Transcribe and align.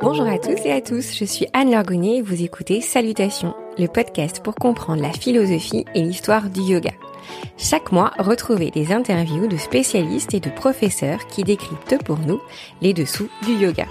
Bonjour 0.00 0.26
à 0.26 0.38
tous 0.38 0.58
et 0.64 0.72
à 0.72 0.80
tous, 0.80 1.14
je 1.14 1.26
suis 1.26 1.46
Anne 1.52 1.70
Lorgonnet 1.70 2.16
et 2.16 2.22
vous 2.22 2.42
écoutez 2.42 2.80
Salutations, 2.80 3.54
le 3.76 3.86
podcast 3.86 4.42
pour 4.42 4.54
comprendre 4.54 5.02
la 5.02 5.12
philosophie 5.12 5.84
et 5.94 6.00
l'histoire 6.00 6.48
du 6.48 6.62
yoga. 6.62 6.92
Chaque 7.58 7.92
mois, 7.92 8.12
retrouvez 8.18 8.70
des 8.70 8.90
interviews 8.90 9.46
de 9.46 9.58
spécialistes 9.58 10.32
et 10.32 10.40
de 10.40 10.48
professeurs 10.48 11.26
qui 11.26 11.42
décryptent 11.42 12.02
pour 12.04 12.20
nous 12.20 12.40
les 12.80 12.94
dessous 12.94 13.28
du 13.44 13.52
yoga. 13.52 13.84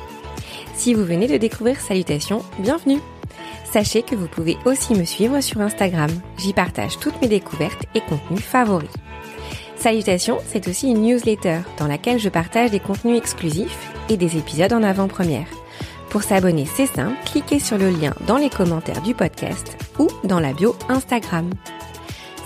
Si 0.74 0.96
vous 0.96 1.06
venez 1.06 1.28
de 1.28 1.38
découvrir 1.38 1.80
Salutations, 1.80 2.44
bienvenue 2.58 3.00
Sachez 3.66 4.02
que 4.02 4.16
vous 4.16 4.28
pouvez 4.28 4.58
aussi 4.66 4.96
me 4.96 5.04
suivre 5.04 5.40
sur 5.42 5.62
Instagram. 5.62 6.10
J'y 6.38 6.54
partage 6.54 6.98
toutes 7.00 7.22
mes 7.22 7.28
découvertes 7.28 7.86
et 7.94 8.02
contenus 8.02 8.42
favoris. 8.42 8.90
Salutations, 9.84 10.40
c'est 10.48 10.70
aussi 10.70 10.88
une 10.88 11.02
newsletter 11.02 11.60
dans 11.78 11.88
laquelle 11.88 12.18
je 12.18 12.30
partage 12.30 12.72
des 12.72 12.80
contenus 12.80 13.18
exclusifs 13.18 13.92
et 14.08 14.16
des 14.16 14.38
épisodes 14.38 14.72
en 14.72 14.82
avant-première. 14.82 15.48
Pour 16.10 16.24
s'abonner, 16.24 16.66
c'est 16.66 16.86
simple, 16.86 17.18
cliquez 17.26 17.60
sur 17.60 17.78
le 17.78 17.90
lien 17.90 18.14
dans 18.26 18.38
les 18.38 18.50
commentaires 18.50 19.02
du 19.02 19.14
podcast 19.14 19.76
ou 20.00 20.08
dans 20.24 20.40
la 20.40 20.54
bio 20.54 20.74
Instagram. 20.88 21.50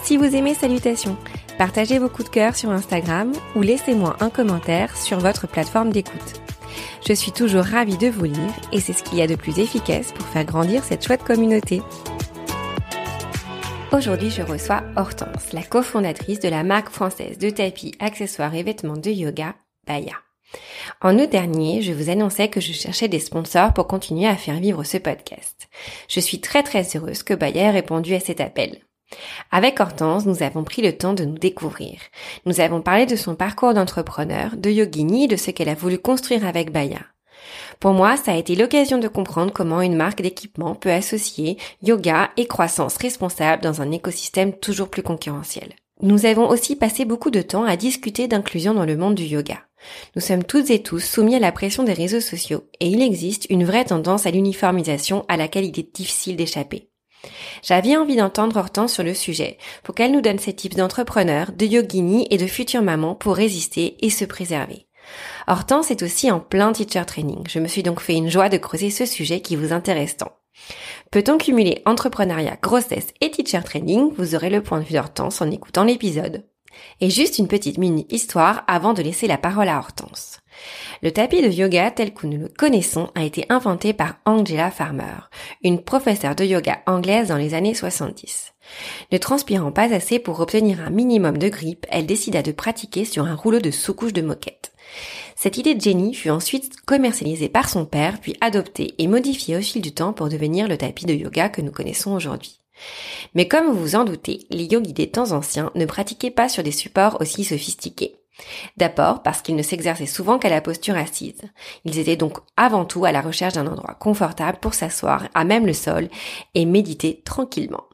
Si 0.02 0.18
vous 0.18 0.36
aimez 0.36 0.56
Salutations, 0.56 1.16
partagez 1.60 2.00
vos 2.00 2.10
coups 2.10 2.28
de 2.28 2.34
cœur 2.34 2.56
sur 2.56 2.72
Instagram 2.72 3.32
ou 3.56 3.62
laissez-moi 3.62 4.18
un 4.20 4.32
commentaire 4.32 4.98
sur 4.98 5.20
votre 5.20 5.46
plateforme 5.46 5.92
d'écoute. 5.92 6.42
Je 7.08 7.14
suis 7.14 7.32
toujours 7.32 7.66
ravie 7.66 8.00
de 8.00 8.08
vous 8.08 8.26
lire 8.26 8.54
et 8.72 8.80
c'est 8.80 8.94
ce 8.94 9.04
qu'il 9.04 9.20
y 9.20 9.22
a 9.22 9.28
de 9.28 9.36
plus 9.36 9.60
efficace 9.60 10.12
pour 10.12 10.26
faire 10.26 10.44
grandir 10.44 10.84
cette 10.84 11.06
chouette 11.06 11.24
communauté. 11.24 11.84
Aujourd'hui, 13.94 14.30
je 14.30 14.42
reçois 14.42 14.84
Hortense, 14.98 15.54
la 15.54 15.64
cofondatrice 15.64 16.42
de 16.42 16.50
la 16.50 16.64
marque 16.64 16.90
française 16.90 17.38
de 17.38 17.50
tapis, 17.50 17.96
accessoires 18.00 18.54
et 18.54 18.62
vêtements 18.62 18.98
de 18.98 19.10
yoga, 19.10 19.56
Baya. 19.88 20.14
En 21.02 21.18
août 21.18 21.30
dernier, 21.30 21.82
je 21.82 21.94
vous 21.94 22.10
annonçais 22.10 22.50
que 22.50 22.60
je 22.60 22.74
cherchais 22.74 23.08
des 23.08 23.20
sponsors 23.20 23.74
pour 23.74 23.88
continuer 23.88 24.28
à 24.28 24.36
faire 24.36 24.60
vivre 24.60 24.84
ce 24.84 24.98
podcast. 24.98 25.70
Je 26.10 26.20
suis 26.20 26.42
très 26.42 26.64
très 26.64 26.84
heureuse 26.96 27.24
que 27.24 27.34
Baya 27.34 27.64
ait 27.64 27.72
répondu 27.72 28.14
à 28.14 28.20
cet 28.20 28.42
appel. 28.42 28.82
Avec 29.52 29.80
Hortense, 29.80 30.26
nous 30.26 30.44
avons 30.44 30.66
pris 30.66 30.82
le 30.82 30.98
temps 30.98 31.14
de 31.14 31.24
nous 31.24 31.38
découvrir. 31.38 32.02
Nous 32.46 32.60
avons 32.60 32.82
parlé 32.82 33.06
de 33.06 33.16
son 33.16 33.36
parcours 33.36 33.74
d'entrepreneur, 33.74 34.58
de 34.58 34.70
yogini 34.70 35.26
et 35.26 35.30
de 35.30 35.38
ce 35.38 35.52
qu'elle 35.52 35.70
a 35.70 35.76
voulu 35.76 35.98
construire 35.98 36.46
avec 36.46 36.74
Baya. 36.74 37.00
Pour 37.80 37.92
moi, 37.92 38.18
ça 38.18 38.32
a 38.32 38.38
été 38.38 38.56
l'occasion 38.56 38.98
de 38.98 39.08
comprendre 39.08 39.54
comment 39.54 39.82
une 39.82 39.96
marque 39.96 40.22
d'équipement 40.22 40.76
peut 40.76 40.92
associer 40.92 41.58
yoga 41.84 42.32
et 42.38 42.48
croissance 42.48 42.98
responsable 42.98 43.62
dans 43.62 43.82
un 43.82 43.92
écosystème 43.92 44.54
toujours 44.54 44.90
plus 44.90 45.04
concurrentiel. 45.04 45.74
Nous 46.02 46.26
avons 46.26 46.48
aussi 46.48 46.76
passé 46.76 47.06
beaucoup 47.06 47.32
de 47.32 47.42
temps 47.42 47.64
à 47.64 47.76
discuter 47.76 48.28
d'inclusion 48.28 48.74
dans 48.74 48.86
le 48.86 48.98
monde 48.98 49.16
du 49.16 49.24
yoga. 49.24 49.60
Nous 50.16 50.22
sommes 50.22 50.44
toutes 50.44 50.70
et 50.70 50.82
tous 50.82 51.00
soumis 51.00 51.36
à 51.36 51.40
la 51.40 51.52
pression 51.52 51.84
des 51.84 51.94
réseaux 51.94 52.22
sociaux 52.22 52.64
et 52.80 52.88
il 52.88 53.02
existe 53.02 53.48
une 53.50 53.66
vraie 53.66 53.86
tendance 53.86 54.26
à 54.26 54.32
l'uniformisation 54.32 55.26
à 55.28 55.38
laquelle 55.38 55.66
il 55.66 55.80
est 55.80 55.96
difficile 55.96 56.36
d'échapper. 56.36 56.90
J'avais 57.64 57.98
envie 57.98 58.16
d'entendre 58.16 58.58
Hortense 58.58 58.94
sur 58.94 59.04
le 59.04 59.14
sujet 59.14 59.58
pour 59.84 59.96
qu'elle 59.96 60.12
nous 60.12 60.22
donne 60.22 60.40
ses 60.40 60.54
tips 60.54 60.76
d'entrepreneurs, 60.76 61.52
de 61.52 61.66
yogini 61.66 62.28
et 62.30 62.38
de 62.38 62.48
futures 62.48 62.82
mamans 62.82 63.16
pour 63.16 63.36
résister 63.36 63.98
et 64.06 64.10
se 64.10 64.26
préserver. 64.26 64.87
Hortense 65.48 65.92
est 65.92 66.04
aussi 66.04 66.32
en 66.32 66.40
plein 66.40 66.72
teacher 66.72 67.06
training. 67.06 67.44
Je 67.48 67.60
me 67.60 67.68
suis 67.68 67.84
donc 67.84 68.00
fait 68.00 68.16
une 68.16 68.30
joie 68.30 68.50
de 68.50 68.58
creuser 68.58 68.90
ce 68.90 69.06
sujet 69.06 69.42
qui 69.42 69.56
vous 69.56 69.74
intéresse 69.74 70.18
tant. 70.18 70.34
Peut-on 71.12 71.38
cumuler 71.38 71.82
entrepreneuriat, 71.86 72.58
grossesse 72.62 73.14
et 73.22 73.32
teacher 73.32 73.62
training? 73.64 74.12
Vous 74.18 74.36
aurez 74.36 74.50
le 74.50 74.62
point 74.62 74.80
de 74.80 74.86
vue 74.86 74.94
d'Hortense 74.94 75.42
en 75.42 75.52
écoutant 75.52 75.84
l'épisode. 75.84 76.44
Et 77.02 77.10
juste 77.10 77.38
une 77.38 77.48
petite 77.48 77.78
mini 77.78 78.06
histoire 78.10 78.64
avant 78.68 78.94
de 78.94 79.02
laisser 79.02 79.28
la 79.28 79.38
parole 79.38 79.70
à 79.70 79.78
Hortense. 79.78 80.40
Le 81.02 81.12
tapis 81.12 81.42
de 81.42 81.50
yoga 81.50 81.92
tel 81.92 82.14
que 82.14 82.28
nous 82.28 82.38
le 82.38 82.50
connaissons 82.50 83.10
a 83.16 83.24
été 83.24 83.46
inventé 83.50 83.94
par 83.94 84.16
Angela 84.26 84.72
Farmer, 84.72 85.30
une 85.64 85.84
professeure 85.84 86.36
de 86.36 86.44
yoga 86.44 86.80
anglaise 86.88 87.30
dans 87.30 87.38
les 87.38 87.54
années 87.54 87.74
70. 87.74 88.54
Ne 89.12 89.18
transpirant 89.18 89.72
pas 89.72 89.94
assez 89.94 90.20
pour 90.20 90.40
obtenir 90.40 90.82
un 90.82 90.90
minimum 90.90 91.38
de 91.38 91.50
grippe, 91.50 91.86
elle 91.90 92.06
décida 92.06 92.42
de 92.42 92.52
pratiquer 92.52 93.06
sur 93.06 93.26
un 93.26 93.36
rouleau 93.36 93.60
de 93.60 93.72
sous-couche 93.72 94.14
de 94.14 94.22
moquette. 94.22 94.72
Cette 95.36 95.58
idée 95.58 95.76
de 95.76 95.82
génie 95.82 96.16
fut 96.16 96.30
ensuite 96.30 96.82
commercialisée 96.86 97.50
par 97.50 97.70
son 97.70 97.86
père, 97.86 98.20
puis 98.20 98.36
adoptée 98.42 98.96
et 98.98 99.08
modifiée 99.08 99.58
au 99.58 99.62
fil 99.62 99.82
du 99.82 99.92
temps 99.92 100.14
pour 100.14 100.30
devenir 100.30 100.68
le 100.68 100.78
tapis 100.78 101.06
de 101.06 101.14
yoga 101.14 101.50
que 101.50 101.62
nous 101.62 101.72
connaissons 101.72 102.12
aujourd'hui. 102.14 102.60
Mais 103.36 103.48
comme 103.48 103.68
vous 103.68 103.80
vous 103.80 103.96
en 103.96 104.04
doutez, 104.04 104.48
les 104.50 104.66
yogis 104.66 104.94
des 104.94 105.10
temps 105.10 105.32
anciens 105.32 105.72
ne 105.76 105.86
pratiquaient 105.86 106.32
pas 106.32 106.50
sur 106.50 106.64
des 106.64 106.72
supports 106.72 107.22
aussi 107.22 107.44
sophistiqués. 107.44 108.16
D'abord 108.78 109.24
parce 109.24 109.42
qu'ils 109.42 109.56
ne 109.56 109.64
s'exerçaient 109.64 110.06
souvent 110.06 110.38
qu'à 110.38 110.50
la 110.50 110.62
posture 110.62 110.96
assise. 110.96 111.42
Ils 111.86 111.98
étaient 111.98 112.16
donc 112.16 112.38
avant 112.56 112.86
tout 112.86 113.06
à 113.06 113.12
la 113.12 113.22
recherche 113.22 113.54
d'un 113.54 113.68
endroit 113.68 113.96
confortable 113.96 114.60
pour 114.60 114.76
s'asseoir 114.76 115.28
à 115.34 115.44
même 115.44 115.66
le 115.66 115.74
sol 115.74 116.08
et 116.54 116.66
méditer 116.66 117.22
tranquillement. 117.26 117.87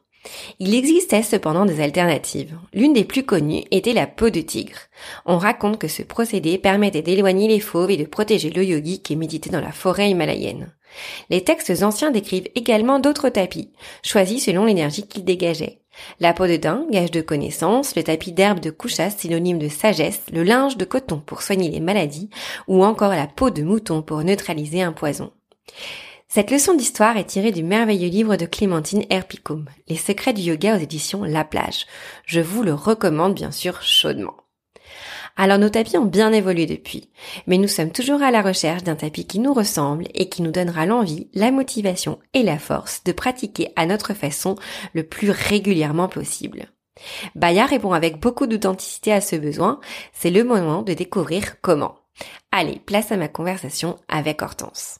Il 0.58 0.74
existait 0.74 1.22
cependant 1.22 1.66
des 1.66 1.80
alternatives. 1.80 2.56
L'une 2.72 2.92
des 2.92 3.04
plus 3.04 3.24
connues 3.24 3.64
était 3.70 3.92
la 3.92 4.06
peau 4.06 4.30
de 4.30 4.40
tigre. 4.40 4.78
On 5.26 5.38
raconte 5.38 5.78
que 5.78 5.88
ce 5.88 6.02
procédé 6.02 6.58
permettait 6.58 7.02
d'éloigner 7.02 7.48
les 7.48 7.60
fauves 7.60 7.90
et 7.90 7.96
de 7.96 8.04
protéger 8.04 8.50
le 8.50 8.64
yogi 8.64 9.02
qui 9.02 9.16
méditait 9.16 9.50
dans 9.50 9.60
la 9.60 9.72
forêt 9.72 10.10
himalayenne. 10.10 10.72
Les 11.30 11.42
textes 11.42 11.82
anciens 11.82 12.10
décrivent 12.10 12.48
également 12.54 13.00
d'autres 13.00 13.28
tapis, 13.28 13.70
choisis 14.02 14.44
selon 14.44 14.64
l'énergie 14.64 15.06
qu'ils 15.06 15.24
dégageaient. 15.24 15.80
La 16.20 16.32
peau 16.32 16.46
de 16.46 16.56
daim, 16.56 16.86
gage 16.90 17.10
de 17.10 17.20
connaissance, 17.20 17.94
le 17.96 18.02
tapis 18.02 18.32
d'herbe 18.32 18.60
de 18.60 18.70
couchasse, 18.70 19.18
synonyme 19.18 19.58
de 19.58 19.68
sagesse, 19.68 20.22
le 20.32 20.42
linge 20.42 20.76
de 20.76 20.84
coton 20.84 21.22
pour 21.24 21.42
soigner 21.42 21.70
les 21.70 21.80
maladies, 21.80 22.30
ou 22.66 22.84
encore 22.84 23.12
la 23.12 23.26
peau 23.26 23.50
de 23.50 23.62
mouton 23.62 24.02
pour 24.02 24.22
neutraliser 24.24 24.82
un 24.82 24.92
poison. 24.92 25.32
Cette 26.34 26.50
leçon 26.50 26.74
d'histoire 26.74 27.16
est 27.16 27.26
tirée 27.26 27.52
du 27.52 27.62
merveilleux 27.62 28.08
livre 28.08 28.34
de 28.34 28.44
Clémentine 28.44 29.04
Herpicum, 29.08 29.66
Les 29.86 29.94
secrets 29.94 30.32
du 30.32 30.42
yoga 30.42 30.74
aux 30.74 30.80
éditions 30.80 31.22
La 31.22 31.44
Plage. 31.44 31.86
Je 32.26 32.40
vous 32.40 32.64
le 32.64 32.74
recommande 32.74 33.34
bien 33.34 33.52
sûr 33.52 33.80
chaudement. 33.82 34.34
Alors 35.36 35.58
nos 35.58 35.68
tapis 35.68 35.96
ont 35.96 36.06
bien 36.06 36.32
évolué 36.32 36.66
depuis, 36.66 37.08
mais 37.46 37.56
nous 37.56 37.68
sommes 37.68 37.92
toujours 37.92 38.20
à 38.20 38.32
la 38.32 38.42
recherche 38.42 38.82
d'un 38.82 38.96
tapis 38.96 39.28
qui 39.28 39.38
nous 39.38 39.54
ressemble 39.54 40.08
et 40.12 40.28
qui 40.28 40.42
nous 40.42 40.50
donnera 40.50 40.86
l'envie, 40.86 41.28
la 41.34 41.52
motivation 41.52 42.18
et 42.32 42.42
la 42.42 42.58
force 42.58 43.04
de 43.04 43.12
pratiquer 43.12 43.70
à 43.76 43.86
notre 43.86 44.12
façon 44.12 44.56
le 44.92 45.04
plus 45.04 45.30
régulièrement 45.30 46.08
possible. 46.08 46.66
Baya 47.36 47.64
répond 47.64 47.92
avec 47.92 48.18
beaucoup 48.18 48.48
d'authenticité 48.48 49.12
à 49.12 49.20
ce 49.20 49.36
besoin, 49.36 49.78
c'est 50.12 50.30
le 50.30 50.42
moment 50.42 50.82
de 50.82 50.94
découvrir 50.94 51.60
comment. 51.60 51.94
Allez, 52.50 52.80
place 52.84 53.12
à 53.12 53.16
ma 53.16 53.28
conversation 53.28 54.00
avec 54.08 54.42
Hortense. 54.42 54.98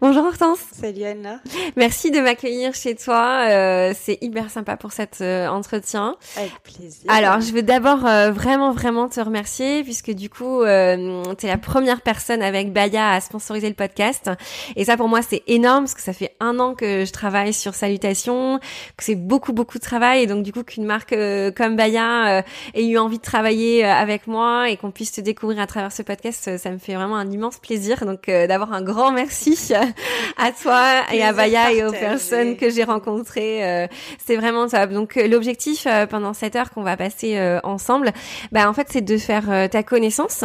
Bonjour 0.00 0.24
Hortense. 0.26 0.60
Salut 0.80 1.02
Anna. 1.02 1.40
Merci 1.76 2.12
de 2.12 2.20
m'accueillir 2.20 2.72
chez 2.72 2.94
toi. 2.94 3.46
Euh, 3.48 3.92
c'est 4.00 4.16
hyper 4.20 4.48
sympa 4.48 4.76
pour 4.76 4.92
cet 4.92 5.22
euh, 5.22 5.48
entretien. 5.48 6.14
Avec 6.36 6.52
plaisir. 6.62 7.10
Alors, 7.10 7.40
je 7.40 7.52
veux 7.52 7.64
d'abord 7.64 8.06
euh, 8.06 8.30
vraiment, 8.30 8.70
vraiment 8.70 9.08
te 9.08 9.18
remercier 9.18 9.82
puisque 9.82 10.12
du 10.12 10.30
coup, 10.30 10.62
euh, 10.62 11.24
tu 11.36 11.46
es 11.46 11.48
la 11.48 11.58
première 11.58 12.00
personne 12.00 12.42
avec 12.42 12.72
Baya 12.72 13.10
à 13.10 13.20
sponsoriser 13.20 13.68
le 13.68 13.74
podcast. 13.74 14.30
Et 14.76 14.84
ça, 14.84 14.96
pour 14.96 15.08
moi, 15.08 15.20
c'est 15.20 15.42
énorme 15.48 15.84
parce 15.84 15.94
que 15.94 16.02
ça 16.02 16.12
fait 16.12 16.36
un 16.38 16.60
an 16.60 16.76
que 16.76 17.04
je 17.04 17.12
travaille 17.12 17.52
sur 17.52 17.74
Salutations, 17.74 18.60
que 18.96 19.02
c'est 19.02 19.16
beaucoup, 19.16 19.52
beaucoup 19.52 19.78
de 19.78 19.84
travail. 19.84 20.22
Et 20.22 20.26
donc, 20.28 20.44
du 20.44 20.52
coup, 20.52 20.62
qu'une 20.62 20.84
marque 20.84 21.16
comme 21.56 21.74
Baya 21.74 22.44
ait 22.74 22.86
eu 22.86 22.98
envie 22.98 23.18
de 23.18 23.22
travailler 23.22 23.84
avec 23.84 24.28
moi 24.28 24.70
et 24.70 24.76
qu'on 24.76 24.92
puisse 24.92 25.10
te 25.10 25.20
découvrir 25.20 25.58
à 25.58 25.66
travers 25.66 25.90
ce 25.90 26.02
podcast, 26.02 26.56
ça 26.56 26.70
me 26.70 26.78
fait 26.78 26.94
vraiment 26.94 27.16
un 27.16 27.28
immense 27.28 27.58
plaisir. 27.58 28.06
Donc, 28.06 28.26
d'avoir 28.26 28.72
un 28.72 28.82
grand 28.82 29.10
merci 29.10 29.58
à 30.36 30.52
toi 30.52 31.12
et 31.12 31.22
à 31.22 31.32
Baya 31.32 31.72
et 31.72 31.84
aux 31.84 31.92
personnes 31.92 32.56
que 32.56 32.70
j'ai 32.70 32.84
rencontrées. 32.84 33.64
Euh, 33.64 33.86
c'est 34.24 34.36
vraiment 34.36 34.68
ça. 34.68 34.86
Donc 34.86 35.16
euh, 35.16 35.28
l'objectif 35.28 35.86
euh, 35.86 36.06
pendant 36.06 36.32
cette 36.32 36.56
heure 36.56 36.70
qu'on 36.70 36.82
va 36.82 36.96
passer 36.96 37.38
ensemble, 37.62 38.12
bah 38.52 38.68
en 38.68 38.72
fait 38.72 38.88
c'est 38.90 39.00
de 39.00 39.16
faire 39.16 39.68
ta 39.70 39.82
connaissance 39.82 40.44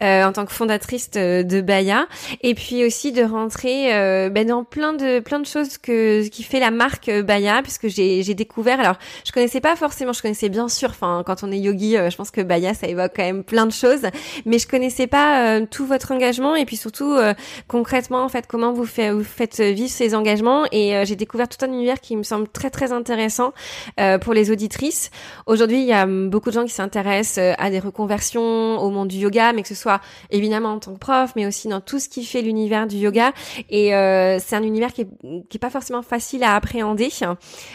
en 0.00 0.32
tant 0.32 0.44
que 0.46 0.52
fondatrice 0.52 1.10
de 1.10 1.60
Baya 1.60 2.06
et 2.42 2.54
puis 2.54 2.84
aussi 2.84 3.12
de 3.12 3.22
rentrer 3.22 4.28
bah, 4.30 4.44
dans 4.44 4.64
plein 4.64 4.92
de 4.92 5.20
plein 5.20 5.40
de 5.40 5.46
choses 5.46 5.78
que 5.78 6.26
qui 6.28 6.42
fait 6.42 6.60
la 6.60 6.70
marque 6.70 7.10
Baya 7.10 7.62
puisque 7.62 7.88
j'ai 7.88 8.22
j'ai 8.22 8.34
découvert. 8.34 8.80
Alors 8.80 8.96
je 9.24 9.32
connaissais 9.32 9.60
pas 9.60 9.76
forcément, 9.76 10.12
je 10.12 10.22
connaissais 10.22 10.48
bien 10.48 10.68
sûr. 10.68 10.90
Enfin 10.90 11.22
quand 11.24 11.42
on 11.42 11.52
est 11.52 11.58
yogi, 11.58 11.96
je 11.96 12.16
pense 12.16 12.30
que 12.30 12.40
Baya 12.40 12.74
ça 12.74 12.86
évoque 12.86 13.12
quand 13.14 13.24
même 13.24 13.44
plein 13.44 13.66
de 13.66 13.72
choses, 13.72 14.06
mais 14.46 14.58
je 14.58 14.66
connaissais 14.66 15.06
pas 15.06 15.60
tout 15.70 15.86
votre 15.86 16.12
engagement 16.12 16.56
et 16.56 16.64
puis 16.64 16.76
surtout 16.76 17.16
concrètement 17.68 18.22
en 18.24 18.28
fait 18.28 18.46
comment 18.46 18.72
vous, 18.72 18.81
faites 18.84 19.60
vivre 19.60 19.90
ces 19.90 20.14
engagements 20.14 20.64
et 20.72 20.96
euh, 20.96 21.04
j'ai 21.04 21.16
découvert 21.16 21.48
tout 21.48 21.64
un 21.64 21.68
univers 21.68 22.00
qui 22.00 22.16
me 22.16 22.22
semble 22.22 22.48
très 22.48 22.70
très 22.70 22.92
intéressant 22.92 23.52
euh, 24.00 24.18
pour 24.18 24.34
les 24.34 24.50
auditrices. 24.50 25.10
Aujourd'hui, 25.46 25.80
il 25.80 25.86
y 25.86 25.92
a 25.92 26.06
beaucoup 26.06 26.50
de 26.50 26.54
gens 26.54 26.64
qui 26.64 26.72
s'intéressent 26.72 27.38
euh, 27.38 27.54
à 27.58 27.70
des 27.70 27.78
reconversions 27.78 28.78
au 28.78 28.90
monde 28.90 29.08
du 29.08 29.18
yoga, 29.18 29.52
mais 29.52 29.62
que 29.62 29.68
ce 29.68 29.74
soit 29.74 30.00
évidemment 30.30 30.70
en 30.70 30.78
tant 30.78 30.94
que 30.94 30.98
prof, 30.98 31.32
mais 31.36 31.46
aussi 31.46 31.68
dans 31.68 31.80
tout 31.80 31.98
ce 31.98 32.08
qui 32.08 32.24
fait 32.24 32.42
l'univers 32.42 32.86
du 32.86 32.96
yoga. 32.96 33.32
Et 33.70 33.90
c'est 34.40 34.56
un 34.56 34.62
univers 34.62 34.92
qui 34.92 35.02
est, 35.02 35.58
pas 35.58 35.70
forcément 35.70 36.02
facile 36.02 36.42
à 36.42 36.56
appréhender. 36.56 37.08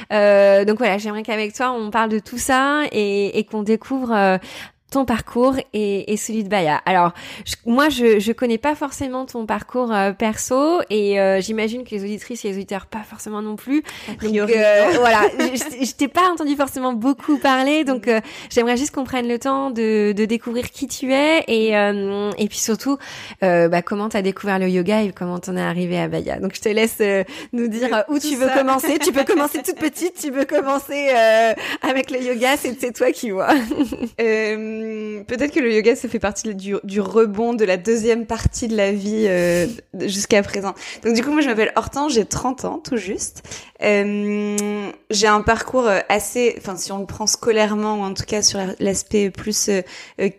donc 0.09 0.77
voilà, 0.77 0.97
j'aimerais 0.97 1.23
qu'avec 1.23 1.53
toi 1.53 1.71
on 1.71 1.89
parle 1.89 2.09
de 2.09 2.19
tout 2.19 2.37
ça 2.37 2.83
et 2.91 3.45
qu'on 3.49 3.63
découvre 3.63 4.39
ton 4.91 5.05
parcours 5.05 5.55
et, 5.73 6.13
et, 6.13 6.17
celui 6.17 6.43
de 6.43 6.49
Baya. 6.49 6.81
Alors, 6.85 7.11
moi, 7.65 7.89
je 7.89 8.19
je 8.19 8.31
connais 8.31 8.57
pas 8.57 8.75
forcément 8.75 9.25
ton 9.25 9.45
parcours 9.45 9.91
euh, 9.91 10.11
perso 10.11 10.81
et 10.89 11.19
euh, 11.19 11.41
j'imagine 11.41 11.83
que 11.83 11.91
les 11.91 12.03
auditrices 12.03 12.45
et 12.45 12.49
les 12.49 12.55
auditeurs 12.55 12.85
pas 12.85 13.03
forcément 13.03 13.41
non 13.41 13.55
plus. 13.55 13.83
Donc 14.21 14.49
euh, 14.49 14.91
voilà, 14.99 15.21
je, 15.39 15.85
je 15.85 15.93
t'ai 15.93 16.07
pas 16.07 16.29
entendu 16.31 16.55
forcément 16.55 16.93
beaucoup 16.93 17.37
parler, 17.37 17.83
donc 17.83 18.09
j'aimerais 18.49 18.77
juste 18.77 18.93
qu'on 18.93 19.03
prenne 19.03 19.27
le 19.27 19.39
temps 19.39 19.71
de, 19.71 20.13
de 20.13 20.25
découvrir 20.25 20.71
qui 20.71 20.87
tu 20.87 21.11
es 21.13 21.43
et 21.47 21.67
et 21.71 22.47
puis 22.47 22.57
surtout 22.57 22.97
bah, 23.41 23.81
comment 23.81 24.09
t'as 24.09 24.21
découvert 24.21 24.59
le 24.59 24.69
yoga 24.69 25.03
et 25.03 25.11
comment 25.11 25.39
t'en 25.39 25.57
es 25.57 25.61
arrivé 25.61 25.99
à 25.99 26.07
Baya. 26.07 26.39
Donc 26.39 26.55
je 26.55 26.61
te 26.61 26.69
laisse 26.69 27.01
nous 27.53 27.67
dire 27.67 28.03
où 28.09 28.19
tu 28.19 28.35
veux 28.35 28.49
commencer. 28.49 28.99
tu 28.99 29.11
peux 29.11 29.23
commencer 29.23 29.61
toute 29.63 29.75
petite, 29.79 30.15
tu 30.19 30.31
peux 30.31 30.45
commencer 30.45 31.09
avec 31.81 32.11
le 32.11 32.21
yoga, 32.21 32.55
c'est 32.57 32.93
toi 32.93 33.11
qui 33.11 33.31
vois. 33.31 33.53
Euh, 34.77 35.23
peut-être 35.23 35.53
que 35.53 35.59
le 35.59 35.73
yoga, 35.73 35.95
ça 35.95 36.07
fait 36.07 36.19
partie 36.19 36.53
du, 36.53 36.75
du, 36.83 37.01
rebond 37.01 37.53
de 37.53 37.65
la 37.65 37.77
deuxième 37.77 38.25
partie 38.25 38.67
de 38.67 38.75
la 38.75 38.91
vie 38.91 39.25
euh, 39.27 39.67
jusqu'à 40.01 40.41
présent. 40.43 40.73
Donc 41.03 41.13
du 41.13 41.23
coup, 41.23 41.31
moi, 41.31 41.41
je 41.41 41.47
m'appelle 41.47 41.71
Hortense, 41.75 42.13
j'ai 42.13 42.25
30 42.25 42.65
ans, 42.65 42.81
tout 42.83 42.97
juste. 42.97 43.43
Euh, 43.83 44.89
j'ai 45.09 45.27
un 45.27 45.41
parcours 45.41 45.89
assez, 46.09 46.55
enfin, 46.57 46.75
si 46.75 46.91
on 46.91 46.99
le 46.99 47.05
prend 47.05 47.27
scolairement, 47.27 47.95
ou 47.95 48.03
en 48.03 48.13
tout 48.13 48.25
cas 48.25 48.41
sur 48.41 48.59
l'aspect 48.79 49.29
plus 49.29 49.69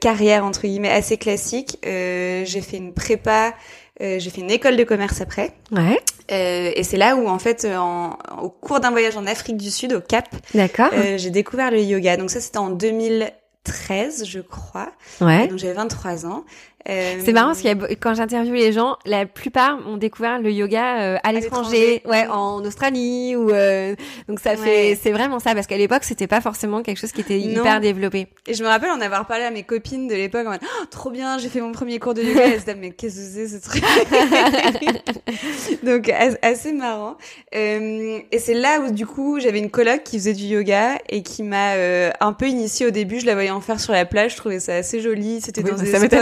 carrière, 0.01 0.45
entre 0.45 0.63
guillemets, 0.63 0.91
assez 0.91 1.17
classique. 1.17 1.79
j'ai 1.83 2.61
fait 2.63 2.77
une 2.77 2.93
prépa, 2.93 3.55
j'ai 4.01 4.31
fait 4.31 4.41
une 4.41 4.51
école 4.51 4.77
de 4.77 4.85
commerce 4.85 5.21
après. 5.21 5.53
Ouais. 5.73 5.99
Euh, 6.31 6.73
et 6.75 6.83
c'est 6.83 6.99
là 6.99 7.17
où, 7.17 7.27
en 7.29 7.39
fait, 7.39 7.65
en, 7.65 8.19
au 8.43 8.51
cours 8.51 8.81
d'un 8.81 8.91
voyage 8.91 9.17
en 9.17 9.27
Afrique 9.27 9.57
du 9.57 9.71
Sud, 9.71 9.93
au 9.93 10.01
Cap, 10.01 10.29
D'accord. 10.55 10.91
j'ai 11.17 11.31
découvert 11.31 11.71
le 11.71 11.81
yoga. 11.81 12.17
Donc 12.17 12.31
ça, 12.31 12.41
c'était 12.41 12.59
en 12.59 12.71
2000. 12.71 13.33
13, 13.69 14.25
je 14.25 14.41
crois. 14.41 14.93
Ouais. 15.21 15.47
Donc 15.49 15.59
j'avais 15.59 15.75
23 15.75 16.27
ans. 16.27 16.45
Euh... 16.89 17.21
C'est 17.25 17.33
marrant 17.33 17.49
parce 17.49 17.63
que 17.63 17.95
quand 17.95 18.15
j'interviewe 18.15 18.55
les 18.55 18.73
gens, 18.73 18.97
la 19.05 19.27
plupart 19.27 19.79
ont 19.87 19.97
découvert 19.97 20.41
le 20.41 20.51
yoga 20.51 21.01
euh, 21.01 21.17
à 21.23 21.33
l'étranger, 21.33 22.03
ouais, 22.07 22.27
en 22.29 22.65
Australie 22.65 23.37
ou 23.37 23.51
euh, 23.51 23.95
donc 24.29 24.41
ça 24.41 24.57
fait 24.57 24.99
c'est 25.01 25.11
vraiment 25.11 25.39
ça 25.39 25.55
parce 25.55 25.67
qu'à 25.67 25.77
l'époque 25.77 26.05
c'était 26.05 26.27
pas 26.27 26.41
forcément 26.41 26.83
quelque 26.83 26.99
chose 26.99 27.13
qui 27.13 27.21
était 27.21 27.39
hyper 27.39 27.81
développé. 27.81 28.29
Et 28.47 28.55
je 28.55 28.63
me 28.63 28.69
rappelle 28.69 28.91
en 28.91 29.01
avoir 29.01 29.27
parlé 29.27 29.45
à 29.45 29.51
mes 29.51 29.63
copines 29.63 30.09
de 30.09 30.15
l'époque 30.15 30.47
en 30.47 30.53
mode 30.53 30.61
oh, 30.63 30.85
trop 30.91 31.11
bien, 31.11 31.39
j'ai 31.39 31.49
fait 31.49 31.61
mon 31.61 31.73
premier 31.73 31.99
cours 31.99 32.15
de 32.15 32.23
yoga. 32.23 32.47
elles 32.47 32.77
mais 32.79 32.91
qu'est-ce 32.91 33.17
que 33.17 33.23
c'est 33.23 33.49
ce 33.49 33.63
truc? 33.63 33.83
Donc 35.83 36.11
assez 36.43 36.73
marrant. 36.73 37.17
Euh, 37.55 38.19
et 38.31 38.39
c'est 38.39 38.55
là 38.55 38.81
où 38.81 38.91
du 38.91 39.07
coup 39.07 39.41
j'avais 39.41 39.59
une 39.59 39.71
coloc 39.71 40.03
qui 40.05 40.19
faisait 40.19 40.33
du 40.33 40.45
yoga 40.45 40.99
et 41.09 41.23
qui 41.23 41.43
m'a 41.43 41.75
euh, 41.75 42.11
un 42.21 42.33
peu 42.33 42.49
initiée 42.49 42.87
au 42.87 42.91
début. 42.91 43.21
Je 43.21 43.27
la 43.27 43.35
voyais 43.35 43.51
en 43.51 43.61
faire 43.61 43.81
sur 43.81 43.93
la 43.93 44.05
plage, 44.05 44.33
je 44.33 44.37
trouvais 44.37 44.61
ça 44.61 44.77
assez 44.77 45.01
joli. 45.01 45.41
C'était 45.41 45.63
dans 45.63 45.77
des 45.77 45.87
spots, 45.87 46.19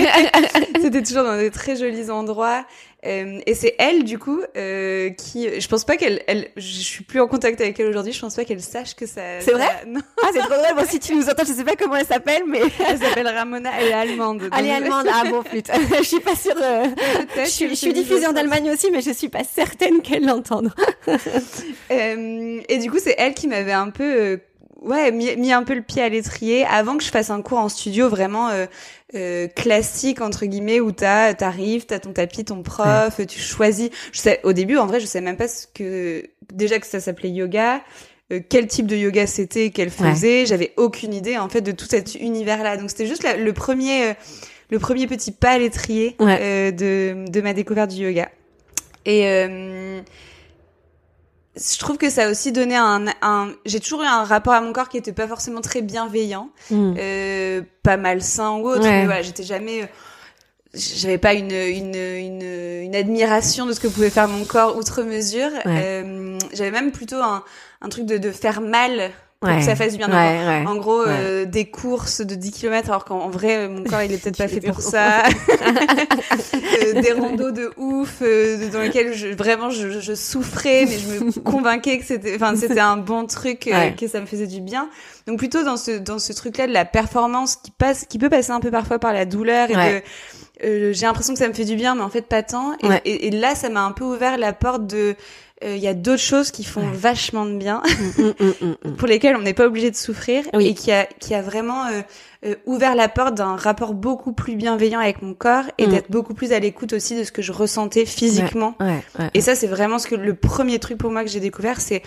C'était 0.80 1.02
toujours 1.02 1.24
dans 1.24 1.36
des 1.36 1.50
très 1.50 1.76
jolis 1.76 2.10
endroits. 2.10 2.64
Euh, 3.06 3.40
et 3.46 3.54
c'est 3.54 3.76
elle, 3.78 4.04
du 4.04 4.18
coup, 4.18 4.42
euh, 4.56 5.08
qui, 5.10 5.58
je 5.58 5.68
pense 5.68 5.84
pas 5.84 5.96
qu'elle, 5.96 6.22
elle, 6.26 6.48
je 6.56 6.80
suis 6.80 7.02
plus 7.02 7.18
en 7.20 7.28
contact 7.28 7.60
avec 7.60 7.80
elle 7.80 7.86
aujourd'hui. 7.86 8.12
Je 8.12 8.20
pense 8.20 8.34
pas 8.34 8.44
qu'elle 8.44 8.60
sache 8.60 8.94
que 8.94 9.06
ça. 9.06 9.40
C'est 9.40 9.52
vrai 9.52 9.68
Non. 9.86 10.00
Ah, 10.22 10.28
c'est 10.32 10.40
trop 10.40 10.48
drôle. 10.50 10.76
Bon, 10.76 10.84
si 10.86 11.00
tu 11.00 11.14
nous 11.14 11.28
entends, 11.28 11.44
je 11.46 11.52
sais 11.52 11.64
pas 11.64 11.76
comment 11.76 11.96
elle 11.96 12.06
s'appelle, 12.06 12.42
mais 12.46 12.60
elle 12.88 12.98
s'appelle 12.98 13.28
Ramona. 13.28 13.70
Elle 13.80 13.88
est 13.88 13.92
allemande. 13.92 14.50
Elle 14.56 14.66
est 14.66 14.70
allemande. 14.70 15.06
Ah 15.10 15.24
bon, 15.30 15.42
putain. 15.42 15.74
je 15.98 16.04
suis 16.04 16.20
pas 16.20 16.36
sûre. 16.36 16.56
Euh... 16.60 16.84
Je 17.36 17.48
suis, 17.48 17.68
je 17.70 17.74
suis 17.74 17.92
diffusée 17.94 18.26
en 18.26 18.36
Allemagne 18.36 18.70
aussi, 18.70 18.90
mais 18.90 19.00
je 19.00 19.12
suis 19.12 19.30
pas 19.30 19.44
certaine 19.44 20.02
qu'elle 20.02 20.26
l'entende. 20.26 20.70
euh, 21.08 22.60
et 22.68 22.78
du 22.78 22.90
coup, 22.90 22.98
c'est 23.02 23.14
elle 23.16 23.32
qui 23.32 23.48
m'avait 23.48 23.72
un 23.72 23.88
peu 23.90 24.04
euh, 24.04 24.36
ouais 24.82 25.12
mis, 25.12 25.36
mis, 25.36 25.52
un 25.52 25.62
peu 25.62 25.74
le 25.74 25.82
pied 25.82 26.02
à 26.02 26.08
l'étrier 26.08 26.64
avant 26.64 26.96
que 26.96 27.04
je 27.04 27.10
fasse 27.10 27.30
un 27.30 27.42
cours 27.42 27.58
en 27.58 27.68
studio 27.68 28.08
vraiment 28.08 28.48
euh, 28.48 28.66
euh, 29.14 29.46
classique 29.48 30.20
entre 30.20 30.46
guillemets 30.46 30.80
où 30.80 30.92
t'as 30.92 31.34
t'arrives 31.34 31.86
t'as 31.86 31.98
ton 31.98 32.12
tapis 32.12 32.44
ton 32.44 32.62
prof 32.62 33.20
tu 33.28 33.40
choisis. 33.40 33.90
Je 34.12 34.20
sais 34.20 34.40
au 34.44 34.52
début 34.52 34.76
en 34.76 34.86
vrai 34.86 35.00
je 35.00 35.06
sais 35.06 35.20
même 35.20 35.36
pas 35.36 35.48
ce 35.48 35.66
que 35.66 36.24
déjà 36.52 36.78
que 36.78 36.86
ça 36.86 37.00
s'appelait 37.00 37.30
yoga 37.30 37.80
euh, 38.32 38.40
quel 38.48 38.66
type 38.66 38.86
de 38.86 38.96
yoga 38.96 39.26
c'était 39.26 39.70
qu'elle 39.70 39.90
faisait. 39.90 40.46
J'avais 40.46 40.72
aucune 40.76 41.12
idée 41.12 41.36
en 41.36 41.48
fait 41.48 41.60
de 41.60 41.72
tout 41.72 41.86
cet 41.86 42.14
univers 42.14 42.62
là 42.62 42.76
donc 42.76 42.90
c'était 42.90 43.06
juste 43.06 43.26
le 43.36 43.52
premier 43.52 44.10
euh, 44.10 44.14
le 44.70 44.78
premier 44.78 45.06
petit 45.06 45.32
pas 45.32 45.50
à 45.50 45.58
l'étrier 45.58 46.16
euh, 46.20 46.70
de 46.70 47.28
de 47.28 47.40
ma 47.40 47.54
découverte 47.54 47.90
du 47.90 48.02
yoga. 48.02 48.30
Et 49.06 49.22
je 51.56 51.78
trouve 51.78 51.98
que 51.98 52.10
ça 52.10 52.26
a 52.26 52.30
aussi 52.30 52.52
donné 52.52 52.76
un, 52.76 53.06
un 53.22 53.52
j'ai 53.66 53.80
toujours 53.80 54.02
eu 54.02 54.06
un 54.06 54.24
rapport 54.24 54.52
à 54.52 54.60
mon 54.60 54.72
corps 54.72 54.88
qui 54.88 54.96
était 54.96 55.12
pas 55.12 55.26
forcément 55.26 55.60
très 55.60 55.82
bienveillant 55.82 56.50
mm. 56.70 56.94
euh, 56.98 57.62
pas 57.82 57.96
malsain 57.96 58.52
ou 58.52 58.68
autre 58.68 58.82
mais 58.82 59.04
voilà 59.04 59.22
j'étais 59.22 59.42
jamais 59.42 59.88
j'avais 60.72 61.18
pas 61.18 61.34
une, 61.34 61.50
une, 61.50 61.94
une, 61.96 62.42
une, 62.42 62.94
admiration 62.94 63.66
de 63.66 63.72
ce 63.72 63.80
que 63.80 63.88
pouvait 63.88 64.10
faire 64.10 64.28
mon 64.28 64.44
corps 64.44 64.76
outre 64.76 65.02
mesure. 65.02 65.50
Euh, 65.66 66.38
j'avais 66.52 66.70
même 66.70 66.92
plutôt 66.92 67.16
un, 67.16 67.42
un 67.80 67.88
truc 67.88 68.06
de, 68.06 68.18
de 68.18 68.30
faire 68.30 68.60
mal 68.60 69.10
pour 69.40 69.56
que 69.56 69.62
ça 69.62 69.74
fasse 69.74 69.92
du 69.92 69.98
bien. 69.98 70.66
En 70.66 70.76
gros, 70.76 71.02
euh, 71.06 71.46
des 71.46 71.64
courses 71.64 72.20
de 72.20 72.34
10 72.34 72.52
km, 72.52 72.90
alors 72.90 73.06
qu'en 73.06 73.30
vrai, 73.30 73.68
mon 73.68 73.84
corps, 73.84 74.02
il 74.02 74.12
est 74.12 74.18
peut-être 74.18 74.36
pas 74.36 74.48
fait 74.48 74.60
pour 74.60 74.80
ça. 74.82 75.22
euh, 75.24 77.00
des 77.00 77.12
randos 77.12 77.50
de 77.50 77.70
ouf, 77.78 78.18
euh, 78.20 78.68
dans 78.70 78.80
lesquels 78.80 79.14
je, 79.14 79.28
vraiment 79.28 79.70
je, 79.70 80.00
je, 80.00 80.14
souffrais, 80.14 80.84
mais 80.84 80.98
je 80.98 81.24
me 81.24 81.32
convainquais 81.40 81.98
que 81.98 82.04
c'était, 82.04 82.34
enfin, 82.34 82.54
c'était 82.54 82.80
un 82.80 82.98
bon 82.98 83.26
truc, 83.26 83.66
euh, 83.68 83.90
que 83.90 84.08
ça 84.08 84.20
me 84.20 84.26
faisait 84.26 84.46
du 84.46 84.60
bien. 84.60 84.90
Donc 85.26 85.38
plutôt 85.38 85.62
dans 85.64 85.76
ce 85.76 85.92
dans 85.98 86.18
ce 86.18 86.32
truc-là 86.34 86.66
de 86.66 86.72
la 86.72 86.84
performance 86.84 87.56
qui 87.56 87.70
passe, 87.70 88.04
qui 88.04 88.18
peut 88.18 88.30
passer 88.30 88.50
un 88.50 88.60
peu 88.60 88.70
parfois 88.70 88.98
par 88.98 89.14
la 89.14 89.24
douleur 89.24 89.70
et 89.70 89.74
de 89.74 90.02
euh, 90.62 90.92
j'ai 90.92 91.06
l'impression 91.06 91.32
que 91.32 91.38
ça 91.38 91.48
me 91.48 91.54
fait 91.54 91.64
du 91.64 91.76
bien, 91.76 91.94
mais 91.94 92.02
en 92.02 92.10
fait 92.10 92.26
pas 92.26 92.42
tant. 92.42 92.74
Et, 92.82 93.10
et, 93.10 93.26
et 93.28 93.30
là, 93.30 93.54
ça 93.54 93.70
m'a 93.70 93.82
un 93.82 93.92
peu 93.92 94.04
ouvert 94.04 94.36
la 94.36 94.52
porte 94.52 94.86
de 94.86 95.16
il 95.62 95.68
euh, 95.68 95.76
y 95.76 95.88
a 95.88 95.94
d'autres 95.94 96.22
choses 96.22 96.50
qui 96.50 96.64
font 96.64 96.90
vachement 96.92 97.44
de 97.44 97.56
bien, 97.56 97.82
mm, 98.18 98.22
mm, 98.22 98.76
mm, 98.88 98.94
pour 98.96 99.06
lesquelles 99.06 99.36
on 99.36 99.42
n'est 99.42 99.54
pas 99.54 99.66
obligé 99.66 99.90
de 99.90 99.96
souffrir, 99.96 100.44
et 100.58 100.74
qui 100.74 100.90
a, 100.90 101.04
qui 101.04 101.34
a 101.34 101.42
vraiment 101.42 101.86
euh, 101.86 102.00
euh, 102.46 102.54
ouvert 102.64 102.94
la 102.94 103.08
porte 103.08 103.34
d'un 103.34 103.56
rapport 103.56 103.92
beaucoup 103.92 104.32
plus 104.32 104.56
bienveillant 104.56 105.00
avec 105.00 105.20
mon 105.20 105.34
corps 105.34 105.64
et 105.76 105.86
d'être 105.86 106.10
beaucoup 106.10 106.32
plus 106.32 106.52
à 106.52 106.58
l'écoute 106.58 106.94
aussi 106.94 107.16
de 107.16 107.24
ce 107.24 107.32
que 107.32 107.42
je 107.42 107.52
ressentais 107.52 108.06
physiquement. 108.06 108.74
et 109.34 109.40
ça, 109.40 109.54
c'est 109.54 109.66
vraiment 109.66 109.98
ce 109.98 110.06
que 110.06 110.14
le 110.14 110.34
premier 110.34 110.78
truc 110.78 110.96
pour 110.98 111.10
moi 111.10 111.24
que 111.24 111.30
j'ai 111.30 111.40
découvert, 111.40 111.80
c'est 111.80 112.02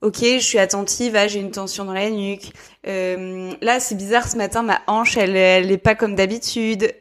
Ok, 0.00 0.18
je 0.22 0.38
suis 0.38 0.60
attentive, 0.60 1.16
ah, 1.16 1.26
j'ai 1.26 1.40
une 1.40 1.50
tension 1.50 1.84
dans 1.84 1.92
la 1.92 2.08
nuque. 2.08 2.52
Là, 2.84 3.80
c'est 3.80 3.96
bizarre, 3.96 4.28
ce 4.28 4.36
matin, 4.36 4.62
ma 4.62 4.80
hanche, 4.86 5.16
elle, 5.16 5.34
elle 5.34 5.72
est 5.72 5.78
pas 5.78 5.96
comme 5.96 6.14
d'habitude. 6.14 6.92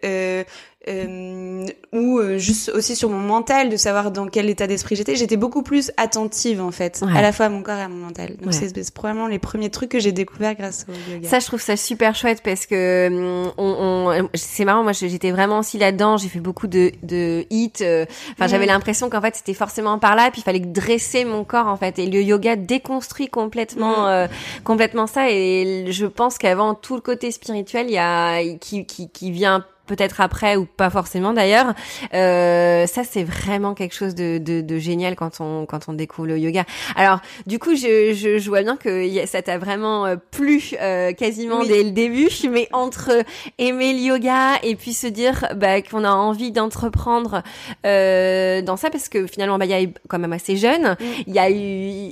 Euh, 0.88 1.66
ou 1.94 2.20
euh, 2.20 2.38
juste 2.38 2.70
aussi 2.70 2.96
sur 2.96 3.10
mon 3.10 3.20
mental, 3.20 3.70
de 3.70 3.78
savoir 3.78 4.12
dans 4.12 4.28
quel 4.28 4.50
état 4.50 4.68
d'esprit 4.68 4.96
j'étais. 4.96 5.16
J'étais 5.16 5.38
beaucoup 5.38 5.64
plus 5.64 5.92
attentive 5.98 6.62
en 6.62 6.72
fait, 6.72 7.04
à 7.14 7.22
la 7.22 7.32
fois 7.32 7.48
à 7.48 7.50
mon 7.50 7.62
corps 7.62 7.78
et 7.78 7.82
à 7.82 7.90
mon 7.90 8.06
mental. 8.06 8.36
Donc 8.38 8.54
c'est 8.54 8.94
probablement 8.94 9.28
les 9.28 9.40
premiers 9.40 9.70
trucs 9.70 9.90
que 9.90 10.00
j'ai 10.00 10.12
découvert 10.12 10.56
grâce 10.56 10.86
au 10.88 11.14
yoga. 11.14 11.28
Ça, 11.28 11.40
je 11.40 11.46
trouve 11.46 11.62
ça 11.62 11.76
super 11.76 12.16
chouette 12.16 12.42
parce 12.44 12.66
que 12.66 13.08
hum, 13.08 13.52
on, 13.58 13.76
on 13.80 14.30
c'est 14.34 14.66
marrant. 14.66 14.84
Moi, 14.84 14.94
j'étais 14.94 15.32
vraiment 15.32 15.60
aussi 15.60 15.78
là-dedans. 15.78 16.18
J'ai 16.18 16.30
fait 16.30 16.40
beaucoup 16.40 16.68
de 16.68 16.92
de 17.04 17.46
hits. 17.50 17.72
Euh, 17.82 18.06
enfin, 18.34 18.48
j'avais 18.48 18.66
mm. 18.66 18.70
l'impression 18.70 19.10
qu'en 19.10 19.22
fait 19.22 19.36
c'était 19.36 19.54
forcément 19.54 20.00
par 20.00 20.16
là. 20.16 20.30
Puis 20.32 20.42
il 20.42 20.44
fallait 20.44 20.60
dresser 20.60 21.26
mon 21.26 21.44
corps 21.44 21.68
en 21.68 21.78
fait. 21.78 22.00
Et 22.00 22.08
le 22.08 22.22
yoga 22.22 22.56
déconstruit 22.56 23.28
complètement 23.28 24.04
mm. 24.04 24.10
euh, 24.10 24.28
complètement 24.64 25.08
ça. 25.08 25.30
Et 25.30 25.88
je 25.90 26.06
pense 26.06 26.38
qu'avant 26.38 26.76
tout 26.76 26.96
le 26.96 27.02
côté 27.02 27.32
spirituel, 27.32 27.88
il 27.90 27.94
y 27.94 27.98
a 27.98 28.42
qui 28.60 28.86
qui 28.86 29.10
qui 29.10 29.32
vient 29.32 29.66
peut-être 29.88 30.22
après 30.22 30.56
ou 30.56 30.66
pas 30.66 30.90
forcément 30.90 31.34
d'ailleurs. 31.34 31.74
Euh, 32.14 32.86
ça 32.88 33.04
c'est 33.04 33.24
vraiment 33.24 33.74
quelque 33.74 33.96
chose 33.96 34.16
de, 34.16 34.38
de, 34.38 34.62
de, 34.62 34.78
génial 34.78 35.16
quand 35.16 35.40
on 35.40 35.66
quand 35.66 35.90
on 35.90 35.94
découvre 35.94 36.28
le 36.28 36.38
yoga. 36.38 36.66
Alors 36.96 37.20
du 37.48 37.60
coup 37.60 37.76
je, 37.76 38.14
je, 38.14 38.38
je 38.38 38.50
vois 38.50 38.62
bien 38.62 38.78
que 38.78 39.26
ça 39.26 39.42
t'a 39.42 39.58
vraiment 39.58 40.06
euh, 40.06 40.16
plu 40.32 40.72
euh, 40.80 41.14
quasiment 41.14 41.64
dès 41.64 41.84
le 41.84 41.92
début, 41.92 42.30
mais 42.52 42.68
entre 42.72 43.24
aimer 43.58 43.94
le 43.94 44.00
yoga 44.00 44.58
et 44.64 44.76
puis 44.76 44.94
se 44.94 45.08
dire 45.08 45.46
bah, 45.56 45.82
qu'on 45.82 46.04
a 46.04 46.12
envie 46.12 46.52
d'entreprendre 46.52 47.42
euh, 47.86 48.62
dans 48.62 48.78
ça 48.78 48.90
parce 48.90 49.10
que 49.10 49.26
finalement 49.28 49.58
Baya 49.58 49.82
est 49.82 49.94
quand 50.08 50.20
même 50.20 50.34
assez 50.34 50.58
jeune. 50.58 50.92
Mm. 51.00 51.06
Il 51.28 51.34
y 51.34 51.40
a 51.40 51.50
eu 51.50 51.56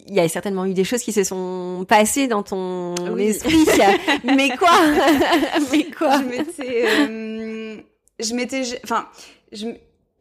il 0.08 0.13
y 0.13 0.20
a 0.20 0.27
certainement 0.29 0.65
eu 0.65 0.74
des 0.74 0.84
choses 0.84 1.01
qui 1.01 1.12
se 1.12 1.24
sont 1.24 1.86
passées 1.88 2.27
dans 2.27 2.44
ton 2.44 2.96
esprit. 3.17 3.65
mais 4.24 4.50
quoi? 4.58 4.70
Mais 5.72 5.86
quoi? 5.86 6.22
Je 6.58 7.65
je 8.20 8.34
m'étais, 8.34 8.64
enfin, 8.84 9.08
je, 9.52 9.68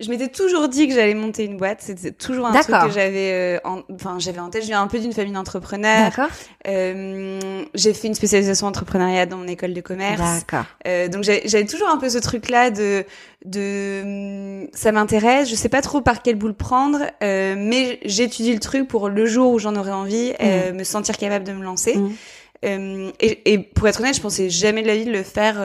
je 0.00 0.10
m'étais 0.10 0.26
toujours 0.26 0.68
dit 0.68 0.88
que 0.88 0.94
j'allais 0.94 1.14
monter 1.14 1.44
une 1.44 1.56
boîte. 1.56 1.78
C'était 1.80 2.10
toujours 2.10 2.46
un 2.46 2.52
truc 2.52 2.66
que 2.66 2.90
j'avais, 2.90 3.58
euh, 3.64 3.76
enfin, 3.92 4.16
j'avais 4.18 4.40
en 4.40 4.50
tête. 4.50 4.62
Je 4.62 4.66
viens 4.66 4.82
un 4.82 4.88
peu 4.88 4.98
d'une 4.98 5.12
famille 5.12 5.32
d'entrepreneurs. 5.32 6.10
D'accord. 6.10 6.30
Euh, 6.66 7.62
j'ai 7.74 7.94
fait 7.94 8.08
une 8.08 8.14
spécialisation 8.14 8.66
entrepreneuriat 8.66 9.26
dans 9.26 9.36
mon 9.36 9.46
école 9.46 9.72
de 9.72 9.80
commerce. 9.80 10.20
D'accord. 10.20 10.64
Euh, 10.88 11.06
donc 11.06 11.22
j'avais 11.22 11.64
toujours 11.64 11.88
un 11.88 11.98
peu 11.98 12.08
ce 12.08 12.18
truc-là 12.18 12.70
de, 12.70 13.04
de, 13.44 14.68
ça 14.72 14.90
m'intéresse. 14.90 15.48
Je 15.48 15.54
sais 15.54 15.68
pas 15.68 15.80
trop 15.80 16.00
par 16.00 16.22
quel 16.22 16.34
bout 16.34 16.48
le 16.48 16.54
prendre, 16.54 16.98
mais 17.20 18.00
j'étudie 18.04 18.52
le 18.52 18.60
truc 18.60 18.88
pour 18.88 19.08
le 19.08 19.26
jour 19.26 19.52
où 19.52 19.60
j'en 19.60 19.76
aurai 19.76 19.92
envie, 19.92 20.32
euh, 20.40 20.72
mm. 20.72 20.76
me 20.76 20.84
sentir 20.84 21.16
capable 21.16 21.44
de 21.44 21.52
me 21.52 21.62
lancer. 21.62 21.96
Mm. 21.96 23.10
Et, 23.20 23.52
et, 23.52 23.58
pour 23.58 23.86
être 23.86 24.00
honnête, 24.00 24.16
je 24.16 24.22
pensais 24.22 24.48
jamais 24.48 24.82
de 24.82 24.86
la 24.86 24.96
vie 24.96 25.04
de 25.04 25.12
le 25.12 25.22
faire 25.22 25.56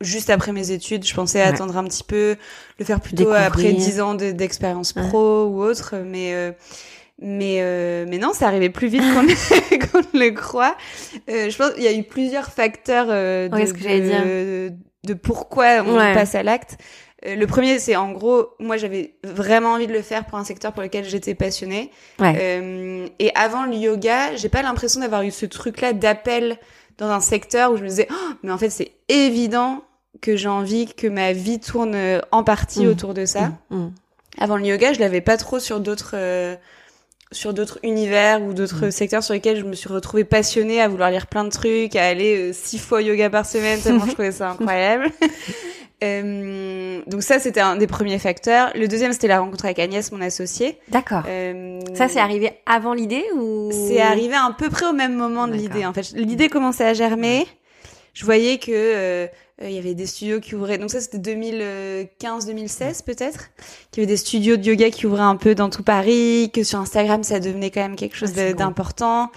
juste 0.00 0.30
après 0.30 0.52
mes 0.52 0.70
études. 0.70 1.06
Je 1.06 1.14
pensais 1.14 1.40
attendre 1.40 1.76
un 1.76 1.84
petit 1.84 2.04
peu, 2.04 2.36
le 2.78 2.84
faire 2.84 3.00
plutôt 3.00 3.30
après 3.32 3.72
dix 3.72 4.00
ans 4.00 4.14
d'expérience 4.14 4.92
pro 4.92 5.44
ou 5.44 5.62
autre. 5.62 5.94
Mais 6.04 6.34
euh, 6.34 6.52
mais 7.18 7.58
euh, 7.60 8.04
mais 8.08 8.18
non, 8.18 8.32
ça 8.32 8.46
arrivait 8.46 8.70
plus 8.70 8.88
vite 8.88 9.02
qu'on 9.14 9.26
qu 9.78 10.18
le 10.18 10.30
croit. 10.30 10.76
Euh, 11.30 11.50
je 11.50 11.56
pense 11.56 11.72
qu'il 11.72 11.84
y 11.84 11.88
a 11.88 11.94
eu 11.94 12.02
plusieurs 12.02 12.52
facteurs 12.52 13.06
de, 13.06 13.48
de, 13.48 14.72
de, 15.04 15.14
pourquoi 15.14 15.82
on 15.86 15.96
passe 15.96 16.34
à 16.34 16.42
l'acte. 16.42 16.76
Euh, 17.24 17.34
le 17.34 17.46
premier, 17.46 17.78
c'est 17.78 17.96
en 17.96 18.12
gros, 18.12 18.48
moi 18.58 18.76
j'avais 18.76 19.14
vraiment 19.24 19.72
envie 19.72 19.86
de 19.86 19.92
le 19.92 20.02
faire 20.02 20.26
pour 20.26 20.38
un 20.38 20.44
secteur 20.44 20.72
pour 20.72 20.82
lequel 20.82 21.04
j'étais 21.04 21.34
passionnée. 21.34 21.90
Euh, 22.20 23.06
et 23.18 23.34
avant 23.34 23.64
le 23.64 23.74
yoga, 23.74 24.36
j'ai 24.36 24.48
pas 24.48 24.62
l'impression 24.62 25.00
d'avoir 25.00 25.22
eu 25.22 25.30
ce 25.30 25.46
truc-là 25.46 25.92
d'appel 25.92 26.58
dans 26.98 27.08
un 27.08 27.20
secteur 27.20 27.72
où 27.72 27.76
je 27.76 27.82
me 27.82 27.88
disais, 27.88 28.08
oh, 28.10 28.32
mais 28.42 28.50
en 28.50 28.58
fait 28.58 28.70
c'est 28.70 28.92
évident 29.08 29.82
que 30.20 30.36
j'ai 30.36 30.48
envie 30.48 30.86
que 30.86 31.06
ma 31.06 31.32
vie 31.32 31.60
tourne 31.60 31.94
euh, 31.94 32.20
en 32.32 32.44
partie 32.44 32.86
mmh. 32.86 32.90
autour 32.90 33.14
de 33.14 33.24
ça. 33.24 33.52
Mmh. 33.70 33.76
Mmh. 33.76 33.92
Avant 34.38 34.56
le 34.56 34.64
yoga, 34.64 34.92
je 34.92 35.00
l'avais 35.00 35.20
pas 35.20 35.36
trop 35.36 35.58
sur 35.58 35.80
d'autres 35.80 36.12
euh, 36.14 36.56
sur 37.32 37.54
d'autres 37.54 37.78
univers 37.82 38.42
ou 38.42 38.54
d'autres 38.54 38.90
secteurs 38.90 39.22
sur 39.22 39.34
lesquels 39.34 39.58
je 39.58 39.64
me 39.64 39.74
suis 39.74 39.88
retrouvée 39.88 40.24
passionnée 40.24 40.80
à 40.80 40.88
vouloir 40.88 41.10
lire 41.10 41.26
plein 41.26 41.44
de 41.44 41.50
trucs, 41.50 41.96
à 41.96 42.06
aller 42.06 42.52
six 42.52 42.78
fois 42.78 43.02
yoga 43.02 43.30
par 43.30 43.46
semaine, 43.46 43.80
tellement 43.80 44.06
je 44.06 44.12
trouvais 44.12 44.32
ça 44.32 44.50
incroyable. 44.60 45.10
Euh, 46.04 47.00
donc 47.06 47.22
ça, 47.22 47.38
c'était 47.38 47.60
un 47.60 47.76
des 47.76 47.86
premiers 47.86 48.18
facteurs. 48.18 48.70
Le 48.74 48.86
deuxième, 48.86 49.12
c'était 49.12 49.28
la 49.28 49.40
rencontre 49.40 49.64
avec 49.64 49.78
Agnès, 49.78 50.12
mon 50.12 50.20
associée. 50.20 50.78
D'accord. 50.88 51.22
Euh, 51.26 51.80
ça, 51.94 52.08
c'est 52.08 52.20
arrivé 52.20 52.52
avant 52.66 52.92
l'idée 52.92 53.24
ou 53.34 53.70
C'est 53.72 54.00
arrivé 54.00 54.34
à 54.34 54.54
peu 54.56 54.68
près 54.68 54.86
au 54.86 54.92
même 54.92 55.14
moment 55.14 55.48
de 55.48 55.54
l'idée. 55.54 55.86
En 55.86 55.92
fait, 55.92 56.12
l'idée 56.12 56.48
commençait 56.48 56.84
à 56.84 56.94
germer. 56.94 57.46
Je 58.12 58.24
voyais 58.24 58.58
que 58.58 58.72
euh, 58.72 59.26
il 59.62 59.70
y 59.70 59.78
avait 59.78 59.94
des 59.94 60.06
studios 60.06 60.40
qui 60.40 60.54
ouvraient. 60.54 60.78
Donc 60.78 60.90
ça, 60.90 61.00
c'était 61.00 61.18
2015-2016 61.18 63.04
peut-être. 63.04 63.50
Qu'il 63.90 64.02
y 64.02 64.06
avait 64.06 64.12
des 64.12 64.18
studios 64.18 64.56
de 64.56 64.62
yoga 64.62 64.90
qui 64.90 65.06
ouvraient 65.06 65.22
un 65.22 65.36
peu 65.36 65.54
dans 65.54 65.70
tout 65.70 65.82
Paris. 65.82 66.50
Que 66.52 66.62
sur 66.62 66.78
Instagram, 66.78 67.22
ça 67.22 67.40
devenait 67.40 67.70
quand 67.70 67.80
même 67.80 67.96
quelque 67.96 68.16
chose 68.16 68.32
ah, 68.36 68.52
d'important. 68.52 69.30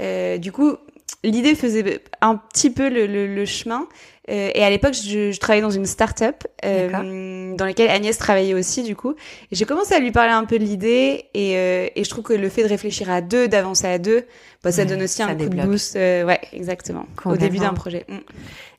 Euh, 0.00 0.38
du 0.38 0.52
coup, 0.52 0.76
l'idée 1.24 1.54
faisait 1.54 2.00
un 2.20 2.36
petit 2.36 2.70
peu 2.70 2.88
le, 2.88 3.06
le, 3.06 3.26
le 3.26 3.46
chemin. 3.46 3.86
Euh, 4.30 4.50
et 4.54 4.62
à 4.62 4.70
l'époque, 4.70 4.94
je, 4.94 5.32
je, 5.32 5.40
travaillais 5.40 5.62
dans 5.62 5.70
une 5.70 5.84
start-up 5.84 6.44
euh, 6.64 7.56
dans 7.56 7.64
laquelle 7.64 7.90
Agnès 7.90 8.16
travaillait 8.16 8.54
aussi, 8.54 8.84
du 8.84 8.94
coup. 8.94 9.14
Et 9.50 9.56
j'ai 9.56 9.64
commencé 9.64 9.94
à 9.94 9.98
lui 9.98 10.12
parler 10.12 10.32
un 10.32 10.44
peu 10.44 10.58
de 10.58 10.64
l'idée. 10.64 11.24
Et, 11.34 11.56
euh, 11.56 11.88
et 11.94 12.04
je 12.04 12.10
trouve 12.10 12.22
que 12.22 12.32
le 12.32 12.48
fait 12.48 12.62
de 12.62 12.68
réfléchir 12.68 13.10
à 13.10 13.20
deux, 13.20 13.48
d'avancer 13.48 13.86
à 13.86 13.98
deux, 13.98 14.24
bah, 14.62 14.70
ça 14.70 14.84
donne 14.84 15.02
aussi 15.02 15.22
un 15.22 15.34
coup 15.34 15.48
de 15.48 15.62
boost. 15.62 15.96
Euh, 15.96 16.24
ouais, 16.24 16.40
exactement. 16.52 17.06
Au 17.24 17.36
début 17.36 17.58
d'un 17.58 17.74
projet. 17.74 18.04
Mm. 18.08 18.18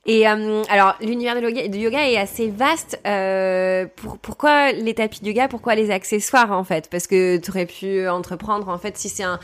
Et 0.06 0.28
euh, 0.28 0.64
alors 0.70 0.96
l'univers 1.00 1.36
de 1.36 1.78
yoga, 1.78 2.10
est 2.10 2.18
assez 2.18 2.50
vaste. 2.50 3.00
Euh, 3.08 3.86
pour, 3.96 4.18
pourquoi 4.18 4.74
les 4.74 4.94
tapis 4.94 5.22
de 5.22 5.28
yoga 5.28 5.48
Pourquoi 5.48 5.76
les 5.76 5.92
accessoires 5.92 6.52
en 6.52 6.64
fait? 6.64 6.90
Parce 6.90 7.08
que 7.08 7.38
tu 7.38 7.50
aurais 7.50 7.66
pu 7.66 8.08
entreprendre 8.08 8.68
en 8.68 8.78
fait 8.78 8.98
si 8.98 9.08
c'est 9.08 9.24
un 9.24 9.40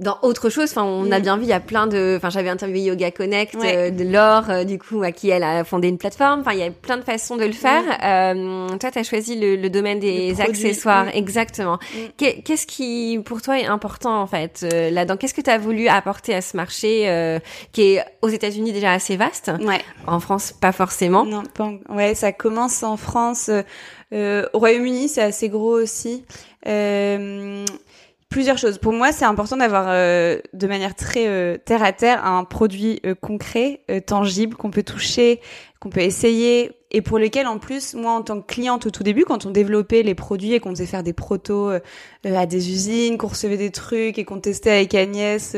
dans 0.00 0.18
autre 0.22 0.48
chose. 0.48 0.70
Enfin, 0.70 0.84
on 0.84 1.10
a 1.10 1.18
mm. 1.18 1.22
bien 1.22 1.36
vu, 1.36 1.42
il 1.42 1.48
y 1.48 1.52
a 1.52 1.60
plein 1.60 1.86
de. 1.86 2.14
Enfin, 2.16 2.30
j'avais 2.30 2.48
interviewé 2.48 2.82
Yoga 2.82 3.10
Connect 3.10 3.56
euh, 3.56 3.90
de 3.90 4.04
Laure, 4.04 4.48
euh, 4.48 4.64
du 4.64 4.78
coup, 4.78 5.02
à 5.02 5.10
qui 5.10 5.28
elle 5.30 5.42
a 5.42 5.64
fondé 5.64 5.88
une 5.88 5.98
plateforme. 5.98 6.40
Enfin, 6.40 6.52
il 6.52 6.60
y 6.60 6.62
a 6.62 6.70
plein 6.70 6.98
de 6.98 7.02
façons 7.02 7.36
de 7.36 7.44
le 7.44 7.52
faire. 7.52 7.82
Mm. 7.82 8.04
Euh, 8.04 8.78
toi, 8.78 8.90
tu 8.90 8.98
as 8.98 9.02
choisi 9.02 9.38
le, 9.38 9.56
le, 9.56 9.70
domaine 9.70 9.98
des 9.98 10.40
accessoires, 10.40 11.06
mm. 11.06 11.12
exactement. 11.14 11.78
Qu'est-ce 12.16 12.66
qui, 12.66 13.20
pour 13.24 13.42
toi, 13.42 13.58
est 13.58 13.66
important 13.66 14.20
en 14.20 14.26
fait 14.26 14.64
euh, 14.72 14.90
là-dedans? 14.90 15.16
Qu'est-ce 15.16 15.34
que 15.34 15.40
tu 15.40 15.50
as 15.50 15.58
voulu 15.58 15.88
apporter 15.88 16.34
à 16.34 16.42
ce 16.42 16.56
marché 16.56 17.08
euh, 17.08 17.40
qui 17.72 17.82
est 17.82 18.04
aux 18.22 18.28
États-Unis 18.28 18.72
déjà 18.72 18.92
assez 18.92 19.16
vaste? 19.16 19.50
Ouais. 19.60 19.80
En 20.06 20.20
France, 20.20 20.52
pas 20.52 20.72
forcément. 20.72 21.24
Non, 21.24 21.42
pas... 21.42 21.72
ouais, 21.88 22.14
ça 22.14 22.32
commence 22.32 22.84
en 22.84 22.96
France. 22.96 23.50
au 24.12 24.58
Royaume-Uni, 24.58 25.08
c'est 25.08 25.22
assez 25.22 25.48
gros 25.48 25.74
aussi. 25.74 26.24
Euh, 26.66 27.64
plusieurs 28.28 28.58
choses. 28.58 28.78
Pour 28.78 28.92
moi, 28.92 29.12
c'est 29.12 29.24
important 29.24 29.56
d'avoir 29.56 29.86
euh, 29.88 30.38
de 30.52 30.66
manière 30.66 30.94
très 30.94 31.26
euh, 31.26 31.56
terre 31.56 31.82
à 31.82 31.92
terre 31.92 32.26
un 32.26 32.44
produit 32.44 33.00
euh, 33.06 33.14
concret, 33.14 33.80
tangible, 34.06 34.54
qu'on 34.54 34.70
peut 34.70 34.82
toucher, 34.82 35.40
qu'on 35.80 35.88
peut 35.88 36.00
essayer 36.00 36.72
et 36.90 37.02
pour 37.02 37.18
lesquels 37.18 37.46
en 37.46 37.58
plus, 37.58 37.94
moi 37.94 38.12
en 38.12 38.22
tant 38.22 38.40
que 38.40 38.46
cliente 38.46 38.86
au 38.86 38.90
tout 38.90 39.02
début, 39.02 39.24
quand 39.24 39.46
on 39.46 39.50
développait 39.50 40.02
les 40.02 40.14
produits 40.14 40.54
et 40.54 40.60
qu'on 40.60 40.70
faisait 40.70 40.86
faire 40.86 41.02
des 41.02 41.12
protos 41.12 41.70
à 42.24 42.46
des 42.46 42.70
usines, 42.70 43.18
qu'on 43.18 43.28
recevait 43.28 43.58
des 43.58 43.70
trucs 43.70 44.18
et 44.18 44.24
qu'on 44.24 44.40
testait 44.40 44.70
avec 44.70 44.94
Agnès, 44.94 45.54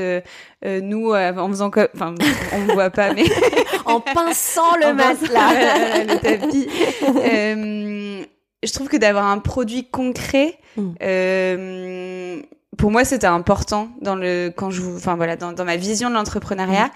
nous 0.65 1.13
en 1.13 1.49
faisant 1.49 1.71
comme, 1.71 1.89
enfin, 1.95 2.15
on 2.53 2.67
ne 2.67 2.73
voit 2.73 2.91
pas, 2.91 3.15
mais 3.15 3.25
en 3.85 4.01
pinçant 4.01 4.75
le 4.77 4.93
matelas, 4.93 6.05
le 6.05 6.19
tapis. 6.19 6.69
je 8.63 8.73
trouve 8.73 8.89
que 8.89 8.97
d'avoir 8.97 9.27
un 9.27 9.39
produit 9.39 9.89
concret, 9.89 10.59
mmh 10.77 10.95
pour 12.81 12.91
moi, 12.91 13.05
c'était 13.05 13.27
important 13.27 13.91
dans 14.01 14.17
le 14.17 14.51
quand 14.57 14.71
je, 14.71 14.81
enfin 14.97 15.15
voilà, 15.15 15.37
dans, 15.37 15.53
dans 15.53 15.67
ma 15.67 15.77
vision 15.77 16.09
de 16.09 16.15
l'entrepreneuriat. 16.15 16.87
Mm. 16.87 16.91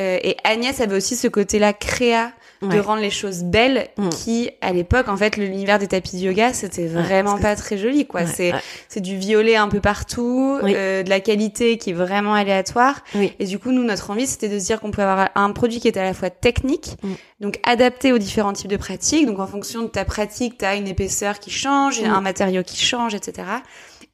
Euh, 0.00 0.18
et 0.22 0.36
Agnès 0.42 0.80
avait 0.80 0.96
aussi 0.96 1.14
ce 1.14 1.28
côté-là 1.28 1.72
créa 1.72 2.32
de 2.60 2.80
rendre 2.80 3.00
les 3.00 3.10
choses 3.10 3.44
belles, 3.44 3.86
mm. 3.98 4.08
qui 4.08 4.50
à 4.60 4.72
l'époque, 4.72 5.08
en 5.08 5.16
fait, 5.16 5.36
l'univers 5.36 5.78
des 5.78 5.86
tapis 5.86 6.16
de 6.16 6.22
yoga, 6.22 6.52
c'était 6.52 6.88
vraiment 6.88 7.38
pas 7.38 7.54
très 7.54 7.78
joli, 7.78 8.04
quoi. 8.04 8.26
c'est 8.26 8.52
c'est 8.88 9.00
du 9.00 9.16
violet 9.16 9.54
un 9.54 9.68
peu 9.68 9.78
partout, 9.78 10.58
euh, 10.64 11.04
de 11.04 11.08
la 11.08 11.20
qualité 11.20 11.78
qui 11.78 11.90
est 11.90 11.94
vraiment 11.94 12.34
aléatoire. 12.34 13.04
Et 13.38 13.44
du 13.44 13.60
coup, 13.60 13.70
nous, 13.70 13.84
notre 13.84 14.10
envie, 14.10 14.26
c'était 14.26 14.48
de 14.48 14.58
se 14.58 14.64
dire 14.64 14.80
qu'on 14.80 14.90
pouvait 14.90 15.04
avoir 15.04 15.28
un 15.36 15.52
produit 15.52 15.78
qui 15.78 15.86
était 15.86 16.00
à 16.00 16.04
la 16.04 16.14
fois 16.14 16.30
technique, 16.30 16.96
mm. 17.04 17.12
donc 17.42 17.60
adapté 17.62 18.12
aux 18.12 18.18
différents 18.18 18.52
types 18.52 18.70
de 18.70 18.76
pratiques. 18.76 19.26
Donc 19.26 19.38
en 19.38 19.46
fonction 19.46 19.82
de 19.82 19.88
ta 19.88 20.04
pratique, 20.04 20.58
tu 20.58 20.64
as 20.64 20.74
une 20.74 20.88
épaisseur 20.88 21.38
qui 21.38 21.50
change, 21.50 22.02
un 22.02 22.20
matériau 22.20 22.64
qui 22.64 22.76
change, 22.76 23.14
etc 23.14 23.44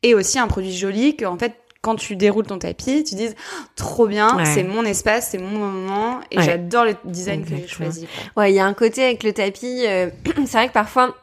et 0.05 0.15
aussi 0.15 0.39
un 0.39 0.47
produit 0.47 0.77
joli 0.77 1.17
que 1.17 1.25
en 1.25 1.37
fait 1.37 1.55
quand 1.81 1.97
tu 1.97 2.17
déroules 2.17 2.47
ton 2.47 2.59
tapis, 2.59 3.05
tu 3.05 3.15
dises 3.15 3.35
trop 3.77 4.07
bien, 4.07 4.43
c'est 4.47 4.63
mon 4.63 4.85
espace, 4.87 5.29
c'est 5.33 5.39
mon 5.39 5.59
moment 5.59 6.21
et 6.31 6.41
j'adore 6.41 6.87
le 6.87 6.97
design 7.05 7.45
que 7.45 7.51
j'ai 7.51 7.67
choisi. 7.67 8.07
Ouais, 8.39 8.53
il 8.53 8.55
y 8.55 8.59
a 8.59 8.65
un 8.65 8.73
côté 8.73 9.05
avec 9.05 9.23
le 9.23 9.35
tapis, 9.35 9.85
euh, 9.87 10.09
c'est 10.47 10.53
vrai 10.53 10.69
que 10.69 10.73
parfois 10.73 11.15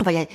enfin 0.00 0.10
il 0.10 0.18
y 0.18 0.22
a 0.22 0.26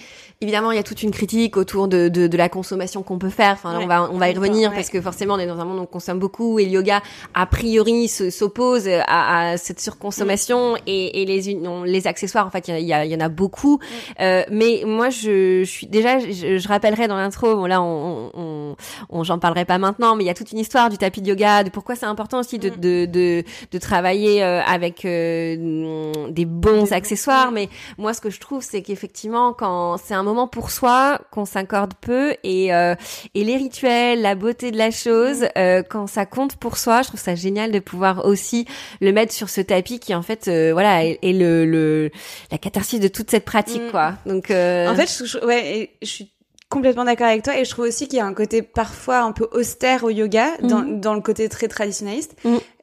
Évidemment, 0.41 0.71
il 0.71 0.75
y 0.75 0.79
a 0.79 0.83
toute 0.83 1.01
une 1.01 1.11
critique 1.11 1.55
autour 1.55 1.87
de, 1.87 2.09
de, 2.09 2.27
de 2.27 2.37
la 2.37 2.49
consommation 2.49 3.03
qu'on 3.03 3.17
peut 3.17 3.29
faire. 3.29 3.53
Enfin, 3.53 3.79
on 3.81 3.87
va 3.87 4.09
on 4.11 4.17
va 4.17 4.29
y 4.29 4.35
revenir 4.35 4.73
parce 4.73 4.89
que 4.89 4.99
forcément, 4.99 5.35
on 5.35 5.39
est 5.39 5.47
dans 5.47 5.59
un 5.59 5.65
monde 5.65 5.79
où 5.79 5.83
on 5.83 5.85
consomme 5.85 6.19
beaucoup 6.19 6.59
et 6.59 6.65
le 6.65 6.71
yoga 6.71 7.01
a 7.33 7.45
priori 7.45 8.09
s'oppose 8.09 8.85
à, 8.87 9.51
à, 9.51 9.57
cette 9.57 9.79
surconsommation 9.79 10.73
mm. 10.73 10.79
et, 10.87 11.21
et 11.21 11.25
les 11.25 11.57
les 11.85 12.07
accessoires. 12.07 12.45
En 12.45 12.49
fait, 12.49 12.67
il 12.67 12.77
y, 12.79 12.91
il 12.91 13.11
y 13.11 13.15
en 13.15 13.19
a 13.21 13.29
beaucoup. 13.29 13.77
Mm. 13.77 14.21
Euh, 14.21 14.43
mais 14.51 14.83
moi, 14.85 15.09
je, 15.09 15.63
je 15.63 15.69
suis 15.69 15.87
déjà, 15.87 16.19
je, 16.19 16.57
je 16.57 16.67
rappellerai 16.67 17.07
dans 17.07 17.15
l'intro. 17.15 17.55
Bon, 17.55 17.65
là, 17.65 17.81
on, 17.81 18.31
on, 18.33 18.75
on 19.09 19.23
j'en 19.23 19.39
parlerai 19.39 19.63
pas 19.63 19.77
maintenant, 19.77 20.17
mais 20.17 20.25
il 20.25 20.27
y 20.27 20.31
a 20.31 20.33
toute 20.33 20.51
une 20.51 20.59
histoire 20.59 20.89
du 20.89 20.97
tapis 20.97 21.21
de 21.21 21.29
yoga, 21.29 21.63
de 21.63 21.69
pourquoi 21.69 21.95
c'est 21.95 22.05
important 22.05 22.41
aussi 22.41 22.59
de, 22.59 22.71
mm. 22.71 22.75
de, 22.75 23.05
de, 23.05 23.43
de, 23.71 23.77
travailler 23.77 24.43
euh, 24.43 24.61
avec 24.63 25.05
euh, 25.05 26.11
des 26.29 26.45
bons 26.45 26.91
accessoires. 26.91 27.53
Mais 27.53 27.69
moi, 27.97 28.13
ce 28.13 28.19
que 28.19 28.29
je 28.29 28.41
trouve, 28.41 28.61
c'est 28.61 28.81
qu'effectivement, 28.81 29.53
quand 29.53 29.95
c'est 29.97 30.13
un 30.13 30.23
moment 30.23 30.34
pour 30.47 30.71
soi 30.71 31.19
qu'on 31.31 31.45
s'accorde 31.45 31.93
peu 31.99 32.35
et 32.43 32.73
euh, 32.73 32.95
et 33.33 33.43
les 33.43 33.57
rituels, 33.57 34.21
la 34.21 34.35
beauté 34.35 34.71
de 34.71 34.77
la 34.77 34.91
chose, 34.91 35.41
mm. 35.41 35.49
euh, 35.57 35.83
quand 35.83 36.07
ça 36.07 36.25
compte 36.25 36.57
pour 36.57 36.77
soi, 36.77 37.01
je 37.01 37.07
trouve 37.07 37.19
ça 37.19 37.35
génial 37.35 37.71
de 37.71 37.79
pouvoir 37.79 38.25
aussi 38.25 38.65
le 39.01 39.11
mettre 39.11 39.33
sur 39.33 39.49
ce 39.49 39.61
tapis 39.61 39.99
qui 39.99 40.13
en 40.13 40.21
fait 40.21 40.47
euh, 40.47 40.71
voilà 40.73 41.05
est, 41.05 41.19
le, 41.23 41.65
le 41.65 42.11
la 42.51 42.57
catharsis 42.57 42.99
de 42.99 43.07
toute 43.07 43.31
cette 43.31 43.45
pratique 43.45 43.83
mm. 43.87 43.91
quoi. 43.91 44.13
Donc 44.25 44.45
en 44.51 44.95
fait 44.95 45.25
je, 45.25 45.45
ouais 45.45 45.91
je 46.01 46.07
suis 46.07 46.35
complètement 46.69 47.05
d'accord 47.05 47.27
avec 47.27 47.43
toi 47.43 47.57
et 47.57 47.63
je 47.63 47.69
trouve 47.69 47.85
aussi 47.85 48.07
qu'il 48.07 48.17
y 48.17 48.21
a 48.21 48.25
un 48.25 48.33
côté 48.33 48.61
parfois 48.61 49.19
un 49.19 49.31
peu 49.31 49.47
austère 49.51 50.03
au 50.03 50.09
yoga 50.09 50.47
dans, 50.61 50.79
mm. 50.79 50.99
dans 50.99 51.13
le 51.13 51.21
côté 51.21 51.47
très 51.47 51.67
traditionnaliste 51.67 52.35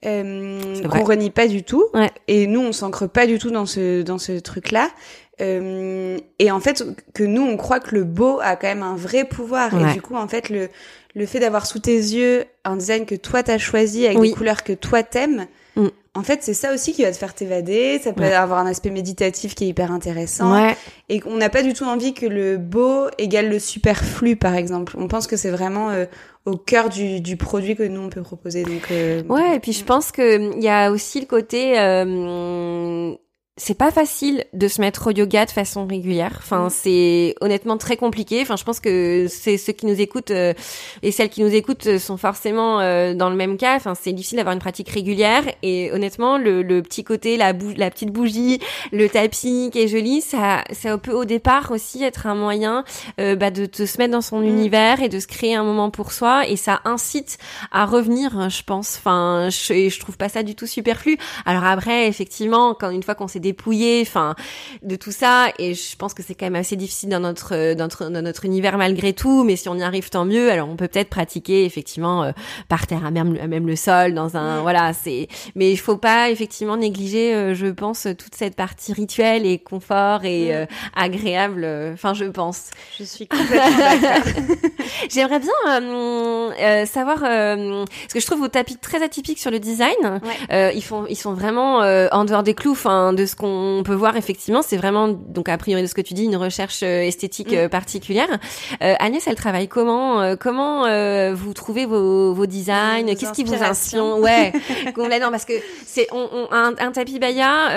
euh, 0.04 0.88
qu'on 0.88 1.04
renie 1.04 1.30
pas 1.30 1.48
du 1.48 1.62
tout 1.62 1.84
et 2.28 2.46
nous 2.46 2.60
on 2.60 2.72
s'ancre 2.72 3.08
pas 3.08 3.26
du 3.26 3.38
tout 3.38 3.50
dans 3.50 3.66
ce 3.66 4.02
dans 4.02 4.18
ce 4.18 4.38
truc 4.38 4.70
là 4.70 4.88
euh, 5.40 6.18
et 6.38 6.50
en 6.50 6.60
fait, 6.60 6.84
que 7.14 7.24
nous, 7.24 7.42
on 7.42 7.56
croit 7.56 7.80
que 7.80 7.94
le 7.94 8.04
beau 8.04 8.38
a 8.42 8.56
quand 8.56 8.68
même 8.68 8.82
un 8.82 8.96
vrai 8.96 9.24
pouvoir. 9.24 9.74
Et 9.74 9.92
du 9.94 10.02
coup, 10.02 10.14
en 10.14 10.28
fait, 10.28 10.50
le, 10.50 10.68
le 11.14 11.26
fait 11.26 11.40
d'avoir 11.40 11.66
sous 11.66 11.78
tes 11.78 11.96
yeux 11.96 12.44
un 12.64 12.76
design 12.76 13.06
que 13.06 13.14
toi 13.14 13.42
t'as 13.42 13.58
choisi 13.58 14.06
avec 14.06 14.20
des 14.20 14.32
couleurs 14.32 14.62
que 14.62 14.72
toi 14.72 15.02
t'aimes, 15.02 15.46
mm. 15.76 15.88
en 16.14 16.22
fait, 16.22 16.40
c'est 16.42 16.54
ça 16.54 16.72
aussi 16.72 16.92
qui 16.92 17.02
va 17.02 17.10
te 17.10 17.16
faire 17.16 17.34
t'évader. 17.34 17.98
Ça 18.02 18.12
peut 18.12 18.24
avoir 18.24 18.60
un 18.60 18.66
aspect 18.66 18.90
méditatif 18.90 19.54
qui 19.54 19.64
est 19.64 19.68
hyper 19.68 19.90
intéressant. 19.90 20.74
Et 21.08 21.20
qu'on 21.20 21.36
n'a 21.36 21.48
pas 21.48 21.62
du 21.62 21.72
tout 21.72 21.84
envie 21.84 22.14
que 22.14 22.26
le 22.26 22.56
beau 22.58 23.06
égale 23.18 23.48
le 23.48 23.58
superflu, 23.58 24.36
par 24.36 24.54
exemple. 24.54 24.94
On 24.98 25.08
pense 25.08 25.26
que 25.26 25.36
c'est 25.36 25.50
vraiment 25.50 25.90
euh, 25.90 26.04
au 26.44 26.56
cœur 26.56 26.88
du, 26.88 27.20
du, 27.20 27.36
produit 27.36 27.74
que 27.74 27.82
nous 27.82 28.00
on 28.00 28.08
peut 28.10 28.22
proposer. 28.22 28.62
Donc, 28.62 28.90
euh, 28.90 29.22
ouais, 29.24 29.56
et 29.56 29.60
puis 29.60 29.72
je 29.72 29.84
pense 29.84 30.12
que 30.12 30.54
il 30.56 30.62
y 30.62 30.68
a 30.68 30.90
aussi 30.90 31.20
le 31.20 31.26
côté 31.26 31.74
c'est 33.58 33.76
pas 33.76 33.90
facile 33.90 34.44
de 34.54 34.66
se 34.66 34.80
mettre 34.80 35.08
au 35.08 35.10
yoga 35.10 35.44
de 35.44 35.50
façon 35.50 35.86
régulière. 35.86 36.36
Enfin, 36.38 36.68
mm. 36.68 36.70
c'est 36.70 37.34
honnêtement 37.42 37.76
très 37.76 37.98
compliqué. 37.98 38.40
Enfin, 38.40 38.56
je 38.56 38.64
pense 38.64 38.80
que 38.80 39.26
c'est 39.28 39.58
ceux 39.58 39.74
qui 39.74 39.84
nous 39.84 40.00
écoutent 40.00 40.30
euh, 40.30 40.54
et 41.02 41.12
celles 41.12 41.28
qui 41.28 41.42
nous 41.42 41.54
écoutent 41.54 41.86
euh, 41.86 41.98
sont 41.98 42.16
forcément 42.16 42.80
euh, 42.80 43.12
dans 43.12 43.28
le 43.28 43.36
même 43.36 43.58
cas. 43.58 43.76
Enfin, 43.76 43.94
c'est 43.94 44.14
difficile 44.14 44.38
d'avoir 44.38 44.54
une 44.54 44.58
pratique 44.58 44.88
régulière. 44.88 45.44
Et 45.62 45.92
honnêtement, 45.92 46.38
le, 46.38 46.62
le 46.62 46.80
petit 46.80 47.04
côté, 47.04 47.36
la, 47.36 47.52
la 47.76 47.90
petite 47.90 48.10
bougie, 48.10 48.58
le 48.90 49.06
tapis 49.10 49.68
qui 49.70 49.80
est 49.80 49.88
joli, 49.88 50.22
ça, 50.22 50.64
ça 50.72 50.96
peut 50.96 51.12
au 51.12 51.26
départ 51.26 51.72
aussi 51.72 52.02
être 52.02 52.26
un 52.26 52.34
moyen 52.34 52.84
bah, 53.18 53.50
de, 53.50 53.66
te 53.66 53.84
se 53.84 53.98
mettre 53.98 54.12
dans 54.12 54.22
son 54.22 54.40
mm. 54.40 54.46
univers 54.46 55.02
et 55.02 55.10
de 55.10 55.20
se 55.20 55.26
créer 55.26 55.54
un 55.54 55.64
moment 55.64 55.90
pour 55.90 56.12
soi. 56.12 56.48
Et 56.48 56.56
ça 56.56 56.80
incite 56.86 57.36
à 57.70 57.84
revenir, 57.84 58.48
je 58.48 58.62
pense. 58.62 58.96
Enfin, 58.96 59.50
je, 59.50 59.90
je 59.90 60.00
trouve 60.00 60.16
pas 60.16 60.30
ça 60.30 60.42
du 60.42 60.54
tout 60.54 60.66
superflu. 60.66 61.18
Alors 61.44 61.64
après, 61.64 62.08
effectivement, 62.08 62.72
quand 62.72 62.88
une 62.88 63.02
fois 63.02 63.14
qu'on 63.14 63.28
s'est 63.28 63.41
dépouillé, 63.42 64.00
enfin, 64.00 64.34
de 64.82 64.96
tout 64.96 65.12
ça. 65.12 65.48
Et 65.58 65.74
je 65.74 65.96
pense 65.96 66.14
que 66.14 66.22
c'est 66.22 66.34
quand 66.34 66.46
même 66.46 66.56
assez 66.56 66.76
difficile 66.76 67.10
dans 67.10 67.20
notre, 67.20 67.74
dans 67.74 67.84
notre, 67.84 68.08
dans 68.08 68.22
notre 68.22 68.46
univers 68.46 68.78
malgré 68.78 69.12
tout. 69.12 69.44
Mais 69.44 69.56
si 69.56 69.68
on 69.68 69.74
y 69.74 69.82
arrive, 69.82 70.08
tant 70.08 70.24
mieux. 70.24 70.50
Alors, 70.50 70.68
on 70.70 70.76
peut 70.76 70.88
peut-être 70.88 71.10
pratiquer 71.10 71.64
effectivement 71.64 72.24
euh, 72.24 72.32
par 72.68 72.86
terre, 72.86 73.04
à 73.04 73.10
même, 73.10 73.36
à 73.40 73.46
même 73.46 73.66
le 73.66 73.76
sol, 73.76 74.14
dans 74.14 74.36
un, 74.36 74.62
voilà, 74.62 74.92
c'est. 74.92 75.28
Mais 75.54 75.70
il 75.70 75.76
faut 75.76 75.96
pas 75.96 76.30
effectivement 76.30 76.76
négliger, 76.76 77.34
euh, 77.34 77.54
je 77.54 77.66
pense, 77.66 78.06
toute 78.18 78.34
cette 78.34 78.56
partie 78.56 78.92
rituelle 78.92 79.44
et 79.46 79.58
confort 79.58 80.24
et 80.24 80.54
euh, 80.54 80.66
agréable. 80.94 81.66
Enfin, 81.92 82.14
je 82.14 82.24
pense. 82.24 82.70
Je 82.98 83.04
suis 83.04 83.26
complètement 83.26 84.00
d'accord. 84.00 84.32
J'aimerais 85.10 85.40
bien 85.40 86.86
savoir 86.86 87.20
parce 87.20 88.12
que 88.12 88.20
je 88.20 88.26
trouve 88.26 88.40
vos 88.40 88.48
tapis 88.48 88.76
très 88.76 89.02
atypiques 89.02 89.38
sur 89.38 89.50
le 89.50 89.58
design. 89.58 90.20
ils 90.50 90.82
font, 90.82 91.06
ils 91.08 91.16
sont 91.16 91.34
vraiment 91.34 91.78
en 91.78 92.24
dehors 92.24 92.42
des 92.42 92.54
clous, 92.54 92.72
enfin, 92.72 93.12
de 93.12 93.26
ce 93.32 93.36
qu'on 93.36 93.82
peut 93.82 93.94
voir 93.94 94.16
effectivement, 94.16 94.60
c'est 94.62 94.76
vraiment 94.76 95.08
donc 95.08 95.48
a 95.48 95.56
priori 95.56 95.80
de 95.80 95.86
ce 95.86 95.94
que 95.94 96.02
tu 96.02 96.12
dis 96.12 96.24
une 96.24 96.36
recherche 96.36 96.82
euh, 96.82 97.00
esthétique 97.00 97.52
mm. 97.52 97.56
euh, 97.56 97.68
particulière. 97.68 98.28
Euh, 98.82 98.94
Agnès, 98.98 99.26
elle 99.26 99.36
travaille 99.36 99.68
comment 99.68 100.20
euh, 100.20 100.36
Comment 100.38 100.82
vous 101.34 101.54
trouvez 101.54 101.86
vos, 101.86 102.34
vos 102.34 102.46
designs? 102.46 103.06
Qu'est-ce 103.06 103.32
qui 103.32 103.44
vous 103.44 103.54
inspire? 103.54 104.18
Ouais, 104.18 104.52
complètement 104.94 105.30
parce 105.30 105.44
que 105.44 105.54
c'est 105.86 106.06
on, 106.12 106.28
on, 106.32 106.52
un, 106.52 106.74
un, 106.78 106.92
tapis 106.92 107.18
Baya, 107.18 107.68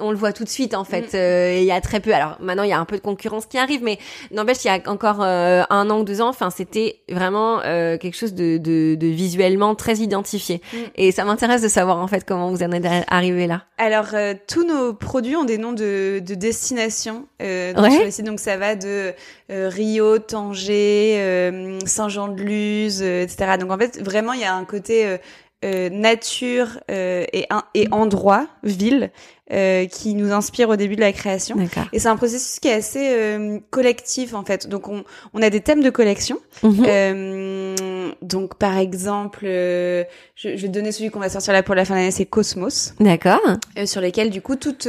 on 0.00 0.10
le 0.10 0.16
voit 0.16 0.32
tout 0.32 0.44
de 0.44 0.48
suite 0.48 0.74
en 0.74 0.84
fait. 0.84 1.14
Mm. 1.14 1.58
Il 1.58 1.64
y 1.64 1.72
a 1.72 1.80
très 1.80 2.00
peu. 2.00 2.14
Alors 2.14 2.36
maintenant 2.40 2.62
il 2.62 2.70
y 2.70 2.72
a 2.72 2.78
un 2.78 2.84
peu 2.84 2.96
de 2.96 3.02
concurrence 3.02 3.46
qui 3.46 3.58
arrive, 3.58 3.82
mais 3.82 3.98
n'empêche 4.30 4.64
il 4.64 4.68
y 4.68 4.70
a 4.70 4.78
encore 4.86 5.22
un 5.22 5.90
an 5.90 6.00
ou 6.00 6.04
deux 6.04 6.20
ans, 6.20 6.28
enfin 6.28 6.50
c'était 6.50 7.00
vraiment 7.08 7.60
quelque 7.62 8.16
chose 8.16 8.34
de, 8.34 8.58
de, 8.58 8.94
de, 8.94 9.06
visuellement 9.06 9.74
très 9.74 9.96
identifié. 9.96 10.60
Mm. 10.72 10.76
Et 10.96 11.12
ça 11.12 11.24
m'intéresse 11.24 11.62
de 11.62 11.68
savoir 11.68 11.98
en 11.98 12.06
fait 12.06 12.24
comment 12.24 12.50
vous 12.50 12.62
en 12.62 12.70
êtes 12.70 12.86
arrivé 13.08 13.46
là. 13.46 13.62
Alors 13.78 14.08
tous 14.46 14.64
nos 14.64 14.92
produits 14.92 15.36
ont 15.36 15.44
des 15.44 15.58
noms 15.58 15.72
de, 15.72 16.20
de 16.24 16.34
destination 16.34 17.26
euh, 17.42 17.72
donc, 17.72 18.24
donc 18.24 18.40
ça 18.40 18.56
va 18.56 18.74
de 18.74 19.12
euh, 19.50 19.68
Rio, 19.68 20.18
Tanger, 20.18 21.16
euh, 21.18 21.78
Saint-Jean-de-Luz, 21.84 23.02
etc. 23.02 23.56
Donc 23.58 23.70
en 23.70 23.78
fait, 23.78 24.00
vraiment, 24.02 24.32
il 24.32 24.40
y 24.40 24.44
a 24.44 24.54
un 24.54 24.64
côté 24.64 25.16
nature 25.62 26.78
et, 26.88 27.48
et 27.74 27.88
endroit, 27.90 28.46
ville, 28.62 29.10
euh, 29.52 29.86
qui 29.86 30.16
nous 30.16 30.32
inspire 30.32 30.70
au 30.70 30.74
début 30.74 30.96
de 30.96 31.00
la 31.00 31.12
création. 31.12 31.56
Et 31.92 32.00
c'est 32.00 32.08
un 32.08 32.16
processus 32.16 32.58
qui 32.58 32.66
est 32.66 32.72
assez 32.72 33.10
euh, 33.14 33.60
collectif 33.70 34.34
en 34.34 34.44
fait. 34.44 34.66
Donc 34.66 34.88
on, 34.88 35.04
on 35.34 35.40
a 35.40 35.50
des 35.50 35.60
thèmes 35.60 35.84
de 35.84 35.90
collection. 35.90 36.40
Mhm. 36.64 36.84
euh, 36.88 37.74
donc 38.22 38.56
par 38.56 38.76
exemple, 38.78 39.44
je, 39.44 40.04
je, 40.36 40.48
vais 40.48 40.56
te 40.56 40.66
donner 40.66 40.92
celui 40.92 41.10
qu'on 41.10 41.20
va 41.20 41.28
sortir 41.28 41.52
là 41.52 41.62
pour 41.62 41.74
la 41.74 41.84
fin 41.84 41.94
d'année, 41.94 42.10
c'est 42.10 42.26
Cosmos. 42.26 42.94
D'accord. 43.00 43.40
sur 43.84 44.00
lesquels 44.00 44.30
du 44.30 44.42
coup 44.42 44.56
toute 44.56 44.88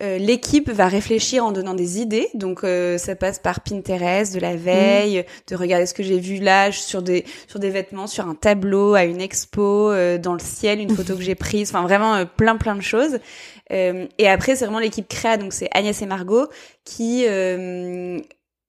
euh, 0.00 0.16
l'équipe 0.16 0.70
va 0.70 0.86
réfléchir 0.86 1.44
en 1.44 1.50
donnant 1.50 1.74
des 1.74 2.00
idées. 2.00 2.28
Donc 2.34 2.62
euh, 2.62 2.98
ça 2.98 3.16
passe 3.16 3.40
par 3.40 3.60
Pinterest, 3.60 4.32
de 4.32 4.38
la 4.38 4.54
veille, 4.54 5.24
de 5.48 5.56
regarder 5.56 5.86
ce 5.86 5.94
que 5.94 6.04
j'ai 6.04 6.20
vu 6.20 6.38
là 6.38 6.70
sur 6.70 7.02
des 7.02 7.24
sur 7.48 7.58
des 7.58 7.70
vêtements, 7.70 8.06
sur 8.06 8.28
un 8.28 8.34
tableau, 8.34 8.94
à 8.94 9.04
une 9.04 9.20
expo, 9.20 9.90
euh, 9.90 10.16
dans 10.16 10.34
le 10.34 10.40
ciel, 10.40 10.80
une 10.80 10.94
photo 10.94 11.16
que 11.16 11.22
j'ai 11.22 11.34
prise. 11.34 11.70
Enfin 11.70 11.82
vraiment 11.82 12.24
plein 12.26 12.56
plein 12.56 12.76
de 12.76 12.80
choses. 12.80 13.18
et 13.70 14.28
après 14.28 14.54
c'est 14.54 14.64
vraiment 14.64 14.78
l'équipe 14.78 15.08
créa. 15.08 15.36
Donc 15.36 15.52
c'est 15.52 15.68
Agnès 15.72 16.00
et 16.00 16.06
Margot 16.06 16.46
qui 16.84 17.24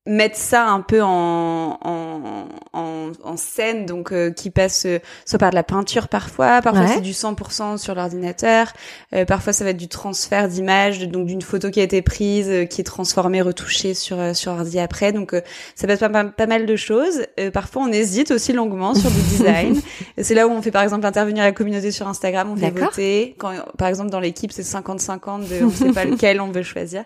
mettre 0.10 0.38
ça 0.38 0.68
un 0.68 0.82
peu 0.82 1.04
en, 1.04 1.78
en, 1.82 2.48
en, 2.74 3.12
en 3.24 3.38
scène, 3.38 3.86
donc 3.86 4.12
euh, 4.12 4.32
qui 4.32 4.50
passe 4.50 4.86
euh, 4.86 5.00
soit 5.24 5.38
par 5.38 5.52
de 5.52 5.56
la 5.56 5.64
peinture 5.64 6.08
parfois, 6.08 6.62
parfois 6.62 6.88
c'est 6.88 7.02
du 7.02 7.12
100% 7.12 7.78
sur 7.78 7.94
l'ordinateur, 7.94 8.74
euh, 9.14 9.26
parfois 9.26 9.54
ça 9.54 9.64
va 9.64 9.70
être 9.70 9.78
du 9.78 9.88
transfert 9.88 10.48
d'image, 10.48 11.08
donc 11.08 11.28
d'une 11.28 11.44
photo 11.44 11.70
qui 11.70 11.80
a 11.80 11.84
été 11.84 12.02
prise, 12.02 12.68
qui 12.70 12.82
est 12.82 12.84
transformée, 12.84 13.42
retouchée 13.42 13.94
sur 13.94 14.36
sur 14.36 14.54
ordi 14.54 14.80
après, 14.80 15.12
donc 15.12 15.36
ça 15.76 15.86
passe 15.88 16.00
pas, 16.00 16.10
pas, 16.10 16.48
mal 16.48 16.66
de 16.66 16.76
choses. 16.76 17.22
parfois 17.54 17.84
on 17.84 17.92
hésite 17.92 18.32
aussi 18.32 18.52
longuement 18.52 18.96
sur 18.96 19.12
du 19.12 19.22
design. 19.22 19.80
c'est 20.18 20.34
là 20.34 20.48
où 20.48 20.52
on 20.52 20.62
fait 20.64 20.72
par 20.72 20.82
exemple 20.82 21.06
intervenir 21.06 21.44
la 21.44 21.52
communauté 21.52 21.92
sur 21.92 22.08
Instagram, 22.08 22.50
on 22.52 22.58
fait 22.58 22.72
voter. 22.72 23.36
Quand 23.38 23.54
par 23.78 23.88
exemple 23.88 24.10
dans 24.10 24.20
l'équipe 24.20 24.52
c'est 24.52 24.64
50-50, 24.64 25.20
on 25.28 25.38
ne 25.38 25.70
sait 25.70 25.92
pas 25.94 26.06
lequel 26.06 26.42
on 26.42 26.52
veut 26.52 26.64
choisir. 26.64 27.04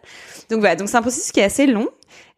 Donc 0.50 0.60
voilà, 0.60 0.78
donc 0.78 0.88
c'est 0.88 0.98
un 0.98 1.02
processus 1.02 1.34
qui 1.34 1.42
est 1.42 1.44
assez 1.44 1.68
long 1.68 1.90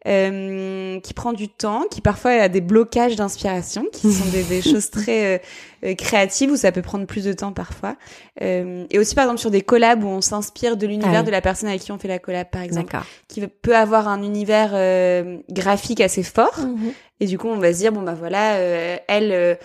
euh, 0.06 1.00
qui 1.00 1.14
prend 1.14 1.32
du 1.32 1.48
temps, 1.48 1.84
qui 1.90 2.00
parfois 2.00 2.32
a 2.32 2.48
des 2.48 2.60
blocages 2.60 3.16
d'inspiration, 3.16 3.86
qui 3.92 4.12
sont 4.12 4.28
des, 4.30 4.42
des 4.42 4.62
choses 4.62 4.90
très 4.90 5.36
euh, 5.36 5.38
euh, 5.84 5.94
créatives 5.94 6.50
où 6.50 6.56
ça 6.56 6.72
peut 6.72 6.82
prendre 6.82 7.06
plus 7.06 7.24
de 7.24 7.32
temps 7.32 7.52
parfois. 7.52 7.96
Euh, 8.40 8.86
et 8.90 8.98
aussi 8.98 9.14
par 9.14 9.24
exemple 9.24 9.40
sur 9.40 9.50
des 9.50 9.60
collabs 9.60 10.02
où 10.02 10.08
on 10.08 10.20
s'inspire 10.20 10.76
de 10.76 10.86
l'univers 10.86 11.22
de 11.22 11.30
la 11.30 11.40
personne 11.40 11.68
avec 11.68 11.82
qui 11.82 11.92
on 11.92 11.98
fait 11.98 12.08
la 12.08 12.18
collab 12.18 12.48
par 12.50 12.62
exemple, 12.62 12.96
qui 13.28 13.46
peut 13.46 13.76
avoir 13.76 14.08
un 14.08 14.22
univers 14.22 14.70
euh, 14.72 15.38
graphique 15.50 16.00
assez 16.00 16.22
fort. 16.22 16.58
Mhm. 16.58 16.92
Et 17.20 17.26
du 17.26 17.38
coup, 17.38 17.48
on 17.48 17.58
va 17.58 17.72
se 17.72 17.78
dire 17.78 17.92
bon 17.92 18.02
bah 18.02 18.14
voilà, 18.14 18.56
elle, 19.08 19.58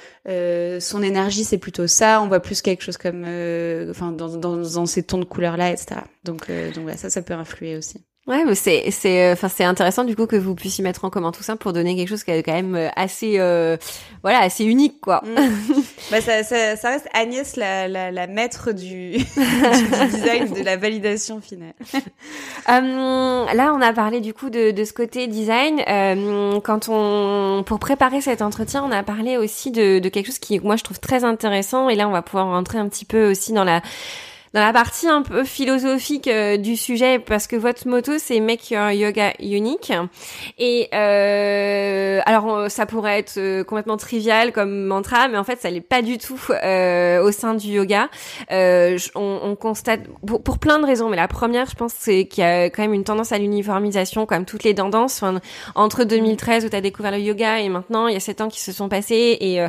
son 0.81 1.03
énergie 1.03 1.43
c'est 1.43 1.57
plutôt 1.57 1.87
ça. 1.87 2.21
On 2.21 2.27
voit 2.27 2.39
plus 2.39 2.61
quelque 2.61 2.83
chose 2.83 2.97
comme, 2.97 3.23
enfin 3.89 4.11
dans, 4.11 4.37
dans, 4.37 4.57
dans, 4.57 4.85
ces 4.85 5.03
tons 5.03 5.17
de 5.17 5.25
couleurs 5.25 5.57
là, 5.57 5.69
etc. 5.71 6.01
Donc 6.23 6.47
donc 6.47 6.83
voilà, 6.83 6.97
ça 6.97 7.09
ça 7.09 7.21
peut 7.21 7.33
influer 7.33 7.75
aussi. 7.75 8.05
Ouais, 8.27 8.45
mais 8.45 8.53
c'est 8.53 8.91
c'est 8.91 9.29
euh, 9.29 9.33
enfin 9.33 9.49
c'est 9.49 9.63
intéressant 9.63 10.03
du 10.03 10.15
coup 10.15 10.27
que 10.27 10.35
vous 10.35 10.53
puissiez 10.53 10.83
mettre 10.83 11.05
en 11.05 11.09
commun 11.09 11.31
tout 11.31 11.41
ça 11.41 11.55
pour 11.55 11.73
donner 11.73 11.95
quelque 11.95 12.07
chose 12.07 12.23
qui 12.23 12.29
est 12.29 12.43
quand 12.43 12.53
même 12.53 12.75
euh, 12.75 12.87
assez 12.95 13.39
euh, 13.39 13.77
voilà 14.21 14.41
assez 14.41 14.63
unique 14.63 15.01
quoi. 15.01 15.23
Mm. 15.25 15.81
bah 16.11 16.21
ça, 16.21 16.43
ça, 16.43 16.75
ça 16.75 16.89
reste 16.89 17.07
Agnès 17.13 17.55
la 17.55 17.87
la, 17.87 18.11
la 18.11 18.27
maître 18.27 18.73
du, 18.73 19.13
du 19.17 19.23
design 20.11 20.53
de 20.53 20.63
la 20.63 20.77
validation 20.77 21.41
finale. 21.41 21.73
euh, 21.95 23.53
là 23.55 23.73
on 23.75 23.81
a 23.81 23.91
parlé 23.91 24.21
du 24.21 24.35
coup 24.35 24.51
de 24.51 24.69
de 24.69 24.83
ce 24.85 24.93
côté 24.93 25.25
design. 25.25 25.81
Euh, 25.89 26.59
quand 26.61 26.89
on 26.89 27.63
pour 27.65 27.79
préparer 27.79 28.21
cet 28.21 28.43
entretien 28.43 28.83
on 28.83 28.91
a 28.91 29.01
parlé 29.01 29.37
aussi 29.37 29.71
de 29.71 29.97
de 29.97 30.09
quelque 30.09 30.27
chose 30.27 30.37
qui 30.39 30.59
moi 30.59 30.75
je 30.75 30.83
trouve 30.83 30.99
très 30.99 31.23
intéressant 31.23 31.89
et 31.89 31.95
là 31.95 32.07
on 32.07 32.11
va 32.11 32.21
pouvoir 32.21 32.45
rentrer 32.45 32.77
un 32.77 32.87
petit 32.87 33.05
peu 33.05 33.31
aussi 33.31 33.51
dans 33.51 33.63
la 33.63 33.81
dans 34.53 34.61
la 34.61 34.73
partie 34.73 35.07
un 35.07 35.21
peu 35.21 35.43
philosophique 35.45 36.27
euh, 36.27 36.57
du 36.57 36.75
sujet, 36.75 37.19
parce 37.19 37.47
que 37.47 37.55
votre 37.55 37.87
motto 37.87 38.13
c'est 38.17 38.39
Make 38.39 38.69
Your 38.71 38.91
Yoga 38.91 39.33
Unique. 39.39 39.93
Et 40.57 40.89
euh, 40.93 42.19
alors 42.25 42.69
ça 42.69 42.85
pourrait 42.85 43.19
être 43.19 43.37
euh, 43.37 43.63
complètement 43.63 43.97
trivial 43.97 44.51
comme 44.51 44.85
mantra, 44.85 45.27
mais 45.27 45.37
en 45.37 45.43
fait 45.43 45.61
ça 45.61 45.69
l'est 45.69 45.81
pas 45.81 46.01
du 46.01 46.17
tout 46.17 46.39
euh, 46.49 47.23
au 47.23 47.31
sein 47.31 47.53
du 47.53 47.67
yoga. 47.67 48.09
Euh, 48.51 48.97
on, 49.15 49.39
on, 49.43 49.55
constate 49.55 50.01
pour, 50.25 50.59
plein 50.59 50.79
de 50.79 50.85
raisons, 50.85 51.09
mais 51.09 51.17
la 51.17 51.27
première, 51.27 51.67
je 51.69 51.75
pense, 51.75 51.93
c'est 51.97 52.25
qu'il 52.25 52.43
y 52.43 52.47
a 52.47 52.65
quand 52.65 52.81
même 52.81 52.93
une 52.93 53.03
tendance 53.03 53.31
à 53.31 53.37
l'uniformisation, 53.37 54.25
comme 54.25 54.45
toutes 54.45 54.63
les 54.63 54.75
tendances. 54.75 55.23
Entre 55.75 56.03
2013 56.03 56.65
où 56.65 56.69
tu 56.69 56.75
as 56.75 56.81
découvert 56.81 57.11
le 57.11 57.19
yoga 57.19 57.59
et 57.59 57.69
maintenant 57.69 58.07
il 58.07 58.13
y 58.13 58.17
a 58.17 58.19
sept 58.19 58.41
ans 58.41 58.49
qui 58.49 58.59
se 58.59 58.71
sont 58.71 58.89
passés, 58.89 59.37
et 59.39 59.65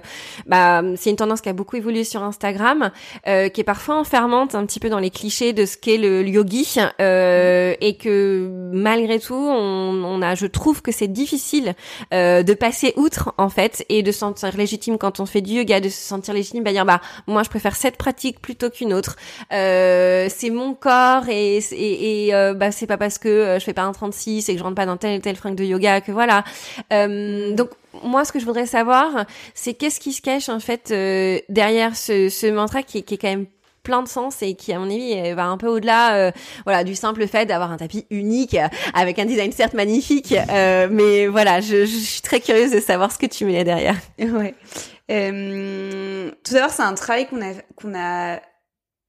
bah 0.47 0.83
c'est 0.97 1.11
une 1.11 1.17
tendance 1.17 1.41
qui 1.41 1.49
a 1.49 1.53
beaucoup 1.53 1.77
évolué 1.77 2.05
sur 2.05 2.23
Instagram, 2.23 2.91
qui 3.25 3.61
est 3.61 3.65
parfois 3.65 3.97
enfermante 3.97 4.55
peu 4.81 4.89
dans 4.89 4.99
les 4.99 5.11
clichés 5.11 5.53
de 5.53 5.67
ce 5.67 5.77
qu'est 5.77 5.97
le, 5.97 6.27
yogi 6.27 6.77
euh, 7.01 7.75
et 7.81 7.97
que 7.97 8.49
malgré 8.73 9.19
tout 9.19 9.35
on, 9.35 10.05
on 10.05 10.23
a 10.23 10.35
je 10.35 10.47
trouve 10.47 10.83
que 10.83 10.93
c'est 10.93 11.09
difficile 11.09 11.75
euh, 12.13 12.43
de 12.43 12.55
passer 12.55 12.93
outre 12.97 13.35
en 13.39 13.49
fait 13.49 13.85
et 13.89 14.03
de 14.03 14.13
se 14.13 14.19
sentir 14.21 14.57
légitime. 14.57 14.99
Quand 14.99 15.21
on 15.21 15.27
fait 15.27 15.41
du 15.41 15.55
yoga 15.55 15.81
de 15.81 15.89
se 15.89 16.01
sentir 16.01 16.35
légitime 16.35 16.63
bah 16.65 16.73
dire 16.73 16.85
bah 16.85 17.01
moi 17.27 17.43
je 17.43 17.51
préfère 17.51 17.77
cette 17.77 17.97
pratique 17.97 18.41
plutôt 18.41 18.71
qu'une 18.71 18.93
autre. 18.93 19.17
Euh, 19.53 20.29
c'est 20.31 20.51
mon 20.51 20.75
corps 20.75 21.29
et 21.29 21.61
et, 21.73 22.35
euh, 22.35 22.55
bah 22.55 22.73
c'est 22.73 22.87
pas 22.87 22.97
parce 22.97 23.19
que 23.19 23.29
euh, 23.29 23.59
je 23.59 23.65
fais 23.65 23.73
pas 23.73 23.83
un 23.83 23.93
36 23.93 24.49
et 24.49 24.53
que 24.53 24.59
je 24.59 24.65
rentre 24.65 24.77
pas 24.77 24.87
dans 24.87 24.97
tel 24.97 25.21
tel 25.21 25.37
fringue 25.37 25.57
de 25.57 25.65
yoga 25.65 26.01
que 26.01 26.13
voilà. 26.13 26.45
Donc 26.91 27.71
moi, 28.03 28.25
ce 28.25 28.33
que 28.33 28.39
je 28.39 28.47
voudrais 28.47 28.67
savoir, 28.67 29.27
c'est 29.55 29.75
qu'est-ce 29.75 30.01
qui 30.01 30.13
se 30.13 30.23
cache 30.23 30.49
en 30.49 30.61
fait 30.61 30.91
euh, 30.91 31.39
derrière 31.49 31.97
ce, 31.97 32.29
ce 32.29 32.47
mantra 32.47 32.83
qui, 32.83 33.03
qui, 33.03 33.15
est 33.15 33.19
quand 33.19 33.29
même 33.29 33.47
plein 33.83 34.03
de 34.03 34.09
sens 34.09 34.43
et 34.43 34.55
qui 34.55 34.73
à 34.73 34.79
mon 34.79 34.87
avis 34.87 35.33
va 35.33 35.47
un 35.47 35.57
peu 35.57 35.67
au-delà 35.69 36.15
euh, 36.17 36.31
voilà 36.65 36.85
du 36.85 36.95
simple 36.95 37.27
fait 37.27 37.47
d'avoir 37.47 37.73
un 37.73 37.77
tapis 37.77 38.07
unique 38.11 38.57
avec 38.95 39.19
un 39.19 39.25
design 39.25 39.53
certes 39.53 39.75
magnifique 39.75 40.35
euh, 40.51 40.89
mais 40.91 41.27
voilà 41.27 41.61
je, 41.61 41.85
je, 41.85 41.97
suis 41.97 42.23
très 42.23 42.41
curieuse 42.41 42.71
de 42.71 42.81
savoir 42.81 43.13
ce 43.13 43.19
que 43.19 43.27
tu 43.27 43.45
mets 43.45 43.65
derrière 43.65 43.97
ouais 44.19 44.55
euh, 45.11 46.31
tout 46.45 46.55
d'abord 46.55 46.71
c'est 46.71 46.83
un 46.83 46.95
travail 46.95 47.27
qu'on 47.27 47.43
a 47.43 47.53
qu'on 47.77 47.95
a 47.95 48.41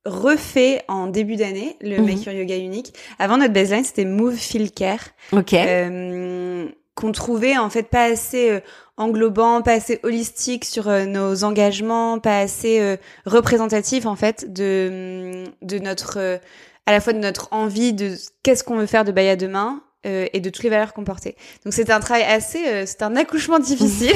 refait 0.05 0.83
en 0.87 1.07
début 1.07 1.35
d'année 1.35 1.77
le 1.81 1.97
Mhm. 1.97 2.05
Make 2.05 2.25
Your 2.25 2.35
Yoga 2.35 2.57
unique. 2.57 2.93
Avant 3.19 3.37
notre 3.37 3.53
baseline, 3.53 3.85
c'était 3.85 4.05
Move 4.05 4.35
Feel 4.35 4.71
Care. 4.71 4.99
Ok. 5.31 5.53
Euh, 5.53 6.67
qu'on 6.95 7.11
trouvait 7.11 7.57
en 7.57 7.69
fait 7.69 7.83
pas 7.83 8.03
assez 8.03 8.51
euh, 8.51 8.59
englobant, 8.97 9.61
pas 9.61 9.73
assez 9.73 9.99
holistique 10.03 10.65
sur 10.65 10.87
euh, 10.87 11.05
nos 11.05 11.43
engagements, 11.43 12.19
pas 12.19 12.39
assez 12.39 12.79
euh, 12.79 12.97
représentatif 13.25 14.05
en 14.05 14.15
fait 14.15 14.51
de 14.53 15.45
de 15.61 15.79
notre 15.79 16.17
euh, 16.17 16.37
à 16.85 16.91
la 16.91 16.99
fois 16.99 17.13
de 17.13 17.19
notre 17.19 17.47
envie 17.51 17.93
de 17.93 18.15
qu'est-ce 18.43 18.63
qu'on 18.63 18.77
veut 18.77 18.85
faire 18.85 19.05
de 19.05 19.11
Baya 19.11 19.35
demain 19.35 19.81
euh, 20.05 20.25
et 20.33 20.41
de 20.41 20.49
toutes 20.49 20.63
les 20.63 20.69
valeurs 20.69 20.93
qu'on 20.93 21.05
portait. 21.05 21.35
Donc 21.63 21.73
c'était 21.73 21.93
un 21.93 21.99
travail 22.01 22.23
assez 22.23 22.67
euh, 22.67 22.85
c'était 22.85 23.03
un 23.03 23.15
accouchement 23.15 23.59
difficile 23.71 24.11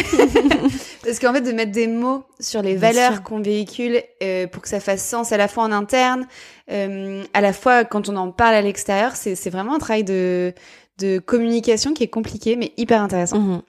parce 1.03 1.19
qu'en 1.19 1.33
fait 1.33 1.41
de 1.41 1.51
mettre 1.53 1.71
des 1.71 1.87
mots 1.87 2.25
sur 2.39 2.61
les 2.61 2.75
Bien 2.75 2.91
valeurs 2.91 3.23
qu'on 3.23 3.41
véhicule 3.41 4.01
euh, 4.21 4.47
pour 4.47 4.61
que 4.61 4.69
ça 4.69 4.79
fasse 4.79 5.03
sens 5.03 5.31
à 5.31 5.37
la 5.37 5.47
fois 5.47 5.63
en 5.63 5.71
interne, 5.71 6.27
euh, 6.71 7.23
à 7.33 7.41
la 7.41 7.53
fois 7.53 7.85
quand 7.85 8.09
on 8.09 8.15
en 8.17 8.31
parle 8.31 8.55
à 8.55 8.61
l'extérieur, 8.61 9.15
c'est 9.15 9.35
c'est 9.35 9.49
vraiment 9.49 9.75
un 9.75 9.79
travail 9.79 10.03
de 10.03 10.53
de 10.99 11.19
communication 11.19 11.93
qui 11.93 12.03
est 12.03 12.09
compliqué 12.09 12.57
mais 12.57 12.73
hyper 12.77 13.01
intéressant. 13.01 13.39
Mhm. 13.39 13.61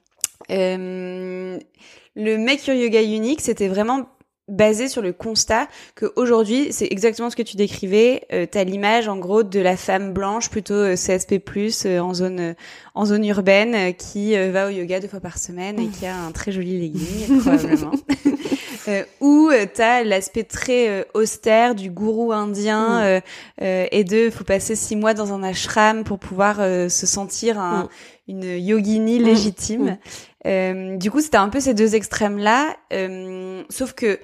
Euh, 0.51 1.59
le 2.15 2.37
Make 2.37 2.65
Your 2.67 2.75
Yoga 2.75 3.01
unique, 3.01 3.41
c'était 3.41 3.67
vraiment 3.67 4.07
basé 4.47 4.87
sur 4.87 5.03
le 5.03 5.13
constat 5.13 5.67
que 5.93 6.11
aujourd'hui, 6.15 6.69
c'est 6.71 6.87
exactement 6.89 7.29
ce 7.29 7.35
que 7.35 7.43
tu 7.43 7.55
décrivais. 7.55 8.23
Euh, 8.33 8.47
T'as 8.49 8.63
l'image, 8.63 9.07
en 9.07 9.17
gros, 9.17 9.43
de 9.43 9.59
la 9.59 9.77
femme 9.77 10.11
blanche, 10.11 10.49
plutôt 10.49 10.73
euh, 10.73 10.95
CSP+, 10.95 11.39
euh, 11.85 11.99
en 11.99 12.13
zone 12.15 12.55
en 12.95 13.05
zone 13.05 13.25
urbaine, 13.25 13.93
qui 13.93 14.35
va 14.49 14.67
au 14.67 14.69
yoga 14.71 14.99
deux 14.99 15.07
fois 15.07 15.19
par 15.19 15.37
semaine 15.37 15.79
et 15.79 15.87
qui 15.87 16.05
a 16.07 16.15
un 16.17 16.31
très 16.31 16.51
joli 16.51 16.79
legging, 16.79 17.39
probablement. 17.41 17.91
Ou 19.21 19.49
euh, 19.53 19.67
t'as 19.71 20.03
l'aspect 20.03 20.43
très 20.45 21.07
austère 21.13 21.75
du 21.75 21.91
gourou 21.91 22.33
indien 22.33 23.19
Mm. 23.19 23.21
et 23.91 24.03
de 24.03 24.31
faut 24.31 24.43
passer 24.43 24.75
six 24.75 24.95
mois 24.95 25.13
dans 25.13 25.31
un 25.31 25.43
ashram 25.43 26.03
pour 26.03 26.17
pouvoir 26.17 26.55
se 26.57 27.05
sentir 27.05 27.59
un, 27.59 27.83
Mm. 27.83 27.89
une 28.31 28.43
yogini 28.65 29.19
légitime. 29.19 29.83
Mm. 29.91 29.97
Euh, 30.45 30.97
du 30.97 31.11
coup, 31.11 31.21
c'était 31.21 31.37
un 31.37 31.49
peu 31.49 31.59
ces 31.59 31.73
deux 31.73 31.95
extrêmes-là, 31.95 32.77
euh, 32.93 33.63
sauf 33.69 33.93
que 33.93 34.19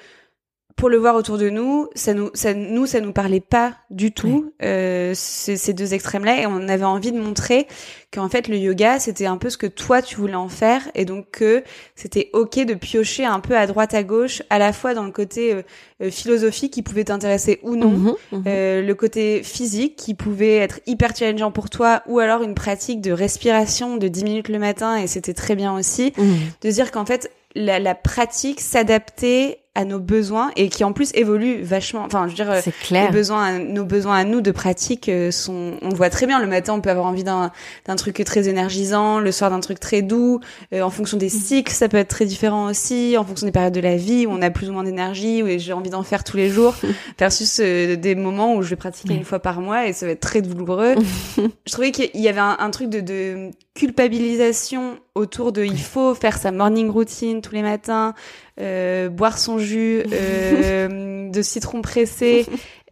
pour 0.76 0.90
le 0.90 0.98
voir 0.98 1.16
autour 1.16 1.38
de 1.38 1.50
nous, 1.50 1.88
ça 1.96 2.14
nous, 2.14 2.30
ça 2.34 2.54
nous, 2.54 2.86
ça 2.86 3.00
nous 3.00 3.14
parlait 3.14 3.40
pas 3.40 3.76
du 3.90 4.12
tout 4.12 4.52
euh, 4.62 5.14
ces, 5.16 5.56
ces 5.56 5.74
deux 5.74 5.94
extrêmes-là, 5.94 6.42
et 6.42 6.46
on 6.48 6.68
avait 6.68 6.84
envie 6.84 7.14
de 7.14 7.20
montrer 7.20 7.66
qu'en 8.14 8.28
fait 8.28 8.50
le 8.50 8.58
yoga, 8.58 9.00
c'était 9.00 9.26
un 9.26 9.38
peu 9.38 9.50
ce 9.50 9.58
que 9.58 9.68
toi 9.68 10.02
tu 10.02 10.18
voulais 10.18 10.36
en 10.36 10.50
faire, 10.50 10.82
et 10.94 11.06
donc 11.06 11.32
que 11.32 11.64
c'était 11.96 12.30
ok 12.34 12.66
de 12.66 12.74
piocher 12.74 13.24
un 13.24 13.40
peu 13.40 13.56
à 13.58 13.68
droite 13.68 13.94
à 13.94 14.04
gauche, 14.04 14.42
à 14.50 14.60
la 14.60 14.74
fois 14.74 14.94
dans 14.94 15.06
le 15.06 15.12
côté 15.12 15.54
euh, 15.54 15.62
euh, 16.02 16.12
philosophique 16.12 16.74
qui 16.74 16.82
pouvait 16.82 17.06
t'intéresser 17.06 17.60
ou 17.64 17.78
non, 17.78 17.92
Mhm, 17.92 18.14
mhm. 18.34 18.44
euh, 18.46 18.82
le 18.82 18.96
côté 18.96 19.44
physique 19.44 19.96
qui 19.96 20.14
pouvait 20.14 20.58
être 20.58 20.82
hyper 20.88 21.16
challengeant 21.16 21.52
pour 21.52 21.70
toi 21.70 22.02
ou 22.08 22.20
alors 22.20 22.44
une 22.44 22.54
pratique 22.54 23.00
de 23.00 23.14
respiration 23.14 23.96
de 23.96 24.10
10 24.10 24.24
minutes 24.26 24.50
le 24.50 24.60
matin 24.60 24.98
et 24.98 25.08
c'était 25.08 25.34
très 25.34 25.56
bien 25.56 25.74
aussi 25.74 26.12
Mhm. 26.18 26.36
de 26.62 26.70
dire 26.70 26.92
qu'en 26.92 27.06
fait 27.06 27.32
la, 27.56 27.80
la 27.80 27.96
pratique 27.96 28.60
s'adaptait 28.60 29.60
à 29.76 29.86
nos 29.86 30.00
besoins 30.00 30.52
et 30.56 30.70
qui 30.70 30.84
en 30.84 30.94
plus 30.94 31.12
évolue 31.14 31.62
vachement 31.62 32.04
enfin 32.06 32.26
je 32.26 32.32
veux 32.32 32.36
dire 32.36 32.50
euh, 32.52 32.60
C'est 32.64 32.74
les 32.82 32.88
clair. 32.88 33.12
besoins, 33.12 33.60
nos 33.60 33.86
besoins 33.86 34.16
à 34.16 34.24
nous 34.24 34.42
de 34.42 34.52
pratique 34.52 35.10
euh, 35.10 35.32
sont, 35.32 35.74
on 35.82 35.90
le 35.90 35.96
voit 35.96 36.10
très 36.10 36.26
bien. 36.28 36.40
Le 36.40 36.48
matin, 36.48 36.74
on 36.74 36.82
peut 36.82 36.90
avoir 36.90 37.06
envie 37.06 37.24
d'un, 37.24 37.52
d'un 37.86 37.96
truc 37.96 38.22
très 38.26 38.48
énergisant, 38.48 39.20
le 39.20 39.32
soir 39.32 39.50
d'un 39.50 39.60
truc 39.60 39.80
très 39.80 40.02
doux. 40.02 40.40
Euh, 40.74 40.82
en 40.82 40.90
fonction 40.90 41.18
des 41.18 41.30
cycles, 41.30 41.72
ça 41.72 41.88
peut 41.90 41.98
être 41.98 42.08
très 42.10 42.26
différent 42.26 42.68
aussi. 42.70 43.16
En 43.18 43.24
fonction 43.24 43.46
des 43.46 43.52
périodes 43.52 43.74
de 43.74 43.82
la 43.82 43.98
vie 43.98 44.26
où 44.26 44.32
on 44.32 44.42
a 44.42 44.50
plus 44.50 44.70
ou 44.70 44.74
moins 44.74 44.84
d'énergie, 44.84 45.44
où 45.44 45.48
j'ai 45.58 45.74
envie 45.74 45.90
d'en 45.90 46.04
faire 46.04 46.24
tous 46.24 46.38
les 46.38 46.50
jours, 46.50 46.76
versus 47.20 47.60
euh, 47.62 47.96
des 47.96 48.16
moments 48.16 48.56
où 48.56 48.62
je 48.62 48.70
vais 48.70 48.76
pratiquer 48.76 49.14
une 49.14 49.26
fois 49.26 49.40
par 49.40 49.62
mois 49.62 49.88
et 49.88 49.94
ça 49.94 50.06
va 50.06 50.14
être 50.14 50.20
très 50.22 50.42
douloureux. 50.42 50.96
je 51.38 51.72
trouvais 51.72 51.92
qu'il 51.92 52.10
y 52.22 52.28
avait 52.28 52.40
un, 52.40 52.56
un 52.60 52.70
truc 52.72 52.90
de, 52.90 53.02
de 53.02 53.52
culpabilisation 53.76 54.98
autour 55.16 55.52
de 55.52 55.64
il 55.64 55.80
faut 55.80 56.16
faire 56.16 56.38
sa 56.38 56.52
morning 56.52 56.90
routine 56.90 57.42
tous 57.42 57.54
les 57.54 57.62
matins, 57.62 58.14
euh, 58.60 59.10
boire 59.10 59.38
son 59.38 59.60
jus 59.60 60.02
euh, 60.12 61.30
de 61.32 61.42
citron 61.42 61.82
pressé. 61.82 62.46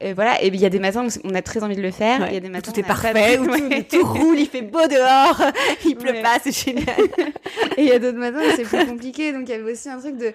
Euh, 0.03 0.11
voilà, 0.13 0.43
et 0.43 0.47
il 0.47 0.55
y 0.57 0.65
a 0.65 0.69
des 0.69 0.79
matins 0.79 1.05
où 1.05 1.09
on 1.23 1.33
a 1.33 1.41
très 1.41 1.63
envie 1.63 1.77
de 1.77 1.81
le 1.81 1.91
faire. 1.91 2.19
Ouais. 2.21 2.33
Y 2.33 2.37
a 2.37 2.39
des 2.41 2.49
matins 2.49 2.71
Tout 2.71 2.79
est 2.79 2.83
parfait, 2.83 3.39
où 3.39 3.45
tout, 3.45 3.51
Ouais. 3.51 3.83
tout 3.83 4.03
roule, 4.05 4.37
il 4.37 4.47
fait 4.47 4.61
beau 4.61 4.85
dehors, 4.87 5.41
il 5.85 5.95
pleut 5.95 6.11
Ouais. 6.11 6.21
pas, 6.21 6.37
c'est 6.43 6.51
génial. 6.51 6.85
Et 7.77 7.83
il 7.83 7.85
y 7.85 7.91
a 7.91 7.99
d'autres 7.99 8.17
matins 8.17 8.41
où 8.41 8.55
c'est 8.55 8.63
plus 8.63 8.85
compliqué. 8.85 9.31
Donc 9.31 9.43
il 9.47 9.51
y 9.51 9.53
avait 9.53 9.71
aussi 9.71 9.87
un 9.89 9.99
truc 9.99 10.17
de 10.17 10.33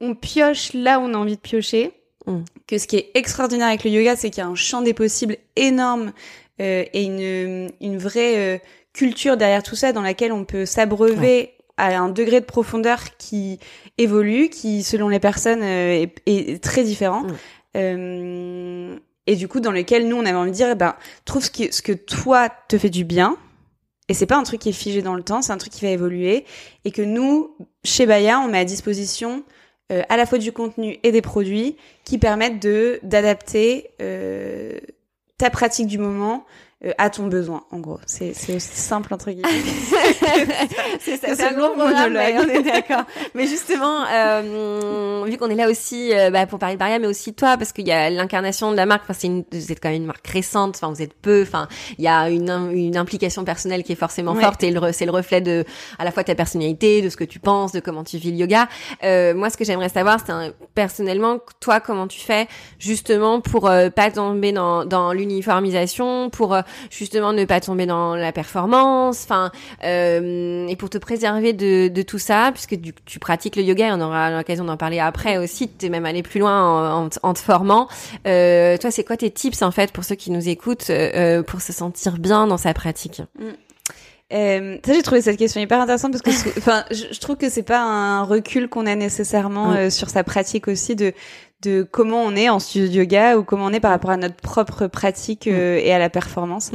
on 0.00 0.14
pioche 0.14 0.72
là 0.74 1.00
où 1.00 1.02
on 1.02 1.14
a 1.14 1.16
envie 1.18 1.36
de 1.36 1.40
piocher. 1.40 1.90
Mm. 2.26 2.38
Que 2.68 2.78
ce 2.78 2.86
qui 2.86 2.96
est 2.96 3.10
extraordinaire 3.14 3.66
avec 3.66 3.82
le 3.82 3.90
yoga, 3.90 4.14
c'est 4.14 4.30
qu'il 4.30 4.42
y 4.42 4.46
a 4.46 4.48
un 4.48 4.54
champ 4.54 4.80
des 4.82 4.94
possibles 4.94 5.36
énorme 5.56 6.12
et 6.60 7.02
une, 7.02 7.70
une 7.80 7.98
vraie 7.98 8.62
culture 8.92 9.36
derrière 9.36 9.62
tout 9.62 9.76
ça 9.76 9.92
dans 9.92 10.02
laquelle 10.02 10.32
on 10.32 10.44
peut 10.44 10.66
s'abreuver 10.66 11.54
à 11.76 11.96
un 11.98 12.08
degré 12.08 12.40
de 12.40 12.44
profondeur 12.44 13.16
qui 13.16 13.58
évolue, 13.98 14.48
qui 14.48 14.82
selon 14.82 15.08
les 15.08 15.20
personnes 15.20 15.62
euh, 15.62 16.02
est, 16.02 16.14
est 16.26 16.62
très 16.62 16.84
différent. 16.84 17.22
Mm. 17.22 17.36
Euh, 17.76 18.98
et 19.26 19.36
du 19.36 19.48
coup, 19.48 19.60
dans 19.60 19.70
lequel 19.70 20.08
nous, 20.08 20.16
on 20.16 20.26
avait 20.26 20.36
envie 20.36 20.50
de 20.50 20.56
dire, 20.56 20.68
eh 20.70 20.74
ben, 20.74 20.94
trouve 21.24 21.44
ce, 21.44 21.50
qui, 21.50 21.72
ce 21.72 21.82
que 21.82 21.92
toi 21.92 22.48
te 22.68 22.76
fait 22.76 22.90
du 22.90 23.04
bien. 23.04 23.36
Et 24.08 24.14
c'est 24.14 24.26
pas 24.26 24.36
un 24.36 24.42
truc 24.42 24.60
qui 24.60 24.70
est 24.70 24.72
figé 24.72 25.00
dans 25.00 25.14
le 25.14 25.22
temps, 25.22 25.42
c'est 25.42 25.52
un 25.52 25.58
truc 25.58 25.72
qui 25.72 25.84
va 25.84 25.90
évoluer. 25.90 26.44
Et 26.84 26.90
que 26.90 27.02
nous, 27.02 27.56
chez 27.84 28.04
Baya, 28.04 28.40
on 28.40 28.48
met 28.48 28.58
à 28.58 28.64
disposition 28.64 29.44
euh, 29.92 30.02
à 30.08 30.16
la 30.16 30.26
fois 30.26 30.38
du 30.38 30.52
contenu 30.52 30.98
et 31.02 31.12
des 31.12 31.22
produits 31.22 31.76
qui 32.04 32.18
permettent 32.18 32.60
de 32.60 32.98
d'adapter 33.02 33.90
euh, 34.00 34.78
ta 35.38 35.50
pratique 35.50 35.86
du 35.86 35.98
moment 35.98 36.44
euh, 36.84 36.92
à 36.98 37.10
ton 37.10 37.26
besoin, 37.26 37.64
en 37.70 37.78
gros. 37.78 37.98
C'est 38.06 38.32
c'est 38.34 38.58
simple 38.60 39.12
entre 39.14 39.30
guillemets. 39.30 39.48
c'est 41.00 41.16
ça, 41.16 41.34
C'est 41.34 41.44
un 41.44 41.52
long 41.52 41.76
monologue. 41.76 42.34
on 42.38 42.48
est 42.48 42.62
d'accord. 42.62 43.04
Mais 43.34 43.46
justement, 43.46 44.04
euh, 44.12 45.22
vu 45.26 45.36
qu'on 45.36 45.48
est 45.50 45.54
là 45.54 45.68
aussi 45.68 46.12
euh, 46.12 46.30
bah, 46.30 46.46
pour 46.46 46.58
parler 46.58 46.74
de 46.74 46.78
Baria, 46.80 46.98
mais 46.98 47.06
aussi 47.06 47.34
toi, 47.34 47.56
parce 47.56 47.72
qu'il 47.72 47.86
y 47.86 47.92
a 47.92 48.10
l'incarnation 48.10 48.70
de 48.72 48.76
la 48.76 48.86
marque. 48.86 49.02
Enfin, 49.04 49.14
c'est 49.14 49.26
une, 49.28 49.44
vous 49.52 49.72
êtes 49.72 49.80
quand 49.80 49.90
même 49.90 50.02
une 50.02 50.06
marque 50.06 50.26
récente. 50.26 50.76
Enfin, 50.76 50.92
vous 50.92 51.02
êtes 51.02 51.14
peu. 51.14 51.42
Enfin, 51.42 51.68
il 51.98 52.04
y 52.04 52.08
a 52.08 52.28
une, 52.30 52.70
une 52.72 52.96
implication 52.96 53.44
personnelle 53.44 53.82
qui 53.82 53.92
est 53.92 53.96
forcément 53.96 54.32
Ouais. 54.32 54.40
forte 54.42 54.62
et 54.62 54.72
c'est 54.92 55.04
le 55.04 55.10
reflet 55.10 55.40
de 55.42 55.64
à 55.98 56.04
la 56.04 56.10
fois 56.10 56.24
ta 56.24 56.34
personnalité, 56.34 57.02
de 57.02 57.08
ce 57.10 57.16
que 57.16 57.24
tu 57.24 57.38
penses, 57.38 57.72
de 57.72 57.80
comment 57.80 58.02
tu 58.02 58.16
vis 58.16 58.30
le 58.30 58.38
yoga. 58.38 58.68
Euh, 59.04 59.34
moi, 59.34 59.50
ce 59.50 59.56
que 59.56 59.64
j'aimerais 59.64 59.88
savoir, 59.90 60.18
c'est 60.24 60.32
personnellement, 60.74 61.38
toi, 61.60 61.80
comment 61.80 62.06
tu 62.06 62.18
fais 62.20 62.48
justement 62.78 63.40
pour 63.40 63.68
euh, 63.68 63.90
pas 63.90 64.10
tomber 64.10 64.52
dans, 64.52 64.84
dans 64.86 65.12
l'uniformisation, 65.12 66.30
pour 66.30 66.54
euh, 66.54 66.62
justement 66.90 67.32
ne 67.32 67.44
pas 67.44 67.60
tomber 67.60 67.86
dans 67.86 68.14
la 68.14 68.32
performance, 68.32 69.22
enfin, 69.24 69.50
euh, 69.84 70.66
et 70.68 70.76
pour 70.76 70.90
te 70.90 70.98
préserver 70.98 71.52
de, 71.52 71.88
de 71.88 72.02
tout 72.02 72.18
ça, 72.18 72.50
puisque 72.52 72.74
du- 72.74 72.94
tu 73.04 73.18
pratiques 73.18 73.56
le 73.56 73.62
yoga, 73.62 73.88
et 73.88 73.92
on 73.92 74.00
aura 74.00 74.30
l'occasion 74.30 74.64
d'en 74.64 74.76
parler 74.76 74.98
après 75.00 75.38
aussi, 75.38 75.68
tu 75.68 75.86
es 75.86 75.88
même 75.88 76.06
allé 76.06 76.22
plus 76.22 76.40
loin 76.40 76.94
en, 76.96 77.04
en, 77.04 77.08
te- 77.08 77.18
en 77.22 77.34
te 77.34 77.38
formant. 77.40 77.88
Euh, 78.26 78.76
toi, 78.78 78.90
c'est 78.90 79.04
quoi 79.04 79.16
tes 79.16 79.30
tips 79.30 79.62
en 79.62 79.70
fait 79.70 79.92
pour 79.92 80.04
ceux 80.04 80.14
qui 80.14 80.30
nous 80.30 80.48
écoutent 80.48 80.90
euh, 80.90 81.42
pour 81.42 81.60
se 81.60 81.72
sentir 81.72 82.18
bien 82.18 82.46
dans 82.46 82.58
sa 82.58 82.74
pratique? 82.74 83.22
Euh, 84.32 84.78
ça, 84.84 84.94
j'ai 84.94 85.02
trouvé 85.02 85.20
cette 85.20 85.36
question 85.36 85.60
hyper 85.60 85.78
intéressante 85.80 86.12
parce 86.24 86.42
que, 86.42 86.48
enfin, 86.58 86.84
je, 86.90 87.04
je 87.12 87.20
trouve 87.20 87.36
que 87.36 87.50
c'est 87.50 87.62
pas 87.62 87.80
un 87.82 88.22
recul 88.22 88.68
qu'on 88.68 88.86
a 88.86 88.94
nécessairement 88.94 89.72
Mm. 89.72 89.76
euh, 89.76 89.90
sur 89.90 90.08
sa 90.08 90.24
pratique 90.24 90.68
aussi 90.68 90.96
de 90.96 91.12
de 91.62 91.86
comment 91.88 92.22
on 92.22 92.34
est 92.36 92.48
en 92.48 92.58
studio 92.58 92.88
de 92.88 92.92
yoga 92.94 93.36
ou 93.38 93.44
comment 93.44 93.66
on 93.66 93.72
est 93.72 93.80
par 93.80 93.90
rapport 93.92 94.10
à 94.10 94.16
notre 94.16 94.34
propre 94.36 94.86
pratique 94.86 95.46
euh, 95.46 95.78
et 95.82 95.92
à 95.92 95.98
la 95.98 96.10
performance. 96.10 96.70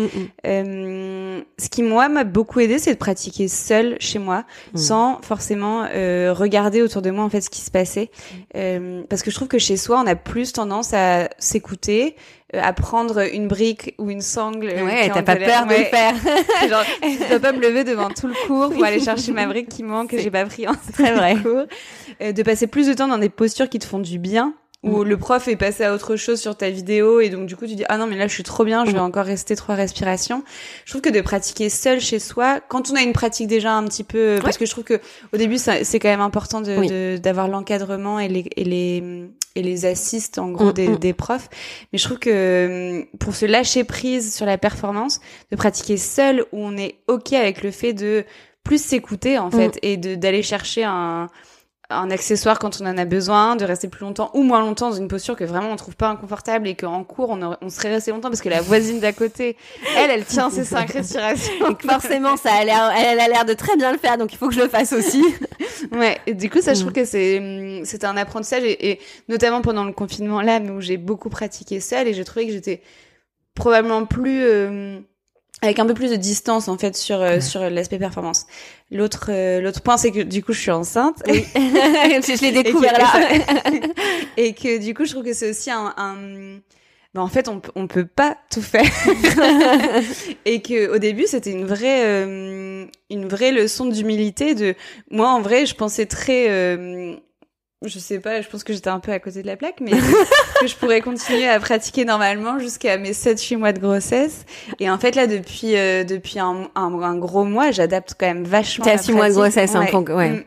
Euh, 0.45 1.41
ce 1.59 1.69
qui 1.69 1.83
moi 1.83 2.09
m'a 2.09 2.23
beaucoup 2.23 2.59
aidé, 2.59 2.79
c'est 2.79 2.93
de 2.93 2.97
pratiquer 2.97 3.47
seule 3.47 3.97
chez 3.99 4.19
moi, 4.19 4.43
Mm. 4.73 4.77
sans 4.77 5.19
forcément 5.21 5.85
euh, 5.93 6.33
regarder 6.33 6.81
autour 6.81 7.01
de 7.01 7.11
moi 7.11 7.23
en 7.23 7.29
fait 7.29 7.41
ce 7.41 7.49
qui 7.49 7.61
se 7.61 7.71
passait, 7.71 8.09
Euh, 8.55 9.03
parce 9.09 9.21
que 9.23 9.29
je 9.31 9.35
trouve 9.35 9.47
que 9.47 9.59
chez 9.59 9.77
soi, 9.77 10.01
on 10.03 10.07
a 10.07 10.15
plus 10.15 10.53
tendance 10.53 10.93
à 10.93 11.29
s'écouter, 11.37 12.15
euh, 12.55 12.59
à 12.63 12.73
prendre 12.73 13.19
une 13.33 13.47
brique 13.47 13.93
ou 13.97 14.09
une 14.09 14.21
sangle. 14.21 14.69
euh, 14.69 14.85
Ouais, 14.85 15.09
t'as 15.09 15.21
pas 15.21 15.35
peur 15.35 15.65
de 15.65 15.73
le 15.73 15.83
faire. 15.85 16.13
Genre, 16.69 16.83
je 17.03 17.29
dois 17.29 17.39
pas 17.39 17.51
me 17.51 17.59
lever 17.59 17.83
devant 17.83 18.09
tout 18.09 18.27
le 18.27 18.33
cours 18.47 18.69
pour 18.71 18.83
aller 18.83 18.99
chercher 18.99 19.31
ma 19.33 19.45
brique 19.47 19.69
qui 19.69 19.83
manque 19.83 20.09
que 20.11 20.17
j'ai 20.19 20.31
pas 20.31 20.45
pris 20.45 20.67
en 20.67 20.73
très 20.93 21.13
vrai. 21.13 21.35
cours. 21.35 21.65
De 22.19 22.43
passer 22.43 22.67
plus 22.67 22.87
de 22.87 22.93
temps 22.93 23.07
dans 23.07 23.17
des 23.19 23.29
postures 23.29 23.69
qui 23.69 23.79
te 23.79 23.85
font 23.85 23.99
du 23.99 24.17
bien 24.17 24.53
où 24.87 25.03
Mm. 25.03 25.07
le 25.09 25.17
prof 25.17 25.47
est 25.47 25.55
passé 25.55 25.83
à 25.83 25.93
autre 25.93 26.15
chose 26.15 26.39
sur 26.39 26.55
ta 26.55 26.69
vidéo 26.69 27.19
et 27.19 27.29
donc 27.29 27.45
du 27.45 27.55
coup 27.55 27.67
tu 27.67 27.75
dis 27.75 27.83
ah 27.89 27.97
non 27.97 28.07
mais 28.07 28.17
là 28.17 28.27
je 28.27 28.33
suis 28.33 28.43
trop 28.43 28.63
bien 28.65 28.85
je 28.85 28.91
vais 28.91 28.99
Mm. 28.99 29.03
encore 29.03 29.25
rester 29.25 29.55
trois 29.55 29.75
respirations 29.75 30.43
je 30.85 30.91
trouve 30.91 31.01
que 31.01 31.09
de 31.09 31.21
pratiquer 31.21 31.69
seul 31.69 31.99
chez 31.99 32.19
soi 32.19 32.59
quand 32.67 32.89
on 32.91 32.95
a 32.95 33.01
une 33.01 33.13
pratique 33.13 33.47
déjà 33.47 33.73
un 33.73 33.83
petit 33.85 34.03
peu 34.03 34.39
parce 34.41 34.57
que 34.57 34.65
je 34.65 34.71
trouve 34.71 34.83
que 34.85 34.99
au 35.33 35.37
début 35.37 35.57
c'est 35.57 35.99
quand 35.99 36.09
même 36.09 36.21
important 36.21 36.61
de 36.61 36.77
Oui. 36.77 37.19
d'avoir 37.19 37.47
l'encadrement 37.47 38.19
et 38.19 38.27
les 38.27 38.45
et 38.55 38.63
les 38.63 39.03
et 39.55 39.63
les 39.63 39.85
assistes 39.85 40.37
en 40.37 40.49
gros 40.51 40.69
Mm, 40.69 40.73
des, 40.73 40.87
mm. 40.89 40.97
des 40.97 41.13
profs 41.13 41.49
mais 41.91 41.99
je 41.99 42.03
trouve 42.05 42.19
que 42.19 42.99
hum, 42.99 43.05
pour 43.19 43.35
se 43.35 43.45
lâcher 43.45 43.83
prise 43.83 44.33
sur 44.35 44.45
la 44.45 44.57
performance 44.57 45.19
de 45.51 45.55
pratiquer 45.57 45.97
seul 45.97 46.41
où 46.51 46.57
on 46.63 46.77
est 46.77 46.95
ok 47.07 47.33
avec 47.33 47.63
le 47.63 47.71
fait 47.71 47.93
de 47.93 48.23
plus 48.63 48.83
s'écouter 48.83 49.37
en 49.39 49.49
fait 49.49 49.79
et 49.81 49.95
de 49.97 50.15
d'aller 50.15 50.43
chercher 50.43 50.83
un 50.83 51.27
un 51.89 52.11
accessoire 52.11 52.59
quand 52.59 52.81
on 52.81 52.85
en 52.85 52.97
a 52.97 53.05
besoin, 53.05 53.55
de 53.55 53.63
rester 53.63 53.87
plus 53.87 54.01
longtemps 54.01 54.29
ou 54.33 54.43
moins 54.43 54.59
longtemps 54.59 54.89
dans 54.89 54.95
une 54.95 55.07
posture 55.07 55.37
que 55.37 55.45
vraiment 55.45 55.71
on 55.71 55.75
trouve 55.77 55.95
pas 55.95 56.09
inconfortable 56.09 56.67
et 56.67 56.75
qu'en 56.75 57.03
cours 57.05 57.29
on, 57.29 57.55
on 57.61 57.69
serait 57.69 57.89
resté 57.89 58.11
longtemps 58.11 58.27
parce 58.29 58.41
que 58.41 58.49
la 58.49 58.61
voisine 58.61 58.99
d'à 58.99 59.13
côté, 59.13 59.55
elle, 59.95 60.11
elle 60.11 60.25
tient 60.25 60.49
ses 60.49 60.65
cinq 60.65 60.91
respirations. 60.93 61.77
forcément, 61.81 62.35
ça 62.35 62.53
a 62.53 62.65
l'air, 62.65 62.91
elle 62.97 63.19
a 63.19 63.27
l'air 63.29 63.45
de 63.45 63.53
très 63.53 63.77
bien 63.77 63.93
le 63.93 63.97
faire, 63.97 64.17
donc 64.17 64.33
il 64.33 64.37
faut 64.37 64.49
que 64.49 64.53
je 64.53 64.61
le 64.61 64.67
fasse 64.67 64.91
aussi. 64.91 65.23
ouais. 65.93 66.17
Et 66.27 66.33
du 66.33 66.49
coup, 66.49 66.61
ça, 66.61 66.73
je 66.73 66.81
trouve 66.81 66.91
mm. 66.91 66.95
que 66.95 67.05
c'est, 67.05 67.81
c'est 67.85 68.03
un 68.03 68.17
apprentissage 68.17 68.63
et, 68.63 68.91
et, 68.91 68.99
notamment 69.29 69.61
pendant 69.61 69.85
le 69.85 69.93
confinement 69.93 70.41
là, 70.41 70.59
où 70.59 70.81
j'ai 70.81 70.97
beaucoup 70.97 71.29
pratiqué 71.29 71.79
seule 71.79 72.07
et 72.07 72.13
j'ai 72.13 72.25
trouvé 72.25 72.47
que 72.47 72.53
j'étais 72.53 72.81
probablement 73.55 74.05
plus 74.05 74.43
euh, 74.43 74.99
avec 75.61 75.79
un 75.79 75.85
peu 75.85 75.93
plus 75.93 76.11
de 76.11 76.15
distance 76.15 76.67
en 76.67 76.77
fait 76.77 76.95
sur 76.95 77.21
euh, 77.21 77.39
sur 77.39 77.69
l'aspect 77.69 77.97
performance. 77.97 78.45
L'autre 78.91 79.29
euh, 79.29 79.59
l'autre 79.59 79.81
point 79.81 79.97
c'est 79.97 80.11
que 80.11 80.21
du 80.21 80.43
coup 80.43 80.53
je 80.53 80.59
suis 80.59 80.71
enceinte. 80.71 81.23
Oui. 81.27 81.45
je 81.55 82.41
l'ai 82.41 82.51
découvert 82.51 82.93
et 82.93 83.37
là. 83.39 83.81
et 84.37 84.53
que 84.53 84.77
du 84.77 84.93
coup 84.93 85.05
je 85.05 85.11
trouve 85.11 85.23
que 85.23 85.33
c'est 85.33 85.49
aussi 85.49 85.71
un, 85.71 85.93
un... 85.97 86.15
Ben, 87.15 87.21
en 87.21 87.27
fait 87.27 87.47
on 87.47 87.61
on 87.75 87.87
peut 87.87 88.05
pas 88.05 88.37
tout 88.51 88.61
faire. 88.61 88.85
et 90.45 90.61
que 90.61 90.93
au 90.93 90.99
début 90.99 91.25
c'était 91.25 91.51
une 91.51 91.65
vraie 91.65 92.05
euh, 92.05 92.85
une 93.09 93.27
vraie 93.27 93.51
leçon 93.51 93.87
d'humilité 93.87 94.53
de 94.53 94.75
moi 95.09 95.29
en 95.29 95.41
vrai 95.41 95.65
je 95.65 95.73
pensais 95.73 96.05
très 96.05 97.17
je 97.85 97.99
sais 97.99 98.19
pas, 98.19 98.41
je 98.41 98.49
pense 98.49 98.63
que 98.63 98.73
j'étais 98.73 98.89
un 98.89 98.99
peu 98.99 99.11
à 99.11 99.19
côté 99.19 99.41
de 99.43 99.47
la 99.47 99.55
plaque, 99.55 99.79
mais 99.81 99.91
que 100.61 100.67
je 100.67 100.75
pourrais 100.75 101.01
continuer 101.01 101.47
à 101.47 101.59
pratiquer 101.59 102.05
normalement 102.05 102.57
jusqu'à 102.57 102.97
mes 102.97 103.11
7-8 103.11 103.57
mois 103.57 103.71
de 103.71 103.79
grossesse. 103.79 104.45
Et 104.79 104.89
en 104.89 104.97
fait, 104.97 105.15
là, 105.15 105.27
depuis, 105.27 105.75
euh, 105.75 106.03
depuis 106.03 106.39
un, 106.39 106.69
un, 106.75 107.15
gros 107.17 107.43
mois, 107.43 107.71
j'adapte 107.71 108.15
quand 108.19 108.25
même 108.25 108.43
vachement. 108.43 108.85
T'as 108.85 108.97
6 108.97 109.13
mois 109.13 109.29
de 109.29 109.35
grossesse, 109.35 109.75
hein, 109.75 109.85
ouais. 109.85 110.11
ouais. 110.11 110.29
Mm. 110.29 110.43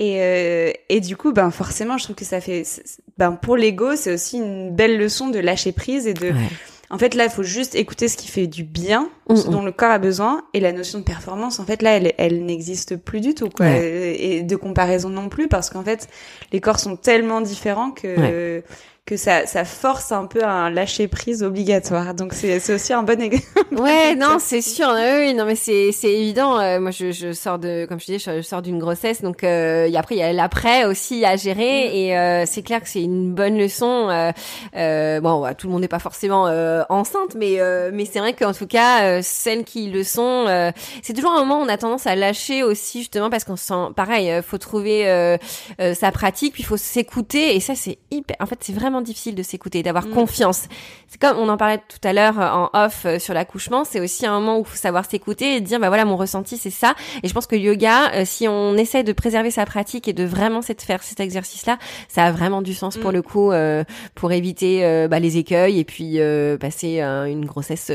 Et, 0.00 0.22
euh, 0.22 0.72
et 0.88 1.00
du 1.00 1.16
coup, 1.16 1.32
ben 1.32 1.50
forcément, 1.50 1.98
je 1.98 2.04
trouve 2.04 2.16
que 2.16 2.24
ça 2.24 2.40
fait, 2.40 2.62
ben 3.18 3.32
pour 3.32 3.56
l'ego, 3.56 3.96
c'est 3.96 4.14
aussi 4.14 4.36
une 4.38 4.70
belle 4.74 4.96
leçon 4.96 5.28
de 5.28 5.40
lâcher 5.40 5.72
prise 5.72 6.06
et 6.06 6.14
de. 6.14 6.32
En 6.90 6.96
fait, 6.98 7.14
là, 7.14 7.24
il 7.24 7.30
faut 7.30 7.42
juste 7.42 7.74
écouter 7.74 8.08
ce 8.08 8.16
qui 8.16 8.28
fait 8.28 8.46
du 8.46 8.64
bien, 8.64 9.10
ce 9.28 9.48
dont 9.48 9.62
le 9.62 9.72
corps 9.72 9.90
a 9.90 9.98
besoin, 9.98 10.42
et 10.54 10.60
la 10.60 10.72
notion 10.72 10.98
de 11.00 11.04
performance, 11.04 11.60
en 11.60 11.64
fait, 11.64 11.82
là, 11.82 11.96
elle, 11.96 12.14
elle 12.16 12.44
n'existe 12.46 12.96
plus 12.96 13.20
du 13.20 13.34
tout, 13.34 13.50
quoi, 13.50 13.66
et 13.76 14.42
de 14.42 14.56
comparaison 14.56 15.10
non 15.10 15.28
plus, 15.28 15.48
parce 15.48 15.68
qu'en 15.68 15.82
fait, 15.84 16.08
les 16.52 16.60
corps 16.60 16.80
sont 16.80 16.96
tellement 16.96 17.40
différents 17.42 17.90
que 17.90 18.62
que 19.08 19.16
ça, 19.16 19.46
ça 19.46 19.64
force 19.64 20.12
un 20.12 20.26
peu 20.26 20.44
un 20.44 20.68
lâcher 20.68 21.08
prise 21.08 21.42
obligatoire. 21.42 22.12
Donc 22.12 22.34
c'est 22.34 22.60
c'est 22.60 22.74
aussi 22.74 22.92
un 22.92 23.02
bon 23.02 23.20
exemple. 23.22 23.46
Ouais, 23.72 24.14
non, 24.14 24.36
c'est 24.38 24.60
sûr. 24.60 24.88
Oui, 24.94 25.32
non, 25.32 25.46
mais 25.46 25.54
c'est 25.54 25.92
c'est 25.92 26.12
évident. 26.12 26.58
Euh, 26.60 26.78
moi, 26.78 26.90
je, 26.90 27.10
je 27.10 27.32
sors 27.32 27.58
de, 27.58 27.86
comme 27.86 27.98
je 27.98 28.04
disais, 28.04 28.18
je, 28.18 28.42
sors 28.42 28.60
d'une 28.60 28.78
grossesse, 28.78 29.22
donc 29.22 29.44
euh, 29.44 29.90
après 29.94 30.16
il 30.16 30.18
y 30.18 30.22
a 30.22 30.32
l'après 30.34 30.84
aussi 30.84 31.24
à 31.24 31.36
gérer, 31.36 31.88
mm. 31.88 31.94
et 31.94 32.18
euh, 32.18 32.44
c'est 32.46 32.62
clair 32.62 32.82
que 32.82 32.88
c'est 32.88 33.02
une 33.02 33.32
bonne 33.32 33.56
leçon. 33.56 34.08
Euh, 34.10 34.30
euh 34.76 35.20
bon, 35.20 35.46
tout 35.56 35.68
le 35.68 35.72
monde 35.72 35.80
n'est 35.80 35.88
pas 35.88 35.98
forcément 35.98 36.44
enceinte, 36.90 37.34
mais 37.34 37.58
mais 37.92 38.04
c'est 38.04 38.18
vrai 38.18 38.34
qu'en 38.34 38.52
tout 38.52 38.66
cas, 38.66 39.22
celles 39.22 39.64
qui 39.64 39.88
le 39.88 40.04
sont, 40.04 40.72
c'est 41.02 41.14
toujours 41.14 41.32
un 41.32 41.40
moment 41.40 41.60
où 41.60 41.64
on 41.64 41.68
a 41.68 41.78
tendance 41.78 42.06
à 42.06 42.14
lâcher 42.14 42.62
aussi 42.62 42.98
justement 42.98 43.30
parce 43.30 43.44
qu'on 43.44 43.56
sent, 43.56 43.92
pareil, 43.96 44.42
faut 44.42 44.58
trouver 44.58 45.38
sa 45.94 46.12
pratique, 46.12 46.52
puis 46.52 46.62
il 46.62 46.66
faut 46.66 46.76
s'écouter, 46.76 47.56
et 47.56 47.60
ça 47.60 47.74
c'est 47.74 47.98
hyper. 48.10 48.36
En 48.40 48.46
fait, 48.46 48.58
c'est 48.60 48.74
vraiment 48.74 48.97
difficile 49.00 49.34
de 49.34 49.42
s'écouter, 49.42 49.82
d'avoir 49.82 50.06
mm. 50.06 50.10
confiance. 50.10 50.68
C'est 51.08 51.20
comme 51.20 51.38
on 51.38 51.48
en 51.48 51.56
parlait 51.56 51.78
tout 51.88 52.06
à 52.06 52.12
l'heure 52.12 52.40
euh, 52.40 52.48
en 52.48 52.70
off 52.74 53.04
euh, 53.04 53.18
sur 53.18 53.34
l'accouchement, 53.34 53.84
c'est 53.84 54.00
aussi 54.00 54.26
un 54.26 54.38
moment 54.38 54.58
où 54.58 54.62
il 54.62 54.66
faut 54.66 54.76
savoir 54.76 55.08
s'écouter 55.08 55.56
et 55.56 55.60
dire 55.60 55.80
bah 55.80 55.88
voilà 55.88 56.04
mon 56.04 56.16
ressenti 56.16 56.56
c'est 56.56 56.70
ça. 56.70 56.94
Et 57.22 57.28
je 57.28 57.34
pense 57.34 57.46
que 57.46 57.56
yoga, 57.56 58.12
euh, 58.14 58.22
si 58.24 58.48
on 58.48 58.76
essaie 58.76 59.04
de 59.04 59.12
préserver 59.12 59.50
sa 59.50 59.64
pratique 59.66 60.08
et 60.08 60.12
de 60.12 60.24
vraiment 60.24 60.60
faire 60.62 61.02
cet 61.02 61.20
exercice-là, 61.20 61.78
ça 62.08 62.24
a 62.24 62.32
vraiment 62.32 62.62
du 62.62 62.74
sens 62.74 62.96
pour 62.96 63.10
mm. 63.10 63.14
le 63.14 63.22
coup 63.22 63.52
pour 64.14 64.32
éviter 64.32 65.06
bah, 65.08 65.18
les 65.18 65.36
écueils 65.36 65.78
et 65.78 65.84
puis 65.84 66.18
passer 66.60 67.00
une 67.00 67.44
grossesse 67.44 67.90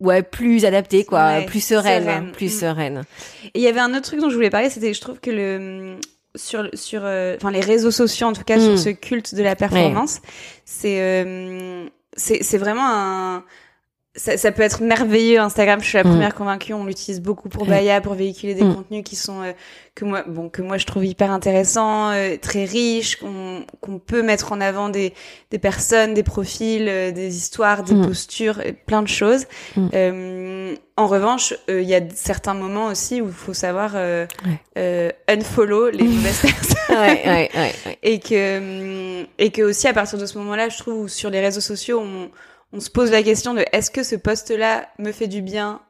ouais 0.00 0.22
plus 0.22 0.64
adaptée 0.64 1.04
quoi 1.04 1.42
plus 1.46 1.64
sereine, 1.64 2.32
plus 2.32 2.46
mm. 2.46 2.60
sereine 2.60 3.02
et 3.44 3.58
il 3.58 3.62
y 3.62 3.68
avait 3.68 3.80
un 3.80 3.90
autre 3.90 4.02
truc 4.02 4.20
dont 4.20 4.30
je 4.30 4.34
voulais 4.34 4.50
parler 4.50 4.70
c'était 4.70 4.94
je 4.94 5.00
trouve 5.00 5.20
que 5.20 5.30
le 5.30 5.96
sur 6.34 6.68
sur 6.74 7.02
euh, 7.04 7.36
enfin 7.36 7.50
les 7.50 7.60
réseaux 7.60 7.90
sociaux 7.90 8.28
en 8.28 8.32
tout 8.32 8.44
cas 8.44 8.58
sur 8.60 8.72
hmm. 8.72 8.78
ce 8.78 8.88
culte 8.90 9.34
de 9.34 9.42
la 9.42 9.56
performance 9.56 10.20
c'est 10.64 11.00
euh, 11.00 11.86
c'est 12.16 12.42
c'est 12.42 12.58
vraiment 12.58 12.86
un 12.86 13.44
ça, 14.16 14.36
ça, 14.36 14.52
peut 14.52 14.62
être 14.62 14.82
merveilleux 14.82 15.38
Instagram. 15.38 15.80
Je 15.80 15.86
suis 15.86 15.96
la 15.96 16.04
hmm. 16.04 16.10
première 16.10 16.34
convaincue. 16.34 16.74
On 16.74 16.84
l'utilise 16.84 17.20
beaucoup 17.20 17.48
pour 17.48 17.66
Baya 17.66 18.00
pour 18.00 18.14
véhiculer 18.14 18.54
des 18.54 18.64
hmm. 18.64 18.74
contenus 18.74 19.04
qui 19.04 19.16
sont 19.16 19.42
euh, 19.42 19.52
que 19.94 20.04
moi 20.04 20.24
bon 20.26 20.48
que 20.48 20.62
moi 20.62 20.78
je 20.78 20.86
trouve 20.86 21.04
hyper 21.04 21.30
intéressants 21.30 22.12
très 22.40 22.64
riches 22.64 23.16
qu'on 23.16 23.64
qu'on 23.80 23.98
peut 23.98 24.22
mettre 24.22 24.52
en 24.52 24.60
avant 24.60 24.88
des 24.88 25.12
des 25.50 25.58
personnes 25.58 26.14
des 26.14 26.22
profils 26.22 26.84
des 26.84 27.36
histoires 27.36 27.82
des 27.82 27.94
postures 27.94 28.62
plein 28.86 29.02
de 29.02 29.08
choses. 29.08 29.46
En 31.00 31.06
revanche, 31.06 31.54
euh, 31.70 31.80
il 31.80 31.88
y 31.88 31.94
a 31.94 32.02
certains 32.14 32.52
moments 32.52 32.88
aussi 32.88 33.22
où 33.22 33.28
il 33.28 33.32
faut 33.32 33.54
savoir 33.54 33.92
euh, 33.94 34.26
euh, 34.76 35.10
unfollow 35.30 35.88
les 35.88 36.04
mauvaises 36.04 36.42
personnes. 36.42 36.98
ouais, 36.98 37.22
ouais, 37.24 37.50
ouais, 37.54 37.98
et 38.02 38.20
que 38.20 39.24
et 39.38 39.50
que 39.50 39.62
aussi 39.62 39.88
à 39.88 39.94
partir 39.94 40.18
de 40.18 40.26
ce 40.26 40.36
moment-là, 40.36 40.68
je 40.68 40.76
trouve 40.76 41.08
sur 41.08 41.30
les 41.30 41.40
réseaux 41.40 41.62
sociaux, 41.62 42.02
on, 42.04 42.28
on 42.72 42.80
se 42.80 42.90
pose 42.90 43.10
la 43.10 43.22
question 43.22 43.54
de 43.54 43.64
est-ce 43.72 43.90
que 43.90 44.02
ce 44.02 44.16
poste-là 44.16 44.88
me 44.98 45.12
fait 45.12 45.28
du 45.28 45.42
bien 45.42 45.80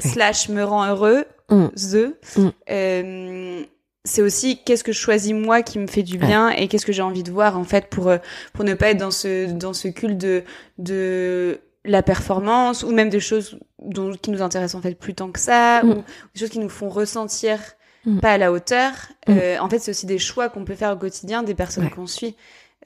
slash 0.00 0.48
me 0.48 0.62
rend 0.62 0.86
heureux 0.86 1.24
mm. 1.50 1.68
the 1.68 2.38
mm. 2.38 3.64
c'est 4.04 4.22
aussi 4.22 4.62
qu'est-ce 4.64 4.84
que 4.84 4.92
je 4.92 4.98
choisis 4.98 5.32
moi 5.32 5.62
qui 5.62 5.78
me 5.78 5.86
fait 5.86 6.02
du 6.02 6.18
bien 6.18 6.50
et 6.50 6.68
qu'est-ce 6.68 6.86
que 6.86 6.92
j'ai 6.92 7.02
envie 7.02 7.22
de 7.22 7.30
voir 7.30 7.58
en 7.58 7.64
fait 7.64 7.88
pour 7.88 8.12
pour 8.52 8.64
ne 8.64 8.74
pas 8.74 8.90
être 8.90 8.98
dans 8.98 9.10
ce 9.10 9.50
dans 9.50 9.72
ce 9.72 9.88
culte 9.88 10.18
de 10.18 10.44
de 10.78 11.60
la 11.84 12.02
performance 12.02 12.82
ou 12.82 12.90
même 12.90 13.08
des 13.08 13.20
choses 13.20 13.58
dont, 13.82 14.12
qui 14.12 14.30
nous 14.30 14.42
intéressent 14.42 14.78
en 14.78 14.82
fait 14.82 14.94
plus 14.94 15.14
tant 15.14 15.30
que 15.30 15.40
ça 15.40 15.82
mm. 15.82 15.90
ou 15.90 15.94
des 16.34 16.40
choses 16.40 16.50
qui 16.50 16.58
nous 16.58 16.68
font 16.68 16.88
ressentir 16.88 17.58
mm. 18.04 18.20
pas 18.20 18.32
à 18.32 18.38
la 18.38 18.52
hauteur. 18.52 18.92
Mm. 19.26 19.32
Euh, 19.32 19.58
en 19.60 19.68
fait, 19.68 19.78
c'est 19.78 19.90
aussi 19.90 20.06
des 20.06 20.18
choix 20.18 20.48
qu'on 20.48 20.64
peut 20.64 20.74
faire 20.74 20.92
au 20.92 20.96
quotidien 20.96 21.42
des 21.42 21.54
personnes 21.54 21.88
qu'on 21.90 22.06
suit. 22.06 22.36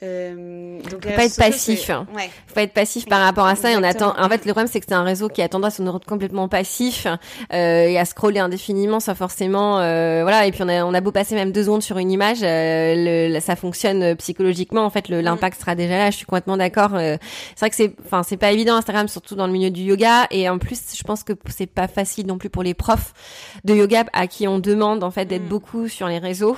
Euh, 0.03 0.81
donc 0.83 1.05
faut 1.05 1.15
pas 1.15 1.25
être 1.25 1.37
passif. 1.37 1.89
Ouais. 1.89 2.29
Faut 2.49 2.55
pas 2.55 2.63
être 2.63 2.73
passif 2.73 3.07
par 3.07 3.21
rapport 3.21 3.47
à 3.47 3.55
ça. 3.55 3.71
Et 3.71 3.77
on 3.77 3.83
attend. 3.83 4.15
En 4.19 4.29
fait, 4.29 4.45
le 4.45 4.53
problème 4.53 4.67
c'est 4.67 4.81
que 4.81 4.87
c'est 4.89 4.95
un 4.95 5.05
réseau 5.05 5.29
qui 5.29 5.41
a 5.41 5.49
tendance 5.49 5.79
à 5.79 5.83
nous 5.83 5.93
rendre 5.93 6.07
complètement 6.07 6.49
passif 6.49 7.07
euh, 7.07 7.87
et 7.87 7.99
à 7.99 8.05
scroller 8.05 8.41
indéfiniment 8.41 8.99
sans 8.99 9.15
forcément. 9.15 9.79
Euh, 9.79 10.23
voilà. 10.23 10.47
Et 10.47 10.51
puis 10.53 10.63
on 10.63 10.69
a 10.69 10.85
on 10.85 10.95
a 10.95 11.01
beau 11.01 11.13
passer 11.13 11.35
même 11.35 11.53
deux 11.53 11.65
secondes 11.65 11.83
sur 11.83 11.99
une 11.99 12.11
image, 12.11 12.39
euh, 12.43 13.31
le, 13.33 13.41
ça 13.41 13.55
fonctionne 13.57 14.17
psychologiquement. 14.17 14.85
En 14.85 14.91
fait, 14.91 15.09
mm. 15.09 15.21
l'impact 15.21 15.61
sera 15.61 15.75
déjà 15.75 15.97
là. 15.97 16.11
Je 16.11 16.17
suis 16.17 16.27
complètement 16.27 16.57
d'accord. 16.57 16.95
Euh, 16.95 17.17
c'est 17.55 17.61
vrai 17.61 17.71
que 17.71 17.77
c'est, 17.77 17.95
enfin, 18.05 18.23
c'est 18.23 18.37
pas 18.37 18.51
évident 18.51 18.75
Instagram, 18.75 19.07
surtout 19.07 19.37
dans 19.37 19.47
le 19.47 19.53
milieu 19.53 19.71
du 19.71 19.83
yoga. 19.83 20.27
Et 20.31 20.49
en 20.49 20.59
plus, 20.59 20.81
je 20.97 21.03
pense 21.05 21.23
que 21.23 21.33
c'est 21.49 21.67
pas 21.67 21.87
facile 21.89 22.27
non 22.27 22.39
plus 22.39 22.51
pour 22.51 22.63
les 22.63 22.75
profs 22.75 23.13
de 23.65 23.75
yoga 23.75 24.05
à 24.13 24.27
qui 24.27 24.49
on 24.49 24.59
demande 24.59 25.05
en 25.05 25.11
fait 25.11 25.27
d'être 25.27 25.45
mm. 25.45 25.49
beaucoup 25.49 25.89
sur 25.89 26.09
les 26.09 26.19
réseaux, 26.19 26.57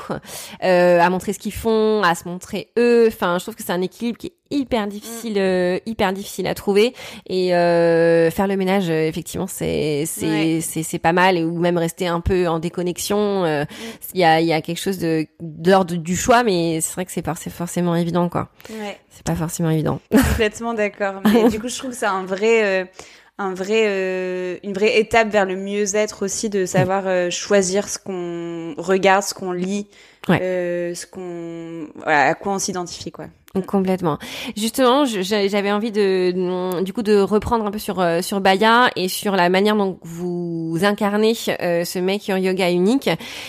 euh, 0.64 1.00
à 1.00 1.10
montrer 1.10 1.34
ce 1.34 1.38
qu'ils 1.38 1.52
font, 1.52 2.02
à 2.02 2.14
se 2.14 2.26
montrer 2.26 2.70
eux. 2.78 3.08
Enfin 3.08 3.25
je 3.38 3.44
trouve 3.44 3.54
que 3.54 3.62
c'est 3.62 3.72
un 3.72 3.82
équilibre 3.82 4.18
qui 4.18 4.28
est 4.28 4.36
hyper 4.50 4.86
difficile, 4.86 5.34
mm. 5.34 5.40
euh, 5.40 5.78
hyper 5.86 6.12
difficile 6.12 6.46
à 6.46 6.54
trouver. 6.54 6.94
Et 7.28 7.54
euh, 7.54 8.30
faire 8.30 8.46
le 8.46 8.56
ménage, 8.56 8.88
euh, 8.88 9.06
effectivement, 9.08 9.46
c'est 9.46 10.04
c'est 10.06 10.60
c'est 10.60 10.82
c'est 10.82 10.98
pas 10.98 11.12
mal. 11.12 11.36
Et 11.36 11.44
ou 11.44 11.58
même 11.58 11.78
rester 11.78 12.06
un 12.06 12.20
peu 12.20 12.48
en 12.48 12.58
déconnexion. 12.58 13.44
Mm. 13.44 13.66
Il 14.14 14.20
y 14.20 14.24
a 14.24 14.40
il 14.40 14.46
y 14.46 14.52
a 14.52 14.60
quelque 14.60 14.80
chose 14.80 14.98
de 14.98 15.26
d'ordre 15.40 15.94
du 15.94 16.16
choix, 16.16 16.42
mais 16.42 16.80
c'est 16.80 16.94
vrai 16.94 17.04
que 17.04 17.12
c'est 17.12 17.22
pas 17.22 17.34
forcément 17.34 17.94
évident, 17.94 18.28
quoi. 18.28 18.48
Ouais. 18.70 18.98
C'est 19.10 19.24
pas 19.24 19.34
forcément 19.34 19.70
évident. 19.70 20.00
Complètement 20.10 20.74
d'accord. 20.74 21.20
Mais 21.24 21.48
du 21.48 21.60
coup, 21.60 21.68
je 21.68 21.78
trouve 21.78 21.90
que 21.90 21.96
c'est 21.96 22.06
un 22.06 22.24
vrai 22.24 22.90
un 23.38 23.52
vrai 23.52 24.58
une 24.62 24.72
vraie 24.72 24.98
étape 24.98 25.28
vers 25.28 25.44
le 25.44 25.56
mieux-être 25.56 26.24
aussi 26.24 26.48
de 26.48 26.66
savoir 26.66 27.30
choisir 27.30 27.88
ce 27.88 27.98
qu'on 27.98 28.74
regarde 28.78 29.22
ce 29.22 29.34
qu'on 29.34 29.52
lit 29.52 29.88
euh, 30.30 30.94
ce 30.94 31.06
qu'on, 31.06 31.88
voilà, 31.96 32.28
à 32.28 32.34
quoi 32.34 32.52
on 32.54 32.58
s'identifie, 32.58 33.12
quoi. 33.12 33.26
Complètement. 33.62 34.18
Justement, 34.56 35.04
j'avais 35.04 35.72
envie 35.72 35.92
de, 35.92 36.82
du 36.82 36.92
coup, 36.92 37.02
de 37.02 37.18
reprendre 37.18 37.64
un 37.64 37.70
peu 37.70 37.78
sur 37.78 38.00
euh, 38.00 38.20
sur 38.20 38.40
Baya 38.40 38.90
et 38.96 39.08
sur 39.08 39.34
la 39.34 39.48
manière 39.48 39.76
dont 39.76 39.98
vous 40.02 40.78
incarnez 40.82 41.34
euh, 41.60 41.84
ce 41.84 41.98
mec 41.98 42.28
en 42.28 42.36
yoga 42.36 42.70
unique 42.70 43.08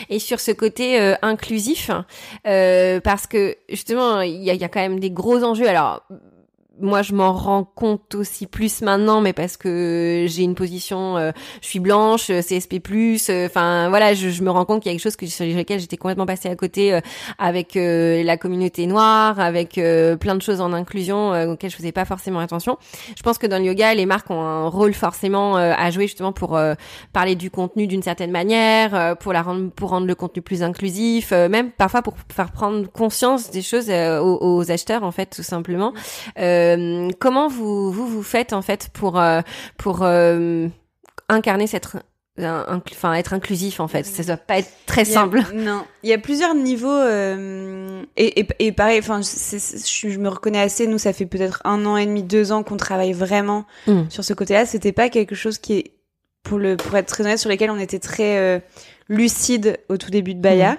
et 0.10 0.20
sur 0.20 0.40
ce 0.40 0.52
côté 0.52 1.00
euh, 1.00 1.16
inclusif, 1.22 1.92
parce 2.44 3.28
que 3.28 3.58
justement, 3.70 4.22
il 4.22 4.44
y 4.44 4.50
a, 4.50 4.54
y 4.54 4.64
a, 4.64 4.70
quand 4.70 4.80
même 4.80 5.00
des 5.00 5.12
gros 5.12 5.44
enjeux. 5.44 5.68
Alors 5.68 6.04
moi 6.80 7.02
je 7.02 7.14
m'en 7.14 7.34
rends 7.34 7.64
compte 7.64 8.16
aussi 8.16 8.48
plus 8.48 8.82
maintenant 8.82 9.22
mais 9.22 9.34
parce 9.34 9.58
que 9.58 10.26
j'ai 10.28 10.44
une 10.44 10.56
position 10.56 11.18
euh, 11.18 11.32
je 11.62 11.68
suis 11.68 11.80
blanche 11.80 12.30
euh, 12.30 12.42
CSP+ 12.42 12.82
enfin 13.46 13.90
voilà 13.90 14.14
je, 14.14 14.30
je, 14.30 14.44
me 14.44 14.50
rends 14.50 14.66
compte 14.66 14.82
qu'il 14.82 14.92
y 14.92 14.96
a 14.96 14.98
quelque 14.98 15.04
chose 15.04 15.16
que 15.16 15.26
sur 15.26 15.46
lesquelles 15.46 15.80
j'étais 15.80 15.98
complètement 15.98 16.26
passée 16.26 16.50
à 16.50 16.56
côté 16.56 17.00
avec 17.38 17.76
la 17.76 18.38
communauté 18.38 18.86
noire 18.88 19.40
avec 19.40 19.74
plein 19.74 20.36
de 20.36 20.42
choses 20.42 20.62
en 20.62 20.74
inclusion 20.74 21.32
auxquelles 21.52 21.72
je 21.72 21.76
faisais 21.76 21.92
pas 21.92 22.06
forcément 22.06 22.40
attention. 22.40 22.78
Je 23.16 23.24
pense 23.24 23.38
que 23.38 23.48
dans 23.48 23.58
le 23.58 23.66
yoga 23.66 23.94
les 23.94 24.06
marques 24.06 24.30
ont 24.30 24.42
un 24.42 24.68
rôle 24.68 24.94
forcément 24.94 25.56
à 25.56 25.92
jouer 25.92 26.08
justement 26.08 26.32
pour 26.32 26.60
parler 27.14 27.36
du 27.36 27.50
contenu 27.50 27.88
d'une 27.88 28.04
certaine 28.04 28.32
manière 28.32 29.18
pour 29.18 29.34
la 29.34 29.42
rendre 29.42 29.70
pour 29.72 29.90
rendre 29.90 30.08
le 30.08 30.16
contenu 30.16 30.42
plus 30.42 30.64
inclusif 30.64 31.32
même 31.32 31.72
parfois 31.72 32.02
pour 32.02 32.16
faire 32.34 32.52
prendre 32.52 32.90
conscience 32.92 33.52
des 33.52 33.62
choses 33.62 33.90
aux, 33.90 34.38
aux, 34.42 34.72
acheteurs 34.72 35.04
en 35.04 35.12
fait 35.12 35.28
tout 35.28 35.44
simplement. 35.44 35.94
Euh, 36.40 36.67
comment 37.20 37.48
vous, 37.48 37.92
vous 37.92 38.08
vous 38.08 38.24
faites 38.24 38.54
en 38.54 38.62
fait 38.62 38.90
pour 38.94 39.20
euh, 39.20 39.42
pour 39.78 40.04
euh, 40.04 40.68
incarner 41.30 41.68
cette 41.68 41.88
enfin 42.40 43.14
être 43.14 43.34
inclusif 43.34 43.80
en 43.80 43.88
fait? 43.88 44.06
Ça 44.06 44.24
doit 44.24 44.38
pas 44.38 44.60
être 44.60 44.72
très 44.86 45.06
simple. 45.06 45.42
Non. 45.54 45.86
Il 46.04 46.10
y 46.10 46.14
a 46.14 46.18
plusieurs 46.18 46.54
niveaux 46.54 46.90
euh, 46.90 48.04
et, 48.16 48.40
et, 48.40 48.48
et, 48.60 48.72
pareil 48.72 49.00
enfin 49.00 49.22
je, 49.22 50.10
je, 50.10 50.20
me 50.20 50.30
reconnais 50.30 50.60
assez. 50.60 50.88
Nous 50.88 51.00
ça 51.00 51.14
fait 51.14 51.26
peut-être 51.26 51.62
un 51.66 51.86
an 51.86 51.98
et 51.98 52.06
demi 52.06 52.24
deux 52.24 52.52
ans 52.52 52.64
qu'on 52.64 52.78
travaille 52.78 53.14
vraiment 53.14 53.66
mm. 53.88 54.10
sur 54.10 54.24
ce 54.24 54.34
côté 54.34 54.54
là 54.54 54.66
c'était 54.66 54.92
pas 54.92 55.10
quelque 55.10 55.36
chose 55.36 55.58
qui 55.58 55.74
est 55.74 55.92
pour 56.44 56.58
le 56.58 56.78
pour 56.78 56.96
être 56.96 57.08
très 57.08 57.24
honnête 57.24 57.40
sur 57.40 57.50
lesquels 57.50 57.72
on 57.72 57.80
était 57.80 58.00
très 58.00 58.38
euh, 58.38 58.60
lucide 59.10 59.80
au 59.90 59.98
tout 59.98 60.10
début 60.10 60.34
de 60.34 60.42
Baya. 60.42 60.74
Mm. 60.74 60.78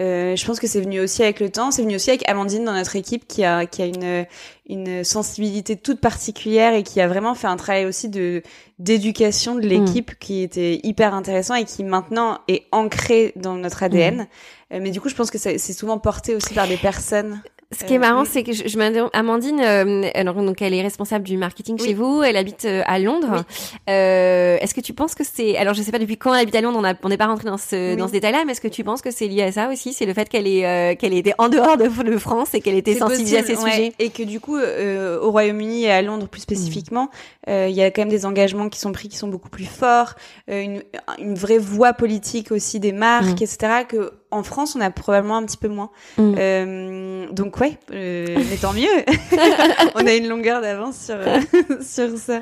Euh, 0.00 0.34
je 0.34 0.46
pense 0.46 0.58
que 0.58 0.66
c'est 0.66 0.80
venu 0.80 1.00
aussi 1.00 1.22
avec 1.22 1.40
le 1.40 1.50
temps. 1.50 1.70
C'est 1.70 1.82
venu 1.82 1.96
aussi 1.96 2.10
avec 2.10 2.26
Amandine 2.28 2.64
dans 2.64 2.72
notre 2.72 2.96
équipe 2.96 3.28
qui 3.28 3.44
a 3.44 3.66
qui 3.66 3.82
a 3.82 3.86
une 3.86 4.26
une 4.68 5.04
sensibilité 5.04 5.76
toute 5.76 6.00
particulière 6.00 6.72
et 6.72 6.82
qui 6.82 7.00
a 7.00 7.08
vraiment 7.08 7.34
fait 7.34 7.48
un 7.48 7.56
travail 7.56 7.84
aussi 7.84 8.08
de 8.08 8.42
d'éducation 8.78 9.56
de 9.56 9.66
l'équipe 9.66 10.12
mm. 10.12 10.16
qui 10.18 10.42
était 10.42 10.80
hyper 10.84 11.14
intéressant 11.14 11.54
et 11.54 11.64
qui 11.64 11.84
maintenant 11.84 12.38
est 12.48 12.64
ancré 12.72 13.32
dans 13.36 13.56
notre 13.56 13.82
ADN. 13.82 14.16
Mm. 14.16 14.26
Euh, 14.72 14.78
mais 14.80 14.90
du 14.90 15.00
coup, 15.00 15.10
je 15.10 15.14
pense 15.14 15.30
que 15.30 15.38
c'est 15.38 15.58
souvent 15.58 15.98
porté 15.98 16.34
aussi 16.34 16.54
par 16.54 16.66
des 16.66 16.78
personnes 16.78 17.42
ce 17.72 17.84
qui 17.84 17.94
est 17.94 17.98
marrant, 17.98 18.22
euh, 18.22 18.28
c'est 18.28 18.42
que 18.42 18.52
je, 18.52 18.66
je 18.66 19.10
Amandine, 19.12 19.60
euh, 19.60 20.10
alors 20.14 20.34
donc 20.34 20.60
elle 20.60 20.74
est 20.74 20.82
responsable 20.82 21.24
du 21.24 21.36
marketing 21.36 21.78
chez 21.78 21.94
vous, 21.94 22.20
elle 22.20 22.36
habite 22.36 22.64
euh, 22.64 22.82
à 22.84 22.98
Londres. 22.98 23.44
Euh, 23.88 24.58
est-ce 24.60 24.74
que 24.74 24.80
tu 24.80 24.92
penses 24.92 25.14
que 25.14 25.22
c'est, 25.22 25.56
alors 25.56 25.74
je 25.74 25.82
sais 25.82 25.92
pas 25.92 26.00
depuis 26.00 26.16
quand 26.16 26.34
elle 26.34 26.40
habite 26.40 26.56
à 26.56 26.62
Londres, 26.62 26.82
on 27.04 27.08
n'est 27.08 27.16
pas 27.16 27.26
rentré 27.26 27.44
dans 27.44 27.58
ce 27.58 27.94
dans 27.94 28.08
ce 28.08 28.12
détail-là, 28.12 28.42
mais 28.44 28.52
est-ce 28.52 28.60
que 28.60 28.66
tu 28.66 28.82
penses 28.82 29.02
que 29.02 29.12
c'est 29.12 29.28
lié 29.28 29.44
à 29.44 29.52
ça 29.52 29.70
aussi, 29.70 29.92
c'est 29.92 30.04
le 30.04 30.14
fait 30.14 30.28
qu'elle 30.28 30.48
est 30.48 30.98
qu'elle 30.98 31.14
était 31.14 31.34
en 31.38 31.48
dehors 31.48 31.76
de, 31.76 31.86
de, 32.02 32.18
France 32.18 32.54
et 32.54 32.60
qu'elle 32.60 32.74
était 32.74 32.96
sensibilisée 32.96 33.38
à 33.38 33.44
ces 33.44 33.54
sujets, 33.54 33.92
et 34.00 34.10
que 34.10 34.24
du 34.24 34.40
coup 34.40 34.58
au 34.58 35.30
Royaume-Uni 35.30 35.84
et 35.84 35.92
à 35.92 36.02
Londres 36.02 36.26
plus 36.26 36.40
spécifiquement, 36.40 37.08
il 37.46 37.70
y 37.70 37.82
a 37.82 37.92
quand 37.92 38.02
même 38.02 38.08
des 38.08 38.26
engagements 38.26 38.68
qui 38.68 38.80
sont 38.80 38.90
pris 38.90 39.08
qui 39.08 39.16
sont 39.16 39.28
beaucoup 39.28 39.48
plus 39.48 39.66
forts, 39.66 40.14
une, 40.48 40.82
une 41.18 41.36
vraie 41.36 41.58
voix 41.58 41.92
politique 41.92 42.50
aussi 42.50 42.80
des 42.80 42.92
marques, 42.92 43.40
mm. 43.40 43.44
etc. 43.44 43.72
Que 43.88 44.19
en 44.30 44.42
France, 44.42 44.76
on 44.76 44.80
a 44.80 44.90
probablement 44.90 45.36
un 45.36 45.44
petit 45.44 45.56
peu 45.56 45.68
moins. 45.68 45.90
Mm. 46.18 46.34
Euh, 46.38 47.26
donc 47.32 47.58
ouais, 47.60 47.78
euh, 47.92 48.26
mais 48.50 48.56
tant 48.56 48.72
mieux. 48.72 48.86
on 49.94 50.06
a 50.06 50.12
une 50.14 50.28
longueur 50.28 50.60
d'avance 50.60 51.06
sur 51.06 51.16
euh, 51.16 51.40
sur 51.80 52.16
ça. 52.16 52.40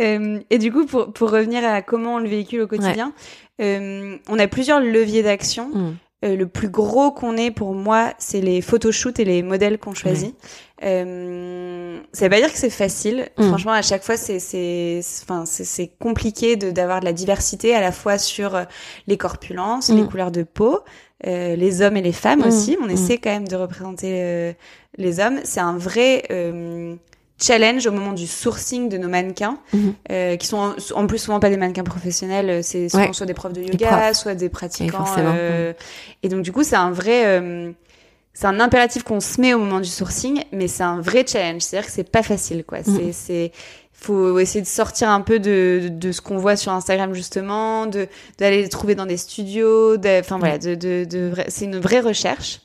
Euh, 0.00 0.40
et 0.50 0.58
du 0.58 0.72
coup, 0.72 0.86
pour 0.86 1.12
pour 1.12 1.30
revenir 1.30 1.64
à 1.64 1.82
comment 1.82 2.16
on 2.16 2.18
le 2.18 2.28
véhicule 2.28 2.62
au 2.62 2.66
quotidien, 2.66 3.12
on 3.58 4.38
a 4.38 4.46
plusieurs 4.46 4.80
leviers 4.80 5.22
d'action. 5.22 5.94
Mm. 6.24 6.34
le 6.34 6.46
plus 6.46 6.68
gros 6.68 7.10
qu'on 7.12 7.36
ait 7.36 7.50
pour 7.50 7.74
moi, 7.74 8.14
c'est 8.18 8.40
les 8.40 8.60
photoshoots 8.60 9.18
et 9.18 9.24
les 9.24 9.42
modèles 9.42 9.78
qu'on 9.78 9.94
choisit. 9.94 10.34
Euh, 10.82 11.98
ça 12.12 12.26
veut 12.26 12.30
pas 12.30 12.40
dire 12.40 12.52
que 12.52 12.58
c'est 12.58 12.70
facile. 12.70 13.28
Mm. 13.38 13.48
Franchement, 13.48 13.72
à 13.72 13.82
chaque 13.82 14.02
fois, 14.02 14.16
c'est 14.16 14.38
c'est 14.38 15.00
enfin 15.22 15.44
c'est 15.46 15.90
compliqué 15.98 16.56
de 16.56 16.70
d'avoir 16.70 17.00
de 17.00 17.04
la 17.04 17.12
diversité 17.12 17.74
à 17.74 17.80
la 17.80 17.92
fois 17.92 18.18
sur 18.18 18.54
euh, 18.54 18.64
les 19.06 19.16
corpulences, 19.16 19.88
les 19.88 20.02
mm. 20.02 20.08
couleurs 20.08 20.30
de 20.30 20.42
peau, 20.42 20.80
euh, 21.26 21.56
les 21.56 21.80
hommes 21.80 21.96
et 21.96 22.02
les 22.02 22.12
femmes 22.12 22.40
mm. 22.40 22.48
aussi. 22.48 22.76
On 22.82 22.88
essaie 22.88 23.18
quand 23.18 23.30
même 23.30 23.48
de 23.48 23.56
représenter 23.56 24.20
euh, 24.22 24.52
les 24.98 25.20
hommes. 25.20 25.40
C'est 25.44 25.60
un 25.60 25.76
vrai 25.78 26.24
euh, 26.30 26.96
challenge 27.38 27.86
au 27.86 27.92
moment 27.92 28.12
du 28.12 28.26
sourcing 28.26 28.88
de 28.88 28.96
nos 28.96 29.08
mannequins, 29.08 29.58
mm-hmm. 29.74 30.36
qui 30.38 30.46
sont 30.46 30.74
en, 30.94 31.06
plus 31.06 31.18
souvent 31.18 31.40
pas 31.40 31.50
des 31.50 31.56
mannequins 31.56 31.84
professionnels, 31.84 32.62
c'est 32.62 32.88
souvent 32.88 33.12
soit 33.12 33.26
des 33.26 33.34
profs 33.34 33.52
de 33.52 33.62
yoga, 33.62 34.14
soit 34.14 34.34
des 34.34 34.48
pratiquants. 34.48 35.04
et 36.22 36.28
donc 36.28 36.42
du 36.42 36.52
coup, 36.52 36.62
c'est 36.62 36.76
un 36.76 36.90
vrai 36.90 37.74
c'est 38.34 38.48
un 38.48 38.58
impératif 38.58 39.04
qu'on 39.04 39.20
se 39.20 39.40
met 39.40 39.54
au 39.54 39.58
moment 39.58 39.80
du 39.80 39.88
sourcing, 39.88 40.42
mais 40.50 40.66
c'est 40.66 40.82
un 40.82 41.00
vrai 41.00 41.24
challenge. 41.26 41.62
C'est-à-dire 41.62 41.86
que 41.86 41.92
c'est 41.92 42.10
pas 42.10 42.24
facile, 42.24 42.64
quoi. 42.64 42.78
C'est, 42.82 42.90
mm. 42.90 43.12
c'est, 43.12 43.52
faut 43.92 44.38
essayer 44.40 44.60
de 44.60 44.66
sortir 44.66 45.08
un 45.08 45.20
peu 45.20 45.38
de, 45.38 45.88
de, 45.90 46.10
ce 46.10 46.20
qu'on 46.20 46.36
voit 46.36 46.56
sur 46.56 46.72
Instagram 46.72 47.14
justement, 47.14 47.86
de 47.86 48.08
d'aller 48.38 48.62
les 48.62 48.68
trouver 48.68 48.96
dans 48.96 49.06
des 49.06 49.16
studios, 49.16 49.96
enfin 49.96 50.38
voilà, 50.38 50.58
de, 50.58 50.74
de, 50.74 51.06
de 51.08 51.32
c'est 51.48 51.64
une 51.64 51.78
vraie 51.78 52.00
recherche. 52.00 52.60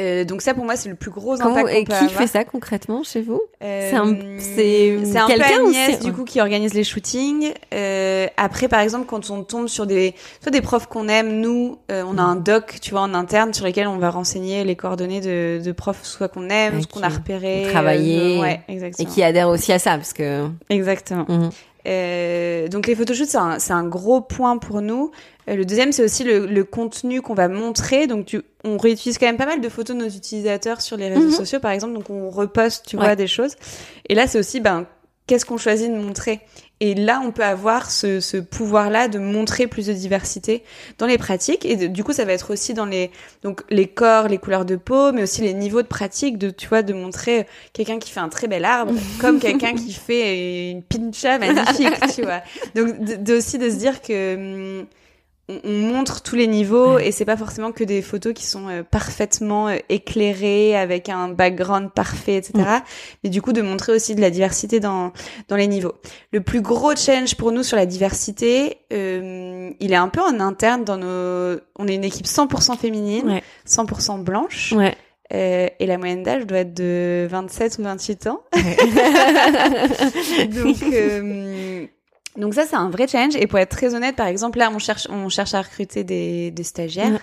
Euh, 0.00 0.24
donc 0.24 0.42
ça 0.42 0.54
pour 0.54 0.64
moi 0.64 0.74
c'est 0.74 0.88
le 0.88 0.96
plus 0.96 1.12
gros 1.12 1.40
impact 1.40 1.68
Et 1.70 1.84
qui 1.84 2.08
fait 2.08 2.26
ça 2.26 2.44
concrètement 2.44 3.04
chez 3.04 3.22
vous? 3.22 3.40
Euh, 3.62 3.90
C'est 3.90 3.96
un, 3.96 4.16
c'est 4.38 5.18
un 5.18 5.28
peu 5.28 5.42
Agnès 5.42 6.00
du 6.00 6.12
coup 6.12 6.24
qui 6.24 6.40
organise 6.40 6.74
les 6.74 6.82
shootings. 6.82 7.52
Euh, 7.72 8.26
après 8.36 8.66
par 8.66 8.80
exemple 8.80 9.06
quand 9.06 9.30
on 9.30 9.44
tombe 9.44 9.68
sur 9.68 9.86
des 9.86 10.14
soit 10.40 10.50
des 10.50 10.62
profs 10.62 10.86
qu'on 10.86 11.06
aime, 11.06 11.40
nous 11.40 11.78
euh, 11.92 12.02
on 12.06 12.18
a 12.18 12.22
un 12.22 12.34
doc 12.34 12.78
tu 12.82 12.90
vois 12.90 13.02
en 13.02 13.14
interne 13.14 13.54
sur 13.54 13.64
lequel 13.64 13.86
on 13.86 13.98
va 13.98 14.10
renseigner 14.10 14.64
les 14.64 14.74
coordonnées 14.74 15.20
de, 15.20 15.62
de 15.64 15.72
profs 15.72 16.04
soit 16.04 16.26
qu'on 16.28 16.48
aime, 16.48 16.82
ce 16.82 16.88
qu'on 16.88 17.02
a 17.02 17.08
repéré, 17.08 17.68
travaillé, 17.70 18.40
ouais, 18.40 18.62
exactement. 18.68 19.08
et 19.08 19.12
qui 19.12 19.22
adhère 19.22 19.48
aussi 19.48 19.72
à 19.72 19.78
ça 19.78 19.92
parce 19.96 20.12
que 20.12 20.48
exactement. 20.70 21.24
Mhm. 21.28 21.50
Euh, 21.86 22.68
donc 22.68 22.86
les 22.86 22.94
photoshoots, 22.94 23.28
c'est 23.28 23.36
un, 23.36 23.58
un, 23.70 23.84
gros 23.86 24.20
point 24.20 24.58
pour 24.58 24.80
nous. 24.80 25.10
Euh, 25.48 25.56
le 25.56 25.64
deuxième, 25.64 25.92
c'est 25.92 26.04
aussi 26.04 26.24
le, 26.24 26.46
le 26.46 26.64
contenu 26.64 27.20
qu'on 27.20 27.34
va 27.34 27.48
montrer. 27.48 28.06
Donc 28.06 28.26
tu, 28.26 28.42
on 28.64 28.78
réutilise 28.78 29.18
quand 29.18 29.26
même 29.26 29.36
pas 29.36 29.46
mal 29.46 29.60
de 29.60 29.68
photos 29.68 29.96
de 29.96 30.02
nos 30.02 30.08
utilisateurs 30.08 30.80
sur 30.80 30.96
les 30.96 31.08
réseaux 31.08 31.26
mhm. 31.26 31.30
sociaux, 31.30 31.60
par 31.60 31.72
exemple. 31.72 31.94
Donc 31.94 32.10
on 32.10 32.30
reposte, 32.30 32.86
tu 32.86 32.96
vois, 32.96 33.16
des 33.16 33.26
choses. 33.26 33.56
Et 34.08 34.14
là, 34.14 34.26
c'est 34.26 34.38
aussi, 34.38 34.60
ben, 34.60 34.86
qu'est-ce 35.26 35.44
qu'on 35.44 35.58
choisit 35.58 35.90
de 35.90 35.96
montrer? 35.96 36.40
Et 36.86 36.94
là, 36.94 37.22
on 37.24 37.32
peut 37.32 37.44
avoir 37.44 37.90
ce, 37.90 38.20
ce 38.20 38.36
pouvoir-là 38.36 39.08
de 39.08 39.18
montrer 39.18 39.66
plus 39.66 39.86
de 39.86 39.94
diversité 39.94 40.62
dans 40.98 41.06
les 41.06 41.16
pratiques. 41.16 41.64
Et 41.64 41.88
du 41.88 42.04
coup, 42.04 42.12
ça 42.12 42.26
va 42.26 42.34
être 42.34 42.52
aussi 42.52 42.74
dans 42.74 42.84
les 42.84 43.10
donc 43.42 43.62
les 43.70 43.86
corps, 43.86 44.28
les 44.28 44.36
couleurs 44.36 44.66
de 44.66 44.76
peau, 44.76 45.10
mais 45.10 45.22
aussi 45.22 45.40
les 45.40 45.54
niveaux 45.54 45.80
de 45.80 45.86
pratique. 45.86 46.36
De 46.36 46.50
tu 46.50 46.68
vois, 46.68 46.82
de 46.82 46.92
montrer 46.92 47.46
quelqu'un 47.72 47.98
qui 47.98 48.10
fait 48.10 48.20
un 48.20 48.28
très 48.28 48.48
bel 48.48 48.66
arbre 48.66 48.92
comme 49.18 49.40
quelqu'un 49.40 49.72
qui 49.72 49.94
fait 49.94 50.72
une 50.72 50.82
pincha 50.82 51.38
magnifique, 51.38 51.88
tu 52.14 52.20
vois. 52.20 52.42
Donc 52.74 53.02
de, 53.02 53.34
aussi 53.34 53.56
de 53.56 53.70
se 53.70 53.76
dire 53.76 54.02
que 54.02 54.34
hum, 54.80 54.86
on, 55.48 55.70
montre 55.70 56.22
tous 56.22 56.36
les 56.36 56.46
niveaux 56.46 56.98
et 56.98 57.12
c'est 57.12 57.24
pas 57.24 57.36
forcément 57.36 57.72
que 57.72 57.84
des 57.84 58.02
photos 58.02 58.32
qui 58.32 58.46
sont 58.46 58.68
euh, 58.68 58.82
parfaitement 58.82 59.68
euh, 59.68 59.76
éclairées 59.88 60.76
avec 60.76 61.08
un 61.08 61.28
background 61.28 61.90
parfait, 61.92 62.36
etc. 62.36 62.52
Mm. 62.56 62.82
Mais 63.22 63.30
du 63.30 63.42
coup 63.42 63.52
de 63.52 63.62
montrer 63.62 63.92
aussi 63.92 64.14
de 64.14 64.20
la 64.20 64.30
diversité 64.30 64.80
dans 64.80 65.12
dans 65.48 65.56
les 65.56 65.66
niveaux. 65.66 65.94
Le 66.32 66.40
plus 66.40 66.60
gros 66.60 66.94
challenge 66.96 67.36
pour 67.36 67.52
nous 67.52 67.62
sur 67.62 67.76
la 67.76 67.86
diversité, 67.86 68.78
euh, 68.92 69.70
il 69.80 69.92
est 69.92 69.96
un 69.96 70.08
peu 70.08 70.20
en 70.20 70.40
interne 70.40 70.84
dans 70.84 70.96
nos. 70.96 71.58
On 71.78 71.88
est 71.88 71.94
une 71.94 72.04
équipe 72.04 72.26
100% 72.26 72.78
féminine, 72.78 73.40
100% 73.66 74.22
blanche. 74.22 74.72
Ouais. 74.72 74.94
Euh, 75.32 75.68
et 75.78 75.86
la 75.86 75.96
moyenne 75.96 76.22
d'âge 76.22 76.46
doit 76.46 76.58
être 76.58 76.74
de 76.74 77.26
27 77.30 77.78
ou 77.78 77.82
28 77.82 78.26
ans. 78.26 78.42
Donc, 78.52 78.64
euh, 80.82 81.86
donc 82.36 82.54
ça, 82.54 82.64
c'est 82.66 82.76
un 82.76 82.90
vrai 82.90 83.06
challenge. 83.06 83.36
Et 83.36 83.46
pour 83.46 83.58
être 83.58 83.70
très 83.70 83.94
honnête, 83.94 84.16
par 84.16 84.26
exemple, 84.26 84.58
là, 84.58 84.70
on 84.74 84.78
cherche, 84.78 85.06
on 85.10 85.28
cherche 85.28 85.54
à 85.54 85.62
recruter 85.62 86.04
des, 86.04 86.50
des 86.50 86.64
stagiaires. 86.64 87.20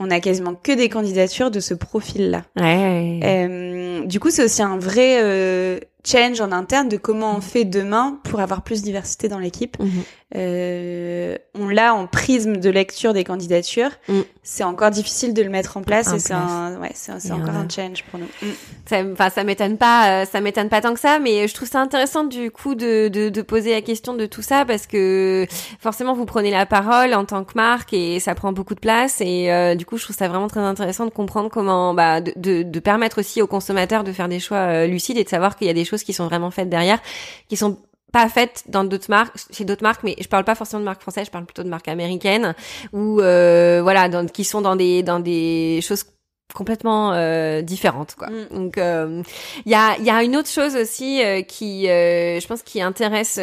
On 0.00 0.10
a 0.10 0.18
quasiment 0.18 0.54
que 0.54 0.72
des 0.72 0.88
candidatures 0.88 1.50
de 1.52 1.60
ce 1.60 1.72
profil-là. 1.72 2.42
Ouais. 2.56 3.20
Euh, 3.22 4.04
du 4.06 4.18
coup, 4.18 4.30
c'est 4.30 4.44
aussi 4.44 4.62
un 4.62 4.76
vrai 4.76 5.18
euh, 5.22 5.78
change 6.04 6.40
en 6.40 6.52
interne 6.52 6.88
de 6.88 6.96
comment 6.96 7.36
on 7.36 7.40
fait 7.40 7.64
demain 7.64 8.18
pour 8.24 8.40
avoir 8.40 8.62
plus 8.62 8.80
de 8.80 8.84
diversité 8.84 9.28
dans 9.28 9.38
l'équipe. 9.38 9.78
Mhm. 9.78 10.04
Euh, 10.36 11.36
on 11.56 11.68
l'a 11.68 11.94
en 11.94 12.08
prisme 12.08 12.56
de 12.56 12.68
lecture 12.68 13.12
des 13.12 13.22
candidatures. 13.22 13.90
Mm. 14.08 14.20
C'est 14.42 14.64
encore 14.64 14.90
difficile 14.90 15.32
de 15.32 15.42
le 15.42 15.48
mettre 15.48 15.76
en 15.76 15.82
place 15.82 16.12
et 16.12 16.18
c'est 16.18 16.34
ouais, 16.34 16.90
c'est, 16.94 17.30
encore 17.30 17.54
un 17.54 17.68
change 17.68 18.02
pour 18.04 18.18
nous. 18.18 18.26
Mm. 18.42 18.52
Ça, 18.86 18.96
enfin, 19.12 19.30
ça 19.30 19.44
m'étonne 19.44 19.76
pas, 19.76 20.22
euh, 20.22 20.24
ça 20.24 20.40
m'étonne 20.40 20.68
pas 20.68 20.80
tant 20.80 20.92
que 20.92 20.98
ça, 20.98 21.20
mais 21.20 21.46
je 21.46 21.54
trouve 21.54 21.68
ça 21.68 21.80
intéressant 21.80 22.24
du 22.24 22.50
coup 22.50 22.74
de, 22.74 23.06
de, 23.06 23.28
de, 23.28 23.42
poser 23.42 23.72
la 23.72 23.80
question 23.80 24.14
de 24.14 24.26
tout 24.26 24.42
ça 24.42 24.64
parce 24.64 24.88
que 24.88 25.46
forcément 25.78 26.14
vous 26.14 26.26
prenez 26.26 26.50
la 26.50 26.66
parole 26.66 27.14
en 27.14 27.24
tant 27.24 27.44
que 27.44 27.52
marque 27.54 27.92
et 27.92 28.18
ça 28.18 28.34
prend 28.34 28.52
beaucoup 28.52 28.74
de 28.74 28.80
place 28.80 29.20
et 29.20 29.52
euh, 29.52 29.76
du 29.76 29.86
coup 29.86 29.98
je 29.98 30.04
trouve 30.04 30.16
ça 30.16 30.26
vraiment 30.26 30.48
très 30.48 30.60
intéressant 30.60 31.04
de 31.04 31.10
comprendre 31.10 31.48
comment, 31.48 31.94
bah, 31.94 32.20
de, 32.20 32.32
de, 32.34 32.64
de 32.64 32.80
permettre 32.80 33.20
aussi 33.20 33.40
aux 33.40 33.46
consommateurs 33.46 34.02
de 34.02 34.10
faire 34.10 34.28
des 34.28 34.40
choix 34.40 34.58
euh, 34.58 34.86
lucides 34.88 35.16
et 35.16 35.24
de 35.24 35.28
savoir 35.28 35.56
qu'il 35.56 35.68
y 35.68 35.70
a 35.70 35.74
des 35.74 35.84
choses 35.84 35.93
qui 36.02 36.12
sont 36.12 36.26
vraiment 36.26 36.50
faites 36.50 36.68
derrière, 36.68 37.00
qui 37.48 37.56
sont 37.56 37.78
pas 38.12 38.28
faites 38.28 38.62
dans 38.68 38.84
d'autres 38.84 39.10
marques, 39.10 39.36
chez 39.50 39.64
d'autres 39.64 39.82
marques, 39.82 40.04
mais 40.04 40.14
je 40.20 40.28
parle 40.28 40.44
pas 40.44 40.54
forcément 40.54 40.80
de 40.80 40.84
marques 40.84 41.02
françaises, 41.02 41.26
je 41.26 41.30
parle 41.32 41.46
plutôt 41.46 41.64
de 41.64 41.68
marques 41.68 41.88
américaines 41.88 42.54
ou 42.92 43.20
euh, 43.20 43.80
voilà, 43.82 44.08
qui 44.26 44.44
sont 44.44 44.60
dans 44.60 44.76
des 44.76 45.02
dans 45.02 45.18
des 45.18 45.80
choses 45.82 46.04
complètement 46.52 47.12
euh, 47.12 47.62
différentes 47.62 48.14
quoi. 48.16 48.28
Mm. 48.28 48.54
Donc 48.54 48.76
il 48.76 49.70
y 49.70 49.74
a 49.74 49.96
il 49.98 50.04
y 50.04 50.10
a 50.10 50.22
une 50.22 50.36
autre 50.36 50.48
chose 50.48 50.76
aussi 50.76 51.22
qui 51.48 51.86
je 51.86 52.46
pense 52.46 52.62
qui 52.62 52.82
intéresse 52.82 53.40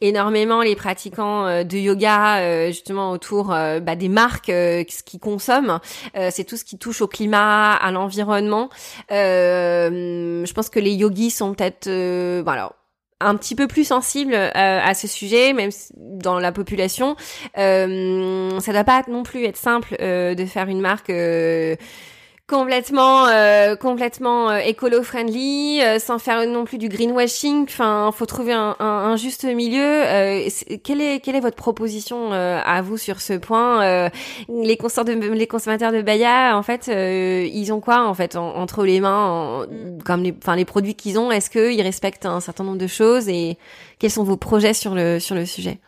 énormément 0.00 0.62
les 0.62 0.74
pratiquants 0.74 1.64
de 1.64 1.76
yoga 1.76 2.70
justement 2.70 3.10
autour 3.10 3.48
bah, 3.48 3.96
des 3.96 4.08
marques 4.08 4.46
ce 4.46 5.02
qu'ils 5.04 5.20
consomment 5.20 5.80
c'est 6.30 6.44
tout 6.44 6.56
ce 6.56 6.64
qui 6.64 6.78
touche 6.78 7.02
au 7.02 7.08
climat 7.08 7.72
à 7.72 7.90
l'environnement 7.92 8.68
je 9.10 10.52
pense 10.52 10.70
que 10.70 10.80
les 10.80 10.92
yogis 10.92 11.30
sont 11.30 11.54
peut-être 11.54 11.88
voilà 12.42 12.72
un 13.24 13.36
petit 13.36 13.54
peu 13.54 13.66
plus 13.66 13.84
sensible 13.84 14.34
euh, 14.34 14.50
à 14.54 14.94
ce 14.94 15.08
sujet, 15.08 15.52
même 15.52 15.70
dans 15.98 16.38
la 16.38 16.52
population. 16.52 17.16
Euh, 17.58 18.58
ça 18.60 18.72
doit 18.72 18.84
pas 18.84 19.02
non 19.08 19.22
plus 19.22 19.44
être 19.44 19.56
simple 19.56 19.96
euh, 20.00 20.34
de 20.34 20.44
faire 20.44 20.68
une 20.68 20.80
marque 20.80 21.10
euh, 21.10 21.76
complètement 22.46 23.26
euh, 23.26 23.74
complètement 23.74 24.50
euh, 24.50 24.58
écolo 24.58 25.02
friendly 25.02 25.80
euh, 25.80 25.98
sans 25.98 26.18
faire 26.18 26.46
non 26.46 26.64
plus 26.64 26.76
du 26.76 26.88
greenwashing. 26.88 27.62
Enfin 27.64 28.10
faut 28.12 28.26
trouver 28.26 28.52
un, 28.52 28.76
un, 28.78 28.84
un 28.84 29.16
juste 29.16 29.44
milieu. 29.44 29.82
Euh, 29.82 30.48
quelle 30.82 31.00
est 31.00 31.20
quelle 31.20 31.36
est 31.36 31.40
votre 31.40 31.56
proposition 31.56 32.32
à 32.32 32.82
vous 32.82 32.98
sur 32.98 33.20
ce 33.20 33.34
point 33.34 34.10
les 34.48 34.76
consommateurs 34.76 35.16
de 35.16 35.32
les 35.34 35.46
consommateurs 35.46 35.92
de 35.92 36.02
Baya 36.02 36.56
en 36.56 36.62
fait 36.62 36.88
ils 36.88 37.72
ont 37.72 37.80
quoi 37.80 38.06
en 38.06 38.14
fait 38.14 38.36
entre 38.36 38.84
les 38.84 39.00
mains 39.00 39.66
mm. 39.66 40.02
comme 40.02 40.22
les 40.22 40.34
enfin 40.36 40.56
les 40.56 40.64
produits 40.64 40.94
qu'ils 40.94 41.18
ont 41.18 41.30
est-ce 41.30 41.48
qu'ils 41.50 41.80
respectent 41.80 42.26
un 42.26 42.40
certain 42.40 42.64
nombre 42.64 42.78
de 42.78 42.86
choses 42.86 43.28
et 43.28 43.56
quels 43.98 44.10
sont 44.10 44.24
vos 44.24 44.36
projets 44.36 44.74
sur 44.74 44.94
le 44.94 45.18
sur 45.18 45.34
le 45.34 45.46
sujet? 45.46 45.78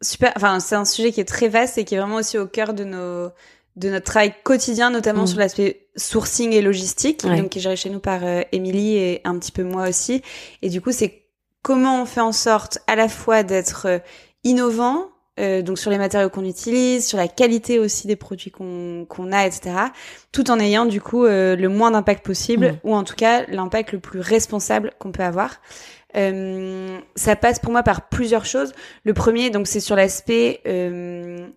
Super 0.00 0.32
enfin 0.36 0.60
c'est 0.60 0.76
un 0.76 0.84
sujet 0.84 1.10
qui 1.10 1.20
est 1.20 1.24
très 1.24 1.48
vaste 1.48 1.78
et 1.78 1.84
qui 1.84 1.94
est 1.94 1.98
vraiment 1.98 2.16
aussi 2.16 2.38
au 2.38 2.46
cœur 2.46 2.72
de 2.72 2.84
nos 2.84 3.30
de 3.78 3.90
notre 3.90 4.06
travail 4.06 4.34
quotidien, 4.44 4.90
notamment 4.90 5.24
mm. 5.24 5.28
sur 5.28 5.38
l'aspect 5.38 5.88
sourcing 5.96 6.52
et 6.52 6.62
logistique, 6.62 7.26
donc 7.26 7.50
qui 7.50 7.58
est 7.58 7.62
géré 7.62 7.76
chez 7.76 7.90
nous 7.90 8.00
par 8.00 8.24
euh, 8.24 8.42
Émilie 8.52 8.96
et 8.96 9.20
un 9.24 9.38
petit 9.38 9.52
peu 9.52 9.62
moi 9.62 9.88
aussi. 9.88 10.22
Et 10.62 10.68
du 10.68 10.80
coup, 10.80 10.92
c'est 10.92 11.22
comment 11.62 12.02
on 12.02 12.06
fait 12.06 12.20
en 12.20 12.32
sorte 12.32 12.78
à 12.86 12.96
la 12.96 13.08
fois 13.08 13.42
d'être 13.42 13.86
euh, 13.86 13.98
innovant, 14.44 15.08
euh, 15.40 15.62
donc 15.62 15.78
sur 15.78 15.90
les 15.90 15.98
matériaux 15.98 16.30
qu'on 16.30 16.44
utilise, 16.44 17.06
sur 17.06 17.18
la 17.18 17.28
qualité 17.28 17.78
aussi 17.78 18.06
des 18.06 18.16
produits 18.16 18.50
qu'on 18.50 19.06
qu'on 19.08 19.32
a, 19.32 19.46
etc. 19.46 19.70
Tout 20.32 20.50
en 20.50 20.58
ayant 20.58 20.84
du 20.84 21.00
coup 21.00 21.24
le 21.24 21.66
moins 21.66 21.90
d'impact 21.90 22.24
possible, 22.24 22.72
mm. 22.72 22.78
ou 22.84 22.94
en 22.94 23.04
tout 23.04 23.16
cas 23.16 23.44
l'impact 23.46 23.92
le 23.92 24.00
plus 24.00 24.20
responsable 24.20 24.92
qu'on 24.98 25.12
peut 25.12 25.22
avoir. 25.22 25.60
Euh, 26.16 26.98
ça 27.14 27.36
passe 27.36 27.58
pour 27.58 27.72
moi 27.72 27.82
par 27.82 28.08
plusieurs 28.08 28.44
choses. 28.44 28.72
Le 29.04 29.14
premier, 29.14 29.50
donc, 29.50 29.66
c'est 29.66 29.80
sur 29.80 29.96
l'aspect 29.96 30.60
euh, 30.66 31.48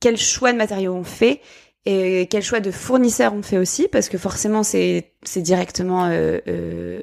quel 0.00 0.16
choix 0.16 0.52
de 0.52 0.58
matériaux 0.58 0.94
on 0.94 1.04
fait 1.04 1.40
et 1.90 2.26
quel 2.30 2.42
choix 2.42 2.60
de 2.60 2.70
fournisseurs 2.70 3.32
on 3.32 3.42
fait 3.42 3.56
aussi 3.56 3.88
parce 3.88 4.10
que 4.10 4.18
forcément 4.18 4.62
c'est 4.62 5.12
c'est 5.22 5.40
directement 5.40 6.04
euh, 6.06 6.38
euh, 6.46 7.00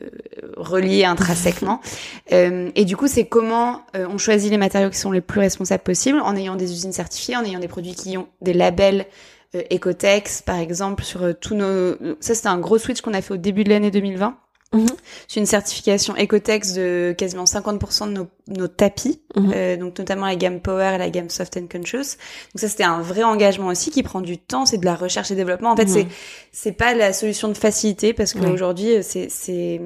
relié 0.57 1.05
intrinsèquement. 1.05 1.81
Euh, 2.33 2.71
et 2.73 2.85
du 2.85 2.97
coup 2.97 3.07
c'est 3.07 3.25
comment 3.25 3.83
euh, 3.95 4.07
on 4.09 4.17
choisit 4.17 4.49
les 4.49 4.57
matériaux 4.57 4.89
qui 4.89 4.97
sont 4.97 5.11
les 5.11 5.21
plus 5.21 5.39
responsables 5.39 5.83
possibles 5.83 6.19
en 6.19 6.35
ayant 6.35 6.55
des 6.55 6.71
usines 6.71 6.91
certifiées 6.91 7.37
en 7.37 7.43
ayant 7.43 7.59
des 7.59 7.67
produits 7.67 7.93
qui 7.93 8.17
ont 8.17 8.27
des 8.41 8.53
labels 8.53 9.05
euh, 9.53 9.61
Ecotex 9.71 10.41
par 10.41 10.57
exemple 10.57 11.03
sur 11.03 11.21
euh, 11.21 11.33
tous 11.33 11.53
nos 11.53 11.93
ça 12.19 12.33
c'était 12.33 12.47
un 12.47 12.57
gros 12.57 12.79
switch 12.79 13.01
qu'on 13.01 13.13
a 13.13 13.21
fait 13.21 13.35
au 13.35 13.37
début 13.37 13.63
de 13.63 13.69
l'année 13.69 13.91
2020 13.91 14.37
Mhm. 14.73 14.87
C'est 15.27 15.39
une 15.39 15.45
certification 15.45 16.15
Ecotex 16.15 16.73
de 16.73 17.15
quasiment 17.17 17.45
50% 17.45 18.07
de 18.07 18.11
nos, 18.11 18.27
nos 18.47 18.67
tapis, 18.67 19.21
mhm. 19.35 19.51
euh, 19.55 19.77
donc 19.77 19.97
notamment 19.97 20.25
la 20.25 20.35
gamme 20.35 20.59
Power 20.59 20.93
et 20.95 20.97
la 20.97 21.09
gamme 21.09 21.29
Soft 21.29 21.57
and 21.57 21.67
Conscious. 21.71 22.17
Donc 22.53 22.57
ça 22.57 22.67
c'était 22.67 22.83
un 22.83 23.01
vrai 23.01 23.23
engagement 23.23 23.67
aussi 23.67 23.91
qui 23.91 24.03
prend 24.03 24.21
du 24.21 24.37
temps, 24.37 24.65
c'est 24.65 24.77
de 24.77 24.85
la 24.85 24.95
recherche 24.95 25.31
et 25.31 25.35
développement. 25.35 25.71
En 25.71 25.75
fait, 25.75 25.87
c'est 25.87 26.07
c'est 26.51 26.73
pas 26.73 26.93
la 26.93 27.13
solution 27.13 27.47
de 27.47 27.53
facilité 27.53 28.13
parce 28.13 28.33
qu'aujourd'hui 28.33 29.01
c'est 29.01 29.29
c'est 29.29 29.79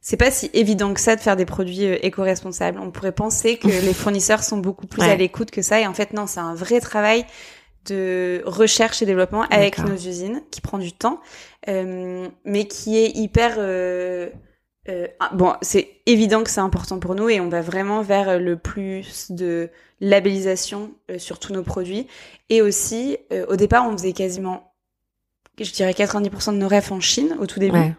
c'est 0.00 0.18
pas 0.18 0.30
si 0.30 0.50
évident 0.52 0.92
que 0.92 1.00
ça 1.00 1.16
de 1.16 1.20
faire 1.20 1.36
des 1.36 1.46
produits 1.46 1.86
euh, 1.86 1.96
éco-responsables. 2.02 2.78
On 2.78 2.90
pourrait 2.90 3.12
penser 3.12 3.56
que 3.56 3.68
les 3.86 3.94
fournisseurs 3.94 4.42
sont 4.42 4.58
beaucoup 4.58 4.86
plus 4.86 5.02
à 5.02 5.16
l'écoute 5.16 5.50
que 5.50 5.62
ça 5.62 5.80
et 5.80 5.86
en 5.86 5.94
fait 5.94 6.12
non, 6.12 6.26
c'est 6.26 6.40
un 6.40 6.54
vrai 6.54 6.80
travail 6.80 7.24
de 7.86 8.42
recherche 8.46 9.02
et 9.02 9.06
développement 9.06 9.42
avec 9.50 9.78
nos 9.78 9.94
usines 9.94 10.42
qui 10.50 10.60
prend 10.60 10.78
du 10.78 10.92
temps, 10.92 11.20
euh, 11.68 12.28
mais 12.44 12.66
qui 12.66 12.98
est 12.98 13.16
hyper 13.16 13.54
euh, 13.58 14.28
euh, 14.88 15.06
ah, 15.20 15.30
bon. 15.32 15.54
C'est 15.62 15.88
évident 16.06 16.42
que 16.42 16.50
c'est 16.50 16.60
important 16.60 16.98
pour 16.98 17.14
nous 17.14 17.28
et 17.28 17.40
on 17.40 17.48
va 17.48 17.62
vraiment 17.62 18.02
vers 18.02 18.38
le 18.38 18.56
plus 18.56 19.30
de 19.30 19.70
labellisation 20.00 20.92
euh, 21.10 21.18
sur 21.18 21.38
tous 21.38 21.52
nos 21.52 21.62
produits 21.62 22.06
et 22.50 22.60
aussi 22.60 23.16
au 23.48 23.56
départ 23.56 23.86
on 23.88 23.92
faisait 23.92 24.12
quasiment, 24.12 24.74
je 25.58 25.70
dirais 25.72 25.92
90% 25.92 26.52
de 26.52 26.58
nos 26.58 26.68
refs 26.68 26.92
en 26.92 27.00
Chine 27.00 27.36
au 27.40 27.46
tout 27.46 27.58
début. 27.58 27.94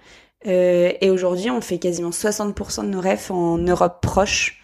et 0.45 1.09
aujourd'hui, 1.09 1.49
on 1.49 1.61
fait 1.61 1.79
quasiment 1.79 2.11
60% 2.11 2.83
de 2.83 2.89
nos 2.89 3.01
refs 3.01 3.31
en 3.31 3.57
Europe 3.57 3.99
proche. 4.01 4.61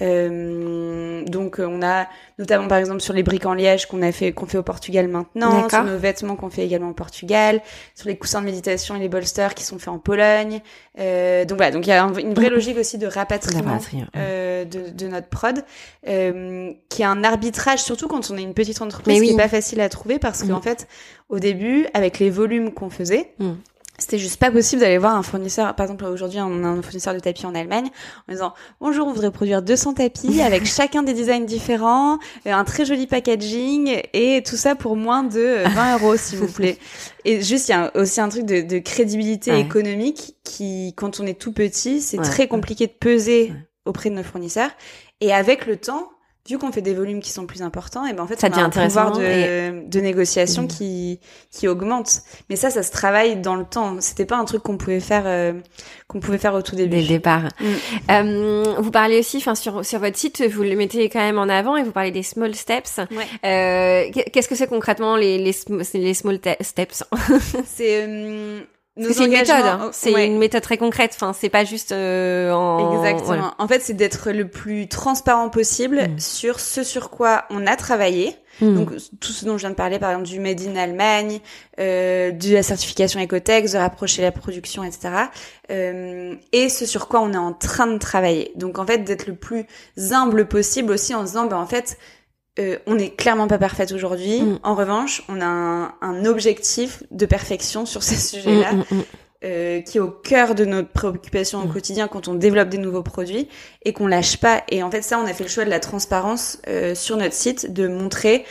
Euh, 0.00 1.22
donc 1.24 1.60
euh, 1.60 1.66
on 1.66 1.82
a 1.82 2.06
notamment 2.38 2.66
par 2.66 2.78
exemple 2.78 3.00
sur 3.00 3.12
les 3.12 3.22
briques 3.22 3.44
en 3.44 3.52
liège 3.52 3.84
qu'on 3.86 4.00
a 4.00 4.10
fait 4.10 4.32
qu'on 4.32 4.46
fait 4.46 4.56
au 4.56 4.62
Portugal 4.62 5.06
maintenant, 5.06 5.68
sur 5.68 5.84
nos 5.84 5.98
vêtements 5.98 6.34
qu'on 6.34 6.48
fait 6.48 6.64
également 6.64 6.90
au 6.90 6.94
Portugal, 6.94 7.60
sur 7.94 8.08
les 8.08 8.16
coussins 8.16 8.40
de 8.40 8.46
méditation 8.46 8.96
et 8.96 8.98
les 8.98 9.10
bolsters 9.10 9.54
qui 9.54 9.64
sont 9.64 9.78
faits 9.78 9.88
en 9.88 9.98
Pologne. 9.98 10.62
Euh, 10.98 11.44
donc 11.44 11.58
voilà, 11.58 11.72
donc 11.72 11.86
il 11.86 11.90
y 11.90 11.92
a 11.92 12.02
une 12.02 12.32
vraie 12.32 12.48
logique 12.48 12.78
aussi 12.78 12.96
de 12.96 13.06
rapatriement 13.06 13.78
euh, 14.16 14.64
de, 14.64 14.88
de, 14.88 15.08
notre 15.08 15.28
prod, 15.28 15.62
euh, 16.08 16.72
qui 16.88 17.02
est 17.02 17.06
un 17.06 17.22
arbitrage 17.22 17.80
surtout 17.80 18.08
quand 18.08 18.30
on 18.30 18.36
est 18.38 18.42
une 18.42 18.54
petite 18.54 18.80
entreprise 18.80 19.20
qui 19.20 19.30
est 19.30 19.36
pas 19.36 19.48
facile 19.48 19.80
à 19.82 19.90
trouver 19.90 20.18
parce 20.18 20.42
qu'en 20.42 20.58
mm. 20.58 20.62
fait 20.62 20.88
au 21.28 21.38
début 21.38 21.86
avec 21.92 22.18
les 22.18 22.30
volumes 22.30 22.72
qu'on 22.72 22.90
faisait, 22.90 23.34
mm 23.38 23.52
c'était 24.02 24.18
juste 24.18 24.38
pas 24.38 24.50
possible 24.50 24.80
d'aller 24.80 24.98
voir 24.98 25.14
un 25.14 25.22
fournisseur. 25.22 25.74
Par 25.74 25.84
exemple, 25.84 26.04
aujourd'hui, 26.04 26.40
on 26.40 26.64
a 26.64 26.66
un 26.66 26.82
fournisseur 26.82 27.14
de 27.14 27.20
tapis 27.20 27.46
en 27.46 27.54
Allemagne 27.54 27.88
en 28.28 28.32
disant 28.32 28.54
bonjour, 28.80 29.06
on 29.06 29.12
voudrait 29.12 29.30
produire 29.30 29.62
200 29.62 29.94
tapis 29.94 30.40
avec 30.42 30.66
chacun 30.66 31.02
des 31.02 31.14
designs 31.14 31.44
différents, 31.44 32.18
euh, 32.46 32.52
un 32.52 32.64
très 32.64 32.84
joli 32.84 33.06
packaging 33.06 34.02
et 34.12 34.42
tout 34.44 34.56
ça 34.56 34.74
pour 34.74 34.96
moins 34.96 35.22
de 35.22 35.62
20 35.74 35.98
euros, 35.98 36.16
s'il 36.16 36.38
vous 36.38 36.52
plaît. 36.52 36.78
Et 37.24 37.40
juste, 37.40 37.68
il 37.68 37.72
y 37.72 37.74
a 37.74 37.90
aussi 37.96 38.20
un 38.20 38.28
truc 38.28 38.44
de, 38.44 38.62
de 38.62 38.78
crédibilité 38.78 39.58
économique 39.58 40.34
qui, 40.42 40.92
quand 40.96 41.20
on 41.20 41.26
est 41.26 41.38
tout 41.40 41.52
petit, 41.52 42.00
c'est 42.00 42.18
très 42.18 42.48
compliqué 42.48 42.86
de 42.86 42.92
peser 42.92 43.52
auprès 43.84 44.10
de 44.10 44.14
nos 44.16 44.22
fournisseurs. 44.22 44.70
Et 45.20 45.32
avec 45.32 45.66
le 45.66 45.76
temps, 45.76 46.10
vu 46.48 46.58
qu'on 46.58 46.72
fait 46.72 46.82
des 46.82 46.94
volumes 46.94 47.20
qui 47.20 47.30
sont 47.30 47.46
plus 47.46 47.62
importants, 47.62 48.04
et 48.06 48.12
ben 48.12 48.24
en 48.24 48.26
fait, 48.26 48.40
ça 48.40 48.48
on 48.50 48.58
a 48.58 48.62
un 48.62 48.68
pouvoir 48.68 49.12
de, 49.12 49.86
de 49.86 50.00
négociation 50.00 50.62
mm. 50.62 50.68
qui 50.68 51.20
qui 51.50 51.68
augmente. 51.68 52.22
Mais 52.50 52.56
ça, 52.56 52.70
ça 52.70 52.82
se 52.82 52.90
travaille 52.90 53.36
dans 53.36 53.54
le 53.54 53.64
temps. 53.64 53.96
C'était 54.00 54.26
pas 54.26 54.36
un 54.36 54.44
truc 54.44 54.62
qu'on 54.62 54.76
pouvait 54.76 55.00
faire 55.00 55.22
euh, 55.26 55.52
qu'on 56.08 56.20
pouvait 56.20 56.38
faire 56.38 56.54
au 56.54 56.62
tout 56.62 56.74
début. 56.74 56.96
Dès 56.96 57.02
le 57.02 57.08
départ. 57.08 57.44
Mm. 57.60 58.10
Euh, 58.10 58.74
vous 58.78 58.90
parlez 58.90 59.20
aussi, 59.20 59.36
enfin 59.36 59.54
sur 59.54 59.84
sur 59.84 60.00
votre 60.00 60.16
site, 60.16 60.42
vous 60.42 60.62
le 60.62 60.74
mettez 60.74 61.08
quand 61.08 61.20
même 61.20 61.38
en 61.38 61.48
avant 61.48 61.76
et 61.76 61.84
vous 61.84 61.92
parlez 61.92 62.10
des 62.10 62.24
small 62.24 62.54
steps. 62.54 62.98
Ouais. 62.98 63.26
Euh, 63.44 64.22
Qu'est-ce 64.32 64.48
que 64.48 64.56
c'est 64.56 64.66
concrètement 64.66 65.16
les 65.16 65.38
les, 65.38 65.54
les 65.94 66.14
small 66.14 66.40
steps? 66.60 67.04
C'est 67.66 68.04
euh, 68.06 68.60
c'est 69.00 69.24
une 69.24 69.30
méthode, 69.30 69.64
hein. 69.64 69.90
c'est 69.92 70.26
une 70.26 70.38
méthode 70.38 70.62
très 70.62 70.76
concrète. 70.76 71.12
Enfin, 71.14 71.32
c'est 71.32 71.48
pas 71.48 71.64
juste 71.64 71.92
euh, 71.92 72.50
en. 72.52 73.02
Exactement. 73.02 73.54
En 73.58 73.66
fait, 73.66 73.80
c'est 73.80 73.94
d'être 73.94 74.30
le 74.30 74.48
plus 74.48 74.86
transparent 74.86 75.48
possible 75.48 76.08
mm. 76.08 76.18
sur 76.18 76.60
ce 76.60 76.82
sur 76.82 77.08
quoi 77.10 77.44
on 77.50 77.66
a 77.66 77.76
travaillé. 77.76 78.36
Mm. 78.60 78.74
Donc 78.74 78.90
tout 79.18 79.32
ce 79.32 79.46
dont 79.46 79.56
je 79.56 79.62
viens 79.62 79.70
de 79.70 79.74
parler, 79.74 79.98
par 79.98 80.10
exemple 80.10 80.28
du 80.28 80.40
made 80.40 80.60
in 80.60 80.76
Allemagne, 80.76 81.40
euh, 81.80 82.32
de 82.32 82.52
la 82.52 82.62
certification 82.62 83.18
Ecotex, 83.22 83.72
de 83.72 83.78
rapprocher 83.78 84.20
la 84.20 84.30
production, 84.30 84.84
etc. 84.84 85.08
Euh, 85.70 86.34
et 86.52 86.68
ce 86.68 86.84
sur 86.84 87.08
quoi 87.08 87.22
on 87.22 87.32
est 87.32 87.38
en 87.38 87.54
train 87.54 87.86
de 87.86 87.98
travailler. 87.98 88.52
Donc 88.56 88.78
en 88.78 88.86
fait, 88.86 88.98
d'être 88.98 89.26
le 89.26 89.36
plus 89.36 89.64
humble 90.10 90.46
possible 90.46 90.92
aussi 90.92 91.14
en 91.14 91.22
se 91.22 91.32
disant, 91.32 91.46
ben 91.46 91.56
en 91.56 91.66
fait, 91.66 91.96
euh, 92.58 92.76
on 92.86 92.96
n'est 92.96 93.10
clairement 93.10 93.46
pas 93.46 93.58
parfaite 93.58 93.92
aujourd'hui. 93.92 94.42
Mm. 94.42 94.58
En 94.62 94.74
revanche, 94.74 95.22
on 95.28 95.40
a 95.40 95.94
un, 96.00 96.24
objectif 96.26 97.02
de 97.10 97.24
perfection 97.24 97.86
sur 97.86 98.02
ces 98.02 98.16
sujets-là, 98.16 98.74
mm, 98.74 98.84
mm, 98.90 99.02
euh, 99.44 99.80
qui 99.80 99.96
est 99.96 100.00
au 100.00 100.10
cœur 100.10 100.54
de 100.54 100.66
notre 100.66 100.90
préoccupation 100.90 101.62
au 101.62 101.66
quotidien 101.66 102.08
quand 102.08 102.28
on 102.28 102.34
développe 102.34 102.68
des 102.68 102.76
nouveaux 102.76 103.02
produits 103.02 103.48
et 103.86 103.94
qu'on 103.94 104.06
lâche 104.06 104.36
pas. 104.36 104.64
Et 104.68 104.82
en 104.82 104.90
fait, 104.90 105.00
ça, 105.00 105.18
on 105.18 105.24
a 105.24 105.32
fait 105.32 105.44
le 105.44 105.48
choix 105.48 105.64
de 105.64 105.70
la 105.70 105.80
transparence 105.80 106.58
euh, 106.68 106.94
sur 106.94 107.16
notre 107.16 107.34
site, 107.34 107.72
de 107.72 107.88
montrer 107.88 108.44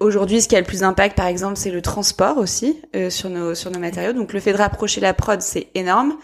aujourd'hui 0.00 0.40
ce 0.40 0.48
qui 0.48 0.56
a 0.56 0.60
le 0.60 0.66
plus 0.66 0.80
d'impact. 0.80 1.16
Par 1.16 1.26
exemple, 1.26 1.56
c'est 1.56 1.70
le 1.70 1.82
transport 1.82 2.38
aussi 2.38 2.80
sur 3.10 3.28
nos 3.28 3.54
sur 3.54 3.70
nos 3.70 3.78
matériaux. 3.78 4.14
Donc, 4.14 4.32
le 4.32 4.40
fait 4.40 4.52
de 4.52 4.58
rapprocher 4.58 5.02
la 5.02 5.12
prod, 5.12 5.40
c'est 5.42 5.68
énorme. 5.74 6.16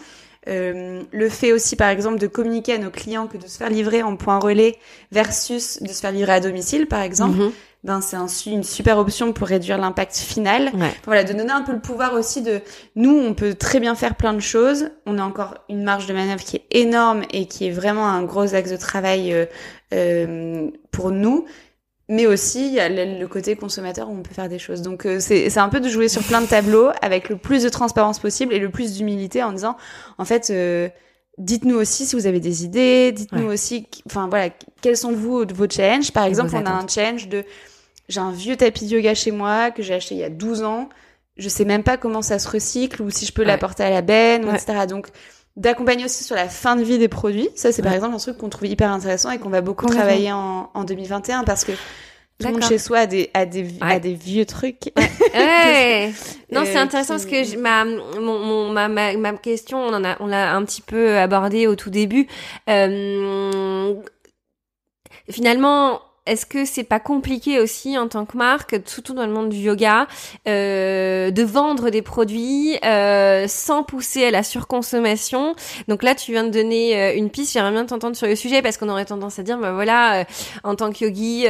Euh, 0.47 1.03
le 1.11 1.29
fait 1.29 1.51
aussi, 1.51 1.75
par 1.75 1.89
exemple, 1.89 2.17
de 2.17 2.27
communiquer 2.27 2.73
à 2.73 2.77
nos 2.77 2.89
clients 2.89 3.27
que 3.27 3.37
de 3.37 3.45
se 3.45 3.57
faire 3.57 3.69
livrer 3.69 4.03
en 4.03 4.15
point 4.15 4.39
relais 4.39 4.77
versus 5.11 5.81
de 5.81 5.89
se 5.89 5.99
faire 5.99 6.11
livrer 6.11 6.33
à 6.33 6.39
domicile, 6.39 6.87
par 6.87 7.01
exemple, 7.01 7.37
mhm. 7.37 7.51
ben 7.83 7.99
c'est 7.99 8.15
un, 8.15 8.27
une 8.45 8.63
super 8.63 8.97
option 8.99 9.33
pour 9.33 9.47
réduire 9.47 9.77
l'impact 9.77 10.15
final. 10.15 10.71
Voilà, 11.05 11.25
de 11.25 11.33
donner 11.33 11.51
un 11.51 11.61
peu 11.61 11.73
le 11.73 11.81
pouvoir 11.81 12.13
aussi 12.13 12.41
de 12.41 12.61
nous, 12.95 13.11
on 13.11 13.33
peut 13.33 13.53
très 13.53 13.81
bien 13.81 13.95
faire 13.95 14.15
plein 14.15 14.33
de 14.33 14.39
choses. 14.39 14.89
On 15.05 15.17
a 15.17 15.23
encore 15.23 15.55
une 15.67 15.83
marge 15.83 16.07
de 16.07 16.13
manœuvre 16.13 16.43
qui 16.43 16.55
est 16.55 16.65
énorme 16.71 17.23
et 17.31 17.45
qui 17.45 17.67
est 17.67 17.71
vraiment 17.71 18.07
un 18.07 18.23
gros 18.23 18.55
axe 18.55 18.71
de 18.71 18.77
travail 18.77 19.33
euh, 19.33 19.45
euh, 19.93 20.69
pour 20.91 21.11
nous 21.11 21.45
mais 22.09 22.25
aussi 22.27 22.65
il 22.67 22.73
y 22.73 22.79
a 22.79 22.89
le, 22.89 23.27
côté 23.27 23.55
consommateur 23.55 24.09
où 24.09 24.13
on 24.17 24.23
peut 24.23 24.33
faire 24.33 24.49
des 24.49 24.59
choses. 24.59 24.81
Donc 24.81 25.05
euh, 25.05 25.19
c'est 25.19 25.49
c'est 25.49 25.59
un 25.59 25.69
peu 25.69 25.79
de 25.79 25.87
jouer 25.87 26.09
sur 26.09 26.23
plein 26.23 26.41
de 26.41 26.47
tableaux 26.47 26.89
avec 27.01 27.29
le 27.29 27.37
plus 27.37 27.63
de 27.63 27.69
transparence 27.69 28.19
possible 28.19 28.53
et 28.53 28.59
le 28.59 28.69
plus 28.69 28.93
d'humilité 28.93 29.43
en 29.43 29.53
disant 29.53 29.77
en 30.17 30.25
fait 30.25 30.49
euh, 30.49 30.89
dites-nous 31.37 31.75
aussi 31.75 32.05
si 32.07 32.15
vous 32.15 32.25
avez 32.27 32.39
des 32.39 32.65
idées, 32.65 33.11
dites-nous 33.11 33.47
Ouais. 33.47 33.53
aussi 33.53 33.87
enfin 34.07 34.27
voilà 34.27 34.49
quels 34.81 34.97
sont 34.97 35.11
vous 35.13 35.45
vos 35.53 35.69
challenges. 35.69 36.11
Par 36.11 36.25
Et 36.25 36.29
exemple, 36.29 36.51
on 36.55 36.65
a 36.65 36.71
un 36.71 36.87
challenge 36.87 37.29
de 37.29 37.45
j'ai 38.09 38.19
un 38.19 38.31
vieux 38.31 38.57
tapis 38.57 38.85
de 38.87 38.95
yoga 38.95 39.13
chez 39.13 39.29
moi 39.31 39.69
que 39.69 39.83
j'ai 39.83 39.93
acheté 39.93 40.15
il 40.15 40.21
y 40.21 40.23
a 40.23 40.29
12 40.31 40.63
ans. 40.63 40.89
Je 41.37 41.47
sais 41.47 41.63
même 41.63 41.83
pas 41.83 41.95
comment 41.95 42.21
ça 42.23 42.39
se 42.39 42.49
recycle 42.49 43.01
ou 43.03 43.11
si 43.11 43.25
je 43.25 43.31
peux 43.31 43.43
Ouais. 43.43 43.47
l'apporter 43.47 43.83
à 43.83 43.89
la 43.91 44.01
benne, 44.01 44.45
Ouais. 44.45 44.55
etc. 44.55 44.87
Donc 44.89 45.07
d'accompagner 45.59 46.05
aussi 46.05 46.23
sur 46.23 46.35
la 46.35 46.47
fin 46.49 46.75
de 46.75 46.81
vie 46.83 46.97
des 46.97 47.07
produits. 47.09 47.49
Ça, 47.55 47.71
c'est 47.71 47.81
par 47.83 47.93
exemple 47.93 48.15
un 48.15 48.19
truc 48.19 48.37
qu'on 48.37 48.49
trouve 48.49 48.67
hyper 48.67 48.91
intéressant 48.91 49.29
et 49.29 49.37
qu'on 49.37 49.49
va 49.49 49.61
beaucoup 49.61 49.85
travailler 49.87 50.31
en, 50.31 50.69
en 50.73 50.83
2021 50.83 51.43
parce 51.43 51.63
que 51.65 51.73
tout 51.73 52.47
le 52.47 52.51
monde 52.53 52.63
chez 52.63 52.77
soi 52.77 52.99
a 52.99 53.05
des, 53.05 53.29
a 53.33 53.45
des, 53.45 53.67
a 53.81 53.99
des 53.99 54.13
vieux 54.13 54.45
trucs. 54.45 54.91
Ouais. 55.35 56.11
Non, 56.51 56.61
c'est 56.65 56.77
Euh, 56.77 56.81
intéressant 56.81 57.17
qui- 57.17 57.25
parce 57.25 57.25
que 57.25 57.43
je- 57.43 57.57
ma, 57.57 57.83
mon, 57.85 58.39
mon- 58.39 58.69
ma, 58.71 58.87
ma, 58.87 59.15
ma 59.17 59.33
question, 59.33 59.77
on 59.77 59.93
en 59.93 60.03
a, 60.03 60.15
on 60.19 60.25
l'a 60.27 60.55
un 60.55 60.63
petit 60.65 60.81
peu 60.81 61.17
abordé 61.17 61.67
au 61.67 61.75
tout 61.75 61.89
début. 61.91 62.25
Euh, 62.69 63.93
finalement, 65.29 65.99
est-ce 66.29 66.45
que 66.45 66.65
c'est 66.65 66.83
pas 66.83 66.99
compliqué 66.99 67.59
aussi 67.59 67.97
en 67.97 68.07
tant 68.07 68.25
que 68.25 68.37
marque, 68.37 68.75
surtout 68.85 69.13
dans 69.13 69.25
le 69.25 69.33
monde 69.33 69.49
du 69.49 69.57
yoga, 69.57 70.07
euh, 70.47 71.31
de 71.31 71.43
vendre 71.43 71.89
des 71.89 72.01
produits 72.01 72.77
euh, 72.85 73.47
sans 73.47 73.83
pousser 73.83 74.25
à 74.25 74.31
la 74.31 74.43
surconsommation? 74.43 75.55
Donc 75.87 76.03
là, 76.03 76.15
tu 76.15 76.31
viens 76.31 76.43
de 76.43 76.51
donner 76.51 76.95
euh, 76.95 77.15
une 77.15 77.29
piste. 77.29 77.53
J'aimerais 77.53 77.71
bien 77.71 77.85
t'entendre 77.85 78.15
sur 78.15 78.27
le 78.27 78.35
sujet 78.35 78.61
parce 78.61 78.77
qu'on 78.77 78.89
aurait 78.89 79.05
tendance 79.05 79.39
à 79.39 79.43
dire, 79.43 79.57
bah 79.57 79.73
voilà, 79.73 80.25
en 80.63 80.75
tant 80.75 80.91
que 80.91 81.03
yogi. 81.03 81.47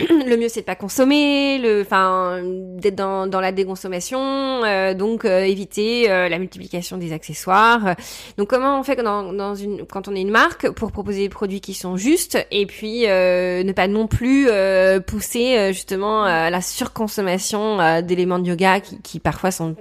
le 0.26 0.36
mieux 0.36 0.48
c'est 0.48 0.60
de 0.60 0.64
pas 0.66 0.74
consommer, 0.74 1.58
le, 1.58 1.82
enfin 1.82 2.40
d'être 2.44 2.94
dans, 2.94 3.26
dans 3.26 3.40
la 3.40 3.52
déconsommation, 3.52 4.64
euh, 4.64 4.94
donc 4.94 5.24
euh, 5.24 5.40
éviter 5.44 6.10
euh, 6.10 6.28
la 6.28 6.38
multiplication 6.38 6.96
des 6.96 7.12
accessoires. 7.12 7.94
Donc 8.38 8.48
comment 8.48 8.80
on 8.80 8.82
fait 8.82 8.96
dans, 8.96 9.32
dans 9.32 9.54
une, 9.54 9.84
quand 9.86 10.08
on 10.08 10.14
est 10.14 10.20
une 10.20 10.30
marque 10.30 10.70
pour 10.70 10.92
proposer 10.92 11.20
des 11.22 11.28
produits 11.28 11.60
qui 11.60 11.74
sont 11.74 11.96
justes 11.96 12.38
et 12.50 12.66
puis 12.66 13.06
euh, 13.06 13.62
ne 13.62 13.72
pas 13.72 13.88
non 13.88 14.06
plus 14.06 14.48
euh, 14.48 15.00
pousser 15.00 15.56
euh, 15.56 15.72
justement 15.72 16.24
à 16.24 16.50
la 16.50 16.60
surconsommation 16.60 17.80
euh, 17.80 18.02
d'éléments 18.02 18.38
de 18.38 18.48
yoga 18.48 18.80
qui, 18.80 19.00
qui 19.02 19.20
parfois 19.20 19.50
sont 19.50 19.76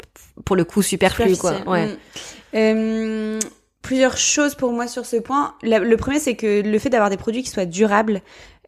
pour 0.46 0.56
le 0.56 0.64
coup 0.64 0.82
superflus 0.82 1.38
quoi. 1.38 1.54
Ouais. 1.68 1.86
Mm. 1.86 1.98
Euh, 2.56 3.40
plusieurs 3.82 4.18
choses 4.18 4.56
pour 4.56 4.72
moi 4.72 4.88
sur 4.88 5.06
ce 5.06 5.18
point. 5.18 5.54
La- 5.64 5.80
le 5.80 5.98
premier, 5.98 6.20
c'est 6.20 6.36
que 6.36 6.62
le 6.62 6.80
fait 6.80 6.90
d'avoir 6.90 7.10
des 7.10 7.18
produits 7.18 7.44
qui 7.44 7.50
soient 7.50 7.66
durables, 7.66 8.22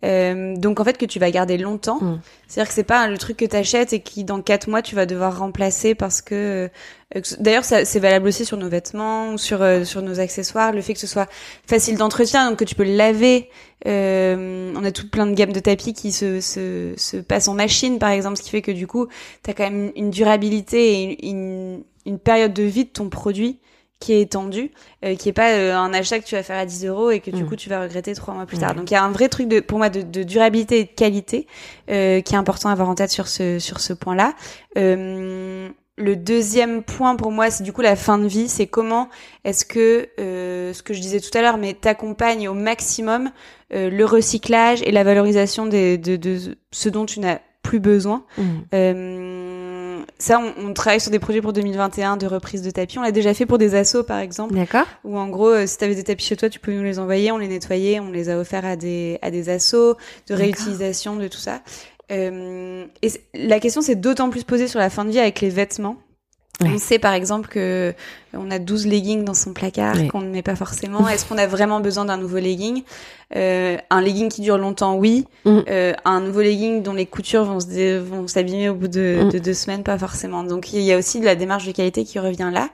euh, 0.04 0.56
donc 0.58 0.80
en 0.80 0.84
fait 0.84 0.98
que 0.98 1.06
tu 1.06 1.20
vas 1.20 1.32
garder 1.32 1.58
longtemps. 1.58 2.00
Mm. 2.02 2.22
C'est-à-dire 2.48 2.68
que 2.70 2.74
c'est 2.76 2.84
pas 2.84 3.08
le 3.08 3.18
truc 3.18 3.38
que 3.38 3.46
t'achètes 3.46 3.94
et 3.94 4.02
qui 4.02 4.24
dans 4.24 4.42
quatre 4.42 4.68
mois 4.68 4.82
tu 4.82 4.96
vas 4.96 5.06
devoir 5.06 5.38
remplacer 5.38 5.96
parce 5.96 6.22
que. 6.22 6.70
euh, 7.16 7.22
D'ailleurs, 7.40 7.66
c'est 7.66 8.00
valable 8.00 8.28
aussi 8.30 8.46
sur 8.46 8.56
nos 8.56 8.70
vêtements 8.70 9.34
ou 9.34 9.38
sur 9.38 9.62
euh, 9.62 9.84
sur 9.84 10.02
nos 10.02 10.22
accessoires. 10.22 10.72
Le 10.72 10.82
fait 10.82 10.94
que 10.94 11.00
ce 11.00 11.08
soit 11.08 11.28
facile 11.68 11.98
d'entretien, 11.98 12.50
donc 12.50 12.60
que 12.60 12.64
tu 12.64 12.74
peux 12.74 12.86
le 12.86 12.96
laver. 12.96 13.50
Euh, 13.86 14.72
on 14.78 14.84
a 14.86 14.92
tout 14.92 15.10
plein 15.10 15.26
de 15.26 15.34
gammes 15.34 15.52
de 15.52 15.60
tapis 15.60 15.94
qui 15.94 16.12
se, 16.14 16.40
se 16.40 16.94
se 16.96 17.18
passent 17.18 17.48
en 17.50 17.54
machine, 17.54 18.00
par 18.00 18.12
exemple, 18.12 18.38
ce 18.38 18.44
qui 18.44 18.50
fait 18.52 18.62
que 18.62 18.72
du 18.72 18.88
coup, 18.88 19.08
t'as 19.44 19.54
quand 19.54 19.64
même 19.64 19.92
une 19.98 20.10
durabilité 20.12 20.94
et 20.94 21.28
une, 21.28 21.38
une, 21.38 21.84
une 22.06 22.20
période 22.20 22.54
de 22.54 22.64
vie 22.64 22.86
de 22.86 22.90
ton 22.92 23.10
produit 23.10 23.60
qui 24.02 24.12
est 24.14 24.20
étendue, 24.22 24.72
euh, 25.06 25.16
qui 25.16 25.30
est 25.30 25.34
pas 25.34 25.52
euh, 25.52 25.74
un 25.78 25.94
achat 25.94 26.20
que 26.20 26.26
tu 26.26 26.36
vas 26.36 26.44
faire 26.44 26.58
à 26.58 26.66
10 26.66 26.86
euros 26.88 27.10
et 27.12 27.22
que 27.22 27.32
du 27.32 27.44
Mm. 27.44 27.48
coup 27.48 27.56
tu 27.56 27.70
vas 27.70 27.82
regretter 27.84 28.14
trois 28.16 28.34
mois 28.34 28.46
plus 28.46 28.58
Mm. 28.58 28.62
tard. 28.62 28.76
Donc 28.76 28.92
il 28.92 28.94
y 28.96 28.98
a 28.98 29.04
un 29.04 29.12
vrai 29.12 29.30
truc 29.30 29.48
de, 29.48 29.62
pour 29.62 29.78
moi 29.78 29.90
de, 29.90 30.02
de 30.02 30.24
durabilité 30.24 30.80
et 30.80 30.84
de 30.84 30.90
qualité 30.90 31.48
euh, 31.90 32.20
qui 32.20 32.34
est 32.34 32.38
important 32.38 32.68
à 32.68 32.74
avoir 32.74 32.90
en 32.90 32.96
tête 32.96 33.12
sur 33.12 33.28
ce 33.30 33.60
sur 33.60 33.80
ce 33.80 33.94
point-là. 33.94 34.34
Euh, 34.78 35.70
le 35.98 36.16
deuxième 36.16 36.82
point 36.84 37.16
pour 37.16 37.32
moi, 37.32 37.52
c'est 37.52 37.64
du 37.64 37.74
coup 37.74 37.82
la 37.82 37.96
fin 37.96 38.18
de 38.18 38.26
vie. 38.26 38.48
C'est 38.50 38.66
comment 38.66 39.08
est-ce 39.44 39.66
que 39.66 40.08
euh, 40.20 40.74
ce 40.74 40.82
que 40.82 40.94
je 40.96 41.00
disais 41.00 41.20
tout 41.20 41.36
à 41.38 41.42
l'heure, 41.44 41.58
mais 41.58 41.74
t'accompagnes 41.76 42.48
au 42.48 42.54
maximum 42.56 43.30
euh, 43.74 43.90
le 43.90 44.06
recyclage 44.06 44.82
et 44.84 44.92
la 44.92 45.04
valorisation 45.04 45.68
des, 45.68 45.98
de, 46.00 46.16
de 46.16 46.58
ce 46.72 46.90
dont 46.90 47.06
tu 47.06 47.20
n'as 47.20 47.40
plus 47.62 47.80
besoin. 47.80 48.24
Mm. 48.40 48.44
Ça, 50.22 50.40
on, 50.40 50.68
on 50.68 50.74
travaille 50.74 51.00
sur 51.02 51.10
des 51.10 51.18
projets 51.18 51.42
pour 51.42 51.52
2021 51.52 52.16
de 52.16 52.28
reprise 52.28 52.62
de 52.62 52.70
tapis. 52.70 53.00
On 53.00 53.02
l'a 53.02 53.12
déjà 53.12 53.34
fait 53.34 53.48
pour 53.48 53.58
des 53.58 53.74
assos, 53.74 54.04
par 54.04 54.20
exemple, 54.20 54.54
D'accord. 54.54 54.86
où 55.04 55.18
en 55.18 55.28
gros, 55.28 55.50
euh, 55.50 55.66
si 55.66 55.80
tu 55.80 55.84
avais 55.84 55.96
des 55.96 56.04
tapis 56.04 56.24
chez 56.24 56.36
toi, 56.36 56.48
tu 56.48 56.60
peux 56.60 56.72
nous 56.72 56.84
les 56.84 57.00
envoyer, 57.00 57.32
on 57.32 57.40
les 57.40 57.48
nettoyait, 57.48 58.00
on 58.00 58.12
les 58.12 58.30
a 58.30 58.38
offerts 58.38 58.64
à 58.64 58.76
des, 58.76 59.18
à 59.24 59.32
des 59.32 59.50
assos, 59.50 59.98
de 60.28 60.36
réutilisation, 60.36 61.16
de 61.16 61.28
tout 61.28 61.40
ça. 61.40 61.62
Euh, 62.12 62.86
et 63.02 63.12
la 63.34 63.60
question 63.60 63.82
s'est 63.82 63.96
d'autant 63.96 64.30
plus 64.30 64.44
posée 64.44 64.68
sur 64.68 64.78
la 64.78 64.92
fin 64.92 65.06
de 65.06 65.10
vie 65.10 65.18
avec 65.18 65.42
les 65.42 65.50
vêtements. 65.50 65.98
Ouais. 66.62 66.70
On 66.74 66.78
sait 66.78 67.00
par 67.00 67.14
exemple 67.14 67.50
que 67.50 67.94
on 68.34 68.50
a 68.52 68.60
12 68.60 68.88
leggings 68.88 69.24
dans 69.26 69.34
son 69.34 69.54
placard 69.54 69.96
Ouais. 69.96 70.08
qu'on 70.08 70.22
ne 70.22 70.30
met 70.30 70.42
pas 70.42 70.56
forcément. 70.56 71.08
Est-ce 71.08 71.26
qu'on 71.26 71.38
a 71.38 71.48
vraiment 71.48 71.80
besoin 71.80 72.06
d'un 72.06 72.18
nouveau 72.18 72.38
legging? 72.38 72.84
Euh, 73.36 73.78
Un 73.90 74.02
legging 74.02 74.30
qui 74.30 74.42
dure 74.42 74.58
longtemps, 74.58 74.96
oui. 74.96 75.26
Mm. 75.46 75.60
Euh, 75.70 75.94
un 76.06 76.22
nouveau 76.22 76.42
legging 76.42 76.84
dont 76.84 76.94
les 76.94 77.06
coutures 77.06 77.44
vont 77.46 77.60
se 77.60 77.66
dé- 77.68 77.98
vont 78.00 78.28
s'abîmer 78.28 78.70
au 78.70 78.76
bout 78.76 78.88
de, 78.88 79.24
Mm. 79.26 79.30
de 79.30 79.40
deux 79.40 79.54
semaines, 79.54 79.84
pas 79.84 79.98
forcément. 79.98 80.44
Donc 80.44 80.72
il 80.74 80.82
y 80.82 80.92
a 80.94 80.98
aussi 80.98 81.20
de 81.20 81.26
la 81.26 81.36
démarche 81.36 81.66
de 81.66 81.72
qualité 81.72 82.04
qui 82.04 82.20
revient 82.20 82.52
là. 82.54 82.70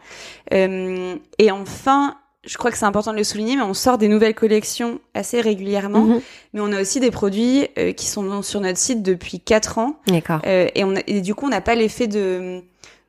Euh, 0.54 1.16
et 1.40 1.52
enfin, 1.52 2.16
je 2.46 2.58
crois 2.58 2.72
que 2.72 2.78
c'est 2.78 2.86
important 2.86 3.12
de 3.12 3.18
le 3.18 3.24
souligner, 3.24 3.56
mais 3.58 3.62
on 3.64 3.74
sort 3.74 3.98
des 3.98 4.08
nouvelles 4.08 4.34
collections 4.36 5.00
assez 5.14 5.42
régulièrement. 5.42 6.02
Mhm. 6.02 6.22
Mais 6.54 6.62
on 6.62 6.72
a 6.72 6.82
aussi 6.82 7.00
des 7.00 7.12
produits 7.12 7.68
euh, 7.78 7.92
qui 7.94 8.06
sont 8.08 8.42
sur 8.42 8.62
notre 8.62 8.78
site 8.80 9.04
depuis 9.04 9.40
quatre 9.40 9.78
ans 9.80 9.96
D'accord. 10.08 10.40
euh, 10.46 10.68
et, 10.76 10.84
on 10.84 10.96
a- 10.96 11.02
et 11.08 11.22
du 11.22 11.36
coup, 11.36 11.46
on 11.46 11.50
n'a 11.50 11.62
pas 11.62 11.76
l'effet 11.76 12.08
de 12.08 12.62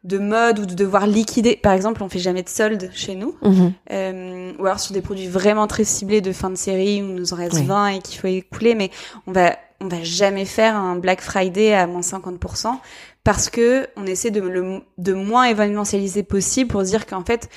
de 0.08 0.18
mode 0.18 0.58
ou 0.58 0.66
de 0.66 0.74
devoir 0.74 1.06
liquider. 1.06 1.56
Par 1.56 1.72
exemple, 1.72 2.02
on 2.02 2.08
fait 2.08 2.18
jamais 2.18 2.42
de 2.42 2.48
solde 2.48 2.90
chez 2.94 3.14
nous, 3.14 3.36
Mhm. 3.42 3.72
euh, 3.92 4.52
ou 4.58 4.66
alors 4.66 4.80
sur 4.80 4.92
des 4.94 5.00
produits 5.02 5.28
vraiment 5.28 5.66
très 5.66 5.84
ciblés 5.84 6.20
de 6.20 6.32
fin 6.32 6.50
de 6.50 6.56
série 6.56 7.02
où 7.02 7.06
il 7.08 7.14
nous 7.14 7.32
en 7.32 7.36
reste 7.36 7.54
Oui. 7.54 7.64
20 7.66 7.88
et 7.88 7.98
qu'il 8.00 8.18
faut 8.18 8.26
écouler. 8.28 8.74
Mais 8.74 8.90
on 9.26 9.32
va 9.32 9.56
on 9.80 9.86
va 9.86 10.02
jamais 10.02 10.44
faire 10.44 10.74
un 10.74 10.96
Black 10.96 11.20
Friday 11.20 11.72
à 11.72 11.86
moins 11.86 12.00
50% 12.00 12.80
parce 13.22 13.48
que 13.48 13.86
on 13.96 14.06
essaie 14.06 14.32
de 14.32 14.40
le 14.40 14.80
de 14.98 15.12
moins 15.12 15.44
événementialiser 15.44 16.24
possible 16.24 16.68
pour 16.68 16.82
dire 16.82 17.06
qu'en 17.06 17.24
fait 17.24 17.48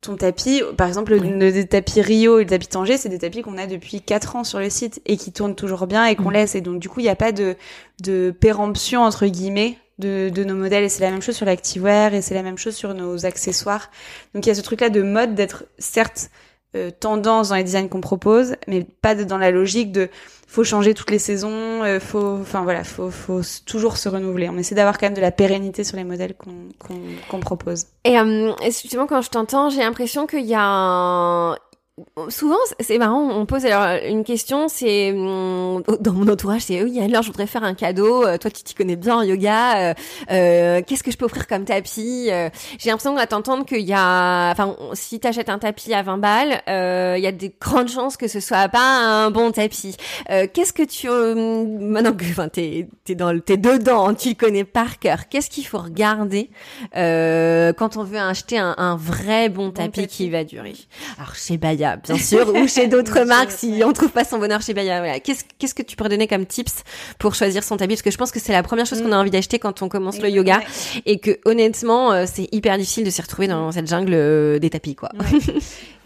ton 0.00 0.16
tapis, 0.16 0.60
par 0.76 0.88
exemple, 0.88 1.12
Oui. 1.12 1.20
le, 1.30 1.50
le 1.50 1.64
tapis 1.64 2.00
Rio 2.00 2.40
et 2.40 2.42
le 2.42 2.50
tapis 2.50 2.66
Tanger, 2.66 2.96
c'est 2.96 3.08
des 3.08 3.20
tapis 3.20 3.42
qu'on 3.42 3.56
a 3.56 3.68
depuis 3.68 4.00
4 4.00 4.34
ans 4.34 4.42
sur 4.42 4.58
le 4.58 4.68
site 4.68 5.00
et 5.06 5.16
qui 5.16 5.30
tournent 5.30 5.54
toujours 5.54 5.86
bien 5.86 6.04
et 6.06 6.16
qu'on 6.16 6.30
Mm. 6.30 6.32
laisse. 6.32 6.54
Et 6.56 6.60
donc, 6.60 6.80
du 6.80 6.88
coup, 6.88 6.98
il 6.98 7.04
n'y 7.04 7.08
a 7.08 7.14
pas 7.14 7.30
de, 7.30 7.54
de 8.02 8.32
péremption, 8.32 9.02
entre 9.04 9.26
guillemets, 9.26 9.78
de, 10.02 10.44
nos 10.44 10.54
modèles. 10.54 10.84
Et 10.84 10.88
c'est 10.88 11.02
la 11.02 11.10
même 11.10 11.22
chose 11.22 11.36
sur 11.36 11.46
l'activewear 11.46 12.14
et 12.14 12.22
c'est 12.22 12.34
la 12.34 12.42
même 12.42 12.58
chose 12.58 12.74
sur 12.74 12.94
nos 12.94 13.24
accessoires. 13.26 13.90
Donc, 14.34 14.46
il 14.46 14.48
y 14.48 14.52
a 14.52 14.54
ce 14.54 14.62
truc-là 14.62 14.90
de 14.90 15.02
mode 15.02 15.34
d'être, 15.34 15.64
certes, 15.78 16.30
euh, 16.74 16.90
tendance 16.90 17.50
dans 17.50 17.56
les 17.56 17.64
designs 17.64 17.88
qu'on 17.88 18.00
propose, 18.00 18.56
mais 18.66 18.86
pas 19.02 19.14
dans 19.14 19.38
la 19.38 19.50
logique 19.50 19.92
de 19.92 20.08
faut 20.52 20.64
changer 20.64 20.92
toutes 20.92 21.10
les 21.10 21.18
saisons, 21.18 21.82
euh, 21.82 21.98
faut, 21.98 22.38
enfin 22.40 22.62
voilà, 22.62 22.84
faut, 22.84 23.10
faut 23.10 23.40
toujours 23.64 23.96
se 23.96 24.08
renouveler. 24.08 24.50
On 24.50 24.58
essaie 24.58 24.74
d'avoir 24.74 24.98
quand 24.98 25.06
même 25.06 25.14
de 25.14 25.20
la 25.20 25.30
pérennité 25.30 25.82
sur 25.82 25.96
les 25.96 26.04
modèles 26.04 26.34
qu'on 26.34 26.68
qu'on 26.78 27.00
qu'on 27.30 27.40
propose. 27.40 27.86
Et 28.04 28.18
euh, 28.18 28.52
quand 29.08 29.22
je 29.22 29.30
t'entends, 29.30 29.70
j'ai 29.70 29.80
l'impression 29.80 30.26
qu'il 30.26 30.44
y 30.44 30.54
a 30.54 30.62
un... 30.62 31.56
Souvent, 32.30 32.56
c'est 32.80 32.96
marrant, 32.96 33.28
on 33.38 33.44
pose 33.44 33.66
alors 33.66 34.02
une 34.08 34.24
question, 34.24 34.66
c'est 34.68 35.12
hum, 35.12 35.82
dans 36.00 36.14
mon 36.14 36.26
entourage, 36.26 36.62
c'est 36.62 36.82
oui, 36.82 36.98
alors 37.02 37.20
je 37.22 37.26
voudrais 37.26 37.46
faire 37.46 37.64
un 37.64 37.74
cadeau, 37.74 38.24
euh, 38.26 38.38
toi 38.38 38.50
tu 38.50 38.62
t'y 38.62 38.72
connais 38.72 38.96
bien 38.96 39.16
en 39.18 39.22
yoga, 39.22 39.90
euh, 39.90 39.94
euh, 40.30 40.80
qu'est-ce 40.86 41.02
que 41.02 41.10
je 41.10 41.18
peux 41.18 41.26
offrir 41.26 41.46
comme 41.46 41.66
tapis 41.66 42.28
Euh, 42.30 42.48
J'ai 42.78 42.88
l'impression 42.88 43.14
à 43.18 43.26
t'entendre 43.26 43.66
qu'il 43.66 43.82
y 43.82 43.92
a, 43.92 44.50
enfin, 44.52 44.74
si 44.94 45.20
t'achètes 45.20 45.50
un 45.50 45.58
tapis 45.58 45.92
à 45.92 46.02
20 46.02 46.16
balles, 46.16 46.62
euh, 46.66 47.16
il 47.18 47.22
y 47.22 47.26
a 47.26 47.32
des 47.32 47.54
grandes 47.60 47.90
chances 47.90 48.16
que 48.16 48.26
ce 48.26 48.40
soit 48.40 48.70
pas 48.70 48.80
un 49.26 49.30
bon 49.30 49.52
tapis. 49.52 49.94
Euh, 50.30 50.46
qu'est-ce 50.50 50.72
que 50.72 50.84
tu, 50.84 51.10
euh, 51.10 51.34
maintenant 51.78 52.14
que, 52.14 52.24
enfin, 52.24 52.48
t'es 52.48 52.88
t'es 53.04 53.14
dans, 53.14 53.32
le- 53.32 53.42
t'es 53.42 53.58
dedans, 53.58 54.14
tu 54.14 54.30
le 54.30 54.34
connais 54.34 54.64
par 54.64 54.98
cœur, 54.98 55.28
qu'est-ce 55.28 55.50
qu'il 55.50 55.66
faut 55.66 55.78
regarder 55.78 56.48
euh, 56.96 57.74
quand 57.74 57.98
on 57.98 58.04
veut 58.04 58.18
acheter 58.18 58.56
un, 58.58 58.74
un 58.78 58.96
vrai 58.96 59.50
bon 59.50 59.70
tapis 59.72 59.90
tapis. 60.02 60.06
qui 60.08 60.30
va 60.30 60.44
durer? 60.44 60.72
Alors 61.18 61.34
chez 61.34 61.58
Baya, 61.82 61.96
bien 61.96 62.16
sûr, 62.18 62.48
ou 62.54 62.68
chez 62.68 62.86
d'autres 62.88 63.24
marques 63.24 63.50
si 63.50 63.70
ouais. 63.78 63.84
on 63.84 63.92
trouve 63.92 64.10
pas 64.10 64.24
son 64.24 64.38
bonheur 64.38 64.60
chez 64.62 64.74
Baya. 64.74 64.98
Voilà. 65.00 65.20
Qu'est-ce 65.20 65.44
qu'est-ce 65.58 65.74
que 65.74 65.82
tu 65.82 65.96
pourrais 65.96 66.08
donner 66.10 66.26
comme 66.28 66.46
tips 66.46 66.82
pour 67.18 67.34
choisir 67.34 67.64
son 67.64 67.76
tapis 67.76 67.94
Parce 67.94 68.02
que 68.02 68.10
je 68.10 68.16
pense 68.18 68.30
que 68.30 68.40
c'est 68.40 68.52
la 68.52 68.62
première 68.62 68.86
chose 68.86 69.00
Mm. 69.00 69.04
qu'on 69.04 69.12
a 69.12 69.18
envie 69.18 69.30
d'acheter 69.30 69.58
quand 69.58 69.82
on 69.82 69.88
commence 69.88 70.20
le 70.20 70.28
yoga 70.28 70.58
Ouais. 70.58 71.02
et 71.06 71.18
que 71.18 71.38
honnêtement, 71.44 72.12
euh, 72.12 72.24
c'est 72.32 72.46
hyper 72.52 72.76
difficile 72.78 73.04
de 73.04 73.10
s'y 73.10 73.20
retrouver 73.22 73.48
dans 73.48 73.72
cette 73.72 73.88
jungle 73.88 74.12
euh, 74.14 74.58
des 74.58 74.70
tapis, 74.70 74.94
quoi. 74.94 75.10
Ouais. 75.18 75.38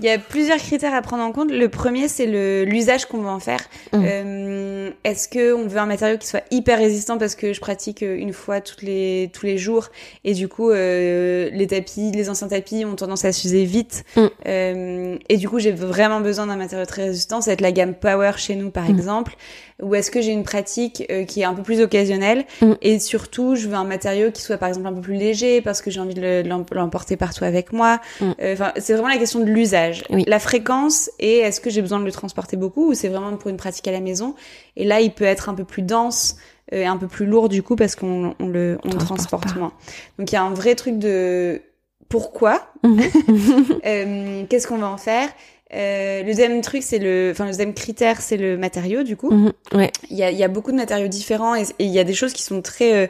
Il 0.01 0.05
y 0.05 0.09
a 0.11 0.19
plusieurs 0.19 0.59
critères 0.59 0.95
à 0.95 1.01
prendre 1.03 1.23
en 1.25 1.33
compte. 1.33 1.51
Le 1.51 1.69
premier, 1.69 2.07
c'est 2.09 2.27
le 2.27 2.65
l'usage 2.65 3.07
qu'on 3.07 3.19
veut 3.19 3.29
en 3.29 3.41
faire. 3.41 3.61
Mm. 3.93 4.05
Euh, 4.07 4.91
Est-ce 5.05 5.29
que 5.29 5.53
on 5.55 5.67
veut 5.67 5.79
un 5.79 5.87
matériau 5.87 6.17
qui 6.19 6.27
soit 6.27 6.43
hyper 6.51 6.79
résistant 6.79 7.19
parce 7.19 7.35
que 7.35 7.53
je 7.53 7.61
pratique 7.61 8.03
une 8.03 8.33
fois 8.33 8.61
toutes 8.61 8.83
les 8.83 9.31
tous 9.33 9.47
les 9.47 9.59
jours 9.59 9.89
et 10.25 10.35
du 10.35 10.49
coup 10.49 10.71
les 10.71 11.67
tapis, 11.69 12.11
les 12.13 12.29
anciens 12.31 12.49
tapis 12.49 12.85
ont 12.85 12.95
tendance 12.97 13.25
à 13.25 13.33
s'user 13.33 13.65
vite 13.65 14.05
Mm. 14.17 15.17
Et 15.29 15.37
du 15.37 15.49
coup 15.49 15.59
j'ai 15.67 15.73
vraiment 15.73 16.21
besoin 16.21 16.47
d'un 16.47 16.57
matériau 16.57 16.87
très 16.87 17.05
résistant 17.05 17.41
Ça 17.41 17.51
va 17.51 17.55
être 17.55 17.61
la 17.61 17.73
gamme 17.73 17.95
Power 17.95 18.33
chez 18.37 18.55
nous, 18.55 18.71
par 18.71 18.89
exemple. 18.89 19.35
Ou 19.83 19.95
est-ce 19.95 20.11
que 20.11 20.23
j'ai 20.23 20.31
une 20.33 20.45
pratique 20.45 21.05
euh, 21.11 21.25
qui 21.25 21.41
est 21.43 21.45
un 21.45 21.53
peu 21.55 21.63
plus 21.63 21.81
occasionnelle 21.83 22.45
Mm. 22.63 22.73
Et 22.83 22.99
surtout, 22.99 23.57
je 23.57 23.69
veux 23.69 23.75
un 23.75 23.85
matériau 23.85 24.31
qui 24.31 24.41
soit, 24.43 24.57
par 24.57 24.69
exemple, 24.69 24.87
un 24.87 24.93
peu 24.93 25.01
plus 25.03 25.17
léger 25.17 25.61
parce 25.61 25.83
que 25.83 25.91
j'ai 25.91 26.01
envie 26.01 26.15
de 26.15 26.21
le- 26.23 26.43
de 26.43 26.49
l'em- 26.49 26.65
l'emporter 26.73 27.17
partout 27.17 27.45
avec 27.45 27.73
moi. 27.73 28.01
Mm. 28.21 28.25
Euh, 28.41 28.53
Enfin, 28.55 28.73
c'est 28.79 28.93
vraiment 28.95 29.09
la 29.09 29.19
question 29.19 29.41
de 29.41 29.45
l'usage. 29.47 30.05
Oui. 30.11 30.25
La 30.27 30.39
fréquence 30.39 31.11
et 31.19 31.39
est-ce 31.39 31.61
que 31.61 31.69
j'ai 31.71 31.83
besoin 31.83 31.99
de 32.01 32.05
le 32.05 32.13
transporter 32.13 32.57
beaucoup 32.57 32.91
ou 32.91 32.95
c'est 32.95 33.09
vraiment 33.09 33.37
pour 33.37 33.51
une 33.51 33.57
pratique 33.59 33.87
à 33.89 33.93
la 33.93 34.01
maison? 34.01 34.35
Et 34.77 34.85
là, 34.85 35.01
il 35.01 35.13
peut 35.13 35.25
être 35.25 35.49
un 35.51 35.55
peu 35.55 35.65
plus 35.65 35.83
dense 35.83 36.37
euh, 36.73 36.83
et 36.83 36.87
un 36.87 36.97
peu 36.97 37.07
plus 37.09 37.27
lourd 37.27 37.49
du 37.49 37.63
coup 37.63 37.77
parce 37.77 37.95
qu'on 37.97 38.35
on 38.41 38.47
le, 38.49 38.79
on 38.85 38.91
Transporte 38.91 39.55
moins. 39.57 39.73
Donc 40.19 40.31
il 40.33 40.35
y 40.35 40.39
a 40.39 40.43
un 40.43 40.55
vrai 40.55 40.75
truc 40.75 40.99
de 40.99 41.61
pourquoi? 42.09 42.63
Mhm. 42.83 43.01
euh, 43.87 44.45
Qu'est-ce 44.49 44.67
qu'on 44.67 44.79
va 44.79 44.89
en 44.89 44.97
faire? 44.97 45.29
Euh, 45.75 46.21
le 46.23 46.27
deuxième 46.27 46.61
truc, 46.61 46.83
c'est 46.83 46.99
le, 46.99 47.31
enfin 47.33 47.45
le 47.45 47.51
deuxième 47.51 47.75
critère, 47.75 48.21
c'est 48.21 48.37
le 48.37 48.57
matériau. 48.57 49.03
Du 49.03 49.17
coup, 49.17 49.31
Mhm. 49.33 49.53
Ouais. 49.75 49.91
il 50.11 50.17
y 50.17 50.23
a, 50.23 50.31
il 50.31 50.39
y 50.39 50.45
a 50.45 50.49
beaucoup 50.49 50.71
de 50.73 50.77
matériaux 50.77 51.09
différents 51.09 51.55
et 51.55 51.63
et 51.79 51.85
il 51.85 51.91
y 51.91 51.99
a 51.99 52.05
des 52.05 52.15
choses 52.15 52.33
qui 52.33 52.43
sont 52.43 52.63
très, 52.63 52.93
euh, 52.95 53.07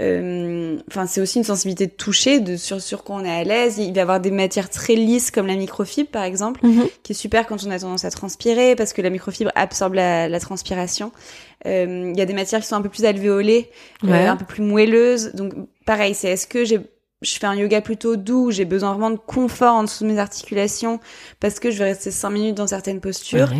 euh, 0.00 0.78
enfin 0.88 1.06
c'est 1.06 1.20
aussi 1.20 1.38
une 1.38 1.44
sensibilité 1.44 1.86
de 1.86 1.92
toucher, 1.92 2.40
de 2.40 2.56
sur 2.56 2.80
sur 2.80 3.04
quoi 3.04 3.16
on 3.16 3.24
est 3.24 3.30
à 3.30 3.44
l'aise. 3.44 3.78
Il 3.78 3.92
va 3.92 3.98
y 3.98 4.00
avoir 4.00 4.20
des 4.20 4.30
matières 4.30 4.70
très 4.70 4.94
lisses 4.94 5.30
comme 5.30 5.46
la 5.46 5.56
microfibre 5.56 6.08
par 6.10 6.24
exemple, 6.24 6.60
Mhm. 6.64 6.86
qui 7.02 7.12
est 7.12 7.14
super 7.16 7.46
quand 7.46 7.62
on 7.66 7.70
a 7.70 7.78
tendance 7.78 8.04
à 8.04 8.10
transpirer 8.10 8.76
parce 8.76 8.92
que 8.92 9.02
la 9.02 9.10
microfibre 9.10 9.50
absorbe 9.54 9.94
la, 9.94 10.28
la 10.28 10.40
transpiration. 10.40 11.12
Euh, 11.66 12.10
Il 12.14 12.18
y 12.18 12.22
a 12.22 12.26
des 12.26 12.34
matières 12.34 12.60
qui 12.60 12.68
sont 12.68 12.76
un 12.76 12.82
peu 12.82 12.88
plus 12.88 13.04
alvéolées, 13.04 13.70
euh, 14.04 14.08
Ouais. 14.08 14.26
un 14.26 14.36
peu 14.36 14.44
plus 14.44 14.62
moelleuses. 14.62 15.32
Donc 15.34 15.52
pareil, 15.84 16.14
c'est 16.14 16.28
est-ce 16.30 16.46
que 16.46 16.64
j'ai 16.64 16.78
je 17.22 17.36
fais 17.38 17.46
un 17.46 17.54
yoga 17.56 17.80
plutôt 17.80 18.14
doux, 18.16 18.50
j'ai 18.52 18.64
besoin 18.64 18.90
vraiment 18.92 19.10
de 19.10 19.16
confort 19.16 19.74
en 19.74 19.82
dessous 19.82 20.04
de 20.04 20.08
mes 20.10 20.18
articulations 20.18 21.00
parce 21.40 21.58
que 21.58 21.70
je 21.70 21.78
vais 21.78 21.84
rester 21.86 22.10
cinq 22.10 22.30
minutes 22.30 22.54
dans 22.56 22.66
certaines 22.68 23.00
postures, 23.00 23.50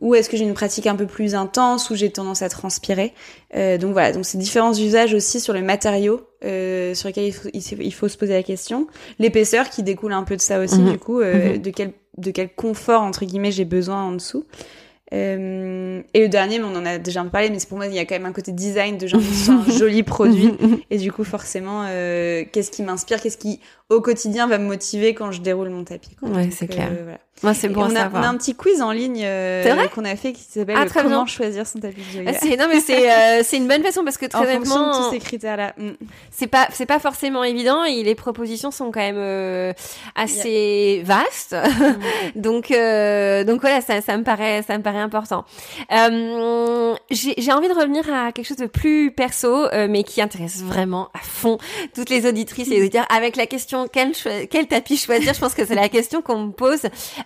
ou 0.00 0.14
est-ce 0.14 0.28
que 0.30 0.36
j'ai 0.36 0.44
une 0.44 0.54
pratique 0.54 0.86
un 0.86 0.94
peu 0.94 1.06
plus 1.06 1.34
intense 1.34 1.90
où 1.90 1.96
j'ai 1.96 2.10
tendance 2.10 2.42
à 2.42 2.48
transpirer. 2.48 3.14
Euh, 3.56 3.76
donc 3.78 3.92
voilà, 3.92 4.12
donc 4.12 4.24
c'est 4.24 4.38
différents 4.38 4.72
usages 4.72 5.14
aussi 5.14 5.40
sur 5.40 5.52
le 5.52 5.62
matériau 5.62 6.20
euh, 6.44 6.94
sur 6.94 7.08
lesquels 7.08 7.24
il 7.26 7.32
faut, 7.32 7.48
il 7.52 7.60
faut- 7.62 7.76
il 7.82 7.92
faut 7.94 8.08
se 8.08 8.16
poser 8.16 8.34
la 8.34 8.44
question. 8.44 8.86
L'épaisseur 9.18 9.68
qui 9.70 9.82
découle 9.82 10.12
un 10.12 10.22
peu 10.22 10.36
de 10.36 10.40
ça 10.40 10.60
aussi 10.60 10.78
Mhm. 10.80 10.92
du 10.92 10.98
coup, 10.98 11.20
euh, 11.20 11.54
Mhm. 11.54 11.58
de 11.62 11.70
quel 11.70 11.92
de 12.18 12.30
quel 12.32 12.52
confort 12.52 13.02
entre 13.02 13.24
guillemets 13.24 13.52
j'ai 13.52 13.64
besoin 13.64 14.02
en 14.02 14.12
dessous. 14.12 14.44
Euh, 15.14 16.02
et 16.12 16.20
le 16.20 16.28
dernier, 16.28 16.58
mais 16.58 16.64
on 16.64 16.76
en 16.76 16.84
a 16.84 16.98
déjà 16.98 17.20
un 17.20 17.24
peu 17.24 17.30
parlé, 17.30 17.50
mais 17.50 17.58
c'est 17.58 17.68
pour 17.68 17.78
moi, 17.78 17.86
il 17.86 17.94
y 17.94 17.98
a 17.98 18.04
quand 18.04 18.14
même 18.14 18.26
un 18.26 18.32
côté 18.32 18.52
design 18.52 18.98
de 18.98 19.06
genre, 19.06 19.20
un 19.48 19.70
joli 19.78 20.02
produit. 20.02 20.52
Et 20.90 20.98
du 20.98 21.12
coup, 21.12 21.24
forcément, 21.24 21.84
euh, 21.86 22.44
qu'est-ce 22.52 22.70
qui 22.70 22.82
m'inspire, 22.82 23.20
qu'est-ce 23.20 23.38
qui, 23.38 23.60
au 23.90 24.00
quotidien, 24.00 24.46
va 24.46 24.58
me 24.58 24.66
motiver 24.66 25.14
quand 25.14 25.32
je 25.32 25.40
déroule 25.40 25.70
mon 25.70 25.84
tapis. 25.84 26.14
quoi. 26.14 26.28
Ouais, 26.28 26.44
Donc, 26.44 26.52
c'est 26.52 26.70
euh, 26.70 26.74
clair. 26.74 26.90
voilà. 27.02 27.18
Moi, 27.44 27.54
c'est 27.54 27.68
bon 27.68 27.82
on, 27.82 27.84
à 27.84 27.86
a, 27.86 27.90
on 27.90 27.94
savoir. 27.94 28.24
a 28.24 28.28
un 28.28 28.36
petit 28.36 28.56
quiz 28.56 28.82
en 28.82 28.90
ligne 28.90 29.22
euh, 29.24 29.86
qu'on 29.94 30.04
a 30.04 30.16
fait 30.16 30.32
qui 30.32 30.42
s'appelle 30.42 30.74
Ah, 30.76 30.86
Comment 30.92 31.08
bien. 31.08 31.26
choisir 31.26 31.68
son 31.68 31.78
tapis 31.78 32.02
de 32.12 32.18
yoga. 32.18 32.32
Ah, 32.34 32.38
c'est- 32.42 32.56
non 32.56 32.66
mais 32.68 32.80
c'est 32.80 33.08
euh, 33.12 33.42
c'est 33.44 33.58
une 33.58 33.68
bonne 33.68 33.84
façon 33.84 34.02
parce 34.02 34.18
que 34.18 34.26
très 34.26 34.40
en 34.40 34.42
fonction 34.56 34.74
de 34.74 34.80
honnêtement 34.86 35.04
tous 35.04 35.10
ces 35.12 35.18
critères-là. 35.20 35.72
Mm. 35.78 35.90
c'est 36.32 36.48
pas 36.48 36.66
c'est 36.72 36.84
pas 36.84 36.98
forcément 36.98 37.44
évident 37.44 37.84
et 37.84 38.02
les 38.02 38.16
propositions 38.16 38.72
sont 38.72 38.90
quand 38.90 38.98
même 39.12 39.72
assez 40.16 41.02
vastes 41.04 41.54
donc 42.34 42.72
euh, 42.72 43.44
donc 43.44 43.60
voilà 43.60 43.80
ça 43.82 44.00
ça 44.00 44.16
me 44.18 44.24
paraît 44.24 44.62
ça 44.66 44.76
me 44.76 44.82
paraît 44.82 44.98
important 44.98 45.44
j'ai 47.10 47.52
envie 47.52 47.68
de 47.68 47.74
revenir 47.74 48.12
à 48.12 48.32
quelque 48.32 48.46
chose 48.46 48.56
de 48.56 48.66
plus 48.66 49.10
perso 49.12 49.66
mais 49.88 50.02
qui 50.02 50.20
intéresse 50.20 50.62
vraiment 50.62 51.08
à 51.14 51.18
fond 51.22 51.58
toutes 51.94 52.10
les 52.10 52.26
auditrices 52.26 52.68
et 52.68 52.72
les 52.74 52.80
auditeurs 52.80 53.06
avec 53.14 53.36
la 53.36 53.46
question 53.46 53.77
quel 53.86 54.12
quel 54.50 54.66
tapis 54.66 54.96
choisir? 54.96 55.34
Je 55.34 55.40
pense 55.40 55.54
que 55.54 55.64
c'est 55.64 55.74
la 55.74 55.88
question 55.88 56.22
qu'on 56.22 56.46
me 56.46 56.52
pose. 56.52 56.82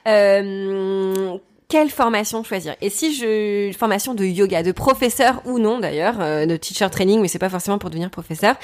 Euh, 0.07 1.38
quelle 1.73 1.89
formation 1.89 2.45
choisir 2.45 2.77
Et 2.83 2.91
si 2.91 3.14
je 3.14 3.73
formation 3.79 4.12
de 4.12 4.27
yoga, 4.27 4.62
de 4.62 4.73
professeur 4.73 5.41
ou 5.47 5.59
non 5.59 5.79
d'ailleurs, 5.79 6.16
euh, 6.20 6.45
de 6.45 6.55
teacher 6.59 6.91
training, 6.91 7.18
mais 7.23 7.29
c'est 7.29 7.39
pas 7.39 7.49
forcément 7.49 7.79
pour 7.79 7.89
devenir 7.89 8.11
professeur. 8.11 8.57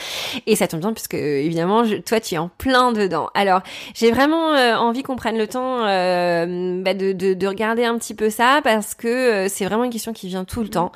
Et 0.47 0.57
ça 0.57 0.69
tombe 0.69 0.81
bien 0.81 0.93
puisque 0.93 1.15
évidemment 1.15 1.85
je- 1.85 1.97
toi 1.97 2.21
tu 2.21 2.35
es 2.35 2.39
en 2.39 2.51
plein 2.59 2.93
dedans. 2.93 3.31
Alors 3.33 3.63
j'ai 3.95 4.11
vraiment 4.13 4.53
euh, 4.53 4.77
envie 4.77 5.03
qu'on 5.03 5.17
prenne 5.17 5.39
le 5.39 5.47
temps 5.47 5.87
euh, 5.87 6.83
bah, 6.83 6.93
de, 6.93 7.13
de, 7.13 7.33
de 7.33 7.47
regarder 7.47 7.87
un 7.87 7.97
petit 7.97 8.13
peu 8.15 8.29
ça 8.29 8.61
parce 8.63 8.93
que 8.95 9.09
euh, 9.09 9.49
c'est 9.49 9.65
vraiment 9.65 9.85
une 9.85 9.91
question 9.91 10.13
qui 10.13 10.29
vient 10.29 10.45
tout 10.45 10.63
le 10.63 10.69
temps. 10.69 10.93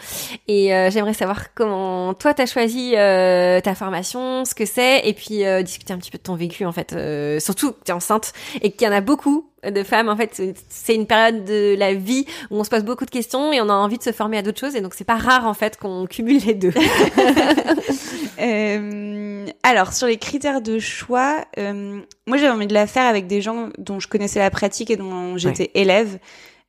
Et 0.48 0.74
euh, 0.74 0.90
j'aimerais 0.90 1.14
savoir 1.14 1.54
comment 1.54 2.12
toi 2.12 2.34
t'as 2.34 2.44
choisi 2.44 2.92
euh, 2.94 3.60
ta 3.62 3.74
formation, 3.74 4.44
ce 4.44 4.54
que 4.54 4.66
c'est, 4.66 5.00
et 5.08 5.14
puis 5.14 5.44
discuter 5.64 5.94
un 5.94 5.98
petit 5.98 6.10
peu 6.10 6.18
de 6.18 6.22
ton 6.24 6.34
vécu 6.34 6.66
en 6.66 6.72
fait. 6.72 6.94
Surtout 7.40 7.72
que 7.72 7.78
t'es 7.84 7.92
enceinte 7.92 8.34
et 8.60 8.70
qu'il 8.70 8.86
y 8.86 8.90
en 8.90 8.94
a 8.94 9.00
beaucoup 9.00 9.48
de 9.70 9.82
femmes 9.84 10.08
en 10.08 10.16
fait 10.16 10.42
c'est- 10.68 10.94
une 10.94 11.06
période 11.06 11.44
de 11.44 11.76
la 11.78 11.94
vie 11.94 12.24
où 12.50 12.56
on 12.58 12.64
se 12.64 12.70
pose 12.70 12.82
beaucoup 12.84 13.04
de 13.04 13.10
questions 13.10 13.52
et 13.52 13.60
on 13.60 13.68
a 13.68 13.72
envie 13.74 13.98
de 13.98 14.02
se 14.02 14.10
former 14.12 14.38
à 14.38 14.42
d'autres 14.42 14.58
choses 14.60 14.74
et 14.74 14.80
donc 14.80 14.94
c'est 14.94 15.04
pas 15.04 15.16
rare 15.16 15.46
en 15.46 15.54
fait 15.54 15.76
qu'on 15.78 16.06
cumule 16.06 16.40
les 16.44 16.54
deux. 16.54 16.72
Euh, 18.40 19.46
alors, 19.62 19.92
sur 19.92 20.06
les 20.06 20.16
critères 20.16 20.60
de 20.62 20.78
choix, 20.78 21.44
euh, 21.58 22.00
moi 22.26 22.36
j'avais 22.38 22.50
envie 22.52 22.66
de 22.66 22.74
la 22.74 22.86
faire 22.86 23.04
avec 23.06 23.26
des 23.26 23.40
gens 23.40 23.68
dont 23.78 24.00
je 24.00 24.08
connaissais 24.08 24.38
la 24.38 24.50
pratique 24.50 24.90
et 24.90 24.96
dont 24.96 25.36
j'étais 25.36 25.70
élève. 25.74 26.18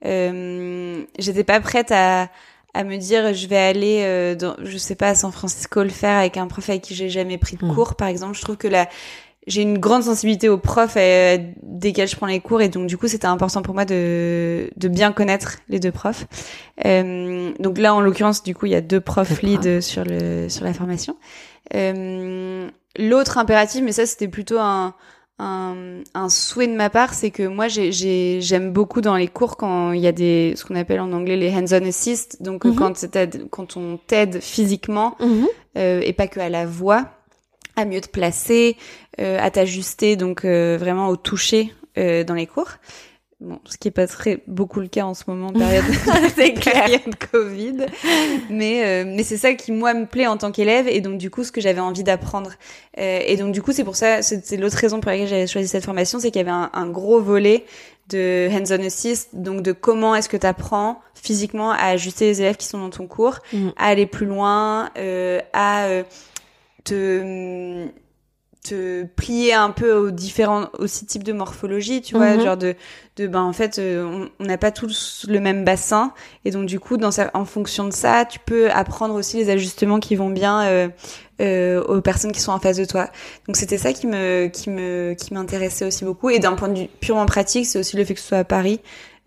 Euh, 0.05 1.01
j'étais 1.17 1.43
pas 1.43 1.59
prête 1.61 1.91
à, 1.91 2.29
à 2.73 2.83
me 2.83 2.97
dire 2.97 3.33
je 3.33 3.47
vais 3.47 3.57
aller, 3.57 4.01
euh, 4.03 4.35
dans, 4.35 4.55
je 4.63 4.77
sais 4.77 4.95
pas, 4.95 5.09
à 5.09 5.15
San 5.15 5.31
Francisco 5.31 5.81
le 5.83 5.89
faire 5.89 6.17
avec 6.19 6.37
un 6.37 6.47
prof 6.47 6.69
avec 6.69 6.81
qui 6.81 6.95
j'ai 6.95 7.09
jamais 7.09 7.37
pris 7.37 7.55
de 7.57 7.65
Mm. 7.65 7.73
cours, 7.73 7.95
par 7.95 8.07
exemple. 8.07 8.35
Je 8.35 8.41
trouve 8.41 8.57
que 8.57 8.67
la 8.67 8.87
j'ai 9.47 9.61
une 9.61 9.77
grande 9.77 10.03
sensibilité 10.03 10.47
aux 10.49 10.57
profs 10.57 10.95
euh, 10.97 11.37
desquels 11.61 12.07
je 12.07 12.15
prends 12.15 12.27
les 12.27 12.39
cours 12.39 12.61
et 12.61 12.69
donc 12.69 12.87
du 12.87 12.97
coup 12.97 13.07
c'était 13.07 13.27
important 13.27 13.61
pour 13.61 13.73
moi 13.73 13.85
de, 13.85 14.69
de 14.77 14.87
bien 14.87 15.11
connaître 15.11 15.57
les 15.69 15.79
deux 15.79 15.91
profs. 15.91 16.25
Euh, 16.85 17.51
donc 17.59 17.77
là 17.77 17.93
en 17.93 18.01
l'occurrence 18.01 18.41
du 18.43 18.55
coup 18.55 18.65
il 18.67 18.71
y 18.71 18.75
a 18.75 18.81
deux 18.81 19.01
profs 19.01 19.41
lead 19.41 19.81
sur 19.81 20.03
le 20.05 20.47
sur 20.49 20.63
la 20.65 20.73
formation. 20.73 21.15
Euh, 21.77 22.69
L'autre 22.99 23.39
impératif, 23.39 23.81
mais 23.83 23.91
ça 23.91 24.05
c'était 24.05 24.27
plutôt 24.27 24.59
un, 24.59 24.93
un, 25.39 25.75
un 26.13 26.29
souhait 26.29 26.67
de 26.67 26.75
ma 26.75 26.91
part, 26.91 27.15
c'est 27.15 27.31
que 27.31 27.41
moi 27.47 27.67
j'ai- 27.67 27.91
j'ai- 27.91 28.37
j'aime 28.39 28.71
beaucoup 28.71 29.01
dans 29.01 29.15
les 29.15 29.27
cours 29.27 29.57
quand 29.57 29.93
il 29.93 29.99
y 29.99 30.05
a 30.05 30.11
des 30.11 30.53
ce 30.55 30.63
qu'on 30.63 30.75
appelle 30.75 30.99
en 30.99 31.11
anglais 31.11 31.35
les 31.35 31.49
hands-on 31.49 31.83
assist, 31.87 32.43
donc 32.43 32.65
quand, 32.75 32.95
c'est- 32.95 33.49
quand 33.49 33.77
on 33.77 33.97
t'aide 33.97 34.39
physiquement 34.41 35.15
euh, 35.75 36.01
et 36.03 36.13
pas 36.13 36.27
que 36.27 36.39
à 36.39 36.49
la 36.49 36.67
voix, 36.67 37.07
à 37.75 37.85
mieux 37.85 38.01
te 38.01 38.09
placer, 38.09 38.77
euh, 39.19 39.37
à 39.41 39.49
t'ajuster 39.51 40.15
donc 40.15 40.45
euh, 40.45 40.77
vraiment 40.79 41.07
au 41.09 41.15
toucher 41.15 41.73
euh, 41.97 42.23
dans 42.23 42.33
les 42.35 42.47
cours. 42.47 42.69
Bon, 43.39 43.59
ce 43.65 43.77
qui 43.77 43.89
est 43.89 43.91
pas 43.91 44.07
très 44.07 44.41
beaucoup 44.47 44.79
le 44.79 44.87
cas 44.87 45.03
en 45.03 45.13
ce 45.13 45.23
moment, 45.27 45.51
période, 45.51 45.83
période 46.63 47.15
Covid. 47.31 47.75
Mais, 48.49 48.85
euh, 48.85 49.03
mais 49.05 49.23
c'est 49.23 49.35
ça 49.35 49.53
qui, 49.53 49.73
moi, 49.73 49.93
me 49.93 50.05
plaît 50.05 50.27
en 50.27 50.37
tant 50.37 50.51
qu'élève 50.53 50.87
et 50.87 51.01
donc, 51.01 51.17
du 51.17 51.29
coup, 51.29 51.43
ce 51.43 51.51
que 51.51 51.59
j'avais 51.59 51.81
envie 51.81 52.03
d'apprendre. 52.03 52.51
Euh, 52.99 53.19
et 53.25 53.35
donc, 53.35 53.51
du 53.51 53.61
coup, 53.61 53.73
c'est 53.73 53.83
pour 53.83 53.97
ça, 53.97 54.21
c'est 54.21 54.55
l'autre 54.55 54.77
raison 54.77 55.01
pour 55.01 55.11
laquelle 55.11 55.27
j'avais 55.27 55.47
choisi 55.47 55.67
cette 55.67 55.83
formation, 55.83 56.19
c'est 56.19 56.31
qu'il 56.31 56.39
y 56.39 56.45
avait 56.45 56.51
un, 56.51 56.69
un 56.71 56.87
gros 56.87 57.19
volet 57.21 57.65
de 58.09 58.47
hands-on 58.49 58.85
assist, 58.85 59.29
donc 59.33 59.61
de 59.61 59.71
comment 59.73 60.15
est-ce 60.15 60.29
que 60.29 60.37
tu 60.37 60.47
apprends 60.47 61.01
physiquement 61.13 61.71
à 61.71 61.87
ajuster 61.87 62.25
les 62.25 62.41
élèves 62.41 62.57
qui 62.57 62.67
sont 62.67 62.79
dans 62.79 62.89
ton 62.89 63.07
cours, 63.07 63.39
Mm. 63.51 63.69
à 63.77 63.87
aller 63.87 64.05
plus 64.05 64.25
loin, 64.25 64.89
euh, 64.97 65.39
à 65.53 65.85
euh, 65.85 66.03
te 66.83 67.87
te 68.63 69.03
plier 69.03 69.53
un 69.53 69.71
peu 69.71 69.91
aux 69.91 70.09
différents 70.09 70.69
aussi 70.79 71.05
types 71.05 71.23
de 71.23 71.33
morphologie 71.33 72.01
tu 72.01 72.15
vois 72.15 72.37
Mhm. 72.37 72.43
genre 72.45 72.55
de 72.55 72.75
de 73.17 73.27
ben 73.27 73.41
en 73.41 73.51
fait 73.51 73.77
euh, 73.77 74.05
on- 74.05 74.29
on 74.39 74.45
n'a 74.47 74.57
pas 74.57 74.71
tous 74.71 75.25
le 75.27 75.41
même 75.41 75.65
bassin. 75.65 76.13
Et 76.45 76.51
donc 76.51 76.65
du 76.65 76.79
coup 76.79 76.95
dans 76.95 77.11
sa- 77.11 77.29
en 77.33 77.43
fonction 77.43 77.83
de 77.83 77.91
ça 77.91 78.23
tu 78.23 78.39
peux 78.39 78.71
apprendre 78.71 79.15
aussi 79.15 79.35
les 79.35 79.49
ajustements 79.49 79.99
qui 79.99 80.15
vont 80.15 80.29
bien 80.29 80.61
euh, 80.63 80.87
euh, 81.41 81.83
aux 81.83 81.99
personnes 81.99 82.31
qui 82.31 82.39
sont 82.39 82.53
en 82.53 82.59
face 82.59 82.77
de 82.77 82.85
toi. 82.85 83.09
Donc 83.47 83.57
c'était 83.57 83.77
ça 83.77 83.91
qui 83.91 84.07
me 84.07 84.47
qui 84.47 84.69
me 84.69 85.13
qui 85.13 85.33
m'intéressait 85.33 85.83
aussi 85.85 86.05
beaucoup. 86.05 86.29
Et 86.29 86.39
d'un 86.39 86.53
point 86.53 86.69
de 86.69 86.79
vue 86.79 86.87
purement 87.01 87.25
pratique 87.25 87.65
c'est 87.65 87.79
aussi 87.79 87.97
le 87.97 88.05
fait 88.05 88.13
que 88.13 88.21
ce 88.21 88.27
soit 88.29 88.37
à 88.37 88.43
Paris 88.45 88.79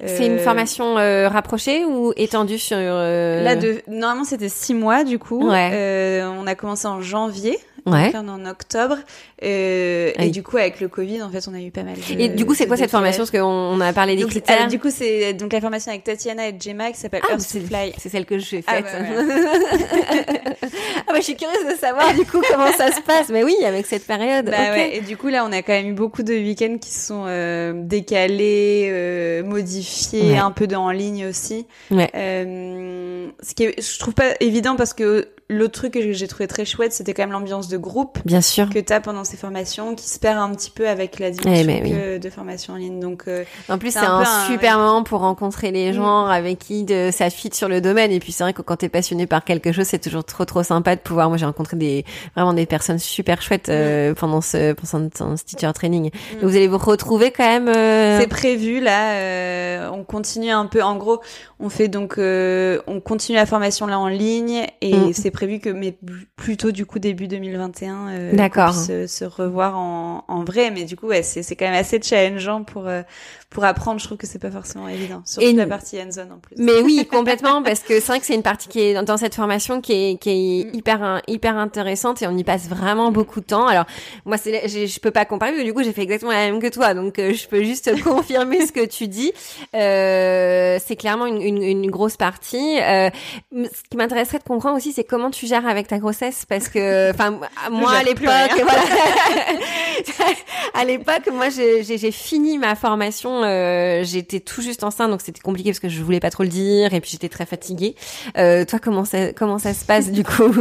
C'est 0.04 0.26
une 0.26 0.34
Euh, 0.34 0.38
formation 0.44 0.98
euh, 0.98 1.28
rapprochée 1.28 1.84
ou 1.86 2.12
étendue 2.16 2.58
sur 2.58 2.76
euh, 2.78 3.42
Là, 3.42 3.56
de... 3.56 3.80
normalement, 3.88 4.24
c'était 4.24 4.50
six 4.50 4.74
mois, 4.74 5.04
du 5.04 5.18
coup. 5.18 5.48
Ouais. 5.48 5.70
Euh, 5.72 6.28
on 6.38 6.46
a 6.46 6.54
commencé 6.54 6.86
en 6.86 7.00
janvier. 7.00 7.58
Ouais. 7.86 8.10
On 8.14 8.28
en 8.28 8.44
octobre. 8.46 8.96
Euh, 9.44 10.10
Ah 10.16 10.22
oui. 10.22 10.26
Et 10.26 10.30
du 10.30 10.42
coup, 10.42 10.56
avec 10.56 10.80
le 10.80 10.88
Covid, 10.88 11.22
en 11.22 11.30
fait, 11.30 11.46
on 11.48 11.54
a 11.54 11.60
eu 11.60 11.70
pas 11.70 11.82
mal 11.84 11.94
de. 11.94 12.20
Et 12.20 12.28
du 12.28 12.44
coup, 12.44 12.54
c'est 12.54 12.66
quoi 12.66 12.76
cette 12.76 12.90
formation? 12.90 13.18
Parce 13.24 13.30
qu'on 13.30 13.42
on 13.44 13.80
a 13.80 13.92
parlé 13.92 14.16
des 14.16 14.22
Donc, 14.22 14.30
critères. 14.32 14.56
alors, 14.56 14.68
du 14.68 14.78
coup, 14.78 14.90
c'est 14.90 15.34
donc 15.34 15.52
la 15.52 15.60
formation 15.60 15.90
avec 15.92 16.02
Tatiana 16.04 16.48
et 16.48 16.54
Gemma 16.58 16.90
qui 16.90 16.98
s'appelle 16.98 17.22
Ah, 17.28 17.32
Earth 17.32 17.40
c'est 17.42 17.60
to 17.60 17.66
Fly. 17.66 17.92
c'est 17.98 18.08
celle 18.08 18.26
que 18.26 18.38
j'ai 18.38 18.64
Ah, 18.66 18.82
faite. 18.82 18.84
bah, 18.84 20.20
ah 21.08 21.12
bah 21.12 21.16
je 21.16 21.22
suis 21.22 21.36
curieuse 21.36 21.64
de 21.74 21.78
savoir 21.78 22.12
du 22.14 22.24
coup 22.24 22.40
comment 22.50 22.70
ça 22.72 22.90
se 22.92 23.00
passe. 23.02 23.28
Mais 23.28 23.44
oui, 23.44 23.54
avec 23.64 23.86
cette 23.86 24.06
période. 24.06 24.46
Bah 24.46 24.72
ouais, 24.72 24.96
et 24.96 25.00
du 25.00 25.16
coup 25.16 25.28
là 25.28 25.44
on 25.48 25.52
a 25.52 25.62
quand 25.62 25.72
même 25.72 25.88
eu 25.88 25.92
beaucoup 25.94 26.22
de 26.22 26.32
week-ends 26.32 26.78
qui 26.80 26.90
sont 26.90 27.24
euh, 27.26 27.72
décalés, 27.76 28.88
euh, 28.90 29.42
modifiés, 29.42 30.32
Ouais. 30.32 30.38
un 30.38 30.50
peu 30.50 30.66
de 30.66 30.74
en 30.76 30.90
ligne 30.90 31.26
aussi. 31.26 31.66
Ouais. 31.90 32.10
Euh, 32.14 33.28
ce 33.42 33.54
qui 33.54 33.64
est, 33.64 33.80
je 33.80 33.98
trouve 33.98 34.14
pas 34.14 34.34
évident 34.40 34.76
parce 34.76 34.92
que 34.94 35.28
l'autre 35.48 35.72
truc 35.72 35.94
que 35.94 36.12
j'ai 36.12 36.28
trouvé 36.28 36.46
très 36.46 36.64
chouette 36.64 36.92
c'était 36.92 37.14
quand 37.14 37.22
même 37.22 37.32
l'ambiance 37.32 37.68
de 37.68 37.76
groupe 37.76 38.18
Bien 38.24 38.40
sûr. 38.40 38.68
que 38.70 38.78
tu 38.78 38.92
as 38.92 39.00
pendant 39.00 39.24
ces 39.24 39.36
formations 39.36 39.94
qui 39.94 40.08
se 40.08 40.18
perd 40.18 40.38
un 40.38 40.50
petit 40.54 40.70
peu 40.70 40.88
avec 40.88 41.18
la 41.18 41.30
dimension 41.30 41.80
eh 41.84 42.18
de 42.18 42.30
formation 42.30 42.74
en 42.74 42.76
ligne. 42.76 43.00
Donc, 43.00 43.24
euh, 43.28 43.44
en 43.68 43.78
plus, 43.78 43.92
c'est 43.92 43.98
un, 43.98 44.24
super 44.46 44.78
moment 44.78 45.02
pour 45.02 45.20
rencontrer 45.20 45.70
les 45.70 45.90
mm. 45.90 45.94
gens 45.94 46.26
avec 46.26 46.58
qui 46.58 46.84
de, 46.84 47.10
ça 47.12 47.30
fit 47.30 47.50
sur 47.52 47.68
le 47.68 47.80
domaine. 47.80 48.10
Et 48.12 48.20
puis, 48.20 48.32
c'est 48.32 48.44
vrai 48.44 48.52
que 48.52 48.62
quand 48.62 48.76
tu 48.76 48.86
es 48.86 48.88
passionné 48.88 49.26
par 49.26 49.44
quelque 49.44 49.72
chose, 49.72 49.86
c'est 49.86 49.98
toujours 49.98 50.24
trop, 50.24 50.44
trop 50.44 50.62
sympa 50.62 50.96
de 50.96 51.00
pouvoir. 51.00 51.28
Moi, 51.28 51.38
j'ai 51.38 51.46
rencontré 51.46 51.76
des, 51.76 52.04
vraiment 52.34 52.52
des 52.52 52.66
personnes 52.66 52.98
super 52.98 53.42
chouettes 53.42 53.68
euh, 53.68 54.12
mm. 54.12 54.14
pendant 54.14 54.40
ce, 54.40 54.72
pendant 54.72 55.36
ce 55.36 55.44
teacher 55.44 55.72
training. 55.74 56.10
Mm. 56.10 56.46
vous 56.46 56.56
allez 56.56 56.68
vous 56.68 56.78
retrouver 56.78 57.30
quand 57.30 57.46
même. 57.46 57.68
Euh, 57.68 58.20
c'est 58.20 58.28
prévu, 58.28 58.80
là. 58.80 59.90
on 59.92 60.04
continue 60.04 60.50
un 60.50 60.66
peu. 60.66 60.82
En 60.82 60.96
gros, 60.96 61.20
on 61.60 61.68
fait 61.68 61.88
donc, 61.88 62.16
on 62.18 63.00
continue 63.00 63.36
la 63.36 63.46
formation 63.46 63.86
là 63.86 63.98
en 63.98 64.08
ligne 64.08 64.66
et 64.80 65.12
c'est 65.12 65.30
prévu 65.36 65.60
que, 65.60 65.68
mais 65.68 65.96
plutôt 66.36 66.72
du 66.72 66.86
coup 66.86 66.98
début 66.98 67.28
2021, 67.28 68.08
euh, 68.08 68.32
D'accord. 68.32 68.74
Se, 68.74 69.06
se, 69.06 69.24
revoir 69.24 69.76
en, 69.76 70.24
en 70.28 70.44
vrai. 70.44 70.70
Mais 70.70 70.84
du 70.84 70.96
coup, 70.96 71.08
ouais, 71.08 71.22
c'est 71.22 71.42
c'est 71.42 71.56
quand 71.56 71.66
même 71.66 71.74
assez 71.74 72.00
challengeant 72.00 72.64
pour 72.64 72.88
euh, 72.88 73.02
pour 73.50 73.64
apprendre. 73.64 74.00
Je 74.00 74.06
trouve 74.06 74.18
que 74.18 74.26
c'est 74.26 74.38
pas 74.38 74.50
forcément 74.50 74.88
évident, 74.88 75.22
surtout 75.26 75.54
la 75.54 75.66
partie 75.66 75.98
hands-on 75.98 76.34
en 76.34 76.38
plus. 76.38 76.56
Mais 76.58 76.80
oui, 76.80 77.06
complètement, 77.10 77.62
parce 77.62 77.80
que 77.80 78.00
c'est 78.00 78.06
vrai 78.06 78.20
que 78.20 78.26
c'est 78.26 78.34
une 78.34 78.42
partie 78.42 78.68
qui 78.68 78.80
est 78.80 79.02
dans 79.04 79.16
cette 79.18 79.34
formation 79.34 79.80
qui 79.80 79.92
est 79.92 80.18
qui 80.18 80.30
est 80.30 80.64
mm. 80.64 80.74
hyper 80.74 81.22
hyper 81.28 81.56
intéressante 81.56 82.22
et 82.22 82.26
on 82.26 82.36
y 82.36 82.44
passe 82.44 82.68
vraiment 82.68 83.12
beaucoup 83.12 83.40
de 83.40 83.46
temps. 83.46 83.66
Alors 83.66 83.84
moi, 84.24 84.38
c'est 84.38 84.66
je 84.68 85.00
peux 85.00 85.10
pas 85.10 85.24
comparer, 85.24 85.52
mais 85.56 85.64
du 85.64 85.74
coup, 85.74 85.82
j'ai 85.82 85.92
fait 85.92 86.02
exactement 86.02 86.32
la 86.32 86.50
même 86.50 86.60
que 86.60 86.68
toi, 86.68 86.94
donc 86.94 87.18
euh, 87.18 87.32
je 87.32 87.46
peux 87.48 87.62
juste 87.62 87.90
confirmer 88.04 88.66
ce 88.66 88.72
que 88.72 88.84
tu 88.84 89.08
dis. 89.08 89.32
Euh, 89.74 90.78
c'est 90.84 90.96
clairement 90.96 91.26
une, 91.26 91.42
une, 91.42 91.62
une, 91.62 91.90
grosse 91.90 92.16
partie. 92.16 92.78
Euh, 92.80 93.10
ce 93.52 93.82
qui 93.90 93.96
m'intéresserait 93.96 94.38
de 94.38 94.44
comprendre 94.44 94.76
aussi, 94.76 94.92
c'est 94.92 95.04
comment 95.04 95.25
tu 95.30 95.46
gères 95.46 95.66
avec 95.66 95.88
ta 95.88 95.98
grossesse, 95.98 96.44
parce 96.48 96.68
que 96.68 97.10
enfin 97.14 97.38
moi 97.70 97.92
à 97.92 98.02
l'époque, 98.02 98.24
voilà, 98.62 98.82
à 100.74 100.84
l'époque, 100.84 101.28
moi 101.32 101.48
j'ai 101.50 102.10
fini 102.12 102.58
ma 102.58 102.74
formation 102.74 103.42
euh, 103.44 104.04
j'étais 104.04 104.40
tout 104.40 104.62
juste 104.62 104.84
enceinte, 104.84 105.10
donc 105.10 105.20
c'était 105.20 105.40
compliqué 105.40 105.70
parce 105.70 105.80
que 105.80 105.88
je 105.88 106.02
voulais 106.02 106.20
pas 106.20 106.30
trop 106.30 106.42
le 106.42 106.48
dire, 106.48 106.94
et 106.94 107.00
puis 107.00 107.10
j'étais 107.10 107.28
très 107.28 107.46
fatiguée. 107.46 107.94
Euh, 108.36 108.64
toi, 108.64 108.78
comment 108.78 109.04
ça, 109.04 109.32
comment 109.32 109.58
ça 109.58 109.74
se 109.74 109.84
passe 109.84 110.10
du 110.10 110.24
coup? 110.24 110.54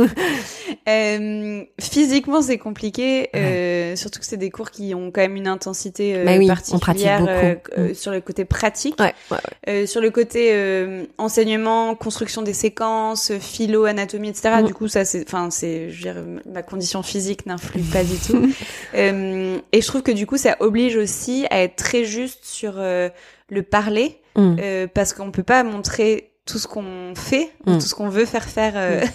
Euh, 0.87 1.63
Physiquement, 1.79 2.41
c'est 2.41 2.57
compliqué, 2.57 3.29
euh, 3.35 3.95
surtout 3.95 4.19
que 4.19 4.25
c'est 4.25 4.37
des 4.37 4.51
cours 4.51 4.71
qui 4.71 4.93
ont 4.93 5.11
quand 5.11 5.21
même 5.21 5.35
une 5.35 5.47
intensité 5.47 6.23
bah 6.23 6.37
oui, 6.37 6.47
particulière 6.47 7.21
mm. 7.21 7.93
sur 7.93 8.11
le 8.11 8.21
côté 8.21 8.45
pratique, 8.45 8.95
ouais, 8.99 9.87
sur 9.87 10.01
le 10.01 10.11
côté 10.11 11.05
enseignement, 11.17 11.95
construction 11.95 12.41
des 12.41 12.53
séquences, 12.53 13.31
philo, 13.39 13.85
anatomie, 13.85 14.29
etc. 14.29 14.54
Du 14.63 14.73
coup, 14.73 14.87
ça, 14.87 15.05
c'est, 15.05 15.23
enfin, 15.27 15.49
c'est, 15.49 15.89
je 15.89 15.95
veux 15.95 16.13
dire, 16.13 16.23
ma 16.45 16.63
condition 16.63 17.03
physique 17.03 17.45
n'influe 17.45 17.81
pas 17.81 18.03
du 18.03 18.17
tout. 18.27 18.49
et 18.93 19.81
je 19.81 19.87
trouve 19.87 20.03
que 20.03 20.11
du 20.11 20.25
coup, 20.27 20.37
ça 20.37 20.57
oblige 20.59 20.95
aussi 20.95 21.45
à 21.49 21.61
être 21.61 21.75
très 21.75 22.05
juste 22.05 22.45
sur 22.45 22.75
euh, 22.77 23.09
le 23.49 23.61
parler 23.63 24.19
mm. 24.35 24.55
euh, 24.59 24.87
parce 24.91 25.13
qu'on 25.13 25.31
peut 25.31 25.43
pas 25.43 25.63
montrer 25.63 26.31
tout 26.45 26.57
ce 26.57 26.67
qu'on 26.67 27.13
fait 27.15 27.51
ou 27.65 27.71
mm. 27.71 27.79
tout 27.79 27.85
ce 27.85 27.95
qu'on 27.95 28.09
veut 28.09 28.25
faire 28.25 28.45
faire 28.45 28.73
euh, 28.75 29.05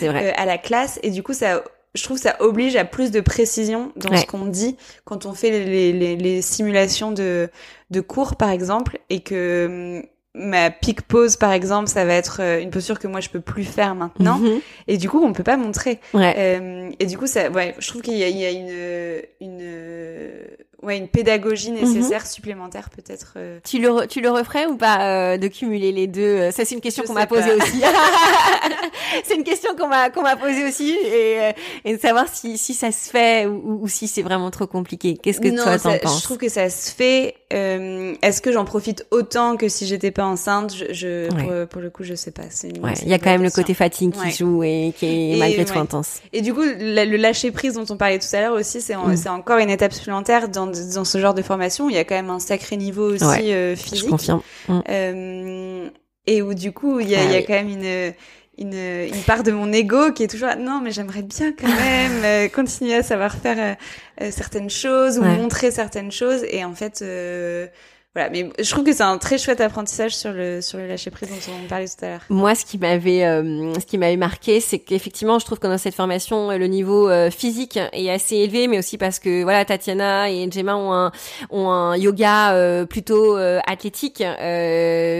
mm. 0.00 0.32
à 0.36 0.44
la 0.46 0.58
classe 0.58 0.98
et 1.02 1.10
du 1.10 1.22
coup 1.22 1.32
ça 1.32 1.62
je 1.94 2.02
trouve 2.02 2.18
ça 2.18 2.36
oblige 2.40 2.74
à 2.74 2.84
plus 2.84 3.12
de 3.12 3.20
précision 3.20 3.92
dans 3.94 4.16
ce 4.16 4.26
qu'on 4.26 4.46
dit 4.46 4.76
quand 5.04 5.26
on 5.26 5.32
fait 5.32 5.50
les, 5.50 5.92
les, 5.92 6.16
les, 6.16 6.42
simulations 6.42 7.12
de, 7.12 7.48
de 7.90 8.00
cours 8.00 8.34
par 8.34 8.50
exemple 8.50 8.98
et 9.10 9.20
que 9.20 10.02
ma 10.34 10.70
pique 10.70 11.02
pose 11.02 11.36
par 11.36 11.52
exemple 11.52 11.88
ça 11.88 12.04
va 12.04 12.14
être 12.14 12.40
une 12.40 12.70
posture 12.70 12.98
que 12.98 13.06
moi 13.06 13.20
je 13.20 13.28
peux 13.28 13.40
plus 13.40 13.64
faire 13.64 13.94
maintenant 13.94 14.40
mm-hmm. 14.40 14.60
et 14.88 14.96
du 14.96 15.08
coup 15.08 15.22
on 15.24 15.32
peut 15.32 15.44
pas 15.44 15.56
montrer 15.56 16.00
et 16.14 17.06
du 17.06 17.16
coup 17.16 17.26
ça 17.26 17.50
ouais 17.50 17.74
je 17.78 17.88
trouve 17.88 18.02
qu'il 18.02 18.14
y 18.14 18.18
y 18.18 18.44
a 18.44 18.50
une 18.50 19.22
une 19.40 19.62
ouais, 20.84 20.98
une 20.98 21.08
pédagogie 21.08 21.72
mhm. 21.72 21.80
nécessaire 21.80 22.26
supplémentaire 22.26 22.90
peut-être. 22.90 23.34
Euh. 23.36 23.58
Tu 23.64 23.78
le 23.78 24.06
tu 24.06 24.20
le 24.20 24.30
referais 24.30 24.66
ou 24.66 24.76
pas 24.76 25.00
euh, 25.02 25.36
de 25.38 25.48
cumuler 25.48 25.92
les 25.92 26.06
deux? 26.06 26.22
Euh, 26.22 26.50
Ça 26.50 26.64
c'est 26.64 26.74
une 26.74 26.80
question 26.80 27.04
qu'on 27.04 27.14
m'a 27.14 27.26
posée 27.26 27.52
aussi. 27.54 27.82
c'est 29.24 29.34
une 29.34 29.44
question 29.44 29.74
qu'on 29.76 29.88
m'a 29.88 30.10
qu'on 30.10 30.22
m'a 30.22 30.36
posée 30.36 30.64
aussi 30.64 30.90
et, 30.90 31.52
et 31.84 31.96
de 31.96 32.00
savoir 32.00 32.26
si 32.28 32.58
si 32.58 32.74
ça 32.74 32.92
se 32.92 33.10
fait 33.10 33.46
ou, 33.46 33.80
ou 33.82 33.88
si 33.88 34.06
c'est 34.06 34.22
vraiment 34.22 34.50
trop 34.50 34.66
compliqué. 34.66 35.16
Qu'est-ce 35.16 35.40
que 35.40 35.48
toi 35.48 35.78
t'en 35.78 35.98
penses 35.98 36.18
Je 36.18 36.24
trouve 36.24 36.38
que 36.38 36.48
ça 36.48 36.68
se 36.70 36.92
fait. 36.92 37.34
Est-ce 37.54 38.40
que 38.40 38.52
j'en 38.52 38.64
profite 38.64 39.06
autant 39.10 39.56
que 39.56 39.68
si 39.68 39.86
j'étais 39.86 40.10
pas 40.10 40.24
enceinte? 40.24 40.74
Je, 40.74 40.92
je 40.92 41.28
pour, 41.28 41.68
pour, 41.68 41.80
le 41.82 41.90
coup 41.90 42.04
je 42.04 42.14
sais 42.14 42.30
pas. 42.30 42.42
Il 42.62 43.08
y 43.08 43.14
a 43.14 43.18
quand 43.18 43.30
même 43.30 43.42
le 43.42 43.50
côté 43.50 43.74
fatigue 43.74 44.12
qui 44.12 44.30
joue 44.30 44.62
et 44.62 44.92
qui 44.96 45.32
est 45.32 45.36
malgré 45.38 45.64
tout 45.64 45.78
intense. 45.78 46.20
Et 46.32 46.40
du 46.40 46.52
coup 46.52 46.62
le 46.62 47.16
lâcher 47.16 47.50
prise 47.50 47.74
dont 47.74 47.86
on 47.88 47.96
parlait 47.96 48.18
tout 48.18 48.34
à 48.34 48.40
l'heure 48.40 48.54
aussi 48.54 48.80
c'est 48.80 48.96
mm. 48.96 49.28
encore 49.28 49.58
une 49.58 49.70
étape 49.70 49.92
supplémentaire 49.92 50.48
dans 50.48 50.66
dans 50.66 51.04
ce 51.04 51.18
genre 51.18 51.34
de 51.34 51.42
formation, 51.42 51.88
il 51.88 51.94
y 51.94 51.98
a 51.98 52.04
quand 52.04 52.14
même 52.14 52.30
un 52.30 52.40
sacré 52.40 52.76
niveau 52.76 53.14
aussi 53.14 53.52
euh, 53.52 53.76
physique. 53.76 54.04
Je 54.04 54.10
confirme. 54.10 54.40
Mm. 54.68 54.80
Euh, 54.88 55.88
et 56.26 56.42
où 56.42 56.54
du 56.54 56.72
coup, 56.72 57.00
il 57.00 57.08
y 57.08 57.14
a, 57.14 57.24
il 57.24 57.30
y 57.30 57.36
a 57.36 57.42
quand 57.42 57.52
même 57.52 57.68
une, 57.68 58.14
une, 58.58 58.74
une, 58.74 59.22
part 59.26 59.42
de 59.42 59.52
mon 59.52 59.72
ego 59.72 60.12
qui 60.12 60.22
est 60.22 60.28
toujours 60.28 60.50
non 60.58 60.80
mais 60.80 60.90
j'aimerais 60.90 61.22
bien 61.22 61.52
quand 61.52 61.68
même 61.68 62.24
euh, 62.24 62.48
continuer 62.54 62.94
à 62.94 63.02
savoir 63.02 63.34
faire 63.34 63.76
certaines 64.30 64.70
choses 64.70 65.18
ou 65.18 65.22
montrer 65.22 65.70
certaines 65.70 66.12
choses. 66.12 66.44
Et 66.48 66.64
en 66.64 66.74
fait 66.74 67.02
voilà, 68.14 68.30
mais 68.30 68.48
je 68.60 68.70
trouve 68.70 68.84
que 68.84 68.92
c'est 68.92 69.02
un 69.02 69.18
très 69.18 69.38
chouette 69.38 69.60
apprentissage 69.60 70.14
sur 70.14 70.32
le 70.32 70.60
sur 70.60 70.78
le 70.78 70.86
lâcher 70.86 71.10
prise 71.10 71.28
dont 71.28 71.52
on 71.64 71.66
parlait 71.66 71.88
tout 71.88 72.04
à 72.04 72.10
l'heure. 72.10 72.20
Moi, 72.28 72.54
ce 72.54 72.64
qui 72.64 72.78
m'avait 72.78 73.24
euh, 73.24 73.74
ce 73.74 73.84
qui 73.84 73.98
m'avait 73.98 74.16
marqué, 74.16 74.60
c'est 74.60 74.78
qu'effectivement, 74.78 75.40
je 75.40 75.44
trouve 75.44 75.58
que 75.58 75.66
dans 75.66 75.78
cette 75.78 75.96
formation, 75.96 76.56
le 76.56 76.66
niveau 76.68 77.08
euh, 77.08 77.28
physique 77.30 77.76
est 77.92 78.10
assez 78.10 78.36
élevé, 78.36 78.68
mais 78.68 78.78
aussi 78.78 78.98
parce 78.98 79.18
que 79.18 79.42
voilà, 79.42 79.64
Tatiana 79.64 80.30
et 80.30 80.48
Gemma 80.48 80.76
ont 80.76 80.92
un 80.92 81.10
ont 81.50 81.70
un 81.70 81.96
yoga 81.96 82.52
euh, 82.52 82.86
plutôt 82.86 83.34
athlétique, 83.66 84.22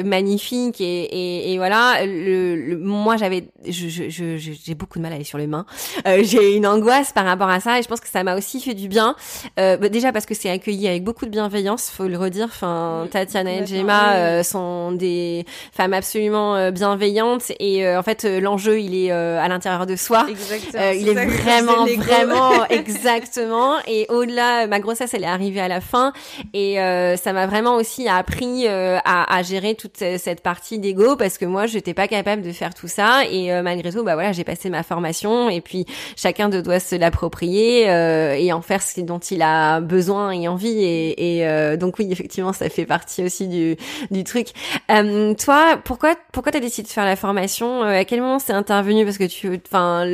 magnifique 0.04 0.80
et, 0.80 0.84
et, 0.84 1.52
et 1.52 1.56
voilà. 1.56 2.06
Le, 2.06 2.76
moi, 2.76 3.16
j'avais 3.16 3.48
je, 3.66 3.88
je, 3.88 4.36
j'ai 4.36 4.74
beaucoup 4.76 4.98
de 4.98 5.02
mal 5.02 5.10
à 5.10 5.16
aller 5.16 5.24
sur 5.24 5.38
les 5.38 5.48
mains. 5.48 5.66
j'ai 6.04 6.54
une 6.54 6.66
angoisse 6.66 7.12
par 7.12 7.24
rapport 7.24 7.48
à 7.48 7.58
ça, 7.58 7.80
et 7.80 7.82
je 7.82 7.88
pense 7.88 7.98
que 7.98 8.08
ça 8.08 8.22
m'a 8.22 8.36
aussi 8.36 8.60
fait 8.60 8.74
du 8.74 8.86
bien. 8.86 9.16
Bah, 9.56 9.88
déjà 9.88 10.12
parce 10.12 10.26
que 10.26 10.34
c'est 10.34 10.50
accueilli 10.50 10.86
avec 10.86 11.02
beaucoup 11.02 11.24
de 11.24 11.30
bienveillance, 11.30 11.90
faut 11.90 12.06
le 12.06 12.16
redire. 12.16 12.46
Enfin 12.46 12.83
Tatiana 13.10 13.52
et 13.52 13.66
Gemma 13.66 14.14
euh, 14.14 14.42
sont 14.42 14.92
des 14.92 15.44
femmes 15.72 15.94
absolument 15.94 16.56
euh, 16.56 16.70
bienveillantes 16.70 17.52
et 17.60 17.86
euh, 17.86 17.98
en 17.98 18.02
fait 18.02 18.24
l'enjeu 18.24 18.80
il 18.80 18.94
est 18.94 19.10
à 19.10 19.46
l'intérieur 19.48 19.86
de 19.86 19.96
soi. 19.96 20.26
Exactement. 20.28 20.90
il 20.90 21.08
est, 21.08 21.14
vraiment 21.14 21.86
vraiment 21.96 22.64
exactement 22.70 23.74
et 23.86 24.06
au-delà 24.08 24.66
ma 24.66 24.80
grossesse 24.80 25.14
elle 25.14 25.24
est 25.24 25.28
arrivée 25.28 25.60
à 25.60 25.68
la 25.68 25.80
fin 25.80 26.12
et 26.52 26.76
ça 27.16 27.32
m'a 27.32 27.46
vraiment 27.46 27.76
aussi 27.76 28.08
appris 28.08 28.66
à, 28.66 29.00
à, 29.04 29.42
gérer 29.42 29.74
toute 29.74 29.96
cette 29.96 30.40
partie 30.40 30.78
d'ego 30.78 31.16
parce 31.16 31.38
que 31.38 31.44
moi 31.44 31.66
j'étais 31.66 31.94
pas 31.94 32.08
capable 32.08 32.42
de 32.42 32.52
faire 32.52 32.74
tout 32.74 32.88
ça 32.88 33.22
et 33.30 33.50
malgré 33.62 33.92
tout 33.92 34.02
bah 34.02 34.14
voilà 34.14 34.32
j'ai 34.32 34.44
passé 34.44 34.70
ma 34.70 34.82
formation 34.82 35.48
et 35.48 35.60
puis 35.60 35.86
chacun 36.16 36.48
de 36.48 36.60
doit 36.60 36.80
se 36.80 36.96
l'approprier 36.96 37.82
et 37.84 38.52
en 38.52 38.62
faire 38.62 38.82
ce 38.82 39.00
dont 39.00 39.18
il 39.18 39.42
a 39.42 39.80
besoin 39.80 40.30
et 40.30 40.48
envie 40.48 40.82
et, 40.82 41.40
et 41.40 41.76
donc 41.76 41.98
oui 41.98 42.08
effectivement 42.10 42.52
ça 42.52 42.68
fait 42.68 42.73
partie 42.82 43.24
aussi 43.24 43.48
du, 43.48 43.76
du 44.10 44.24
truc. 44.24 44.48
Euh, 44.90 45.34
toi, 45.34 45.78
pourquoi 45.82 46.14
pourquoi 46.32 46.52
t'as 46.52 46.60
décidé 46.60 46.88
de 46.88 46.92
faire 46.92 47.04
la 47.04 47.16
formation? 47.16 47.84
Euh, 47.84 48.00
À 48.00 48.04
quel 48.04 48.20
moment 48.20 48.38
c'est 48.38 48.52
intervenu? 48.52 49.04
Parce 49.04 49.18
que 49.18 49.24
tu, 49.24 49.60
enfin, 49.66 50.04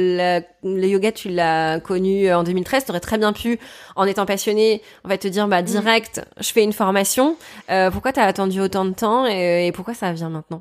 le 0.63 0.87
yoga, 0.87 1.13
tu 1.13 1.29
l'as 1.29 1.81
connu 1.81 2.29
euh, 2.29 2.39
en 2.39 2.45
2013. 2.45 2.85
T'aurais 2.85 3.01
très 3.01 3.19
bien 3.19 3.33
pu, 3.33 3.59
en 3.97 4.05
étant 4.05 4.27
passionné, 4.27 4.83
on 5.05 5.09
va 5.09 5.19
te 5.19 5.29
dire, 5.29 5.49
bah 5.49 5.63
mm. 5.63 5.67
direct, 5.67 6.27
je 6.39 6.53
fais 6.53 6.63
une 6.63 6.73
formation. 6.73 7.37
Euh, 7.71 7.91
pourquoi 7.91 8.13
t'as 8.13 8.25
attendu 8.25 8.61
autant 8.61 8.85
de 8.85 8.93
temps 8.93 9.27
et, 9.27 9.67
et 9.67 9.73
pourquoi 9.73 9.95
ça 9.95 10.13
vient 10.13 10.31
maintenant? 10.31 10.61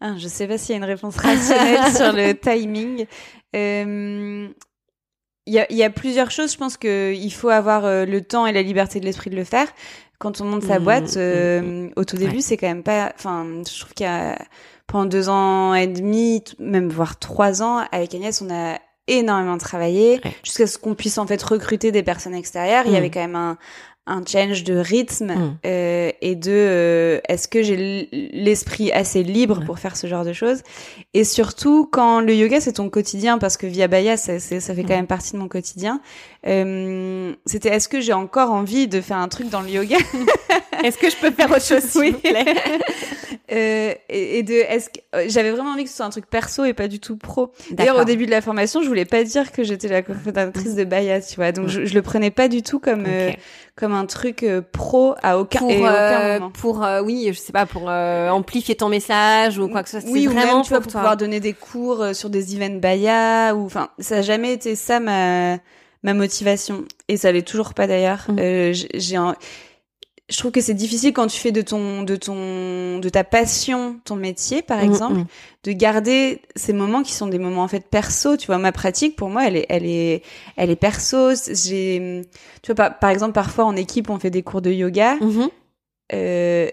Ah, 0.00 0.14
je 0.16 0.28
sais 0.28 0.48
pas 0.48 0.56
s'il 0.56 0.70
y 0.70 0.74
a 0.74 0.78
une 0.78 0.84
réponse 0.84 1.16
rationnelle 1.16 1.92
sur 1.94 2.12
le 2.12 2.32
timing. 2.32 3.06
Euh, 3.54 4.48
il 5.46 5.54
y, 5.54 5.58
a, 5.58 5.72
y, 5.72 5.82
a, 5.82 5.90
plusieurs 5.90 6.30
choses. 6.30 6.52
Je 6.52 6.58
pense 6.58 6.76
qu'il 6.76 7.32
faut 7.32 7.48
avoir 7.48 7.82
le 7.82 8.20
temps 8.20 8.46
et 8.46 8.52
la 8.52 8.62
liberté 8.62 9.00
de 9.00 9.04
l'esprit 9.04 9.30
de 9.30 9.36
le 9.36 9.44
faire 9.44 9.66
quand 10.20 10.42
on 10.42 10.44
monte 10.44 10.64
sa 10.64 10.78
mmh, 10.78 10.84
boîte, 10.84 11.16
mmh, 11.16 11.18
euh, 11.18 11.60
mmh. 11.62 11.90
au 11.96 12.04
tout 12.04 12.16
début, 12.16 12.42
c'est 12.42 12.58
quand 12.58 12.68
même 12.68 12.84
pas. 12.84 13.10
Enfin, 13.16 13.46
je 13.66 13.80
trouve 13.80 13.94
qu'il 13.94 14.04
y 14.04 14.08
a 14.08 14.38
pendant 14.86 15.06
deux 15.06 15.28
ans 15.30 15.74
et 15.74 15.86
demi, 15.86 16.44
même 16.58 16.90
voire 16.90 17.18
trois 17.18 17.62
ans, 17.62 17.82
avec 17.90 18.14
Agnès, 18.14 18.42
on 18.42 18.54
a 18.54 18.78
énormément 19.06 19.56
travaillé 19.56 20.20
jusqu'à 20.44 20.66
ce 20.66 20.78
qu'on 20.78 20.94
puisse 20.94 21.16
en 21.16 21.26
fait 21.26 21.42
recruter 21.42 21.90
des 21.90 22.02
personnes 22.02 22.34
extérieures. 22.34 22.84
Il 22.86 22.92
y 22.92 22.96
avait 22.96 23.10
quand 23.10 23.20
même 23.20 23.34
un, 23.34 23.56
un 24.10 24.22
change 24.26 24.64
de 24.64 24.76
rythme 24.76 25.32
mm. 25.32 25.58
euh, 25.64 26.10
et 26.20 26.34
de 26.34 26.50
euh, 26.50 27.20
est-ce 27.28 27.48
que 27.48 27.62
j'ai 27.62 28.08
l'esprit 28.32 28.90
assez 28.92 29.22
libre 29.22 29.62
pour 29.64 29.78
faire 29.78 29.96
ce 29.96 30.06
genre 30.06 30.24
de 30.24 30.32
choses? 30.32 30.62
Et 31.14 31.24
surtout 31.24 31.88
quand 31.90 32.20
le 32.20 32.34
yoga 32.34 32.60
c'est 32.60 32.74
ton 32.74 32.90
quotidien 32.90 33.38
parce 33.38 33.56
que 33.56 33.66
via 33.66 33.88
Baya 33.88 34.16
ça, 34.16 34.38
ça 34.38 34.74
fait 34.74 34.82
quand 34.82 34.88
mm. 34.88 34.96
même 34.96 35.06
partie 35.06 35.32
de 35.32 35.38
mon 35.38 35.48
quotidien 35.48 36.00
euh, 36.46 37.32
c'était 37.44 37.68
est-ce 37.68 37.88
que 37.88 38.00
j'ai 38.00 38.12
encore 38.12 38.50
envie 38.50 38.88
de 38.88 39.00
faire 39.00 39.18
un 39.18 39.28
truc 39.28 39.50
dans 39.50 39.60
le 39.60 39.68
yoga? 39.68 39.98
Est-ce 40.84 40.96
que 40.96 41.10
je 41.10 41.16
peux 41.16 41.30
faire 41.30 41.50
autre 41.50 41.64
chose 41.66 41.96
oui 41.96 42.16
Euh, 43.52 43.92
et, 44.08 44.38
et 44.38 44.42
de 44.42 44.52
est-ce 44.54 44.90
que 44.90 45.00
euh, 45.16 45.24
j'avais 45.28 45.50
vraiment 45.50 45.70
envie 45.72 45.84
que 45.84 45.90
ce 45.90 45.96
soit 45.96 46.06
un 46.06 46.10
truc 46.10 46.26
perso 46.26 46.64
et 46.64 46.72
pas 46.72 46.86
du 46.88 47.00
tout 47.00 47.16
pro. 47.16 47.50
D'ailleurs, 47.72 47.98
au 47.98 48.04
début 48.04 48.26
de 48.26 48.30
la 48.30 48.40
formation, 48.40 48.80
je 48.82 48.86
voulais 48.88 49.04
pas 49.04 49.24
dire 49.24 49.50
que 49.50 49.64
j'étais 49.64 49.88
la 49.88 50.02
cofondatrice 50.02 50.74
de 50.76 50.84
Baya, 50.84 51.20
tu 51.20 51.34
vois. 51.36 51.50
Donc, 51.52 51.66
je, 51.68 51.84
je 51.84 51.94
le 51.94 52.02
prenais 52.02 52.30
pas 52.30 52.48
du 52.48 52.62
tout 52.62 52.78
comme 52.78 53.04
euh, 53.06 53.30
comme 53.76 53.92
un 53.92 54.06
truc 54.06 54.46
pro 54.72 55.14
à 55.22 55.38
aucun, 55.38 55.58
pour, 55.58 55.70
et 55.70 55.78
aucun 55.80 56.32
moment. 56.38 56.50
pour 56.50 56.86
oui, 57.04 57.30
je 57.32 57.38
sais 57.38 57.52
pas, 57.52 57.66
pour 57.66 57.88
amplifier 57.88 58.74
ton 58.76 58.88
message 58.88 59.58
ou 59.58 59.68
quoi 59.68 59.82
que 59.82 59.88
ce 59.90 60.00
soit. 60.00 60.10
Oui, 60.10 60.28
ou 60.28 60.32
vraiment 60.32 60.54
même, 60.56 60.62
tu 60.62 60.68
vois, 60.70 60.80
pour 60.80 60.92
toi. 60.92 61.00
pouvoir 61.00 61.16
donner 61.16 61.40
des 61.40 61.52
cours 61.54 62.14
sur 62.14 62.30
des 62.30 62.54
events 62.56 62.78
Baya 62.80 63.54
ou 63.56 63.64
enfin, 63.66 63.88
ça 63.98 64.18
a 64.18 64.22
jamais 64.22 64.52
été 64.52 64.74
ça 64.76 65.00
ma 65.00 65.58
ma 66.02 66.14
motivation 66.14 66.84
et 67.08 67.16
ça 67.18 67.30
l'est 67.32 67.46
toujours 67.46 67.74
pas 67.74 67.86
d'ailleurs. 67.86 68.26
Euh, 68.38 68.72
j'ai- 68.72 68.88
j'ai 68.94 69.16
un 69.16 69.34
je 70.30 70.38
trouve 70.38 70.52
que 70.52 70.60
c'est 70.60 70.74
difficile 70.74 71.12
quand 71.12 71.26
tu 71.26 71.38
fais 71.38 71.52
de 71.52 71.62
ton 71.62 72.02
de 72.02 72.16
ton 72.16 72.98
de 73.00 73.08
ta 73.08 73.24
passion 73.24 73.98
ton 74.04 74.16
métier 74.16 74.62
par 74.62 74.78
Mm, 74.78 74.84
exemple 74.84 75.14
mm. 75.14 75.26
de 75.64 75.72
garder 75.72 76.40
ces 76.56 76.72
moments 76.72 77.02
qui 77.02 77.12
sont 77.12 77.26
des 77.26 77.38
moments 77.38 77.62
en 77.64 77.68
fait 77.68 77.84
perso 77.88 78.36
tu 78.36 78.46
vois 78.46 78.58
ma 78.58 78.72
pratique 78.72 79.16
pour 79.16 79.28
moi 79.28 79.46
elle 79.46 79.56
est 79.56 79.66
elle 79.68 79.86
est 79.86 80.22
elle 80.56 80.70
est 80.70 80.76
perso 80.76 81.30
j'ai 81.52 82.22
tu 82.62 82.72
vois 82.72 82.74
par, 82.76 82.98
par 82.98 83.10
exemple 83.10 83.32
parfois 83.32 83.64
en 83.64 83.76
équipe 83.76 84.08
on 84.10 84.18
fait 84.18 84.30
des 84.30 84.42
cours 84.42 84.62
de 84.62 84.70
yoga 84.70 85.16
Mhm. 85.20 85.48
euh, 86.14 86.68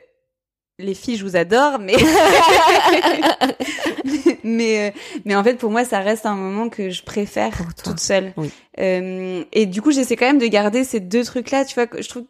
les 0.79 0.93
filles, 0.93 1.15
je 1.17 1.23
vous 1.25 1.35
adore, 1.35 1.79
mais 1.79 1.95
mais 4.43 4.89
euh, 4.89 4.99
mais 5.25 5.35
en 5.35 5.43
fait 5.43 5.55
pour 5.55 5.71
moi 5.71 5.85
ça 5.85 5.99
reste 5.99 6.25
un 6.25 6.35
moment 6.35 6.69
que 6.69 6.89
je 6.89 7.03
préfère 7.03 7.53
toute 7.83 7.99
seule. 7.99 8.33
Oui. 8.37 8.49
Euh, 8.79 9.43
et 9.53 9.65
du 9.65 9.81
coup 9.81 9.91
j'essaie 9.91 10.15
quand 10.15 10.25
même 10.27 10.37
de 10.37 10.47
garder 10.47 10.83
ces 10.83 10.99
deux 10.99 11.23
trucs 11.23 11.51
là, 11.51 11.65
tu 11.65 11.75
vois, 11.75 11.87
je 11.99 12.07
trouve 12.07 12.25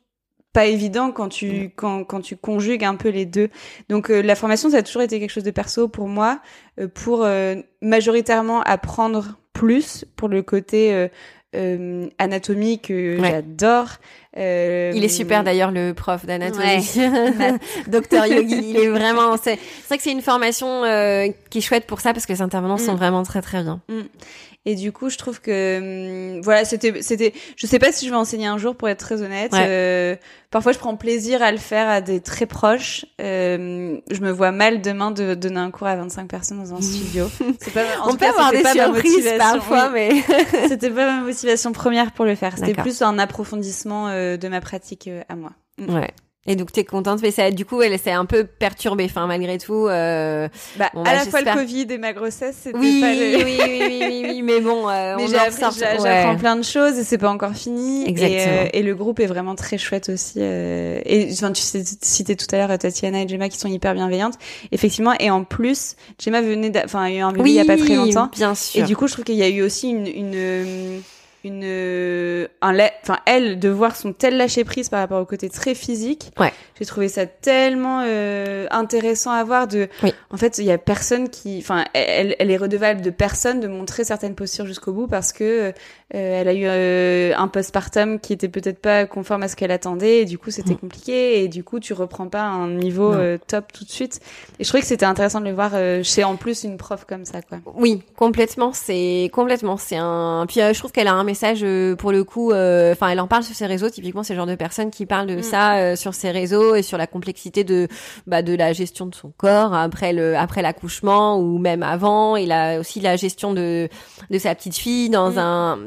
pas 0.54 0.66
évident 0.66 1.12
quand 1.12 1.30
tu 1.30 1.72
quand 1.76 2.04
quand 2.04 2.22
tu 2.22 2.36
conjugues 2.36 2.84
un 2.84 2.96
peu 2.96 3.10
les 3.10 3.26
deux. 3.26 3.50
Donc 3.90 4.10
euh, 4.10 4.22
la 4.22 4.36
formation 4.36 4.70
ça 4.70 4.78
a 4.78 4.82
toujours 4.84 5.02
été 5.04 5.20
quelque 5.20 5.30
chose 5.32 5.44
de 5.44 5.52
perso 5.52 5.88
pour 5.88 6.08
moi, 6.08 6.40
euh, 6.80 6.88
pour 6.88 7.24
euh, 7.24 7.56
majoritairement 7.82 8.62
apprendre 8.64 9.38
plus 9.54 10.06
pour 10.16 10.30
le 10.30 10.42
côté 10.44 11.10
anatomie 12.20 12.80
que 12.80 13.20
Ouais. 13.20 13.30
j'adore. 13.32 13.88
Il 14.36 15.04
est 15.04 15.10
super 15.10 15.44
d'ailleurs 15.44 15.72
le 15.72 15.94
prof 15.94 16.26
d'anatomie, 16.26 16.64
Ouais. 16.66 17.54
docteur 17.88 18.28
Yogi. 18.28 18.70
Il 18.70 18.78
est 18.78 18.88
vraiment. 19.00 19.36
C'est 19.38 19.58
vrai 19.88 19.98
que 19.98 20.04
c'est 20.04 20.12
une 20.12 20.22
formation 20.22 20.82
qui 21.50 21.58
est 21.58 21.62
chouette 21.62 21.88
pour 21.88 22.02
ça 22.02 22.14
parce 22.14 22.26
que 22.26 22.34
les 22.34 22.42
intervenants 22.42 22.78
sont 22.78 22.94
Mm. 22.94 22.98
vraiment 22.98 23.24
très 23.24 23.42
très 23.42 23.64
bien. 23.64 23.82
Et 24.70 24.76
du 24.76 24.92
coup, 24.92 25.10
je 25.10 25.18
trouve 25.18 25.40
que 25.40 26.36
hum, 26.36 26.42
voilà, 26.42 26.66
c'était 26.66 27.02
c'était 27.02 27.32
je 27.56 27.66
sais 27.66 27.80
pas 27.80 27.94
si 27.94 28.06
je 28.06 28.12
vais 28.12 28.18
enseigner 28.18 28.48
un 28.48 28.58
jour 28.58 28.76
pour 28.76 28.90
être 28.90 29.00
très 29.00 29.22
honnête. 29.22 29.54
Ouais. 29.54 29.66
Euh, 29.66 30.16
parfois 30.52 30.74
je 30.74 30.78
prends 30.78 30.98
plaisir 30.98 31.42
à 31.42 31.54
le 31.54 31.58
faire 31.58 31.88
à 31.88 32.02
des 32.02 32.20
très 32.20 32.46
proches. 32.46 33.06
Euh, 33.22 33.98
je 34.12 34.20
me 34.20 34.30
vois 34.30 34.52
mal 34.52 34.82
demain 34.82 35.12
de 35.12 35.36
donner 35.36 35.62
un 35.62 35.72
cours 35.72 35.88
à 35.88 35.96
25 35.96 36.28
personnes 36.28 36.62
dans 36.62 36.74
un 36.74 36.82
studio. 36.82 37.32
C'est 37.62 37.72
pas 37.74 37.84
en 38.02 38.08
On 38.08 38.12
tout 38.12 38.18
peut 38.18 38.26
cas, 38.26 38.32
avoir 38.32 38.52
des 38.52 38.62
pas 38.62 38.74
surprises 38.74 39.14
motivation, 39.16 39.38
parfois, 39.38 39.90
mais 39.90 40.12
C'était 40.68 40.90
pas 40.90 41.18
ma 41.18 41.22
motivation 41.22 41.72
première 41.72 42.12
pour 42.12 42.26
le 42.26 42.36
faire. 42.36 42.58
C'était 42.58 42.74
plus 42.74 43.02
un 43.02 43.18
approfondissement 43.20 44.10
euh, 44.10 44.36
de 44.36 44.50
ma 44.50 44.60
pratique 44.60 45.10
à 45.30 45.36
moi. 45.38 45.54
Mm. 45.78 45.96
ouais. 45.96 46.14
Et 46.48 46.56
donc 46.56 46.72
t'es 46.72 46.84
contente, 46.86 47.22
mais 47.22 47.32
ça, 47.32 47.52
du 47.52 47.66
coup, 47.66 47.82
elle 47.82 48.00
s'est 48.00 48.12
un 48.12 48.26
peu 48.26 48.46
perturbée, 48.46 49.06
enfin 49.06 49.28
malgré 49.28 49.58
tout. 49.58 49.88
Euh... 49.88 50.48
Bah, 50.78 50.90
Bon, 50.94 51.02
à 51.02 51.04
bah, 51.06 51.14
la 51.16 51.26
fois 51.26 51.42
le. 51.42 51.54
Covid 51.54 51.88
et 51.90 51.98
ma 51.98 52.14
grossesse, 52.14 52.56
c'était 52.64 52.78
Oui, 52.78 53.02
pas 53.02 53.14
le... 53.14 53.44
oui, 53.44 53.60
oui, 53.62 53.80
oui, 53.90 53.98
oui, 54.08 54.26
oui, 54.30 54.42
mais 54.42 54.62
bon, 54.62 54.88
euh, 54.90 55.16
Mais 55.18 55.24
ouais. 55.24 55.30
j'apprends 55.30 56.36
plein 56.38 56.56
de 56.56 56.64
choses 56.64 56.98
et 56.98 57.04
c'est 57.04 57.18
pas 57.18 57.30
encore 57.30 57.54
fini. 57.54 58.06
Et, 58.06 58.10
Exactement. 58.10 58.40
euh, 58.64 58.68
et 58.74 58.82
le 58.84 58.96
groupe 58.96 59.20
est 59.20 59.26
vraiment 59.26 59.56
très 59.56 59.78
chouette 59.78 60.10
aussi. 60.10 60.36
euh, 60.38 61.00
et 61.06 61.28
enfin, 61.34 61.52
tu 61.52 61.62
citais 62.02 62.36
tout 62.36 62.48
à 62.56 62.58
l'heure 62.66 62.78
Tatiana 62.78 63.22
et 63.24 63.28
Gemma 63.28 63.50
qui 63.50 63.58
sont 63.58 63.68
hyper 63.68 63.94
bienveillantes. 63.94 64.36
Effectivement. 64.72 65.14
Et 65.20 65.30
en 65.30 65.44
plus, 65.44 65.96
Gemma 66.24 66.42
venait, 66.42 66.72
enfin, 66.86 67.04
a 67.04 67.12
eu 67.12 67.18
un 67.20 67.32
bébé 67.32 67.44
Oui, 67.44 67.52
il 67.52 67.56
y 67.56 67.60
a 67.60 67.66
pas 67.66 67.78
très 67.78 67.96
longtemps. 67.96 68.30
bien 68.34 68.54
Et 68.54 68.56
sûr. 68.56 68.86
du 68.86 68.96
coup, 68.96 69.08
je 69.08 69.14
trouve 69.14 69.26
qu'il 69.26 69.36
y 69.36 69.44
a 69.44 69.50
eu 69.50 69.62
aussi 69.62 69.90
une, 69.90 70.08
une, 70.08 70.32
euh, 70.36 71.00
une, 71.48 71.64
euh, 71.66 72.48
un, 72.62 72.72
la- 72.72 72.92
enfin, 73.04 73.18
elle, 73.26 73.60
de 73.60 73.70
voir 73.70 73.96
son 73.96 74.14
tel 74.14 74.38
lâcher 74.38 74.64
prise 74.64 74.90
par 74.90 75.00
rapport 75.00 75.22
au 75.22 75.26
côté 75.26 75.50
très 75.50 75.74
physique. 75.76 76.32
Ouais. 76.40 76.52
J'ai 76.80 76.86
trouvé 76.86 77.08
ça 77.10 77.26
tellement 77.26 78.04
euh, 78.06 78.68
intéressant 78.72 79.32
à 79.32 79.44
voir. 79.44 79.68
De, 79.68 79.88
Oui. 80.04 80.14
en 80.30 80.38
fait, 80.38 80.58
il 80.60 80.66
y 80.66 80.72
a 80.72 80.78
personne 80.78 81.30
qui, 81.30 81.58
enfin, 81.60 81.86
elle, 81.94 82.36
elle 82.40 82.52
est 82.52 82.58
redevable 82.58 83.02
de 83.02 83.10
personne 83.10 83.60
de 83.60 83.68
montrer 83.68 84.04
certaines 84.04 84.36
postures 84.36 84.66
jusqu'au 84.68 84.92
bout 84.94 85.08
parce 85.08 85.34
que 85.34 85.44
euh, 85.44 85.72
elle 86.10 86.48
a 86.48 86.54
eu 86.54 86.64
euh, 86.66 87.34
un 87.38 87.48
postpartum 87.50 88.20
qui 88.20 88.32
était 88.34 88.48
peut-être 88.48 88.80
pas 88.80 89.06
conforme 89.06 89.44
à 89.44 89.48
ce 89.50 89.56
qu'elle 89.56 89.72
attendait. 89.72 90.20
Et 90.22 90.26
du 90.26 90.38
coup, 90.38 90.52
c'était 90.52 90.74
Mm. 90.74 90.78
compliqué. 90.78 91.44
Et 91.44 91.48
du 91.50 91.64
coup, 91.64 91.80
tu 91.80 91.94
reprends 91.94 92.28
pas 92.28 92.44
un 92.44 92.70
niveau 92.70 93.12
euh, 93.14 93.38
top 93.48 93.74
tout 93.74 93.84
de 93.84 93.90
suite. 93.90 94.20
Et 94.60 94.64
je 94.64 94.70
trouvais 94.70 94.82
que 94.82 94.88
c'était 94.88 95.06
intéressant 95.06 95.42
de 95.42 95.46
le 95.46 95.54
voir 95.54 95.72
euh, 95.74 96.04
chez 96.04 96.24
en 96.24 96.36
plus 96.38 96.64
une 96.64 96.78
prof 96.78 97.06
comme 97.06 97.26
ça, 97.26 97.42
quoi. 97.42 97.60
Oui, 97.76 98.02
complètement. 98.16 98.72
C'est 98.74 99.30
complètement. 99.34 99.76
C'est 99.78 99.98
un. 99.98 100.46
Puis 100.48 100.62
euh, 100.62 100.74
je 100.74 100.80
trouve 100.80 100.92
qu'elle 100.94 101.08
a 101.08 101.14
un 101.14 101.24
message 101.26 101.60
euh, 101.64 101.96
pour 101.96 102.12
le 102.12 102.24
coup. 102.24 102.52
euh, 102.52 102.94
Enfin, 102.94 103.10
elle 103.10 103.20
en 103.20 103.28
parle 103.28 103.44
sur 103.44 103.56
ses 103.56 103.66
réseaux. 103.66 103.90
Typiquement, 103.90 104.24
c'est 104.24 104.34
le 104.34 104.38
genre 104.38 104.48
de 104.48 104.56
personne 104.56 104.92
qui 104.92 105.06
parle 105.06 105.28
de 105.28 105.36
Mm. 105.38 105.44
ça 105.44 105.78
euh, 105.78 105.96
sur 105.96 106.14
ses 106.14 106.32
réseaux 106.32 106.76
et 106.76 106.82
sur 106.84 106.98
la 106.98 107.08
complexité 107.08 107.64
de 107.64 107.88
bah, 108.28 108.42
de 108.42 108.56
la 108.56 108.72
gestion 108.74 109.06
de 109.08 109.16
son 109.16 109.32
corps 109.36 109.74
après 109.74 110.14
le 110.14 110.38
après 110.38 110.62
l'accouchement 110.62 111.38
ou 111.40 111.58
même 111.58 111.84
avant. 111.84 112.36
Il 112.38 112.52
a 112.52 112.80
aussi 112.80 113.02
la 113.02 113.18
gestion 113.18 113.54
de 113.54 113.90
de 114.30 114.38
sa 114.40 114.56
petite 114.56 114.76
fille 114.78 115.10
dans 115.10 115.32
Mm. 115.32 115.38
un 115.38 115.80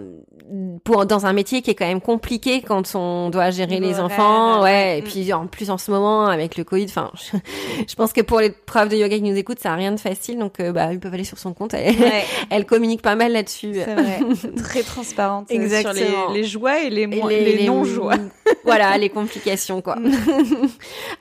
pour 0.84 1.06
dans 1.06 1.26
un 1.26 1.32
métier 1.32 1.62
qui 1.62 1.70
est 1.70 1.74
quand 1.74 1.86
même 1.86 2.00
compliqué 2.00 2.60
quand 2.62 2.94
on 2.94 3.30
doit 3.30 3.50
gérer 3.50 3.78
les 3.80 4.00
enfants. 4.00 4.62
ouais. 4.62 4.70
Ouais. 4.70 4.98
Et 4.98 5.02
Mm. 5.02 5.04
puis 5.04 5.32
en 5.32 5.46
plus 5.46 5.70
en 5.70 5.78
ce 5.78 5.90
moment 5.90 6.26
avec 6.26 6.56
le 6.56 6.64
Covid. 6.64 6.84
Enfin, 6.88 7.10
je, 7.14 7.36
je 7.88 7.94
pense 7.94 8.12
que 8.12 8.20
pour 8.20 8.40
les 8.40 8.50
profs 8.50 8.88
de 8.88 8.96
yoga 8.96 9.16
qui 9.16 9.22
nous 9.22 9.36
écoutent, 9.36 9.58
ça 9.60 9.72
a 9.72 9.76
rien 9.76 9.92
de 9.92 10.00
facile. 10.00 10.38
Donc 10.38 10.60
euh, 10.60 10.72
bah 10.72 10.92
ils 10.92 11.00
peuvent 11.00 11.14
aller 11.14 11.24
sur 11.24 11.38
son 11.38 11.52
compte. 11.54 11.74
Elle, 11.74 11.96
Ouais. 11.98 12.24
elle 12.50 12.66
communique 12.66 13.02
pas 13.02 13.14
mal 13.14 13.32
là-dessus. 13.32 13.74
C'est 13.74 13.94
vrai, 13.94 14.20
très 14.56 14.82
transparente 14.82 15.48
euh, 15.50 15.54
sur 15.54 15.62
Exactement. 15.62 16.28
les, 16.32 16.40
les 16.42 16.46
joies 16.46 16.80
et 16.82 16.90
les, 16.90 17.02
Et 17.02 17.56
les, 17.56 17.66
non-joies. 17.66 18.14
voilà, 18.64 18.96
les 18.98 19.08
complications 19.10 19.80
quoi. 19.82 19.96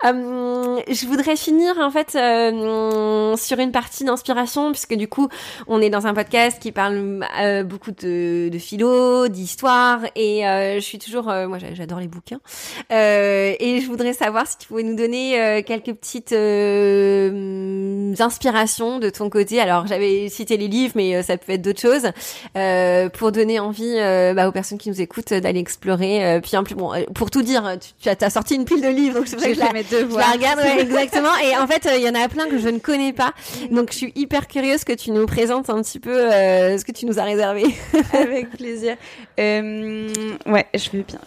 Euh, 0.06 0.80
je 0.90 1.06
voudrais 1.08 1.36
finir 1.36 1.76
en 1.80 1.92
fait 1.92 2.16
euh, 2.16 3.36
sur 3.36 3.60
une 3.60 3.72
partie 3.72 4.04
d'inspiration 4.04 4.72
puisque 4.72 4.96
du 4.96 5.08
coup 5.08 5.28
on 5.68 5.82
est 5.82 5.90
dans 5.90 6.08
un 6.08 6.14
podcast 6.14 6.60
qui 6.62 6.72
parle 6.72 7.26
euh, 7.42 7.64
beaucoup 7.64 7.92
de, 7.92 8.50
de 8.50 8.58
philo, 8.80 9.28
d'histoire 9.28 10.00
et 10.16 10.48
euh, 10.48 10.76
je 10.76 10.80
suis 10.80 11.00
toujours, 11.00 11.30
euh, 11.30 11.48
moi 11.48 11.58
j'a- 11.60 11.74
j'adore 11.74 12.00
les 12.00 12.08
bouquins 12.08 12.40
Euh, 12.92 13.54
et 13.60 13.82
je 13.82 13.88
voudrais 13.88 14.14
savoir 14.14 14.48
si 14.48 14.58
tu 14.58 14.68
pouvais 14.68 14.84
nous 14.84 14.96
donner 14.96 15.40
euh, 15.40 15.62
quelques 15.62 15.94
petites 15.94 16.32
euh, 16.32 18.14
inspirations 18.20 19.00
de 19.00 19.10
ton 19.10 19.30
côté. 19.30 19.60
Alors 19.60 19.86
j'avais 19.88 20.30
cité 20.30 20.58
les 20.58 20.68
livres 20.68 20.94
mais 20.96 21.22
ça 21.24 21.38
peut 21.38 21.54
être 21.54 21.62
d'autres 21.62 21.82
choses 21.82 22.10
euh, 22.58 23.10
pour 23.10 23.32
donner 23.32 23.60
envie 23.60 23.96
bah, 24.36 24.48
aux 24.48 24.52
personnes 24.52 24.78
qui 24.78 24.90
nous 24.90 25.02
écoutent 25.02 25.34
d'aller 25.34 25.60
explorer. 25.60 26.24
Euh, 26.26 26.40
puis 26.40 26.56
en 26.58 26.64
plus 26.64 26.76
bon, 26.76 26.92
pour 27.14 27.30
tout 27.32 27.42
dire, 27.42 27.78
tu, 27.80 27.90
tu 28.02 28.10
as 28.10 28.16
t'as 28.16 28.30
sorti 28.30 28.56
une 28.56 28.66
pile 28.66 28.82
de 28.82 28.88
livres 28.88 29.16
donc 29.16 29.28
c'est 29.28 29.36
vrai 29.36 29.50
J'ai 29.50 29.56
que 29.56 29.60
je 29.62 29.66
la, 29.66 29.74
mes 29.74 29.84
je 29.84 30.18
la 30.18 30.32
regarde, 30.32 30.60
ouais, 30.60 30.82
exactement. 30.82 31.36
Et 31.44 31.56
en 31.58 31.68
fait, 31.68 31.88
il 31.98 32.04
y 32.04 32.10
en 32.10 32.16
a 32.16 32.28
plein 32.30 32.48
que 32.48 32.58
je 32.58 32.70
ne 32.70 32.80
connais 32.80 33.14
pas. 33.14 33.34
Donc, 33.72 33.92
je 33.92 33.98
suis 33.98 34.12
hyper 34.16 34.48
curieuse 34.48 34.84
que 34.84 34.94
tu 34.94 35.12
nous 35.12 35.26
présentes 35.26 35.70
un 35.70 35.82
petit 35.82 36.00
peu 36.00 36.16
euh, 36.32 36.78
ce 36.78 36.86
que 36.86 36.92
tu 36.92 37.06
nous 37.06 37.20
as 37.20 37.24
réservé. 37.24 37.64
Avec 38.14 38.50
plaisir. 38.52 38.68
Euh, 39.39 40.07
ouais, 40.45 40.65
je 40.74 40.89
vais 40.91 41.03
bien. 41.03 41.20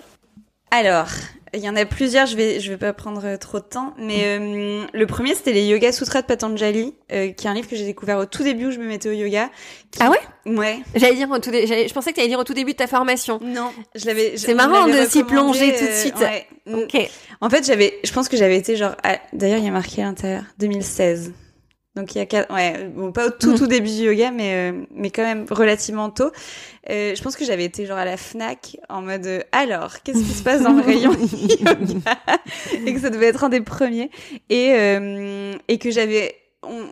Alors, 0.70 1.08
il 1.54 1.60
y 1.60 1.68
en 1.68 1.76
a 1.76 1.84
plusieurs, 1.84 2.24
je 2.26 2.34
vais, 2.34 2.58
je 2.60 2.70
vais 2.70 2.78
pas 2.78 2.94
prendre 2.94 3.22
euh, 3.26 3.36
trop 3.36 3.58
de 3.58 3.64
temps, 3.64 3.92
mais 3.98 4.24
euh, 4.24 4.84
le 4.94 5.06
premier 5.06 5.34
c'était 5.34 5.52
les 5.52 5.66
Yoga 5.66 5.92
Sutras 5.92 6.22
de 6.22 6.26
Patanjali, 6.26 6.94
euh, 7.12 7.30
qui 7.32 7.46
est 7.46 7.50
un 7.50 7.52
livre 7.52 7.68
que 7.68 7.76
j'ai 7.76 7.84
découvert 7.84 8.16
au 8.16 8.24
tout 8.24 8.42
début 8.42 8.66
où 8.68 8.70
je 8.70 8.78
me 8.78 8.86
mettais 8.86 9.10
au 9.10 9.12
yoga. 9.12 9.50
qui- 9.90 9.98
Ah 10.02 10.10
ouais? 10.10 10.18
Ouais. 10.46 10.78
J'allais 10.94 11.14
dire 11.14 11.30
au 11.30 11.38
tout 11.38 11.50
dé- 11.50 11.66
je 11.66 11.92
pensais 11.92 12.10
que 12.12 12.14
tu 12.14 12.20
allais 12.20 12.30
dire 12.30 12.38
au 12.38 12.44
tout 12.44 12.54
début 12.54 12.72
de 12.72 12.78
ta 12.78 12.86
formation. 12.86 13.38
Non, 13.42 13.70
je 13.94 14.06
l'avais. 14.06 14.38
C'est 14.38 14.54
marrant 14.54 14.86
de 14.86 14.92
s'y 15.10 15.18
plonger 15.24 15.74
tout 15.78 15.84
de 15.84 15.92
suite. 15.92 16.14
ouais. 16.18 16.46
Ok. 16.84 17.10
En 17.42 17.50
fait, 17.50 17.66
j'avais, 17.66 17.98
je 18.02 18.12
pense 18.12 18.30
que 18.30 18.38
j'avais 18.38 18.56
été 18.56 18.76
genre, 18.76 18.94
à- 19.02 19.18
d'ailleurs, 19.34 19.58
il 19.58 19.64
y 19.66 19.68
a 19.68 19.72
marqué 19.72 20.00
à 20.02 20.06
l'intérieur 20.06 20.44
2016. 20.58 21.32
Donc 21.94 22.14
il 22.14 22.18
y 22.18 22.20
a 22.22 22.26
quatre, 22.26 22.50
ouais, 22.54 22.90
bon 22.94 23.12
pas 23.12 23.26
au 23.26 23.30
tout 23.30 23.50
Mhm. 23.50 23.58
tout 23.58 23.66
début 23.66 23.88
du 23.90 24.04
yoga, 24.04 24.30
mais 24.30 24.70
euh, 24.72 24.84
mais 24.94 25.10
quand 25.10 25.22
même 25.22 25.44
relativement 25.50 26.08
tôt. 26.08 26.30
Euh, 26.88 27.14
je 27.14 27.22
pense 27.22 27.36
que 27.36 27.44
j'avais 27.44 27.64
été 27.66 27.84
genre 27.84 27.98
à 27.98 28.06
la 28.06 28.16
Fnac 28.16 28.78
en 28.88 29.02
mode 29.02 29.26
euh, 29.26 29.40
alors 29.52 30.02
qu'est-ce 30.02 30.18
qui 30.20 30.32
se 30.32 30.42
passe 30.42 30.62
dans 30.62 30.72
le 30.72 30.82
rayon 30.82 31.12
yoga? 31.60 31.76
Et 32.86 32.94
que 32.94 33.00
ça 33.00 33.10
devait 33.10 33.26
être 33.26 33.44
un 33.44 33.50
des 33.50 33.60
premiers 33.60 34.10
et 34.48 34.72
euh, 34.74 35.52
et 35.68 35.78
que 35.78 35.90
j'avais 35.90 36.34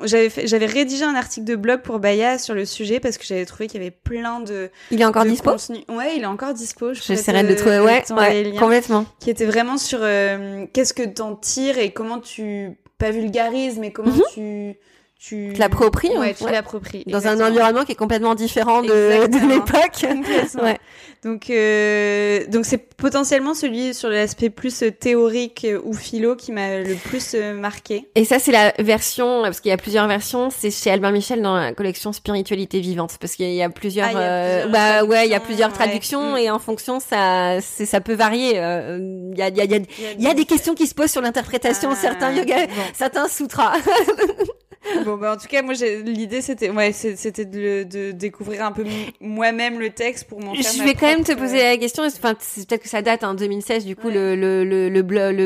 j'avais 0.04 0.30
j'avais 0.44 0.66
rédigé 0.66 1.04
un 1.04 1.14
article 1.14 1.46
de 1.46 1.56
blog 1.56 1.80
pour 1.80 1.98
Baya 1.98 2.38
sur 2.38 2.54
le 2.54 2.64
sujet 2.66 3.00
parce 3.00 3.16
que 3.18 3.24
j'avais 3.24 3.46
trouvé 3.46 3.68
qu'il 3.68 3.80
y 3.80 3.84
avait 3.84 3.90
plein 3.92 4.40
de 4.40 4.68
Il 4.90 5.00
est 5.00 5.04
encore 5.06 5.24
de 5.24 5.30
dispo? 5.30 5.50
contenu. 5.52 5.78
Ouais, 5.88 6.16
il 6.16 6.22
est 6.24 6.26
encore 6.26 6.52
dispo. 6.54 6.92
Je 6.92 7.00
J'essaierai 7.02 7.42
de 7.44 7.48
le 7.48 7.56
trouver. 7.56 7.78
Ouais, 7.80 8.02
ouais, 8.12 8.52
complètement. 8.58 9.06
qui 9.18 9.30
était 9.30 9.46
vraiment 9.46 9.78
sur 9.78 10.00
euh, 10.02 10.66
qu'est-ce 10.74 10.92
que 10.92 11.04
t'en 11.04 11.36
tires 11.36 11.78
et 11.78 11.92
comment 11.92 12.18
tu 12.18 12.72
pas 12.98 13.12
vulgarises 13.12 13.78
mais 13.78 13.92
comment 13.92 14.12
Mhm. 14.12 14.22
tu 14.34 14.74
tu 15.20 15.52
l'appropries. 15.52 16.16
Ouais, 16.16 16.32
tu 16.32 16.48
l'appropries. 16.48 17.04
Dans 17.06 17.26
un 17.26 17.38
environnement 17.46 17.84
qui 17.84 17.92
est 17.92 17.96
complètement 17.96 18.34
différent 18.34 18.80
de, 18.80 19.26
de 19.26 19.48
l'époque. 19.48 20.06
ouais. 20.62 20.78
Donc, 21.22 21.50
euh, 21.50 22.46
donc 22.46 22.64
c'est 22.64 22.78
potentiellement 22.96 23.52
celui 23.52 23.92
sur 23.92 24.08
l'aspect 24.08 24.48
plus 24.48 24.82
euh, 24.82 24.90
théorique 24.90 25.66
euh, 25.66 25.78
ou 25.84 25.92
philo 25.92 26.36
qui 26.36 26.52
m'a 26.52 26.78
le 26.78 26.94
plus 26.94 27.34
euh, 27.34 27.52
marqué. 27.52 28.08
Et 28.14 28.24
ça, 28.24 28.38
c'est 28.38 28.50
la 28.50 28.72
version, 28.78 29.42
parce 29.42 29.60
qu'il 29.60 29.68
y 29.68 29.74
a 29.74 29.76
plusieurs 29.76 30.08
versions. 30.08 30.48
C'est 30.48 30.70
chez 30.70 30.90
Albin 30.90 31.10
Michel 31.10 31.42
dans 31.42 31.54
la 31.54 31.74
collection 31.74 32.14
Spiritualité 32.14 32.80
vivante, 32.80 33.18
parce 33.20 33.34
qu'il 33.34 33.52
y 33.52 33.62
a 33.62 33.68
plusieurs. 33.68 34.08
Ah, 34.08 34.12
il 34.12 34.16
y 34.16 34.24
a 34.24 34.62
plusieurs 34.62 34.70
bah 34.70 35.04
ouais, 35.04 35.26
il 35.26 35.30
y 35.30 35.34
a 35.34 35.40
plusieurs 35.40 35.72
traductions 35.74 36.32
ouais. 36.32 36.44
et 36.44 36.50
en 36.50 36.58
fonction, 36.58 36.98
ça, 36.98 37.60
c'est, 37.60 37.84
ça 37.84 38.00
peut 38.00 38.14
varier. 38.14 38.52
Il 38.52 39.34
y 39.36 39.42
a, 39.42 39.48
il 39.48 39.56
y 39.56 39.60
a, 39.60 39.64
il 39.64 39.70
y 39.70 39.74
a, 39.74 39.80
y 40.18 40.26
a 40.26 40.34
des 40.34 40.46
questions 40.46 40.74
qui 40.74 40.86
se 40.86 40.94
posent 40.94 41.10
sur 41.10 41.20
l'interprétation. 41.20 41.90
Ah, 41.92 41.96
certains 41.96 42.32
yoga, 42.32 42.66
bon. 42.66 42.72
certains 42.94 43.28
sutras. 43.28 43.74
Bon, 45.04 45.16
bah, 45.16 45.34
en 45.34 45.36
tout 45.36 45.46
cas, 45.46 45.62
moi, 45.62 45.74
l'idée, 46.04 46.40
c'était, 46.40 46.70
ouais, 46.70 46.92
c'était 46.92 47.44
de, 47.44 47.84
de 47.84 48.10
découvrir 48.12 48.64
un 48.64 48.72
peu 48.72 48.84
moi-même 49.20 49.78
le 49.78 49.90
texte 49.90 50.24
pour 50.24 50.40
m'en 50.42 50.54
faire 50.54 50.62
Je 50.76 50.82
vais 50.82 50.94
quand 50.94 51.06
même 51.06 51.22
te 51.24 51.32
poser 51.32 51.58
la 51.62 51.76
question. 51.76 52.02
Enfin, 52.04 52.34
c'est 52.38 52.66
peut-être 52.68 52.82
que 52.82 52.88
ça 52.88 53.02
date 53.02 53.22
en 53.24 53.34
2016. 53.34 53.84
Du 53.84 53.94
coup, 53.96 54.08
Ouais. 54.08 54.14
le 54.14 54.34
le 54.34 54.64
le 54.64 54.88
le 54.88 55.02
blog, 55.02 55.36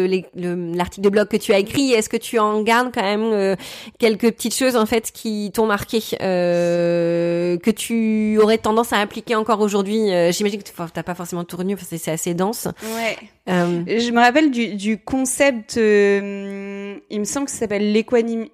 l'article 0.77 1.05
de 1.05 1.09
blog 1.11 1.29
que 1.29 1.37
tu 1.37 1.53
as 1.53 1.59
écrit, 1.59 1.93
est-ce 1.93 2.09
que 2.09 2.17
tu 2.17 2.39
en 2.39 2.63
gardes 2.63 2.93
quand 2.95 3.03
même 3.03 3.23
euh, 3.25 3.57
quelques 3.99 4.31
petites 4.33 4.55
choses 4.55 4.77
en 4.77 4.87
fait 4.87 5.11
qui 5.13 5.51
t'ont 5.53 5.67
marqué, 5.67 6.01
euh, 6.23 7.59
que 7.59 7.71
tu 7.71 8.39
aurais 8.41 8.59
tendance 8.59 8.93
à 8.93 8.99
appliquer 8.99 9.35
encore 9.35 9.61
aujourd'hui 9.61 10.13
euh, 10.13 10.31
J'imagine 10.33 10.63
que 10.63 10.69
tu 10.69 10.73
t'as 10.93 11.03
pas 11.03 11.15
forcément 11.15 11.45
tout 11.45 11.57
retenu 11.57 11.77
parce 11.77 11.89
que 11.89 11.97
c'est 11.97 12.11
assez 12.13 12.35
dense. 12.35 12.69
Ouais. 12.83 13.17
Euh, 13.49 13.83
Je 13.87 14.11
me 14.11 14.21
rappelle 14.21 14.51
du, 14.51 14.75
du 14.75 14.99
concept, 14.99 15.77
euh, 15.77 16.97
il 17.11 17.21
me 17.21 17.25
semble 17.25 17.47
que 17.47 17.53
ça 17.53 17.59
s'appelle 17.59 17.93
l'équanim- 17.93 18.49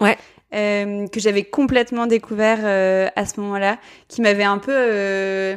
Ouais. 0.00 0.16
euh, 0.54 1.06
que 1.08 1.20
j'avais 1.20 1.44
complètement 1.44 2.06
découvert 2.06 2.58
euh, 2.62 3.08
à 3.16 3.26
ce 3.26 3.40
moment-là, 3.40 3.78
qui 4.08 4.20
m'avait 4.22 4.44
un 4.44 4.58
peu, 4.58 4.72
euh, 4.74 5.56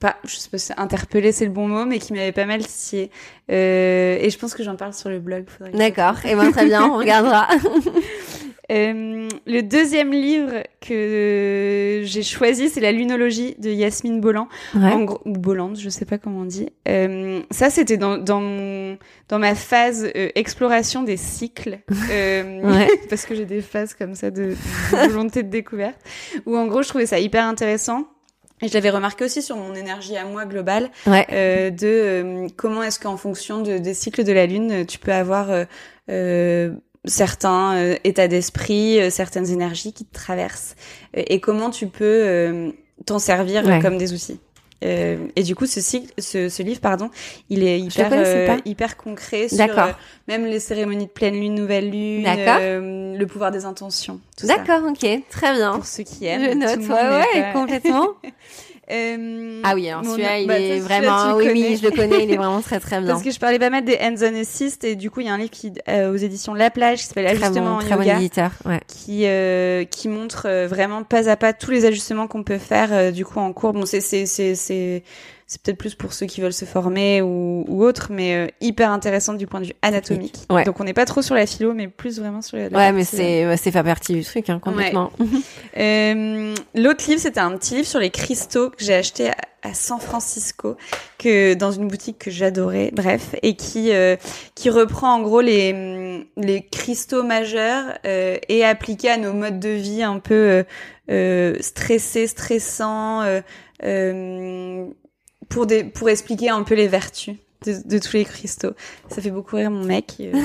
pas, 0.00 0.16
je 0.24 0.36
sais 0.36 0.48
pas 0.50 0.58
si 0.58 0.72
interpellé 0.76 1.32
c'est 1.32 1.44
le 1.44 1.50
bon 1.50 1.68
mot, 1.68 1.84
mais 1.84 1.98
qui 1.98 2.12
m'avait 2.12 2.32
pas 2.32 2.46
mal 2.46 2.62
scié. 2.62 3.10
Euh, 3.50 4.16
et 4.20 4.30
je 4.30 4.38
pense 4.38 4.54
que 4.54 4.62
j'en 4.62 4.76
parle 4.76 4.94
sur 4.94 5.08
le 5.10 5.18
blog. 5.20 5.44
D'accord. 5.74 6.14
Et 6.24 6.34
ben 6.34 6.50
très 6.52 6.66
bien, 6.66 6.84
on 6.88 6.96
regardera. 6.98 7.48
Euh, 8.72 9.28
le 9.46 9.60
deuxième 9.62 10.12
livre 10.12 10.62
que 10.80 12.00
j'ai 12.04 12.22
choisi, 12.22 12.68
c'est 12.70 12.80
La 12.80 12.92
lunologie 12.92 13.54
de 13.58 13.70
Yasmine 13.70 14.20
Bolland. 14.20 14.48
Ouais. 14.74 14.92
En 14.92 15.04
gros, 15.04 15.20
ou 15.26 15.32
Bolland, 15.32 15.74
je 15.76 15.88
sais 15.90 16.04
pas 16.04 16.18
comment 16.18 16.40
on 16.40 16.44
dit. 16.44 16.68
Euh, 16.88 17.40
ça, 17.50 17.68
c'était 17.70 17.96
dans, 17.98 18.16
dans, 18.18 18.40
mon, 18.40 18.96
dans 19.28 19.38
ma 19.38 19.54
phase 19.54 20.10
euh, 20.16 20.30
exploration 20.34 21.02
des 21.02 21.16
cycles. 21.16 21.78
Euh, 22.10 22.60
Ouais. 22.62 22.88
parce 23.10 23.26
que 23.26 23.34
j'ai 23.34 23.44
des 23.44 23.60
phases 23.60 23.94
comme 23.94 24.14
ça 24.14 24.30
de, 24.30 24.54
de 24.92 25.08
volonté 25.10 25.42
de 25.42 25.48
découverte. 25.50 25.96
Où 26.46 26.56
en 26.56 26.66
gros, 26.66 26.82
je 26.82 26.88
trouvais 26.88 27.06
ça 27.06 27.18
hyper 27.18 27.44
intéressant. 27.44 28.06
Et 28.62 28.68
je 28.68 28.74
l'avais 28.74 28.90
remarqué 28.90 29.24
aussi 29.24 29.42
sur 29.42 29.56
mon 29.56 29.74
énergie 29.74 30.16
à 30.16 30.24
moi 30.24 30.46
globale, 30.46 30.88
Ouais. 31.08 31.26
euh, 31.32 31.70
de 31.70 31.78
euh, 31.86 32.46
comment 32.56 32.82
est-ce 32.84 33.00
qu'en 33.00 33.16
fonction 33.16 33.60
de, 33.60 33.78
des 33.78 33.92
cycles 33.94 34.22
de 34.22 34.32
la 34.32 34.46
Lune, 34.46 34.86
tu 34.86 34.98
peux 35.00 35.12
avoir 35.12 35.50
euh, 35.50 35.64
euh, 36.10 36.72
certains 37.04 37.74
euh, 37.76 37.96
états 38.04 38.28
d'esprit, 38.28 39.00
euh, 39.00 39.10
certaines 39.10 39.50
énergies 39.50 39.92
qui 39.92 40.04
te 40.04 40.14
traversent, 40.14 40.76
euh, 41.16 41.22
et 41.26 41.40
comment 41.40 41.70
tu 41.70 41.86
peux 41.88 42.04
euh, 42.04 42.70
t'en 43.06 43.18
servir 43.18 43.64
Ouais. 43.66 43.80
comme 43.80 43.98
des 43.98 44.12
outils. 44.12 44.38
Euh, 44.84 45.28
et 45.36 45.44
du 45.44 45.54
coup, 45.54 45.66
ce, 45.66 45.80
cycle, 45.80 46.12
ce, 46.18 46.48
ce 46.48 46.60
livre, 46.62 46.80
pardon, 46.80 47.08
il 47.50 47.62
est 47.62 47.78
hyper, 47.78 48.10
euh, 48.12 48.56
hyper 48.64 48.96
concret 48.96 49.48
sur 49.48 49.58
même 50.26 50.44
les 50.44 50.58
cérémonies 50.58 51.06
de 51.06 51.10
pleine 51.10 51.34
lune, 51.34 51.54
nouvelle 51.54 51.88
lune, 51.90 52.26
euh, 52.26 53.16
le 53.16 53.26
pouvoir 53.28 53.52
des 53.52 53.64
intentions. 53.64 54.20
D'accord. 54.42 54.82
Ok. 54.88 55.06
Très 55.30 55.52
bien. 55.52 55.74
Pour 55.74 55.86
ceux 55.86 56.02
qui 56.02 56.26
aiment. 56.26 56.50
Je 56.50 56.54
note. 56.56 56.88
Ouais, 56.88 57.40
ouais, 57.40 57.52
complètement. 57.52 58.08
Euh, 58.92 59.60
Ah 59.64 59.74
oui, 59.74 59.88
alors 59.88 60.04
celui-là, 60.04 60.38
il 60.38 60.46
bah, 60.46 60.58
est 60.58 60.80
vraiment. 60.80 61.36
Oui, 61.36 61.48
oui, 61.52 61.78
je 61.80 61.86
le 61.88 61.90
connais. 61.94 62.24
Il 62.24 62.30
est 62.30 62.36
vraiment 62.36 62.60
très 62.60 62.78
très 62.80 63.00
bien. 63.00 63.08
Parce 63.08 63.22
que 63.22 63.30
je 63.30 63.38
parlais 63.38 63.58
pas 63.58 63.70
mal 63.70 63.84
des 63.84 63.98
hands-on 64.00 64.38
assist 64.40 64.84
et 64.84 64.94
du 64.96 65.10
coup 65.10 65.20
il 65.20 65.26
y 65.26 65.30
a 65.30 65.32
un 65.32 65.38
livre 65.38 65.50
qui 65.50 65.72
euh, 65.88 66.12
aux 66.12 66.16
éditions 66.16 66.54
La 66.54 66.70
Plage 66.70 66.98
qui 67.00 67.04
s'appelle 67.06 67.26
Ajustement 67.26 67.72
bon, 67.72 67.76
en 67.76 67.78
très 67.78 67.96
bon 67.96 68.02
éditeur. 68.02 68.50
Ouais. 68.64 68.80
qui 68.86 69.26
euh, 69.26 69.84
qui 69.84 70.08
montre 70.08 70.46
euh, 70.46 70.66
vraiment 70.66 71.02
pas 71.02 71.28
à 71.28 71.36
pas 71.36 71.52
tous 71.52 71.70
les 71.70 71.84
ajustements 71.84 72.26
qu'on 72.26 72.42
peut 72.42 72.58
faire 72.58 72.92
euh, 72.92 73.10
du 73.10 73.24
coup 73.24 73.38
en 73.38 73.52
cours. 73.52 73.72
Bon 73.72 73.86
c'est 73.86 74.00
c'est 74.00 74.26
c'est 74.26 74.54
c'est 74.54 75.02
c'est 75.52 75.60
peut-être 75.60 75.76
plus 75.76 75.94
pour 75.94 76.14
ceux 76.14 76.24
qui 76.24 76.40
veulent 76.40 76.54
se 76.54 76.64
former 76.64 77.20
ou 77.20 77.66
ou 77.68 77.84
autre 77.84 78.06
mais 78.08 78.34
euh, 78.34 78.46
hyper 78.62 78.90
intéressant 78.90 79.34
du 79.34 79.46
point 79.46 79.60
de 79.60 79.66
vue 79.66 79.74
anatomique. 79.82 80.38
Ouais. 80.48 80.64
Donc 80.64 80.80
on 80.80 80.84
n'est 80.84 80.94
pas 80.94 81.04
trop 81.04 81.20
sur 81.20 81.34
la 81.34 81.44
philo 81.44 81.74
mais 81.74 81.88
plus 81.88 82.18
vraiment 82.18 82.40
sur 82.40 82.56
la, 82.56 82.70
la 82.70 82.78
Ouais, 82.78 82.92
mais 82.92 83.02
partie, 83.02 83.20
euh, 83.20 83.50
c'est 83.50 83.64
c'est 83.64 83.70
fait 83.70 83.82
partie 83.82 84.14
du 84.14 84.24
truc, 84.24 84.48
hein, 84.48 84.58
complètement. 84.62 85.12
euh, 85.76 86.54
L'autre 86.74 87.04
livre, 87.06 87.20
c'était 87.20 87.40
un 87.40 87.54
petit 87.58 87.74
livre 87.74 87.86
sur 87.86 88.00
les 88.00 88.08
cristaux 88.08 88.70
que 88.70 88.82
j'ai 88.82 88.94
acheté 88.94 89.28
à, 89.28 89.36
à 89.62 89.74
San 89.74 90.00
Francisco, 90.00 90.78
que 91.18 91.52
dans 91.52 91.70
une 91.70 91.86
boutique 91.86 92.18
que 92.18 92.30
j'adorais, 92.30 92.90
bref, 92.94 93.34
et 93.42 93.54
qui 93.54 93.92
euh, 93.92 94.16
qui 94.54 94.70
reprend 94.70 95.16
en 95.16 95.20
gros 95.20 95.42
les 95.42 95.74
hum, 95.74 96.24
les 96.42 96.62
cristaux 96.62 97.24
majeurs 97.24 97.98
euh, 98.06 98.38
et 98.48 98.64
appliqués 98.64 99.10
à 99.10 99.18
nos 99.18 99.34
modes 99.34 99.60
de 99.60 99.68
vie 99.68 100.02
un 100.02 100.18
peu 100.18 100.34
euh, 100.34 100.62
euh, 101.10 101.56
stressés, 101.60 102.26
stressants, 102.26 103.20
euh, 103.20 103.42
euh, 103.84 104.86
pour 105.48 105.66
des 105.66 105.84
pour 105.84 106.08
expliquer 106.08 106.50
un 106.50 106.62
peu 106.62 106.74
les 106.74 106.88
vertus. 106.88 107.36
De, 107.64 107.76
de 107.84 107.98
tous 108.00 108.14
les 108.14 108.24
cristaux. 108.24 108.72
Ça 109.08 109.22
fait 109.22 109.30
beaucoup 109.30 109.54
rire 109.54 109.70
mon 109.70 109.84
mec. 109.84 110.14
euh, 110.18 110.32
oui, 110.34 110.40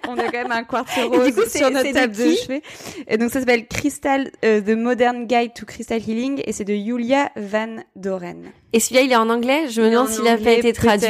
on 0.08 0.18
a 0.18 0.24
quand 0.24 0.32
même 0.32 0.50
un 0.50 0.64
quartz 0.64 0.90
rose 0.98 1.32
coup, 1.32 1.48
sur 1.48 1.70
notre 1.70 1.86
de 1.88 1.92
table 1.92 2.16
de 2.16 2.34
chevet. 2.34 2.62
Et 3.06 3.18
donc 3.18 3.30
ça 3.30 3.38
s'appelle 3.38 3.68
Crystal, 3.68 4.28
euh, 4.44 4.60
The 4.60 4.76
Modern 4.76 5.26
Guide 5.26 5.54
to 5.54 5.64
Crystal 5.64 6.00
Healing 6.00 6.42
et 6.44 6.52
c'est 6.52 6.64
de 6.64 6.74
Julia 6.74 7.30
Van 7.36 7.76
Doren. 7.94 8.46
Et 8.72 8.80
celui-là, 8.80 9.02
il 9.02 9.12
est 9.12 9.16
en 9.16 9.30
anglais. 9.30 9.68
Je 9.68 9.80
me 9.80 9.90
demande 9.90 10.08
s'il 10.08 10.26
a 10.26 10.36
pas 10.36 10.52
été 10.52 10.72
traduit. 10.72 11.06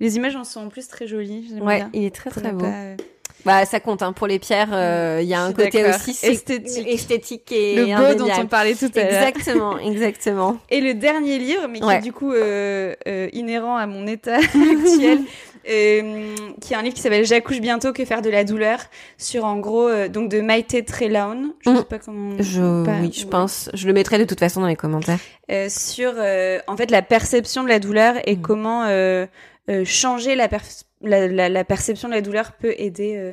Les 0.00 0.16
images 0.16 0.34
en 0.34 0.42
sont 0.42 0.60
en 0.60 0.68
plus 0.68 0.88
très 0.88 1.06
jolies. 1.06 1.54
Ouais, 1.60 1.76
bien. 1.76 1.90
il 1.92 2.04
est 2.04 2.14
très 2.14 2.30
très 2.30 2.52
beau. 2.52 2.64
pas, 2.64 2.66
euh, 2.66 2.96
Bah, 3.44 3.64
ça 3.66 3.78
compte 3.80 4.02
hein, 4.02 4.12
pour 4.12 4.26
les 4.26 4.38
pierres. 4.38 4.70
euh, 4.72 5.18
Il 5.22 5.28
y 5.28 5.34
a 5.34 5.42
un 5.42 5.52
côté 5.52 5.84
aussi 5.86 6.14
c'est- 6.14 6.32
Esthétique. 6.32 6.88
esthétique 6.88 7.52
et 7.52 7.76
Le 7.76 7.84
beau 7.96 8.18
dont 8.24 8.30
on 8.40 8.46
parlait 8.46 8.74
tout 8.74 8.90
à 8.96 9.00
l'heure. 9.02 9.22
Exactement, 9.28 9.78
exactement. 9.84 10.56
Et 10.70 10.80
le 10.80 10.94
dernier 10.94 11.38
livre, 11.38 11.66
mais 11.68 11.80
qui 11.80 11.84
Ouais. 11.86 11.98
est 11.98 12.02
du 12.02 12.12
coup 12.12 12.32
euh, 12.32 12.94
euh, 13.06 13.28
inhérent 13.32 13.76
à 13.76 13.86
mon 13.86 14.06
état 14.06 14.36
actuel, 14.38 15.18
euh, 15.68 16.34
qui 16.60 16.72
est 16.72 16.76
un 16.76 16.82
livre 16.82 16.94
qui 16.94 17.00
s'appelle 17.02 17.24
J'accouche 17.26 17.60
bientôt, 17.60 17.92
que 17.92 18.04
faire 18.04 18.22
de 18.22 18.30
la 18.30 18.44
douleur, 18.44 18.78
sur 19.18 19.44
en 19.44 19.58
gros 19.58 19.88
euh, 19.88 20.08
donc 20.08 20.30
de 20.30 20.40
Maïté 20.40 20.84
Trelawn. 20.84 21.52
Je 21.60 21.70
Mm. 21.70 21.76
sais 21.76 21.84
pas 21.84 21.98
comment. 21.98 22.36
Je, 22.40 22.84
pas- 22.84 22.92
oui, 23.02 23.10
je 23.14 23.24
ouais. 23.24 23.30
pense. 23.30 23.70
Je 23.74 23.86
le 23.86 23.92
mettrai 23.92 24.18
de 24.18 24.24
toute 24.24 24.40
façon 24.40 24.60
dans 24.60 24.66
les 24.68 24.76
commentaires. 24.76 25.18
euh, 25.50 25.68
sur 25.68 26.12
euh, 26.16 26.58
en 26.66 26.76
fait 26.76 26.90
la 26.90 27.02
perception 27.02 27.62
de 27.62 27.68
la 27.68 27.78
douleur 27.78 28.14
et 28.26 28.36
Mm. 28.36 28.40
comment 28.40 28.84
changer 29.84 30.34
la, 30.34 30.48
per- 30.48 30.58
la, 31.04 31.28
la, 31.28 31.48
la 31.48 31.64
perception 31.64 32.08
de 32.08 32.14
la 32.14 32.20
douleur 32.20 32.52
peut 32.52 32.74
aider 32.76 33.16
euh, 33.16 33.32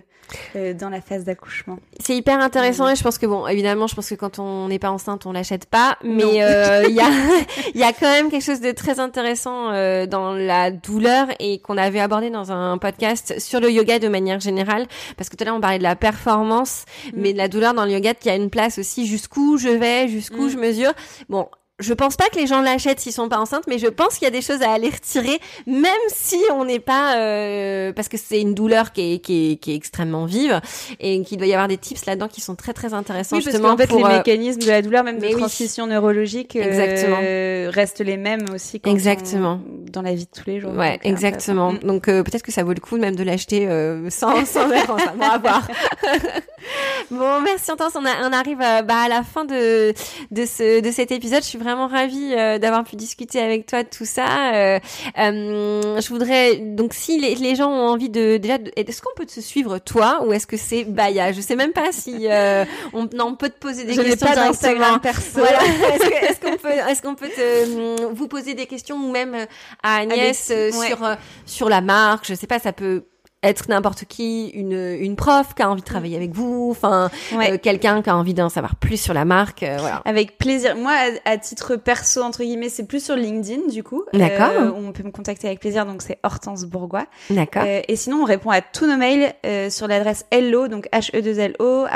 euh, 0.55 0.73
dans 0.73 0.89
la 0.89 1.01
phase 1.01 1.23
d'accouchement. 1.23 1.77
C'est 1.99 2.15
hyper 2.15 2.39
intéressant 2.39 2.87
et 2.89 2.95
je 2.95 3.03
pense 3.03 3.17
que 3.17 3.25
bon, 3.25 3.47
évidemment, 3.47 3.87
je 3.87 3.95
pense 3.95 4.09
que 4.09 4.15
quand 4.15 4.39
on 4.39 4.67
n'est 4.69 4.79
pas 4.79 4.91
enceinte, 4.91 5.25
on 5.25 5.31
l'achète 5.31 5.65
pas, 5.65 5.97
mais 6.03 6.43
euh, 6.43 6.83
il 6.87 6.95
y 6.95 7.01
a 7.01 7.09
il 7.73 7.79
y 7.79 7.83
a 7.83 7.91
quand 7.93 8.09
même 8.09 8.29
quelque 8.29 8.43
chose 8.45 8.61
de 8.61 8.71
très 8.71 8.99
intéressant 8.99 9.71
euh, 9.71 10.05
dans 10.05 10.33
la 10.33 10.71
douleur 10.71 11.27
et 11.39 11.59
qu'on 11.59 11.77
avait 11.77 11.99
abordé 11.99 12.29
dans 12.29 12.51
un 12.51 12.77
podcast 12.77 13.39
sur 13.39 13.59
le 13.59 13.71
yoga 13.71 13.99
de 13.99 14.07
manière 14.07 14.39
générale 14.39 14.85
parce 15.17 15.29
que 15.29 15.35
tout 15.35 15.43
à 15.43 15.45
l'heure 15.45 15.55
on 15.55 15.61
parlait 15.61 15.77
de 15.79 15.83
la 15.83 15.95
performance, 15.95 16.85
mais 17.13 17.33
de 17.33 17.37
la 17.37 17.47
douleur 17.47 17.73
dans 17.73 17.85
le 17.85 17.91
yoga 17.91 18.13
qui 18.13 18.29
a 18.29 18.35
une 18.35 18.49
place 18.49 18.77
aussi 18.77 19.05
jusqu'où 19.07 19.57
je 19.57 19.69
vais, 19.69 20.07
jusqu'où 20.07 20.43
Mhm. 20.43 20.49
je 20.49 20.57
mesure. 20.57 20.93
Bon, 21.29 21.47
je 21.81 21.93
pense 21.93 22.15
pas 22.15 22.29
que 22.29 22.37
les 22.37 22.47
gens 22.47 22.61
l'achètent 22.61 22.99
s'ils 22.99 23.11
sont 23.11 23.27
pas 23.29 23.39
enceintes, 23.39 23.63
mais 23.67 23.77
je 23.79 23.87
pense 23.87 24.15
qu'il 24.17 24.23
y 24.23 24.27
a 24.27 24.31
des 24.31 24.41
choses 24.41 24.61
à 24.61 24.71
aller 24.71 24.89
retirer, 24.89 25.39
même 25.67 25.85
si 26.07 26.37
on 26.53 26.65
n'est 26.65 26.79
pas, 26.79 27.17
euh, 27.17 27.91
parce 27.93 28.07
que 28.07 28.17
c'est 28.17 28.39
une 28.39 28.53
douleur 28.53 28.91
qui 28.93 29.13
est, 29.15 29.19
qui 29.19 29.51
est, 29.51 29.55
qui 29.57 29.71
est 29.71 29.75
extrêmement 29.75 30.25
vive 30.25 30.61
et 30.99 31.21
qu'il 31.23 31.37
doit 31.37 31.47
y 31.47 31.53
avoir 31.53 31.67
des 31.67 31.77
tips 31.77 32.05
là-dedans 32.05 32.27
qui 32.27 32.41
sont 32.41 32.55
très 32.55 32.73
très 32.73 32.93
intéressants 32.93 33.35
Oui, 33.37 33.43
parce 33.43 33.53
justement 33.55 33.71
qu'en 33.75 33.77
fait, 33.77 33.87
pour. 33.87 33.99
les 34.07 34.13
euh, 34.13 34.17
mécanismes 34.17 34.61
de 34.61 34.67
la 34.67 34.81
douleur, 34.81 35.03
même 35.03 35.17
mais 35.19 35.29
de 35.29 35.33
oui. 35.35 35.39
transmission 35.41 35.87
neurologique, 35.87 36.55
euh, 36.55 37.69
restent 37.73 38.01
les 38.01 38.17
mêmes 38.17 38.45
aussi 38.53 38.79
quand 38.79 38.91
Exactement. 38.91 39.59
on- 39.65 39.91
dans 39.91 40.01
la 40.01 40.13
vie 40.13 40.25
de 40.25 40.29
tous 40.33 40.49
les 40.49 40.59
jours. 40.59 40.71
Ouais, 40.73 40.93
Donc, 40.93 41.05
euh, 41.05 41.09
exactement. 41.09 41.73
Donc 41.73 42.07
euh, 42.07 42.23
peut-être 42.23 42.43
que 42.43 42.51
ça 42.51 42.63
vaut 42.63 42.73
le 42.73 42.79
coup 42.79 42.97
même 42.97 43.15
de 43.15 43.23
l'acheter 43.23 43.67
euh, 43.67 44.09
sans 44.09 44.45
sans 44.45 44.71
être 44.71 44.89
enceinte. 44.91 45.17
Bon, 45.17 45.25
à 45.25 45.37
voir. 45.37 45.67
bon, 47.11 47.41
merci 47.41 47.71
Antoine. 47.71 47.91
On, 47.95 48.05
a- 48.05 48.29
on 48.29 48.33
arrive 48.33 48.57
bah, 48.59 49.01
à 49.05 49.07
la 49.09 49.23
fin 49.23 49.45
de 49.45 49.93
de 50.31 50.45
ce 50.45 50.81
de 50.81 50.91
cet 50.91 51.11
épisode. 51.11 51.41
Je 51.43 51.47
suis 51.47 51.57
vraiment 51.57 51.70
ravie 51.87 52.33
euh, 52.35 52.57
d'avoir 52.59 52.83
pu 52.83 52.95
discuter 52.95 53.39
avec 53.39 53.65
toi 53.65 53.83
de 53.83 53.89
tout 53.89 54.05
ça. 54.05 54.53
Euh, 54.53 54.79
euh, 55.19 55.99
je 56.01 56.07
voudrais 56.09 56.57
donc 56.57 56.93
si 56.93 57.19
les, 57.19 57.35
les 57.35 57.55
gens 57.55 57.69
ont 57.69 57.87
envie 57.89 58.09
de 58.09 58.37
déjà, 58.37 58.57
de- 58.57 58.71
est-ce 58.75 59.01
qu'on 59.01 59.13
peut 59.15 59.25
te 59.25 59.39
suivre 59.39 59.79
toi 59.79 60.23
ou 60.25 60.33
est-ce 60.33 60.47
que 60.47 60.57
c'est 60.57 60.83
Baya? 60.83 61.31
Je 61.31 61.41
sais 61.41 61.55
même 61.55 61.73
pas 61.73 61.91
si 61.91 62.27
on, 62.93 63.03
non, 63.13 63.27
on 63.27 63.35
peut 63.35 63.49
te 63.49 63.59
poser 63.59 63.83
des 63.85 63.93
Je 63.93 64.01
questions 64.01 64.27
pas 64.27 64.33
directement. 64.33 64.51
d'Instagram 64.51 64.99
perso. 65.01 65.39
Voilà. 65.39 65.59
Est-ce 65.63 66.09
que- 66.09 66.25
est-ce 66.25 66.39
qu'on 66.41 66.57
peut, 66.57 66.69
est-ce 66.89 67.01
qu'on 67.01 67.15
peut 67.15 67.29
te, 67.29 68.13
vous 68.13 68.27
poser 68.27 68.53
des 68.53 68.65
questions 68.65 68.97
ou 68.97 69.11
même 69.11 69.35
à 69.83 69.97
Agnès 69.97 70.49
ouais. 70.49 70.71
sur 70.71 70.97
sur 71.45 71.69
la 71.69 71.81
marque? 71.81 72.25
Je 72.27 72.33
sais 72.35 72.47
pas, 72.47 72.59
ça 72.59 72.73
peut 72.73 73.03
être 73.43 73.69
n'importe 73.69 74.05
qui, 74.05 74.49
une, 74.49 74.95
une 74.99 75.15
prof 75.15 75.55
qui 75.55 75.63
a 75.63 75.69
envie 75.69 75.81
de 75.81 75.85
travailler 75.85 76.15
avec 76.15 76.31
vous, 76.31 76.67
enfin 76.69 77.09
euh, 77.33 77.57
quelqu'un 77.57 78.01
qui 78.03 78.09
a 78.09 78.15
envie 78.15 78.35
d'en 78.35 78.49
savoir 78.49 78.75
plus 78.75 79.01
sur 79.01 79.13
la 79.13 79.25
marque, 79.25 79.63
euh, 79.63 79.77
voilà. 79.79 80.01
Avec 80.05 80.37
plaisir. 80.37 80.75
Moi, 80.75 80.93
à, 81.25 81.37
titre 81.37 81.75
perso 81.75 82.21
entre 82.21 82.43
guillemets, 82.43 82.69
c'est 82.69 82.85
plus 82.85 83.03
sur 83.03 83.15
LinkedIn 83.15 83.67
du 83.67 83.83
coup. 83.83 84.03
D'accord. 84.13 84.51
Euh, 84.51 84.71
on 84.75 84.91
peut 84.91 85.03
me 85.03 85.11
contacter 85.11 85.47
avec 85.47 85.59
plaisir, 85.59 85.85
donc 85.85 86.03
c'est 86.03 86.19
Hortense 86.23 86.65
Bourgois. 86.65 87.07
D'accord. 87.29 87.63
et 87.65 87.95
sinon, 87.95 88.21
on 88.21 88.25
répond 88.25 88.51
à 88.51 88.61
tous 88.61 88.85
nos 88.85 88.97
mails 88.97 89.33
sur 89.71 89.87
l'adresse 89.87 90.25
hello, 90.29 90.67
donc 90.67 90.87
h 90.93 91.15
e 91.15 91.21
2 91.21 91.39
l 91.39 91.55
o 91.59 91.87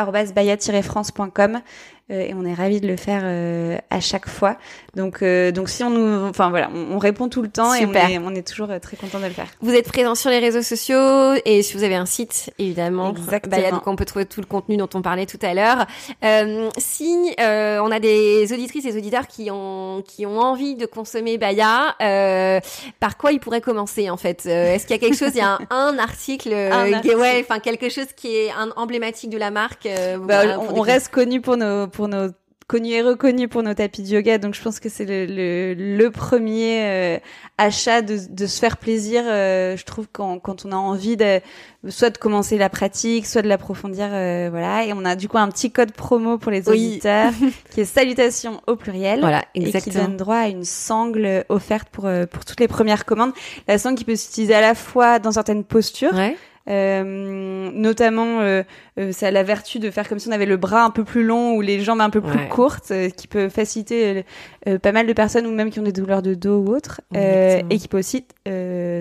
francecom 0.82 1.62
euh, 2.05 2.05
et 2.10 2.34
on 2.36 2.45
est 2.45 2.53
ravis 2.53 2.82
de 2.82 2.88
le 2.88 2.97
faire 2.97 3.22
euh, 3.24 3.78
à 3.89 3.99
chaque 3.99 4.30
fois. 4.30 4.58
Donc, 4.95 5.24
euh, 5.24 5.51
donc 5.51 5.70
si 5.70 5.84
on 5.84 5.89
nous, 5.89 6.28
enfin 6.28 6.49
voilà, 6.49 6.70
on, 6.72 6.99
répond 6.99 7.30
tout 7.30 7.41
le 7.41 7.49
temps 7.49 7.74
et 7.74 7.86
on 7.86 7.93
est, 7.93 8.18
on 8.20 8.36
est 8.36 8.47
toujours 8.47 8.70
très 8.80 8.95
content 8.95 9.20
de 9.20 9.26
le 9.26 9.32
faire. 9.32 9.47
Vous 9.62 9.74
êtes 9.74 9.88
présent 9.88 10.14
sur 10.14 10.30
les 10.30 10.39
réseaux 10.39 10.62
sociaux 10.62 11.34
et 11.45 11.64
si 11.64 11.76
vous 11.76 11.84
avez 11.84 11.95
un 11.95 12.06
site, 12.06 12.53
évidemment, 12.60 13.12
Exactement. 13.12 13.58
Bah, 13.58 13.72
donc 13.72 13.88
on 13.88 13.95
peut 13.95 14.06
trouver 14.06 14.26
tout 14.26 14.39
le 14.39 14.45
contenu 14.45 14.78
dont 14.78 14.89
on 14.93 15.01
parlait 15.01 15.26
tout 15.26 15.39
à 15.41 15.53
l'heure. 15.53 15.86
Euh, 16.24 16.70
si 16.78 17.34
euh, 17.39 17.80
on 17.82 17.91
a 17.91 17.99
des 17.99 18.51
auditrices 18.53 18.86
et 18.86 18.95
auditeurs 18.95 19.28
qui 19.28 19.49
ont 19.51 20.03
qui 20.06 20.26
ont 20.26 20.39
envie 20.39 20.76
de 20.76 20.86
consommer 20.86 21.38
Baya, 21.38 21.95
euh, 22.01 22.60
par 22.99 23.18
quoi 23.18 23.32
ils 23.32 23.39
pourraient 23.39 23.62
commencer 23.62 24.10
en 24.10 24.18
fait? 24.18 24.45
Est-ce 24.45 24.86
qu'il 24.86 24.95
y 24.95 24.99
a 24.99 25.01
quelque 25.01 25.18
chose? 25.18 25.32
Il 25.34 25.39
y 25.39 25.41
a 25.41 25.58
un, 25.70 25.97
article, 26.06 26.53
un 26.53 27.01
ouais, 27.01 27.43
enfin 27.47 27.60
quelque 27.60 27.89
chose 27.89 28.08
qui 28.16 28.36
est 28.36 28.51
un, 28.51 28.70
emblématique 28.76 29.30
de 29.30 29.38
la 29.38 29.51
marque. 29.51 29.88
Bah, 30.20 30.60
on, 30.60 30.80
on 30.80 30.82
reste 30.82 31.10
connu 31.10 31.41
pour 31.41 31.58
nos 31.58 31.88
pour 31.96 32.08
nos 32.08 32.30
connus 32.68 32.93
et 32.93 33.02
reconnus 33.04 33.48
pour 33.48 33.62
nos 33.62 33.74
tapis 33.74 34.02
de 34.02 34.08
yoga. 34.08 34.38
Donc 34.38 34.56
je 34.56 34.62
pense 34.62 34.80
que 34.80 34.89
c'est 34.89 35.06
le, 35.06 35.26
le, 35.26 35.74
le, 35.76 36.12
premier 36.12 36.82
euh, 36.84 37.18
achat 37.58 38.02
de, 38.02 38.18
de, 38.30 38.46
se 38.48 38.60
faire 38.60 38.78
plaisir. 38.78 39.24
Euh, 39.26 39.78
je 39.78 39.86
trouve 39.86 40.08
quand, 40.12 40.39
quand 40.39 40.66
on 40.66 40.72
a 40.72 40.76
envie 40.76 41.16
de 41.16 41.41
soit 41.89 42.10
de 42.10 42.18
commencer 42.18 42.58
la 42.58 42.70
pratique, 42.70 43.28
soit 43.28 43.43
de 43.43 43.48
l'approfondir. 43.48 44.08
Euh, 44.12 44.48
voilà. 44.50 44.86
Et 44.86 44.93
on 44.93 45.06
a 45.06 45.16
du 45.16 45.28
coup 45.28 45.38
un 45.38 45.50
petit 45.50 45.72
code 45.72 45.91
promo 45.91 46.38
pour 46.39 46.52
les 46.52 46.68
auditeurs 46.68 47.32
qui 47.72 47.82
est 47.82 47.86
salutation 47.86 48.62
au 48.66 48.76
pluriel. 48.76 49.20
Voilà, 49.20 49.46
exactement. 49.54 49.96
Et 49.96 50.00
qui 50.00 50.08
donne 50.08 50.18
droit 50.18 50.38
à 50.38 50.48
une 50.48 50.66
sangle 50.66 51.46
offerte 51.50 51.89
pour, 51.89 52.10
pour 52.32 52.46
toutes 52.46 52.60
les 52.60 52.68
premières 52.68 53.06
commandes. 53.06 53.34
La 53.68 53.78
sangle 53.78 53.98
qui 53.98 54.06
peut 54.06 54.16
s'utiliser 54.16 54.56
à 54.56 54.62
la 54.62 54.74
fois 54.74 55.20
dans 55.20 55.32
certaines 55.32 55.64
postures. 55.64 56.14
Ouais. 56.14 56.36
Euh, 56.68 57.70
notamment, 57.74 58.39
euh, 58.41 58.64
euh, 58.98 59.12
ça 59.12 59.28
a 59.28 59.32
la 59.32 59.43
vertu 59.43 59.80
de 59.80 59.91
faire 59.91 60.08
comme 60.08 60.20
si 60.20 60.30
on 60.30 60.32
avait 60.32 60.46
le 60.46 60.56
bras 60.56 60.84
un 60.84 60.89
peu 60.89 61.04
plus 61.04 61.24
long 61.24 61.54
ou 61.54 61.62
les 61.62 61.82
jambes 61.82 62.00
un 62.00 62.10
peu 62.10 62.22
plus 62.22 62.48
courtes, 62.50 62.91
euh, 62.91 63.10
qui 63.10 63.28
peut 63.28 63.50
faciliter 63.50 64.24
euh, 64.68 64.80
pas 64.80 64.93
mal 64.93 65.06
de 65.06 65.14
personnes 65.14 65.46
ou 65.46 65.52
même 65.52 65.70
qui 65.70 65.80
ont 65.80 65.84
des 65.84 65.91
douleurs 65.91 66.22
de 66.22 66.34
dos 66.34 66.60
ou 66.60 66.74
autres, 66.74 67.02
et 67.14 67.78
qui 67.78 67.88
peut 67.88 68.00
aussi 68.00 68.26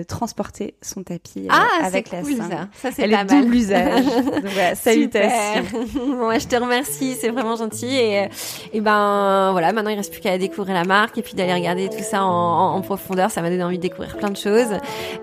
transporter 0.07 0.75
son 0.81 1.03
tapis 1.03 1.47
ah, 1.49 1.65
avec 1.83 2.11
la 2.11 2.21
cool, 2.21 2.35
Ça, 2.35 2.67
ça 2.73 2.89
c'est 2.91 3.07
pas 3.07 3.23
mal. 3.23 3.43
double 3.43 3.55
usage. 3.55 4.05
Donc 4.25 4.45
voilà, 4.45 4.75
salutations. 4.75 5.63
bon, 5.93 6.39
je 6.39 6.47
te 6.47 6.55
remercie, 6.55 7.15
c'est 7.19 7.29
vraiment 7.29 7.55
gentil 7.55 7.95
et, 7.95 8.27
et 8.73 8.81
ben 8.81 9.51
voilà, 9.51 9.71
maintenant 9.71 9.91
il 9.91 9.97
reste 9.97 10.11
plus 10.11 10.21
qu'à 10.21 10.37
découvrir 10.37 10.73
la 10.73 10.83
marque 10.83 11.17
et 11.17 11.21
puis 11.21 11.33
d'aller 11.33 11.53
regarder 11.53 11.89
tout 11.89 12.03
ça 12.03 12.23
en, 12.23 12.75
en, 12.75 12.81
profondeur. 12.81 13.31
Ça 13.31 13.41
m'a 13.41 13.49
donné 13.49 13.63
envie 13.63 13.77
de 13.77 13.81
découvrir 13.83 14.17
plein 14.17 14.29
de 14.29 14.37
choses. 14.37 14.73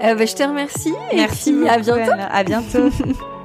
Euh, 0.03 0.15
ben, 0.15 0.27
je 0.27 0.35
te 0.35 0.43
remercie. 0.43 0.95
Merci. 1.15 1.51
Et 1.51 1.53
puis, 1.53 1.69
à 1.69 1.79
bientôt. 1.79 2.13
À 2.31 2.45
bientôt. 2.45 2.91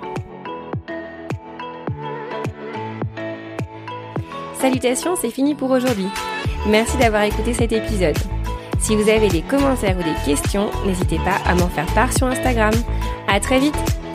Salutations, 4.59 5.15
c'est 5.15 5.29
fini 5.29 5.53
pour 5.53 5.69
aujourd'hui. 5.69 6.07
Merci 6.67 6.97
d'avoir 6.97 7.23
écouté 7.23 7.53
cet 7.53 7.71
épisode. 7.71 8.17
Si 8.79 8.95
vous 8.95 9.09
avez 9.09 9.27
des 9.29 9.41
commentaires 9.41 9.97
ou 9.97 10.03
des 10.03 10.15
questions, 10.25 10.69
n'hésitez 10.85 11.17
pas 11.17 11.37
à 11.45 11.55
m'en 11.55 11.67
faire 11.67 11.85
part 11.93 12.11
sur 12.11 12.27
Instagram. 12.27 12.73
À 13.27 13.39
très 13.39 13.59
vite! 13.59 14.06